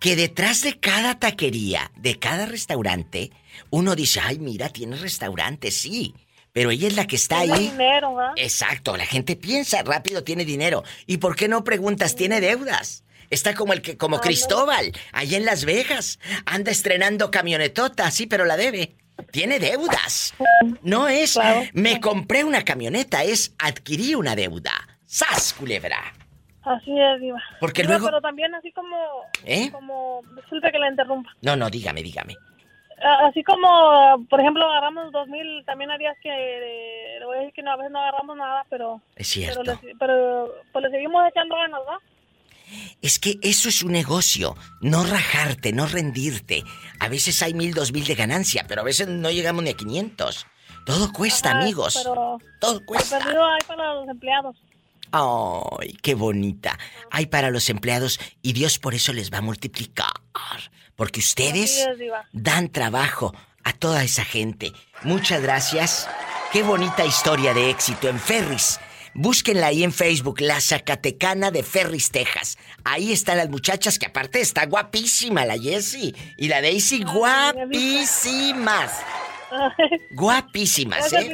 Que 0.00 0.16
detrás 0.16 0.60
de 0.62 0.78
cada 0.78 1.18
taquería, 1.18 1.90
de 1.96 2.18
cada 2.18 2.44
restaurante, 2.44 3.30
uno 3.70 3.96
dice, 3.96 4.20
ay, 4.22 4.38
mira, 4.38 4.68
tiene 4.68 4.96
restaurante, 4.96 5.70
sí. 5.70 6.14
Pero 6.52 6.70
ella 6.70 6.88
es 6.88 6.94
la 6.96 7.06
que 7.06 7.16
está 7.16 7.38
Tiene 7.40 7.54
ahí. 7.54 7.70
dinero. 7.70 8.16
Exacto, 8.36 8.98
la 8.98 9.06
gente 9.06 9.34
piensa 9.34 9.82
rápido, 9.82 10.22
tiene 10.24 10.44
dinero. 10.44 10.84
¿Y 11.06 11.16
por 11.16 11.34
qué 11.34 11.48
no 11.48 11.64
preguntas, 11.64 12.14
tiene 12.14 12.40
deudas? 12.42 13.04
Está 13.30 13.54
como 13.54 13.72
el 13.72 13.80
que, 13.80 13.96
como 13.96 14.16
Ah. 14.16 14.20
Cristóbal, 14.20 14.92
allá 15.12 15.38
en 15.38 15.46
Las 15.46 15.64
Vegas. 15.64 16.18
Anda 16.44 16.70
estrenando 16.70 17.30
camionetota, 17.30 18.10
sí, 18.10 18.26
pero 18.26 18.44
la 18.44 18.56
debe. 18.58 18.94
Tiene 19.30 19.58
deudas. 19.58 20.34
No 20.82 21.08
es, 21.08 21.38
me 21.72 22.00
compré 22.00 22.44
una 22.44 22.64
camioneta, 22.64 23.22
es 23.22 23.54
adquirí 23.58 24.14
una 24.14 24.34
deuda. 24.36 24.72
¡Sas, 25.04 25.52
culebra! 25.54 25.98
Así 26.62 26.98
es, 27.00 27.20
Diva. 27.20 27.42
Porque 27.60 27.82
Diva, 27.82 27.94
luego- 27.94 28.06
Pero 28.08 28.20
también 28.20 28.54
así 28.54 28.70
como... 28.72 28.96
¿Eh? 29.44 29.70
Como... 29.72 30.22
Disculpe 30.36 30.70
que 30.70 30.78
la 30.78 30.90
interrumpa. 30.90 31.30
No, 31.42 31.56
no, 31.56 31.70
dígame, 31.70 32.02
dígame. 32.02 32.36
Ah, 33.02 33.26
Así 33.28 33.42
como, 33.44 34.26
por 34.28 34.40
ejemplo, 34.40 34.68
agarramos 34.68 35.12
dos 35.12 35.28
mil, 35.28 35.64
también 35.64 35.90
hay 35.90 35.98
días 35.98 36.16
que... 36.22 36.28
eh, 36.30 37.18
le 37.20 37.24
voy 37.26 37.36
a 37.36 37.40
decir 37.40 37.54
que 37.54 37.62
no, 37.62 37.72
a 37.72 37.76
veces 37.76 37.92
no 37.92 38.00
agarramos 38.00 38.36
nada, 38.36 38.66
pero... 38.68 39.00
Es 39.16 39.28
cierto. 39.28 39.62
Pero, 39.64 39.80
le, 39.82 39.94
pero 39.98 40.54
pues 40.72 40.84
le 40.84 40.90
seguimos 40.90 41.26
echando 41.28 41.56
ganas, 41.56 41.80
¿va? 41.88 41.98
Es 43.02 43.18
que 43.18 43.38
eso 43.42 43.68
es 43.68 43.82
un 43.82 43.92
negocio. 43.92 44.56
No 44.80 45.04
rajarte, 45.04 45.72
no 45.72 45.86
rendirte. 45.86 46.64
A 47.00 47.08
veces 47.08 47.42
hay 47.42 47.54
mil, 47.54 47.74
dos 47.74 47.92
mil 47.92 48.04
de 48.04 48.14
ganancia, 48.14 48.64
pero 48.68 48.80
a 48.80 48.84
veces 48.84 49.08
no 49.08 49.30
llegamos 49.30 49.62
ni 49.62 49.70
a 49.70 49.74
500. 49.74 50.46
Todo 50.84 51.12
cuesta, 51.12 51.50
Ajá, 51.50 51.60
amigos. 51.60 52.00
Pero... 52.02 52.38
Todo 52.60 52.84
cuesta. 52.84 53.18
Hay 53.18 53.66
para 53.66 53.94
los 53.94 54.08
empleados. 54.08 54.56
¡Ay, 55.10 55.96
qué 56.02 56.14
bonita! 56.14 56.78
Hay 57.10 57.26
para 57.26 57.50
los 57.50 57.70
empleados 57.70 58.20
y 58.42 58.52
Dios 58.52 58.78
por 58.78 58.94
eso 58.94 59.12
les 59.12 59.32
va 59.32 59.38
a 59.38 59.42
multiplicar. 59.42 60.12
Porque 60.96 61.20
ustedes 61.20 61.86
dan 62.32 62.68
trabajo 62.68 63.34
a 63.64 63.72
toda 63.72 64.02
esa 64.02 64.24
gente. 64.24 64.72
Muchas 65.02 65.42
gracias. 65.42 66.08
Qué 66.52 66.62
bonita 66.62 67.04
historia 67.04 67.54
de 67.54 67.70
éxito 67.70 68.08
en 68.08 68.18
Ferris. 68.18 68.80
Búsquenla 69.14 69.68
ahí 69.68 69.84
en 69.84 69.92
Facebook, 69.92 70.40
La 70.40 70.60
Zacatecana 70.60 71.50
de 71.50 71.62
Ferris, 71.62 72.10
Texas. 72.10 72.58
Ahí 72.84 73.12
están 73.12 73.38
las 73.38 73.48
muchachas 73.48 73.98
que 73.98 74.06
aparte 74.06 74.40
está 74.40 74.66
guapísima 74.66 75.44
la 75.44 75.58
Jessie 75.58 76.14
y 76.36 76.48
la 76.48 76.60
Daisy 76.60 77.04
guapísimas. 77.04 78.92
Guapísimas, 80.12 81.12
¿eh? 81.12 81.32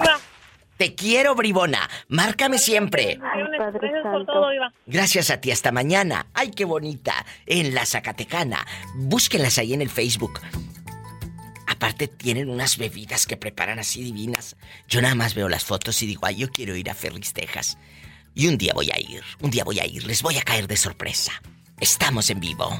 Te 0.77 0.95
quiero, 0.95 1.35
bribona. 1.35 1.89
Márcame 2.09 2.59
siempre. 2.59 3.19
Gracias 3.19 4.03
por 4.03 4.27
todo, 4.27 4.51
Diva. 4.51 4.73
Gracias 4.87 5.31
a 5.31 5.41
ti, 5.41 5.53
hasta 5.53 5.71
mañana. 5.71 6.27
¡Ay, 6.35 6.51
qué 6.51 6.65
bonita! 6.65 7.25
En 7.47 7.75
la 7.75 7.87
Zacatecana. 7.87 8.67
Búsquenlas 8.97 9.59
ahí 9.59 9.73
en 9.73 9.83
el 9.83 9.91
Facebook. 9.91 10.41
Aparte, 11.75 12.07
tienen 12.07 12.51
unas 12.51 12.79
bebidas 12.79 13.27
que 13.27 13.37
preparan 13.37 13.81
así 13.81 14.05
divinas. 14.05 14.55
Yo 14.87 15.03
nada 15.03 15.17
más 15.17 15.35
veo 15.35 15.49
las 15.49 15.65
fotos 15.65 16.01
y 16.03 16.07
digo, 16.07 16.25
ay, 16.25 16.37
yo 16.37 16.49
quiero 16.49 16.77
ir 16.77 16.89
a 16.89 16.95
Ferris, 16.95 17.33
Texas. 17.33 17.79
Y 18.33 18.47
un 18.47 18.57
día 18.57 18.73
voy 18.73 18.93
a 18.93 19.01
ir, 19.01 19.25
un 19.41 19.51
día 19.51 19.65
voy 19.65 19.81
a 19.81 19.85
ir, 19.85 20.07
les 20.07 20.23
voy 20.23 20.39
a 20.39 20.43
caer 20.43 20.69
de 20.69 20.77
sorpresa. 20.77 21.33
Estamos 21.81 22.31
en 22.31 22.39
vivo. 22.39 22.79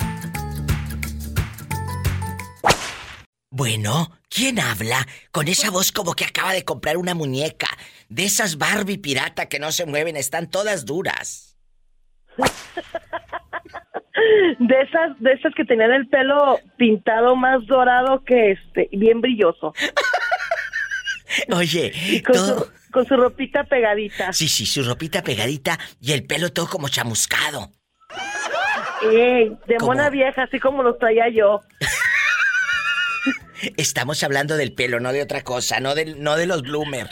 Bueno, 3.51 4.13
¿quién 4.29 4.61
habla? 4.61 5.09
Con 5.33 5.49
esa 5.49 5.71
voz 5.71 5.91
como 5.91 6.15
que 6.15 6.25
acaba 6.25 6.53
de 6.53 6.65
comprar 6.65 6.97
una 6.97 7.15
muñeca. 7.15 7.67
De 8.09 8.25
esas 8.25 8.59
Barbie 8.59 8.99
pirata 8.99 9.47
que 9.47 9.59
no 9.59 9.73
se 9.73 9.87
mueven, 9.87 10.17
están 10.17 10.49
todas 10.49 10.85
duras. 10.85 11.57
De 14.59 14.81
esas, 14.83 15.19
de 15.21 15.33
esas 15.33 15.55
que 15.55 15.65
tenían 15.65 15.93
el 15.93 16.07
pelo 16.09 16.59
pintado 16.77 17.37
más 17.37 17.67
dorado 17.67 18.23
que 18.25 18.53
este, 18.53 18.89
bien 18.93 19.21
brilloso. 19.21 19.75
Oye, 21.57 22.23
Con, 22.25 22.35
todo... 22.35 22.59
su, 22.59 22.91
con 22.93 23.07
su 23.07 23.17
ropita 23.17 23.65
pegadita. 23.65 24.33
Sí, 24.33 24.49
sí, 24.49 24.67
su 24.67 24.85
ropita 24.85 25.23
pegadita 25.23 25.79
y 26.01 26.13
el 26.13 26.25
pelo 26.25 26.53
todo 26.53 26.69
como 26.69 26.89
chamuscado. 26.89 27.71
Ey, 29.03 29.57
de 29.67 29.77
¿Cómo? 29.77 29.93
mona 29.93 30.11
vieja, 30.11 30.45
así 30.45 30.59
como 30.59 30.83
los 30.83 30.99
traía 30.99 31.29
yo. 31.29 31.61
Estamos 33.77 34.23
hablando 34.23 34.57
del 34.57 34.75
pelo, 34.75 35.01
no 35.01 35.13
de 35.13 35.23
otra 35.23 35.43
cosa, 35.43 35.81
no 35.81 35.95
de, 35.95 36.15
no 36.15 36.37
de 36.37 36.47
los 36.47 36.63
bloomer. 36.63 37.09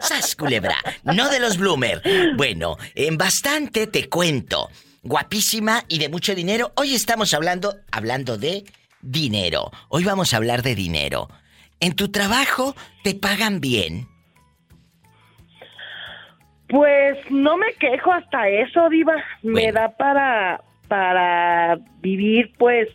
¡Sas, 0.00 0.36
culebra! 0.36 0.76
No 1.04 1.28
de 1.28 1.40
los 1.40 1.58
bloomer. 1.58 2.02
Bueno, 2.36 2.76
en 2.94 3.18
bastante 3.18 3.86
te 3.86 4.08
cuento. 4.08 4.68
Guapísima 5.02 5.84
y 5.88 5.98
de 5.98 6.08
mucho 6.08 6.34
dinero. 6.34 6.72
Hoy 6.76 6.94
estamos 6.94 7.34
hablando, 7.34 7.76
hablando 7.90 8.38
de 8.38 8.64
dinero. 9.00 9.70
Hoy 9.88 10.04
vamos 10.04 10.32
a 10.32 10.36
hablar 10.36 10.62
de 10.62 10.74
dinero. 10.74 11.28
¿En 11.80 11.94
tu 11.96 12.10
trabajo 12.10 12.76
te 13.02 13.14
pagan 13.14 13.60
bien? 13.60 14.06
Pues 16.68 17.18
no 17.30 17.56
me 17.56 17.72
quejo 17.74 18.12
hasta 18.12 18.48
eso, 18.48 18.88
Diva. 18.88 19.16
Me 19.42 19.72
da 19.72 19.90
para, 19.96 20.62
para 20.88 21.78
vivir, 22.00 22.52
pues. 22.56 22.88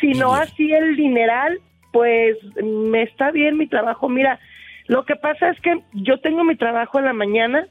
si 0.00 0.12
no 0.12 0.34
así 0.34 0.72
el 0.72 0.96
dineral, 0.96 1.60
pues 1.92 2.36
me 2.62 3.02
está 3.02 3.30
bien 3.30 3.58
mi 3.58 3.66
trabajo. 3.66 4.08
Mira, 4.08 4.38
lo 4.88 5.04
que 5.04 5.14
pasa 5.16 5.50
es 5.50 5.60
que 5.60 5.80
yo 5.92 6.18
tengo 6.18 6.42
mi 6.44 6.56
trabajo 6.56 6.98
en 6.98 7.04
la 7.04 7.12
mañana 7.12 7.66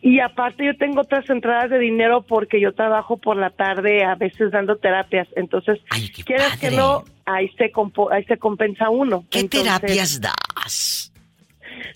y 0.00 0.20
aparte 0.20 0.64
yo 0.66 0.76
tengo 0.76 1.00
otras 1.00 1.28
entradas 1.30 1.70
de 1.70 1.78
dinero 1.78 2.22
porque 2.22 2.60
yo 2.60 2.72
trabajo 2.74 3.16
por 3.16 3.36
la 3.36 3.50
tarde 3.50 4.04
a 4.04 4.14
veces 4.14 4.50
dando 4.50 4.76
terapias. 4.76 5.26
Entonces, 5.36 5.80
quieres 6.24 6.56
que 6.58 6.70
no, 6.76 7.04
ahí 7.24 7.48
se, 7.56 7.72
compo- 7.72 8.10
ahí 8.12 8.22
se 8.24 8.36
compensa 8.36 8.90
uno. 8.90 9.24
¿Qué 9.30 9.40
Entonces, 9.40 9.80
terapias 9.80 10.20
das? 10.20 11.10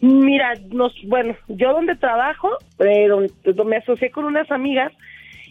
Mira, 0.01 0.55
nos, 0.71 0.93
bueno, 1.05 1.35
yo 1.49 1.73
donde 1.73 1.97
trabajo, 1.97 2.51
eh, 2.79 3.09
donde, 3.09 3.33
donde 3.45 3.65
me 3.65 3.77
asocié 3.77 4.11
con 4.11 4.25
unas 4.25 4.51
amigas 4.51 4.93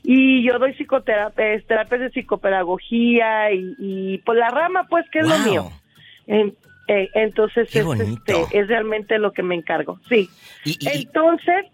y 0.03 0.43
yo 0.43 0.57
doy 0.57 0.73
psicoterapia, 0.73 1.61
terapias 1.67 2.01
de 2.01 2.09
psicopedagogía 2.11 3.51
y, 3.51 3.75
y 3.79 4.17
por 4.19 4.35
la 4.35 4.49
rama, 4.49 4.85
pues, 4.89 5.05
que 5.11 5.19
es 5.19 5.27
lo 5.27 5.37
mío. 5.39 5.71
Eh, 6.87 7.09
entonces, 7.13 7.67
es, 7.73 7.85
este, 7.99 8.45
es 8.51 8.67
realmente 8.67 9.17
lo 9.19 9.31
que 9.33 9.43
me 9.43 9.55
encargo, 9.55 9.99
sí. 10.09 10.29
Entonces, 10.85 11.65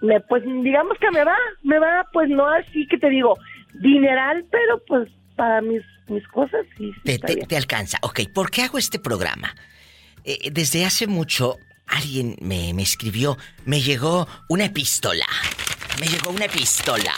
me, 0.00 0.20
pues, 0.20 0.42
digamos 0.44 0.98
que 0.98 1.10
me 1.10 1.24
va, 1.24 1.36
me 1.62 1.78
va, 1.78 2.06
pues, 2.12 2.28
no 2.28 2.48
así 2.48 2.86
que 2.88 2.98
te 2.98 3.08
digo, 3.10 3.38
dineral, 3.74 4.44
pero 4.50 4.82
pues, 4.86 5.08
para 5.36 5.60
mis, 5.62 5.82
mis 6.08 6.26
cosas, 6.28 6.66
sí. 6.76 6.92
sí 7.04 7.18
Te, 7.18 7.46
te- 7.46 7.56
alcanza. 7.56 7.98
Ok, 8.02 8.20
¿por 8.34 8.50
qué 8.50 8.62
hago 8.62 8.78
este 8.78 8.98
programa? 8.98 9.54
Eh, 10.24 10.50
desde 10.50 10.84
hace 10.84 11.06
mucho 11.06 11.56
alguien 11.86 12.36
me, 12.40 12.72
me 12.74 12.82
escribió, 12.82 13.36
me 13.64 13.80
llegó 13.80 14.26
una 14.48 14.64
epístola. 14.66 15.26
Me 16.00 16.06
llegó 16.06 16.30
una 16.30 16.46
epístola. 16.46 17.12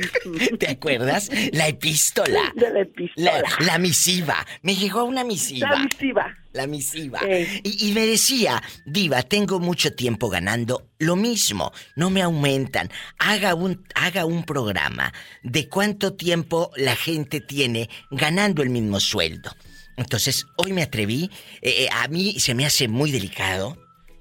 ¿Te 0.58 0.68
acuerdas? 0.70 1.30
La 1.52 1.68
epístola. 1.68 2.52
De 2.54 2.70
la 2.70 2.80
epístola. 2.80 3.42
La, 3.58 3.66
la 3.66 3.78
misiva. 3.78 4.46
Me 4.62 4.74
llegó 4.74 5.04
una 5.04 5.24
misiva. 5.24 5.68
La 5.70 5.78
misiva. 5.84 6.36
La 6.52 6.66
misiva. 6.66 7.20
Y 7.62 7.92
me 7.92 8.06
decía, 8.06 8.62
Diva, 8.86 9.22
tengo 9.22 9.60
mucho 9.60 9.92
tiempo 9.94 10.30
ganando 10.30 10.88
lo 10.98 11.14
mismo. 11.14 11.72
No 11.96 12.08
me 12.08 12.22
aumentan. 12.22 12.90
Haga 13.18 13.54
un, 13.54 13.84
haga 13.94 14.24
un 14.24 14.44
programa 14.44 15.12
de 15.42 15.68
cuánto 15.68 16.14
tiempo 16.14 16.70
la 16.76 16.96
gente 16.96 17.40
tiene 17.40 17.90
ganando 18.10 18.62
el 18.62 18.70
mismo 18.70 19.00
sueldo. 19.00 19.50
Entonces, 19.98 20.46
hoy 20.56 20.72
me 20.72 20.82
atreví. 20.82 21.30
eh, 21.62 21.84
eh, 21.84 21.88
a 21.92 22.08
mí 22.08 22.38
se 22.38 22.54
me 22.54 22.64
hace 22.66 22.88
muy 22.88 23.10
delicado 23.10 23.76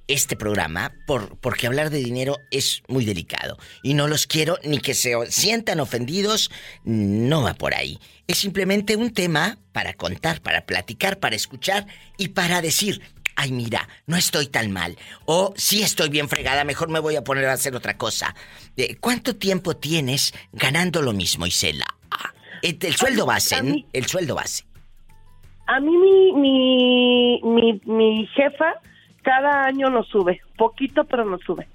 este 0.08 0.36
programa 0.36 0.94
por, 1.06 1.38
porque 1.38 1.68
hablar 1.68 1.90
de 1.90 1.98
dinero 2.00 2.38
es 2.52 2.84
muy 2.88 3.06
delicado. 3.06 3.58
Y 3.84 3.94
no 3.94 4.08
los 4.08 4.28
quiero 4.28 4.58
ni 4.64 4.80
que 4.80 4.94
se 4.94 5.14
sientan 5.30 5.80
ofendidos. 5.80 6.52
No 6.84 7.44
va 7.44 7.54
por 7.54 7.74
ahí. 7.74 8.00
Es 8.28 8.38
simplemente 8.38 8.96
un 8.96 9.12
tema 9.12 9.58
para 9.72 9.94
contar, 9.94 10.42
para 10.42 10.66
platicar, 10.66 11.20
para 11.20 11.36
escuchar 11.36 11.88
y 12.18 12.30
para 12.30 12.62
decir, 12.62 13.02
ay 13.36 13.52
mira, 13.52 13.88
no 14.06 14.16
estoy 14.18 14.48
tan 14.48 14.72
mal. 14.72 14.98
O 15.26 15.54
sí 15.58 15.82
estoy 15.82 16.10
bien 16.10 16.30
fregada, 16.30 16.64
mejor 16.64 16.90
me 16.90 17.00
voy 17.00 17.16
a 17.16 17.24
poner 17.24 17.46
a 17.46 17.54
hacer 17.54 17.76
otra 17.76 17.98
cosa. 17.98 18.36
Eh, 18.78 18.96
¿Cuánto 19.00 19.36
tiempo 19.36 19.76
tienes 19.76 20.34
ganando 20.54 21.02
lo 21.02 21.14
mismo, 21.14 21.46
Isela? 21.46 21.86
Ah, 22.12 22.34
el, 22.62 22.78
el 22.82 22.96
sueldo 22.96 23.26
base, 23.26 23.86
el 23.92 24.06
sueldo 24.06 24.36
base. 24.36 24.66
A 25.68 25.80
mí 25.80 25.92
mi, 25.98 26.34
mi, 26.34 27.42
mi, 27.44 27.82
mi 27.86 28.28
jefa 28.36 28.76
cada 29.26 29.66
año 29.66 29.90
nos 29.90 30.08
sube, 30.08 30.42
poquito 30.56 31.04
pero 31.04 31.26
nos 31.26 31.42
sube. 31.42 31.68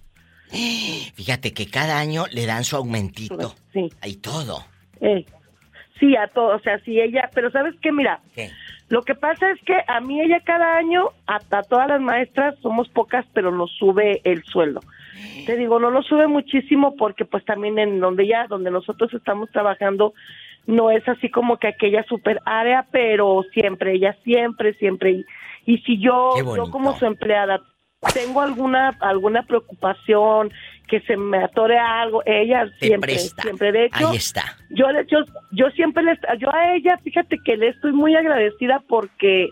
Fíjate 1.14 1.52
que 1.52 1.66
cada 1.66 1.98
año 1.98 2.24
le 2.32 2.46
dan 2.46 2.64
su 2.64 2.76
aumentito. 2.76 3.54
Sí. 3.72 3.90
Hay 4.00 4.14
todo. 4.16 4.64
Eh, 5.00 5.26
sí, 5.98 6.16
a 6.16 6.28
todo, 6.28 6.56
o 6.56 6.60
sea, 6.60 6.78
sí 6.84 7.00
ella, 7.00 7.28
pero 7.34 7.50
¿sabes 7.50 7.74
qué? 7.82 7.92
Mira, 7.92 8.20
¿Qué? 8.34 8.50
Lo 8.90 9.02
que 9.02 9.14
pasa 9.14 9.52
es 9.52 9.60
que 9.62 9.76
a 9.86 10.00
mí 10.00 10.20
ella 10.20 10.40
cada 10.44 10.76
año, 10.76 11.10
hasta 11.26 11.62
todas 11.62 11.86
las 11.86 12.00
maestras, 12.00 12.56
somos 12.60 12.88
pocas, 12.88 13.24
pero 13.32 13.52
nos 13.52 13.70
sube 13.78 14.20
el 14.24 14.42
sueldo. 14.44 14.80
Te 15.46 15.56
digo, 15.56 15.78
no 15.78 15.90
lo 15.90 16.02
sube 16.02 16.26
muchísimo 16.26 16.96
porque 16.96 17.24
pues 17.24 17.44
también 17.44 17.78
en 17.78 18.00
donde 18.00 18.26
ya, 18.26 18.46
donde 18.48 18.72
nosotros 18.72 19.14
estamos 19.14 19.48
trabajando, 19.50 20.12
no 20.66 20.90
es 20.90 21.06
así 21.08 21.30
como 21.30 21.58
que 21.58 21.68
aquella 21.68 22.02
super 22.04 22.40
área, 22.44 22.86
pero 22.90 23.44
siempre, 23.52 23.94
ella 23.94 24.16
siempre, 24.24 24.74
siempre. 24.74 25.24
Y, 25.66 25.78
si 25.78 25.98
yo, 25.98 26.34
yo 26.56 26.70
como 26.70 26.96
su 26.96 27.06
empleada 27.06 27.60
tengo 28.14 28.40
alguna 28.40 28.96
alguna 29.00 29.42
preocupación, 29.42 30.50
que 30.88 31.00
se 31.02 31.16
me 31.16 31.38
atore 31.38 31.78
algo, 31.78 32.22
ella 32.26 32.68
siempre, 32.80 33.16
siempre, 33.16 33.72
de 33.72 33.84
hecho, 33.84 34.08
Ahí 34.08 34.16
está. 34.16 34.56
yo 34.70 34.90
le 34.90 35.06
yo, 35.06 35.18
yo 35.52 35.70
siempre 35.70 36.02
le, 36.02 36.18
yo 36.38 36.52
a 36.52 36.74
ella, 36.74 36.98
fíjate 36.98 37.38
que 37.44 37.56
le 37.56 37.68
estoy 37.68 37.92
muy 37.92 38.16
agradecida 38.16 38.82
porque 38.88 39.50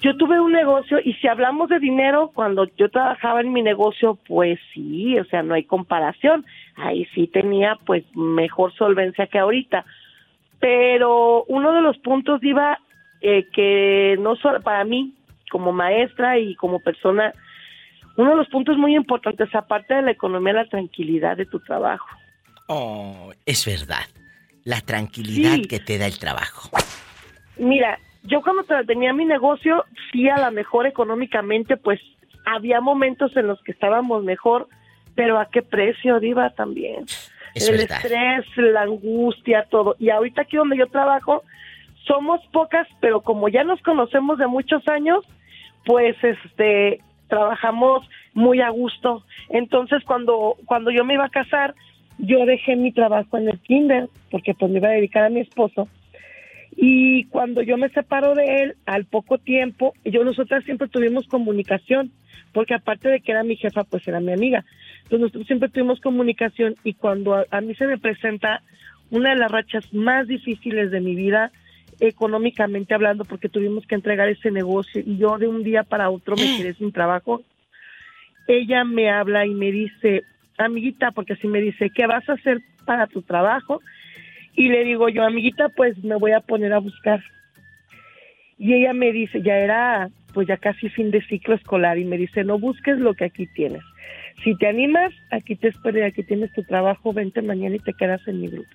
yo 0.00 0.16
tuve 0.16 0.40
un 0.40 0.52
negocio 0.52 0.98
y 1.04 1.14
si 1.14 1.28
hablamos 1.28 1.68
de 1.68 1.78
dinero, 1.78 2.30
cuando 2.34 2.66
yo 2.76 2.88
trabajaba 2.88 3.40
en 3.40 3.52
mi 3.52 3.62
negocio, 3.62 4.18
pues 4.26 4.58
sí, 4.72 5.18
o 5.18 5.24
sea, 5.24 5.42
no 5.42 5.54
hay 5.54 5.64
comparación. 5.64 6.46
Ahí 6.76 7.06
sí 7.14 7.26
tenía 7.26 7.76
pues 7.84 8.04
mejor 8.14 8.72
solvencia 8.74 9.26
que 9.26 9.38
ahorita. 9.38 9.84
Pero 10.60 11.44
uno 11.44 11.72
de 11.72 11.80
los 11.80 11.98
puntos 11.98 12.42
iba 12.42 12.78
eh, 13.20 13.46
que 13.52 14.16
no 14.20 14.36
solo 14.36 14.60
para 14.62 14.84
mí 14.84 15.14
como 15.50 15.72
maestra 15.72 16.38
y 16.38 16.54
como 16.56 16.80
persona, 16.80 17.32
uno 18.16 18.30
de 18.30 18.36
los 18.36 18.48
puntos 18.48 18.76
muy 18.76 18.94
importantes 18.96 19.54
aparte 19.54 19.94
de 19.94 20.02
la 20.02 20.10
economía, 20.10 20.52
la 20.52 20.68
tranquilidad 20.68 21.36
de 21.36 21.46
tu 21.46 21.60
trabajo. 21.60 22.06
Oh, 22.68 23.32
es 23.46 23.64
verdad. 23.64 24.04
La 24.64 24.80
tranquilidad 24.82 25.54
Sí. 25.54 25.62
que 25.62 25.78
te 25.80 25.96
da 25.98 26.06
el 26.06 26.18
trabajo. 26.18 26.68
Mira, 27.56 27.98
yo 28.24 28.42
cuando 28.42 28.64
tenía 28.86 29.12
mi 29.12 29.24
negocio, 29.24 29.84
sí 30.12 30.28
a 30.28 30.38
lo 30.38 30.50
mejor 30.52 30.86
económicamente, 30.86 31.76
pues 31.76 32.00
había 32.44 32.80
momentos 32.80 33.34
en 33.36 33.46
los 33.46 33.60
que 33.62 33.72
estábamos 33.72 34.22
mejor, 34.24 34.68
pero 35.14 35.38
a 35.40 35.48
qué 35.50 35.62
precio, 35.62 36.20
Diva, 36.20 36.50
también. 36.50 37.04
Es 37.54 37.68
El 37.68 37.78
verdad. 37.78 37.98
estrés, 38.04 38.46
la 38.72 38.82
angustia, 38.82 39.66
todo. 39.70 39.96
Y 39.98 40.10
ahorita 40.10 40.42
aquí 40.42 40.56
donde 40.56 40.76
yo 40.76 40.86
trabajo, 40.88 41.42
somos 42.08 42.40
pocas, 42.52 42.88
pero 43.00 43.20
como 43.20 43.48
ya 43.48 43.62
nos 43.62 43.80
conocemos 43.82 44.38
de 44.38 44.48
muchos 44.48 44.86
años, 44.88 45.24
pues 45.84 46.16
este 46.24 47.00
trabajamos 47.28 48.08
muy 48.34 48.60
a 48.60 48.70
gusto. 48.70 49.22
Entonces 49.50 50.02
cuando 50.04 50.56
cuando 50.64 50.90
yo 50.90 51.04
me 51.04 51.14
iba 51.14 51.26
a 51.26 51.30
casar, 51.30 51.74
yo 52.18 52.44
dejé 52.46 52.74
mi 52.74 52.90
trabajo 52.90 53.38
en 53.38 53.48
el 53.48 53.60
kinder 53.60 54.08
porque 54.30 54.54
pues 54.54 54.72
me 54.72 54.78
iba 54.78 54.88
a 54.88 54.92
dedicar 54.92 55.24
a 55.24 55.30
mi 55.30 55.40
esposo. 55.40 55.88
Y 56.80 57.24
cuando 57.24 57.62
yo 57.62 57.76
me 57.76 57.88
separo 57.90 58.34
de 58.34 58.62
él, 58.62 58.76
al 58.86 59.04
poco 59.04 59.38
tiempo, 59.38 59.94
yo 60.04 60.22
nosotras 60.24 60.64
siempre 60.64 60.86
tuvimos 60.86 61.26
comunicación, 61.26 62.12
porque 62.52 62.74
aparte 62.74 63.08
de 63.08 63.20
que 63.20 63.32
era 63.32 63.42
mi 63.42 63.56
jefa, 63.56 63.82
pues 63.84 64.06
era 64.06 64.20
mi 64.20 64.32
amiga. 64.32 64.64
Entonces 64.98 65.20
nosotros 65.20 65.46
siempre 65.46 65.70
tuvimos 65.70 66.00
comunicación 66.00 66.76
y 66.84 66.94
cuando 66.94 67.34
a, 67.34 67.44
a 67.50 67.60
mí 67.60 67.74
se 67.74 67.86
me 67.86 67.98
presenta 67.98 68.62
una 69.10 69.30
de 69.30 69.36
las 69.36 69.50
rachas 69.50 69.92
más 69.92 70.28
difíciles 70.28 70.90
de 70.90 71.00
mi 71.00 71.14
vida, 71.14 71.50
económicamente 72.00 72.94
hablando, 72.94 73.24
porque 73.24 73.48
tuvimos 73.48 73.86
que 73.86 73.94
entregar 73.94 74.28
ese 74.28 74.50
negocio 74.50 75.02
y 75.04 75.16
yo 75.16 75.38
de 75.38 75.48
un 75.48 75.62
día 75.64 75.82
para 75.82 76.10
otro 76.10 76.36
me 76.36 76.56
quedé 76.56 76.74
sin 76.74 76.92
trabajo, 76.92 77.42
ella 78.46 78.84
me 78.84 79.10
habla 79.10 79.46
y 79.46 79.54
me 79.54 79.72
dice, 79.72 80.22
amiguita, 80.56 81.10
porque 81.10 81.34
así 81.34 81.46
me 81.48 81.60
dice, 81.60 81.90
¿qué 81.90 82.06
vas 82.06 82.28
a 82.28 82.34
hacer 82.34 82.60
para 82.84 83.06
tu 83.06 83.22
trabajo? 83.22 83.80
Y 84.54 84.68
le 84.68 84.84
digo 84.84 85.08
yo, 85.08 85.24
amiguita, 85.24 85.68
pues 85.68 86.02
me 86.02 86.16
voy 86.16 86.32
a 86.32 86.40
poner 86.40 86.72
a 86.72 86.78
buscar. 86.78 87.22
Y 88.58 88.74
ella 88.74 88.92
me 88.92 89.12
dice, 89.12 89.42
ya 89.42 89.56
era 89.56 90.08
pues 90.34 90.46
ya 90.46 90.56
casi 90.56 90.88
fin 90.90 91.10
de 91.10 91.22
ciclo 91.22 91.54
escolar 91.54 91.98
y 91.98 92.04
me 92.04 92.16
dice, 92.16 92.44
no 92.44 92.58
busques 92.58 92.98
lo 92.98 93.14
que 93.14 93.24
aquí 93.24 93.46
tienes. 93.46 93.82
Si 94.44 94.54
te 94.56 94.68
animas, 94.68 95.12
aquí 95.30 95.56
te 95.56 95.68
espero 95.68 95.98
y 95.98 96.02
aquí 96.02 96.22
tienes 96.22 96.52
tu 96.52 96.62
trabajo, 96.62 97.12
vente 97.12 97.42
mañana 97.42 97.76
y 97.76 97.80
te 97.80 97.92
quedas 97.92 98.20
en 98.28 98.40
mi 98.40 98.48
grupo. 98.48 98.68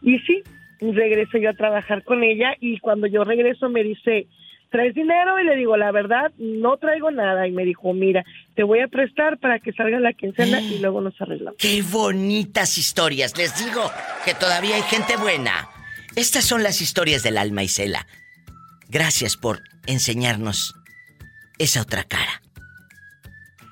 Y 0.00 0.18
sí, 0.20 0.42
regreso 0.90 1.38
yo 1.38 1.50
a 1.50 1.54
trabajar 1.54 2.02
con 2.02 2.24
ella 2.24 2.56
y 2.60 2.78
cuando 2.78 3.06
yo 3.06 3.22
regreso 3.24 3.68
me 3.68 3.84
dice, 3.84 4.26
¿traes 4.70 4.94
dinero? 4.94 5.38
Y 5.38 5.44
le 5.44 5.54
digo, 5.54 5.76
la 5.76 5.92
verdad, 5.92 6.32
no 6.38 6.76
traigo 6.78 7.10
nada. 7.12 7.46
Y 7.46 7.52
me 7.52 7.64
dijo, 7.64 7.92
mira, 7.92 8.24
te 8.56 8.64
voy 8.64 8.80
a 8.80 8.88
prestar 8.88 9.38
para 9.38 9.60
que 9.60 9.72
salga 9.72 10.00
la 10.00 10.12
quincena 10.12 10.60
y 10.60 10.78
luego 10.80 11.00
nos 11.00 11.20
arreglamos. 11.20 11.56
¡Qué 11.58 11.82
bonitas 11.82 12.78
historias! 12.78 13.36
Les 13.38 13.64
digo 13.64 13.82
que 14.24 14.34
todavía 14.34 14.74
hay 14.74 14.82
gente 14.82 15.16
buena. 15.16 15.68
Estas 16.16 16.44
son 16.44 16.62
las 16.62 16.80
historias 16.80 17.22
del 17.22 17.38
alma 17.38 17.62
Isela. 17.62 18.06
Gracias 18.88 19.36
por 19.36 19.60
enseñarnos 19.86 20.74
esa 21.58 21.82
otra 21.82 22.04
cara. 22.04 22.42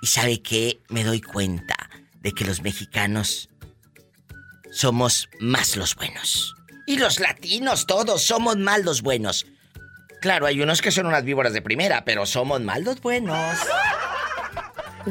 Y 0.03 0.07
sabe 0.07 0.41
que 0.41 0.79
me 0.89 1.05
doy 1.05 1.21
cuenta 1.21 1.75
de 2.23 2.33
que 2.33 2.45
los 2.45 2.63
mexicanos 2.63 3.51
somos 4.71 5.29
más 5.41 5.77
los 5.77 5.95
buenos. 5.97 6.55
Y 6.91 6.97
los 6.97 7.21
latinos 7.21 7.87
todos 7.87 8.21
somos 8.21 8.57
más 8.57 8.83
los 8.83 9.01
buenos. 9.03 9.47
Claro, 10.21 10.47
hay 10.47 10.61
unos 10.61 10.83
que 10.83 10.91
son 10.91 11.07
unas 11.07 11.23
víboras 11.23 11.53
de 11.53 11.63
primera, 11.63 12.05
pero 12.05 12.27
somos 12.27 12.61
más 12.63 12.81
los 12.81 13.01
buenos. 13.01 13.39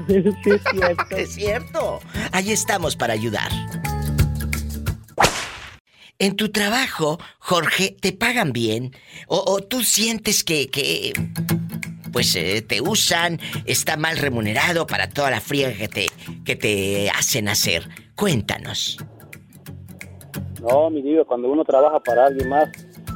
Sí, 0.06 0.16
es 0.18 0.62
cierto. 0.74 1.04
Es 1.16 1.34
cierto. 1.36 2.02
Ahí 2.34 2.52
estamos 2.52 2.98
para 2.98 3.14
ayudar. 3.14 3.50
En 6.20 6.36
tu 6.36 6.52
trabajo, 6.52 7.18
Jorge, 7.38 7.96
¿te 7.98 8.12
pagan 8.12 8.52
bien? 8.52 8.94
¿O, 9.28 9.42
o 9.48 9.64
tú 9.64 9.82
sientes 9.86 10.44
que, 10.44 10.70
que 10.70 11.14
pues 12.12 12.36
eh, 12.36 12.62
te 12.62 12.82
usan, 12.82 13.40
está 13.64 13.96
mal 13.96 14.18
remunerado 14.18 14.86
para 14.86 15.08
toda 15.08 15.32
la 15.32 15.40
fría 15.40 15.74
que 15.74 15.88
te, 15.88 16.08
que 16.44 16.58
te 16.58 17.10
hacen 17.10 17.48
hacer? 17.48 17.88
Cuéntanos. 18.16 18.98
No, 20.62 20.90
mi 20.90 21.02
diva, 21.02 21.24
cuando 21.26 21.50
uno 21.50 21.64
trabaja 21.64 22.00
para 22.00 22.28
alguien 22.28 22.50
más, 22.50 22.70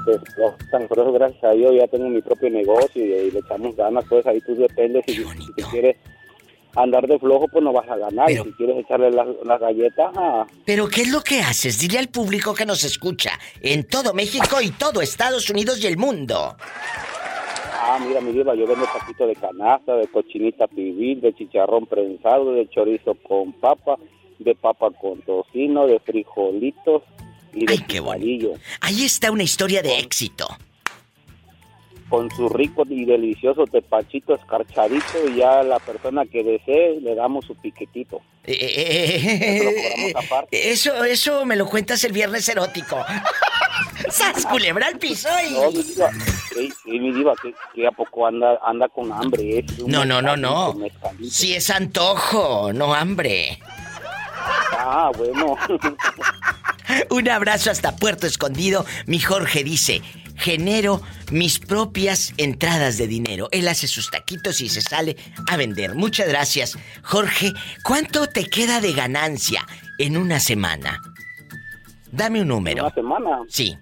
pues 0.06 0.18
están. 0.60 0.88
por 0.88 1.00
eso 1.00 1.12
gracias 1.12 1.44
a 1.44 1.52
Dios 1.52 1.74
ya 1.76 1.88
tengo 1.88 2.10
mi 2.10 2.22
propio 2.22 2.50
negocio 2.50 3.06
y, 3.06 3.12
y 3.12 3.32
le 3.32 3.40
echamos 3.40 3.76
ganas, 3.76 4.06
pues 4.10 4.26
ahí 4.26 4.40
tú 4.42 4.56
dependes 4.56 5.04
si, 5.06 5.16
si 5.16 5.54
te 5.56 5.64
quieres 5.64 5.98
andar 6.76 7.08
de 7.08 7.20
flojo, 7.20 7.48
pues 7.48 7.64
no 7.64 7.72
vas 7.72 7.88
a 7.90 7.98
ganar. 7.98 8.32
Y 8.32 8.38
si 8.38 8.52
quieres 8.54 8.78
echarle 8.78 9.12
las, 9.12 9.28
las 9.46 9.60
galletas, 9.60 10.12
ah, 10.16 10.46
Pero 10.66 10.88
¿qué 10.88 11.02
es 11.02 11.12
lo 11.12 11.22
que 11.22 11.40
haces? 11.42 11.80
Dile 11.80 12.00
al 12.00 12.08
público 12.08 12.54
que 12.54 12.66
nos 12.66 12.84
escucha 12.84 13.32
en 13.62 13.88
todo 13.88 14.14
México 14.14 14.62
y 14.62 14.72
todo 14.72 15.02
Estados 15.02 15.50
Unidos 15.50 15.84
y 15.84 15.88
el 15.88 15.98
mundo. 15.98 16.56
ah, 17.80 18.00
mira 18.06 18.22
mi 18.22 18.32
diva, 18.32 18.56
yo 18.56 18.66
vendo 18.66 18.86
taquito 18.86 19.28
de 19.28 19.36
canasta, 19.36 19.96
de 19.96 20.08
cochinita 20.08 20.68
pibil, 20.68 21.22
de 21.22 21.34
chicharrón 21.36 21.86
prensado, 21.86 22.54
de 22.54 22.68
chorizo 22.70 23.16
con 23.28 23.54
papa, 23.54 23.98
de 24.40 24.56
papa 24.56 24.90
con 25.00 25.22
tocino, 25.22 25.86
de 25.86 26.00
frijolitos 26.00 27.04
y 27.54 27.66
de 27.66 27.78
picadillo. 27.78 28.54
Ahí 28.82 29.04
está 29.04 29.32
una 29.32 29.44
historia 29.44 29.82
de 29.82 30.00
éxito. 30.00 30.48
con 32.10 32.30
su 32.30 32.48
rico 32.50 32.84
y 32.88 33.06
delicioso 33.06 33.66
tepachito 33.66 34.36
escarchadito 34.36 35.28
y 35.30 35.38
ya 35.38 35.62
a 35.62 35.64
la 35.64 35.80
persona 35.80 36.26
que 36.28 36.44
desee 36.44 37.00
le 37.02 37.16
damos 37.16 37.46
su 37.46 37.56
piquetito. 37.56 38.22
Eso 38.44 39.64
lo 39.64 39.72
cobramos 39.72 40.26
aparte. 40.26 40.72
Eso, 40.72 41.04
eso 41.06 41.44
me 41.46 41.56
lo 41.56 41.66
cuentas 41.68 42.04
el 42.04 42.12
viernes 42.12 42.48
erótico. 42.50 42.98
¡Sas, 44.12 44.46
culebra 44.46 44.88
al 44.88 45.00
piso! 45.00 45.28
y- 45.50 45.54
No, 45.54 45.72
mi 45.72 47.12
diva, 47.12 47.32
mi 47.34 47.52
que, 47.52 47.56
que 47.74 47.88
a 47.88 47.92
poco 47.92 48.28
anda, 48.28 48.60
anda 48.64 48.88
con 48.90 49.12
hambre. 49.12 49.66
No, 49.88 50.06
no, 50.06 50.22
no, 50.22 50.38
no. 50.38 50.76
Si 51.28 51.56
es 51.56 51.70
antojo, 51.72 52.72
no 52.74 52.94
hambre. 52.94 53.58
Ah, 54.78 55.10
bueno. 55.18 55.56
Un 57.10 57.30
abrazo 57.30 57.72
hasta 57.72 57.96
Puerto 57.96 58.28
Escondido. 58.28 58.86
Mi 59.06 59.20
Jorge 59.20 59.64
dice, 59.64 60.02
genero 60.36 61.02
mis 61.32 61.60
propias 61.60 62.34
entradas 62.38 62.98
de 62.98 63.08
dinero. 63.08 63.50
Él 63.52 63.68
hace 63.68 63.88
sus 63.88 64.10
taquitos 64.10 64.62
y 64.62 64.70
se 64.70 64.82
sale 64.82 65.18
a 65.48 65.58
vender. 65.58 65.96
Muchas 65.96 66.28
gracias. 66.28 66.78
Jorge, 67.04 67.54
¿cuánto 67.84 68.28
te 68.28 68.46
queda 68.46 68.82
de 68.82 68.94
ganancia 68.94 69.66
en 69.98 70.18
una 70.18 70.40
semana? 70.40 71.02
Dame 72.12 72.42
un 72.42 72.48
número. 72.50 72.84
¿Una 72.86 72.94
semana? 72.94 73.40
Sí. 73.48 73.78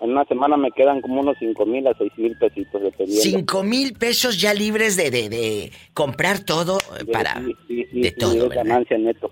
En 0.00 0.10
una 0.10 0.24
semana 0.26 0.56
me 0.56 0.70
quedan 0.72 1.00
como 1.00 1.20
unos 1.20 1.36
cinco 1.38 1.64
mil 1.64 1.86
a 1.86 1.94
seis 1.96 2.12
mil 2.16 2.36
pesitos, 2.36 2.82
dependiendo. 2.82 3.22
Cinco 3.22 3.62
mil 3.62 3.94
pesos 3.94 4.38
ya 4.38 4.52
libres 4.52 4.96
de, 4.96 5.10
de, 5.10 5.28
de 5.30 5.72
comprar 5.94 6.40
todo 6.40 6.78
eh, 7.00 7.04
para... 7.10 7.40
Sí, 7.40 7.56
sí, 7.66 7.86
sí, 7.90 8.00
de 8.02 8.10
todo, 8.12 8.48
ganancia 8.50 8.98
neto. 8.98 9.30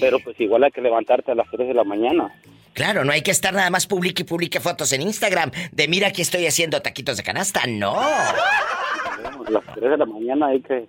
Pero 0.00 0.18
pues 0.20 0.40
igual 0.40 0.64
hay 0.64 0.70
que 0.70 0.80
levantarte 0.80 1.32
a 1.32 1.34
las 1.34 1.50
3 1.50 1.68
de 1.68 1.74
la 1.74 1.84
mañana. 1.84 2.32
Claro, 2.72 3.04
no 3.04 3.12
hay 3.12 3.20
que 3.20 3.30
estar 3.30 3.52
nada 3.52 3.68
más 3.68 3.86
publique 3.86 4.22
y 4.22 4.24
publique 4.24 4.60
fotos 4.60 4.92
en 4.94 5.02
Instagram 5.02 5.50
de 5.72 5.88
mira 5.88 6.10
que 6.10 6.22
estoy 6.22 6.46
haciendo 6.46 6.80
taquitos 6.80 7.18
de 7.18 7.22
canasta. 7.22 7.60
No. 7.68 7.94
A 8.00 9.50
las 9.50 9.64
3 9.74 9.90
de 9.90 9.96
la 9.98 10.06
mañana 10.06 10.46
hay 10.46 10.60
que 10.62 10.88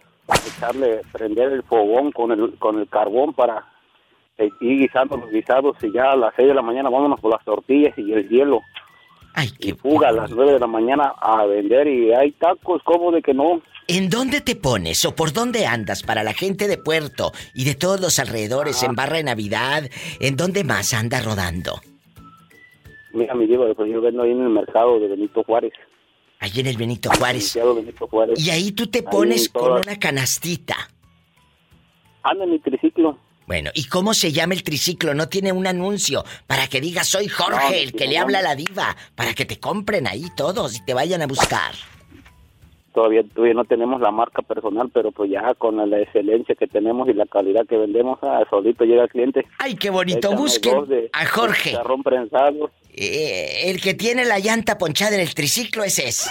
echarle, 0.56 1.02
prender 1.12 1.52
el 1.52 1.64
fogón 1.64 2.12
con 2.14 2.32
el, 2.32 2.58
con 2.58 2.80
el 2.80 2.88
carbón 2.88 3.34
para 3.34 3.66
ir 4.40 4.80
guisando 4.80 5.18
los 5.18 5.30
guisados 5.30 5.76
y 5.84 5.92
ya 5.92 6.12
a 6.12 6.16
las 6.16 6.34
6 6.36 6.48
de 6.48 6.54
la 6.54 6.62
mañana 6.62 6.90
vámonos 6.90 7.20
por 7.20 7.32
las 7.32 7.44
tortillas 7.44 7.94
y 7.98 8.14
el 8.14 8.30
hielo. 8.30 8.62
Ay, 9.34 9.50
qué 9.60 9.74
fuga 9.76 10.10
a 10.10 10.12
las 10.12 10.32
9 10.32 10.54
de 10.54 10.60
la 10.60 10.68
mañana 10.68 11.14
a 11.20 11.46
vender 11.46 11.88
y 11.88 12.14
hay 12.14 12.32
tacos, 12.34 12.82
¿cómo 12.84 13.12
de 13.12 13.22
que 13.22 13.34
no? 13.34 13.62
¿En 13.88 14.10
dónde 14.10 14.42
te 14.42 14.56
pones 14.56 15.04
o 15.06 15.16
por 15.16 15.34
dónde 15.34 15.66
andas 15.66 16.04
para 16.04 16.24
la 16.24 16.34
gente 16.34 16.68
de 16.68 16.78
Puerto 16.78 17.32
y 17.54 17.66
de 17.66 17.76
todos 17.76 18.00
los 18.00 18.20
alrededores, 18.20 18.82
en 18.84 18.96
Barra 18.96 19.18
de 19.18 19.24
Navidad? 19.24 19.90
¿En 20.20 20.38
dónde 20.38 20.64
más 20.64 20.94
anda 20.94 21.20
rodando? 21.22 21.82
Mira, 23.12 23.34
mi 23.36 23.46
diva, 23.46 23.66
pues 23.74 23.92
yo 23.92 24.02
vendo 24.02 24.24
ahí 24.24 24.32
en 24.32 24.42
el 24.42 24.50
mercado 24.50 25.00
de 25.00 25.08
Benito 25.08 25.44
Juárez. 25.44 25.74
Ahí 26.40 26.52
en 26.56 26.68
el 26.68 26.78
Benito 26.78 27.10
Juárez. 27.10 27.56
Benito 27.56 28.08
Juárez. 28.08 28.40
Y 28.40 28.50
ahí 28.50 28.72
tú 28.72 28.88
te 28.88 29.04
pones 29.04 29.50
con 29.50 29.72
una 29.72 29.98
canastita. 30.00 30.76
Anda 32.24 32.46
en 32.46 32.52
mi 32.52 32.60
triciclo. 32.60 33.18
Bueno, 33.48 33.72
¿y 33.74 33.86
cómo 33.86 34.14
se 34.14 34.32
llama 34.32 34.54
el 34.54 34.64
triciclo? 34.64 35.14
No 35.14 35.28
tiene 35.28 35.52
un 35.52 35.68
anuncio 35.68 36.24
para 36.48 36.68
que 36.68 36.80
digas 36.82 37.08
soy 37.08 37.28
Jorge, 37.28 37.70
No, 37.70 37.76
el 37.76 37.92
que 37.94 38.06
no, 38.06 38.12
le 38.12 38.18
habla 38.18 38.40
a 38.40 38.42
la 38.44 38.56
diva, 38.56 38.96
para 39.16 39.34
que 39.34 39.46
te 39.46 39.60
compren 39.60 40.08
ahí 40.08 40.26
todos 40.36 40.76
y 40.78 40.86
te 40.86 40.94
vayan 40.94 41.22
a 41.22 41.28
buscar. 41.28 41.74
Todavía, 42.94 43.24
todavía 43.24 43.56
no 43.56 43.66
tenemos 43.66 44.00
la 44.02 44.12
marca 44.12 44.44
personal, 44.44 44.90
pero 44.94 45.12
pues 45.12 45.32
ya 45.32 45.56
con 45.56 45.78
la, 45.90 46.00
excelencia 46.00 46.54
que 46.54 46.68
tenemos 46.68 47.10
y 47.10 47.14
la 47.14 47.26
calidad 47.26 47.66
que 47.68 47.76
vendemos, 47.76 48.20
ah, 48.22 48.44
solito 48.52 48.86
llega 48.86 49.04
el 49.04 49.10
cliente. 49.10 49.48
Ay, 49.58 49.76
qué 49.76 49.90
bonito. 49.90 50.28
Échame 50.28 50.36
Busquen 50.36 50.88
de- 50.88 51.10
a 51.12 51.26
Jorge. 51.26 51.76
Eh, 52.96 53.72
el 53.72 53.82
que 53.82 53.96
tiene 53.96 54.26
la 54.26 54.38
llanta 54.38 54.78
ponchada 54.78 55.16
en 55.16 55.22
el 55.22 55.34
triciclo 55.34 55.84
ese 55.84 56.08
es. 56.08 56.30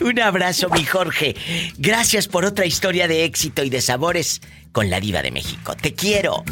Un 0.00 0.20
abrazo, 0.20 0.68
mi 0.70 0.84
Jorge. 0.84 1.34
Gracias 1.78 2.28
por 2.28 2.44
otra 2.44 2.66
historia 2.66 3.08
de 3.08 3.24
éxito 3.24 3.64
y 3.64 3.70
de 3.70 3.80
sabores 3.80 4.40
con 4.72 4.90
la 4.90 5.00
diva 5.00 5.22
de 5.22 5.30
México. 5.30 5.74
Te 5.74 5.94
quiero. 5.94 6.44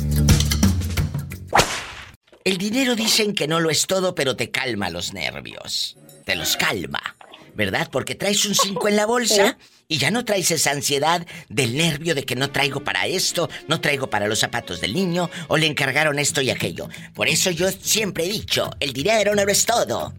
El 2.44 2.58
dinero 2.58 2.94
dicen 2.94 3.34
que 3.34 3.48
no 3.48 3.60
lo 3.60 3.70
es 3.70 3.86
todo, 3.86 4.14
pero 4.14 4.36
te 4.36 4.50
calma 4.50 4.90
los 4.90 5.14
nervios. 5.14 5.96
Te 6.26 6.36
los 6.36 6.56
calma, 6.56 7.16
¿verdad? 7.54 7.88
Porque 7.90 8.14
traes 8.14 8.44
un 8.44 8.54
5 8.54 8.88
en 8.88 8.96
la 8.96 9.06
bolsa 9.06 9.56
y 9.88 9.98
ya 9.98 10.10
no 10.10 10.24
traes 10.24 10.50
esa 10.50 10.70
ansiedad 10.70 11.26
del 11.48 11.76
nervio 11.76 12.14
de 12.14 12.24
que 12.24 12.36
no 12.36 12.50
traigo 12.50 12.82
para 12.82 13.06
esto, 13.06 13.48
no 13.68 13.80
traigo 13.80 14.10
para 14.10 14.26
los 14.26 14.40
zapatos 14.40 14.80
del 14.80 14.94
niño 14.94 15.30
o 15.48 15.56
le 15.56 15.66
encargaron 15.66 16.18
esto 16.18 16.40
y 16.40 16.50
aquello. 16.50 16.88
Por 17.14 17.28
eso 17.28 17.50
yo 17.50 17.70
siempre 17.70 18.24
he 18.24 18.28
dicho, 18.28 18.70
el 18.80 18.92
dinero 18.92 19.34
no 19.34 19.44
lo 19.44 19.50
es 19.50 19.64
todo, 19.64 20.14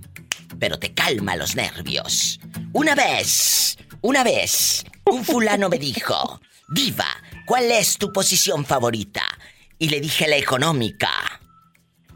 pero 0.59 0.79
te 0.79 0.93
calma 0.93 1.35
los 1.35 1.55
nervios. 1.55 2.39
Una 2.73 2.95
vez, 2.95 3.77
una 4.01 4.23
vez, 4.23 4.85
un 5.05 5.23
fulano 5.23 5.69
me 5.69 5.77
dijo, 5.77 6.39
Diva, 6.69 7.07
¿cuál 7.45 7.71
es 7.71 7.97
tu 7.97 8.11
posición 8.11 8.65
favorita? 8.65 9.23
Y 9.77 9.89
le 9.89 9.99
dije 9.99 10.27
la 10.27 10.37
económica. 10.37 11.09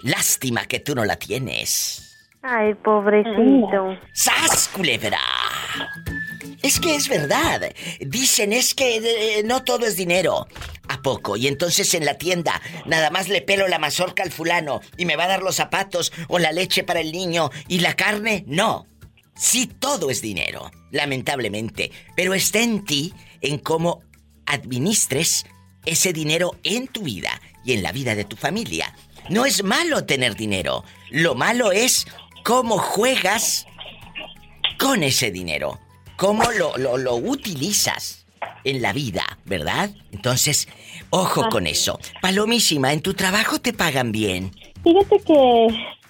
Lástima 0.04 0.66
que 0.66 0.80
tú 0.80 0.96
no 0.96 1.06
la 1.06 1.18
tienes. 1.18 2.30
Ay, 2.42 2.74
pobrecito. 2.76 3.98
¡Sas, 4.14 4.70
culebra! 4.74 5.20
Es 6.62 6.80
que 6.80 6.96
es 6.96 7.08
verdad. 7.08 7.74
Dicen 8.00 8.52
es 8.52 8.74
que 8.74 8.98
eh, 8.98 9.44
no 9.44 9.64
todo 9.64 9.86
es 9.86 9.96
dinero. 9.96 10.48
¿A 10.90 11.02
poco? 11.02 11.38
Y 11.38 11.48
entonces 11.48 11.94
en 11.94 12.04
la 12.04 12.18
tienda 12.18 12.62
nada 12.86 13.10
más 13.12 13.30
le 13.30 13.42
pelo 13.42 13.68
la 13.68 13.80
mazorca 13.80 14.24
al 14.24 14.32
fulano 14.32 14.82
y 14.98 15.06
me 15.06 15.16
va 15.16 15.26
a 15.26 15.30
dar 15.30 15.44
los 15.44 15.56
zapatos 15.56 16.12
o 16.28 16.40
la 16.40 16.52
leche 16.52 16.84
para 16.84 17.00
el 17.00 17.12
niño 17.12 17.50
y 17.68 17.80
la 17.80 17.96
carne. 17.96 18.44
No. 18.48 18.88
Sí, 19.36 19.68
todo 19.68 20.10
es 20.10 20.22
dinero, 20.22 20.70
lamentablemente. 20.92 21.92
Pero 22.16 22.34
está 22.34 22.60
en 22.60 22.84
ti 22.84 23.14
en 23.42 23.58
cómo 23.58 24.02
administres 24.46 25.46
ese 25.86 26.12
dinero 26.12 26.58
en 26.64 26.88
tu 26.88 27.04
vida 27.04 27.42
y 27.64 27.74
en 27.74 27.84
la 27.84 27.92
vida 27.92 28.16
de 28.16 28.26
tu 28.26 28.36
familia. 28.36 28.94
No 29.30 29.46
es 29.46 29.64
malo 29.64 30.06
tener 30.06 30.36
dinero. 30.36 30.84
Lo 31.10 31.36
malo 31.36 31.72
es 31.72 32.06
cómo 32.44 32.80
juegas 32.80 33.66
con 34.78 35.04
ese 35.04 35.32
dinero. 35.32 35.80
Cómo 36.20 36.44
lo, 36.52 36.78
lo, 36.78 36.98
lo 36.98 37.16
utilizas 37.16 38.26
en 38.66 38.82
la 38.82 38.92
vida, 38.92 39.24
¿verdad? 39.46 39.90
Entonces, 40.12 40.68
ojo 41.12 41.48
con 41.50 41.66
eso. 41.66 41.98
Palomísima, 42.22 42.92
¿en 42.92 43.02
tu 43.02 43.14
trabajo 43.14 43.60
te 43.60 43.72
pagan 43.72 44.12
bien? 44.12 44.52
Fíjate 44.84 45.20
que, 45.26 45.68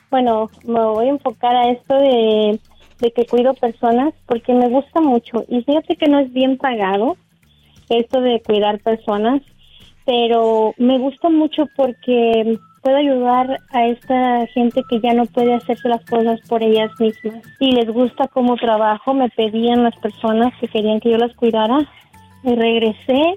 bueno, 0.09 0.49
me 0.63 0.83
voy 0.83 1.05
a 1.05 1.09
enfocar 1.11 1.55
a 1.55 1.69
esto 1.69 1.93
de, 1.93 2.59
de 2.99 3.11
que 3.11 3.27
cuido 3.27 3.53
personas 3.53 4.15
porque 4.25 4.51
me 4.53 4.67
gusta 4.67 4.99
mucho. 4.99 5.45
Y 5.47 5.61
fíjate 5.61 5.95
que 5.95 6.07
no 6.07 6.19
es 6.19 6.33
bien 6.33 6.57
pagado 6.57 7.15
esto 7.89 8.19
de 8.19 8.41
cuidar 8.41 8.79
personas, 8.79 9.43
pero 10.05 10.73
me 10.77 10.97
gusta 10.97 11.29
mucho 11.29 11.67
porque 11.75 12.57
puedo 12.81 12.97
ayudar 12.97 13.59
a 13.71 13.87
esta 13.87 14.45
gente 14.47 14.83
que 14.89 14.99
ya 14.99 15.13
no 15.13 15.25
puede 15.25 15.53
hacerse 15.53 15.89
las 15.89 16.03
cosas 16.05 16.39
por 16.47 16.63
ellas 16.63 16.91
mismas. 16.99 17.43
Y 17.59 17.71
les 17.71 17.89
gusta 17.89 18.27
cómo 18.27 18.55
trabajo, 18.55 19.13
me 19.13 19.29
pedían 19.29 19.83
las 19.83 19.95
personas 19.97 20.53
que 20.59 20.67
querían 20.67 20.99
que 20.99 21.11
yo 21.11 21.17
las 21.17 21.35
cuidara. 21.35 21.77
Y 22.43 22.55
regresé 22.55 23.35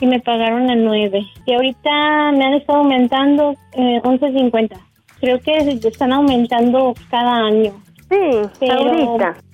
y 0.00 0.06
me 0.06 0.20
pagaron 0.20 0.70
a 0.70 0.76
nueve. 0.76 1.26
Y 1.46 1.52
ahorita 1.52 2.32
me 2.32 2.44
han 2.44 2.54
estado 2.54 2.80
aumentando 2.80 3.54
eh, 3.72 4.00
11.50. 4.02 4.76
Creo 5.20 5.40
que 5.40 5.80
están 5.88 6.12
aumentando 6.12 6.94
cada 7.10 7.46
año. 7.46 7.72
Sí, 8.08 8.68
ahorita. 8.68 9.36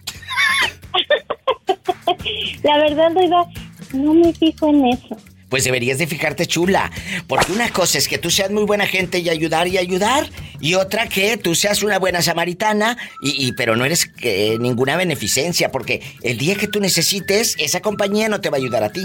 La 2.63 2.79
verdad, 2.79 3.11
no 3.95 4.15
me 4.15 4.33
fijo 4.33 4.69
en 4.69 4.87
eso. 4.87 5.17
Pues 5.51 5.65
deberías 5.65 5.99
de 5.99 6.07
fijarte 6.07 6.47
chula, 6.47 6.91
porque 7.27 7.53
una 7.53 7.69
cosa 7.71 7.99
es 7.99 8.07
que 8.09 8.19
tú 8.19 8.31
seas 8.31 8.51
muy 8.51 8.65
buena 8.65 8.87
gente 8.87 9.19
y 9.19 9.29
ayudar 9.29 9.67
y 9.67 9.77
ayudar, 9.79 10.25
y 10.61 10.75
otra 10.75 11.09
que 11.09 11.37
tú 11.37 11.55
seas 11.57 11.83
una 11.83 11.99
buena 11.99 12.23
samaritana, 12.23 12.97
y, 13.21 13.49
y- 13.49 13.53
pero 13.53 13.75
no 13.77 13.85
eres 13.85 14.11
eh, 14.23 14.57
ninguna 14.61 14.97
beneficencia, 14.97 15.71
porque 15.73 16.01
el 16.23 16.39
día 16.39 16.55
que 16.55 16.69
tú 16.69 16.79
necesites, 16.81 17.57
esa 17.59 17.81
compañía 17.83 18.29
no 18.29 18.41
te 18.41 18.49
va 18.49 18.57
a 18.57 18.61
ayudar 18.61 18.85
a 18.85 18.91
ti. 18.93 19.05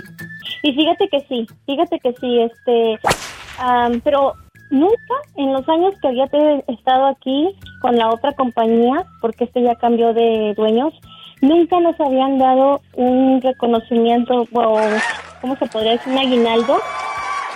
Y 0.61 0.72
fíjate 0.73 1.09
que 1.09 1.19
sí, 1.27 1.47
fíjate 1.65 1.99
que 1.99 2.13
sí, 2.22 2.39
este, 2.41 2.99
am, 3.57 3.99
pero 4.01 4.34
nunca 4.69 5.15
en 5.38 5.51
los 5.51 5.67
años 5.67 5.93
que 6.01 6.07
había 6.09 6.26
estado 6.67 7.07
aquí 7.07 7.49
con 7.81 7.95
la 7.97 8.09
otra 8.09 8.34
compañía, 8.34 9.03
porque 9.22 9.45
este 9.45 9.63
ya 9.63 9.73
cambió 9.76 10.13
de 10.13 10.53
dueños, 10.55 10.93
nunca 11.41 11.80
nos 11.80 11.99
habían 11.99 12.38
dado 12.38 12.81
un 12.93 13.41
reconocimiento 13.41 14.47
o, 14.53 14.80
¿cómo 15.45 15.57
se 15.59 15.67
podría 15.67 15.91
decir? 15.91 16.11
Un 16.11 16.17
aguinaldo 16.17 16.81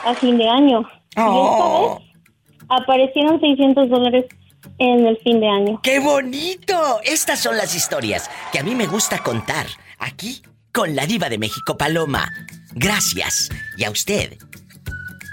a 0.06 0.14
fin 0.14 0.38
de 0.38 0.48
año. 0.48 0.88
Y 1.18 1.22
esta 1.22 1.80
vez 1.80 1.90
aparecieron 2.70 3.41
600 3.41 3.90
dólares 3.90 4.26
en 4.78 5.07
el 5.07 5.18
fin 5.18 5.40
de 5.40 5.49
año. 5.49 5.80
¡Qué 5.82 5.99
bonito! 5.99 6.99
Estas 7.03 7.40
son 7.40 7.57
las 7.57 7.74
historias 7.74 8.30
que 8.52 8.60
a 8.60 8.64
mí 8.64 8.76
me 8.76 8.86
gusta 8.86 9.24
contar 9.24 9.66
aquí 9.98 10.44
con 10.72 10.95
la 10.95 11.07
diva 11.07 11.30
de 11.30 11.40
México 11.40 11.78
Paloma. 11.78 12.32
Gracias. 12.74 13.49
Y 13.76 13.86
a 13.86 13.90
usted. 13.90 14.38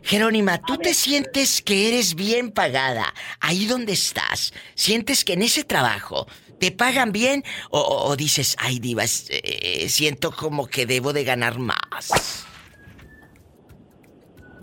Jerónima, 0.06 0.62
¿tú 0.62 0.78
te 0.78 0.94
sientes 0.94 1.62
que 1.62 1.88
eres 1.88 2.14
bien 2.14 2.52
pagada 2.52 3.14
ahí 3.40 3.66
donde 3.66 3.94
estás? 3.94 4.54
¿Sientes 4.76 5.24
que 5.24 5.32
en 5.34 5.44
ese 5.44 5.64
trabajo 5.64 6.28
te 6.64 6.72
pagan 6.72 7.11
bien 7.11 7.44
o, 7.72 8.15
dices, 8.15 8.56
ay 8.57 8.80
diva, 8.80 9.03
es- 9.03 9.27
eh, 9.30 9.90
siento 9.90 10.31
como 10.31 10.65
que 10.68 10.85
debo 10.85 11.11
de 11.11 11.26
ganar 11.26 11.60
más? 11.60 12.45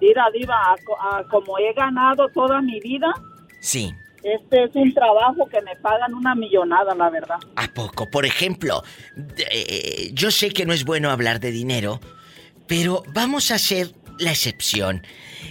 Mira, 0.00 0.24
Diva, 0.32 0.56
a 0.98 1.24
como 1.24 1.58
he 1.58 1.74
ganado 1.74 2.26
toda 2.32 2.62
mi 2.62 2.80
vida, 2.80 3.12
Sí. 3.60 3.92
este 4.22 4.64
es 4.64 4.70
un 4.74 4.94
trabajo 4.94 5.46
que 5.50 5.60
me 5.60 5.76
pagan 5.76 6.14
una 6.14 6.34
millonada, 6.34 6.94
la 6.94 7.10
verdad. 7.10 7.36
¿A 7.56 7.68
poco? 7.68 8.08
Por 8.10 8.24
ejemplo, 8.24 8.82
eh, 9.50 10.08
yo 10.14 10.30
sé 10.30 10.48
que 10.52 10.64
no 10.64 10.72
es 10.72 10.86
bueno 10.86 11.10
hablar 11.10 11.38
de 11.38 11.50
dinero, 11.50 12.00
pero 12.66 13.02
vamos 13.12 13.50
a 13.50 13.56
hacer 13.56 13.92
la 14.18 14.30
excepción. 14.30 15.06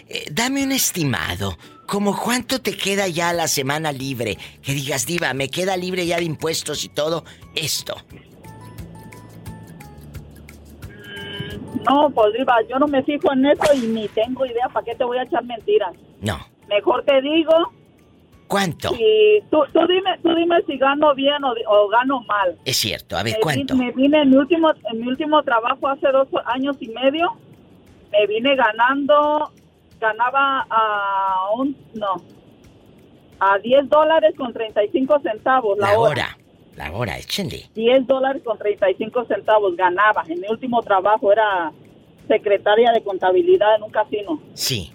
Eh, 0.08 0.26
dame 0.32 0.64
un 0.64 0.72
estimado. 0.72 1.56
¿Como 1.90 2.16
cuánto 2.16 2.60
te 2.62 2.76
queda 2.78 3.08
ya 3.08 3.34
la 3.34 3.48
semana 3.48 3.92
libre? 3.92 4.38
Que 4.62 4.74
digas, 4.74 5.06
diva, 5.08 5.34
me 5.34 5.50
queda 5.50 5.76
libre 5.76 6.06
ya 6.06 6.18
de 6.18 6.24
impuestos 6.24 6.84
y 6.86 6.90
todo 6.90 7.24
esto. 7.56 7.96
No, 11.90 12.10
pues 12.10 12.34
Diva, 12.34 12.56
yo 12.70 12.78
no 12.78 12.88
me 12.88 13.02
fijo 13.04 13.32
en 13.34 13.46
eso 13.46 13.74
y 13.74 13.88
ni 13.88 14.08
tengo 14.10 14.46
idea 14.46 14.68
para 14.72 14.86
qué 14.86 14.96
te 14.96 15.04
voy 15.04 15.18
a 15.18 15.24
echar 15.24 15.44
mentiras. 15.46 15.94
No. 16.22 16.38
Mejor 16.68 17.04
te 17.06 17.22
digo. 17.22 17.54
¿Cuánto? 18.48 18.94
Y 18.96 19.42
tú, 19.50 19.60
tú 19.72 19.80
dime, 19.88 20.18
tú 20.22 20.34
dime 20.36 20.58
si 20.68 20.78
gano 20.78 21.14
bien 21.16 21.44
o, 21.44 21.54
o 21.68 21.88
gano 21.88 22.22
mal. 22.22 22.58
Es 22.66 22.78
cierto, 22.78 23.16
a 23.18 23.24
ver, 23.24 23.36
Me 23.36 23.40
¿cuánto? 23.40 23.76
vine- 23.76 23.86
Me 23.86 23.92
vine 23.94 24.22
en 24.24 24.30
mi 24.32 24.36
último, 24.38 24.72
en 24.92 25.00
mi 25.00 25.08
último 25.08 25.42
trabajo 25.44 25.88
hace 25.88 26.08
dos 26.12 26.28
años 26.46 26.76
y 26.80 26.90
medio. 26.90 27.28
Me 28.12 28.28
vine 28.28 28.56
ganando, 28.56 29.52
ganaba 30.00 30.66
a 30.70 31.52
un, 31.58 31.76
no, 31.94 32.16
a 33.40 33.58
10 33.58 33.90
dólares 33.90 34.34
con 34.38 34.54
35 34.54 35.20
centavos 35.22 35.78
la, 35.78 35.92
La 35.94 36.00
hora. 36.00 36.10
hora, 36.12 36.38
la 36.76 36.92
hora, 36.92 37.18
échenle. 37.18 37.70
10 37.76 38.08
dólares 38.08 38.42
con 38.44 38.58
35 38.58 39.26
centavos 39.26 39.76
ganaba. 39.76 40.24
En 40.28 40.40
mi 40.42 40.48
último 40.48 40.82
trabajo 40.82 41.32
era 41.32 41.72
secretaria 42.28 42.92
de 42.92 43.02
contabilidad 43.04 43.76
en 43.76 43.84
un 43.84 43.92
casino. 43.92 44.42
Sí. 44.54 44.92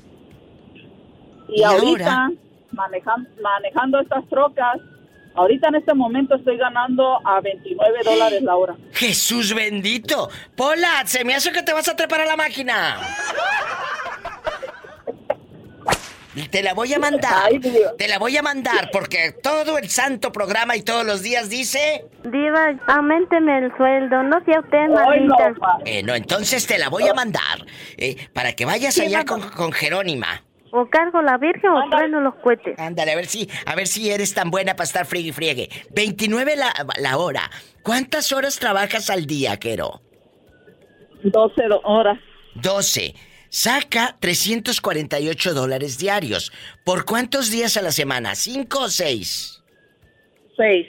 Y, 1.48 1.60
¿Y 1.60 1.62
ahorita, 1.62 2.12
ahora? 2.24 2.30
manejan- 2.72 3.28
manejando 3.42 4.00
estas 4.00 4.26
trocas, 4.28 4.80
ahorita 5.34 5.68
en 5.68 5.74
este 5.76 5.94
momento 5.94 6.36
estoy 6.36 6.56
ganando 6.56 7.18
a 7.26 7.40
29 7.40 7.98
dólares 8.04 8.42
la 8.42 8.56
hora. 8.56 8.76
Jesús 8.92 9.54
bendito. 9.54 10.28
Pola, 10.56 11.02
se 11.06 11.24
me 11.24 11.34
hace 11.34 11.50
que 11.52 11.62
te 11.62 11.72
vas 11.72 11.88
a 11.88 11.96
trepar 11.96 12.20
a 12.22 12.26
la 12.26 12.36
máquina. 12.36 12.96
Te 16.50 16.62
la 16.62 16.74
voy 16.74 16.92
a 16.92 16.98
mandar. 16.98 17.50
Te 17.96 18.08
la 18.08 18.18
voy 18.18 18.36
a 18.36 18.42
mandar 18.42 18.90
porque 18.92 19.32
todo 19.42 19.78
el 19.78 19.88
santo 19.88 20.32
programa 20.32 20.76
y 20.76 20.82
todos 20.82 21.04
los 21.04 21.22
días 21.22 21.48
dice... 21.48 22.06
Diva, 22.24 22.74
aumenteme 22.88 23.58
el 23.58 23.76
sueldo, 23.76 24.22
no 24.24 24.44
sea 24.44 24.60
usted 24.60 24.88
maldita. 24.88 25.54
Eh, 25.84 26.02
no, 26.02 26.14
entonces 26.14 26.66
te 26.66 26.78
la 26.78 26.88
voy 26.88 27.08
a 27.08 27.14
mandar 27.14 27.64
eh, 27.96 28.16
para 28.32 28.52
que 28.54 28.64
vayas 28.64 28.98
allá 28.98 29.24
con, 29.24 29.40
con 29.50 29.72
Jerónima. 29.72 30.42
O 30.72 30.86
cargo 30.86 31.22
la 31.22 31.38
virgen 31.38 31.70
o 31.70 31.88
trueno 31.88 32.20
los 32.20 32.34
cohetes. 32.36 32.76
Ándale, 32.80 33.12
a 33.12 33.16
ver 33.16 33.26
si, 33.26 33.48
a 33.64 33.76
ver 33.76 33.86
si 33.86 34.10
eres 34.10 34.34
tan 34.34 34.50
buena 34.50 34.74
para 34.74 34.84
estar 34.84 35.06
friegue 35.06 35.28
y 35.28 35.32
friegue. 35.32 35.68
29 35.90 36.56
la, 36.56 36.74
la 36.98 37.16
hora. 37.16 37.48
¿Cuántas 37.84 38.32
horas 38.32 38.58
trabajas 38.58 39.08
al 39.08 39.26
día, 39.26 39.56
Quero? 39.58 40.02
12 41.22 41.62
horas. 41.84 42.18
12. 42.56 43.14
Saca 43.54 44.18
348 44.18 45.54
dólares 45.54 45.96
diarios. 45.96 46.50
¿Por 46.82 47.04
cuántos 47.04 47.52
días 47.52 47.76
a 47.76 47.82
la 47.82 47.92
semana? 47.92 48.34
¿Cinco 48.34 48.80
o 48.80 48.88
seis? 48.88 49.62
Seis. 50.56 50.88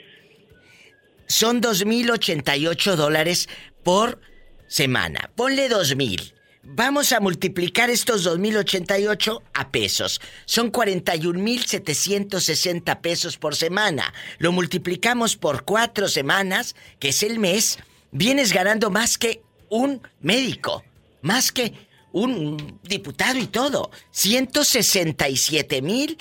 Son 1.28 1.62
2.088 1.62 2.96
dólares 2.96 3.48
por 3.84 4.20
semana. 4.66 5.30
Ponle 5.36 5.70
2.000. 5.70 6.34
Vamos 6.64 7.12
a 7.12 7.20
multiplicar 7.20 7.88
estos 7.88 8.26
2.088 8.26 9.42
a 9.54 9.70
pesos. 9.70 10.20
Son 10.44 10.72
41.760 10.72 13.00
pesos 13.00 13.36
por 13.36 13.54
semana. 13.54 14.12
Lo 14.38 14.50
multiplicamos 14.50 15.36
por 15.36 15.64
cuatro 15.64 16.08
semanas, 16.08 16.74
que 16.98 17.10
es 17.10 17.22
el 17.22 17.38
mes. 17.38 17.78
Vienes 18.10 18.52
ganando 18.52 18.90
más 18.90 19.18
que 19.18 19.40
un 19.68 20.02
médico. 20.20 20.82
Más 21.22 21.52
que 21.52 21.85
un 22.16 22.80
diputado 22.82 23.38
y 23.38 23.46
todo. 23.46 23.90
167 24.10 25.82
mil 25.82 26.16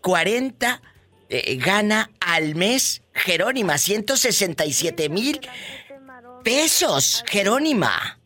40 0.00 0.80
eh, 1.28 1.56
gana 1.56 2.10
al 2.20 2.54
mes 2.54 3.02
Jerónima. 3.12 3.76
167 3.76 5.08
mil 5.08 5.40
pesos, 6.44 7.24
Jerónima. 7.26 8.20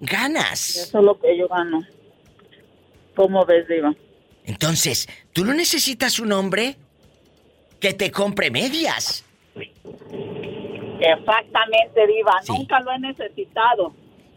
Ganas. 0.00 0.76
Eso 0.76 0.98
es 0.98 1.04
lo 1.04 1.20
que 1.20 1.38
yo 1.38 1.46
gano. 1.46 1.80
¿Cómo 3.14 3.44
ves, 3.44 3.68
Diva? 3.68 3.94
Entonces, 4.44 5.08
¿tú 5.32 5.44
no 5.44 5.54
necesitas 5.54 6.18
un 6.18 6.32
hombre 6.32 6.76
que 7.78 7.92
te 7.92 8.10
compre 8.10 8.50
medias? 8.50 9.24
Exactamente, 9.54 12.06
Diva. 12.08 12.40
Nunca 12.48 12.80
lo 12.80 12.90
he 12.90 12.98
necesitado. 12.98 13.94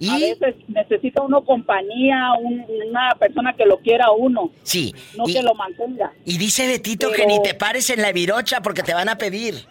A 0.09 0.17
veces 0.19 0.55
necesita 0.67 1.21
uno 1.21 1.43
compañía, 1.45 2.31
un- 2.41 2.65
una 2.89 3.15
persona 3.17 3.53
que 3.53 3.65
lo 3.65 3.77
quiera 3.77 4.11
uno. 4.11 4.51
Sí. 4.63 4.93
No 5.17 5.23
y, 5.27 5.33
que 5.33 5.41
lo 5.41 5.53
mantenga. 5.55 6.11
y 6.25 6.37
dice 6.37 6.67
Betito 6.67 7.09
que 7.11 7.23
Pero- 7.23 7.29
ni 7.29 7.41
te 7.41 7.53
pares 7.53 7.89
en 7.89 8.01
la 8.01 8.11
virocha 8.11 8.61
porque 8.61 8.83
te 8.83 8.93
van 8.93 9.07
a 9.09 9.17
pedir. 9.17 9.55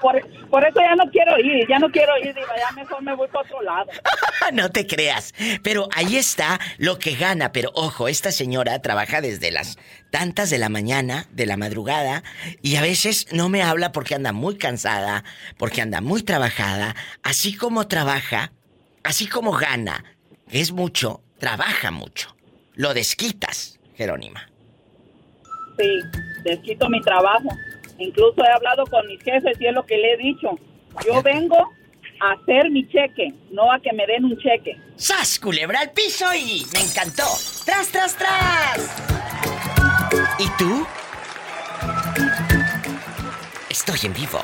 Por, 0.00 0.20
por 0.48 0.64
eso 0.66 0.80
ya 0.80 0.94
no 0.94 1.10
quiero 1.10 1.38
ir, 1.38 1.66
ya 1.68 1.78
no 1.78 1.90
quiero 1.90 2.16
ir, 2.18 2.34
Diva. 2.34 2.54
Ya 2.56 2.70
mejor 2.74 3.02
me 3.02 3.14
voy 3.14 3.28
para 3.28 3.44
otro 3.44 3.60
lado. 3.60 3.90
no 4.54 4.70
te 4.70 4.86
creas. 4.86 5.34
Pero 5.62 5.88
ahí 5.94 6.16
está 6.16 6.58
lo 6.78 6.98
que 6.98 7.14
gana. 7.14 7.52
Pero 7.52 7.70
ojo, 7.74 8.08
esta 8.08 8.32
señora 8.32 8.80
trabaja 8.80 9.20
desde 9.20 9.50
las 9.50 9.76
tantas 10.16 10.48
de 10.48 10.56
la 10.56 10.70
mañana, 10.70 11.26
de 11.32 11.44
la 11.44 11.58
madrugada, 11.58 12.22
y 12.62 12.76
a 12.76 12.80
veces 12.80 13.26
no 13.32 13.50
me 13.50 13.60
habla 13.62 13.92
porque 13.92 14.14
anda 14.14 14.32
muy 14.32 14.56
cansada, 14.56 15.24
porque 15.58 15.82
anda 15.82 16.00
muy 16.00 16.22
trabajada. 16.22 16.96
Así 17.22 17.54
como 17.54 17.86
trabaja, 17.86 18.50
así 19.02 19.26
como 19.26 19.52
gana, 19.52 20.02
es 20.50 20.72
mucho, 20.72 21.20
trabaja 21.38 21.90
mucho. 21.90 22.34
Lo 22.76 22.94
desquitas, 22.94 23.78
Jerónima. 23.94 24.48
Sí, 25.78 26.00
desquito 26.44 26.88
mi 26.88 27.02
trabajo. 27.02 27.50
Incluso 27.98 28.42
he 28.42 28.50
hablado 28.50 28.86
con 28.86 29.06
mis 29.08 29.22
jefes 29.22 29.60
y 29.60 29.66
es 29.66 29.74
lo 29.74 29.84
que 29.84 29.98
le 29.98 30.14
he 30.14 30.16
dicho. 30.16 30.58
Yo 31.06 31.22
vengo 31.22 31.58
a 32.20 32.32
hacer 32.32 32.70
mi 32.70 32.88
cheque, 32.88 33.34
no 33.50 33.70
a 33.70 33.78
que 33.80 33.92
me 33.92 34.06
den 34.06 34.24
un 34.24 34.38
cheque. 34.38 34.80
¡Sas, 34.96 35.38
culebra 35.38 35.80
al 35.80 35.90
piso 35.90 36.24
y 36.32 36.64
me 36.72 36.80
encantó! 36.80 37.26
¡Tras, 37.66 37.88
tras, 37.88 38.16
tras! 38.16 39.55
¿Y 40.38 40.48
tú? 40.58 40.86
Estoy 43.70 43.98
en 44.04 44.12
vivo. 44.12 44.40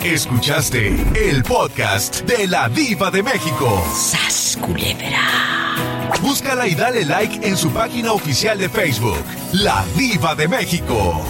Escuchaste 0.00 0.88
el 1.14 1.42
podcast 1.42 2.22
de 2.22 2.46
la 2.46 2.68
Diva 2.68 3.10
de 3.10 3.22
México. 3.22 3.84
¡Sas, 3.92 4.58
culebra! 4.60 5.66
Búscala 6.22 6.66
y 6.66 6.74
dale 6.74 7.04
like 7.04 7.46
en 7.46 7.56
su 7.56 7.70
página 7.70 8.12
oficial 8.12 8.58
de 8.58 8.68
Facebook, 8.68 9.22
La 9.52 9.84
Diva 9.96 10.34
de 10.34 10.48
México. 10.48 11.22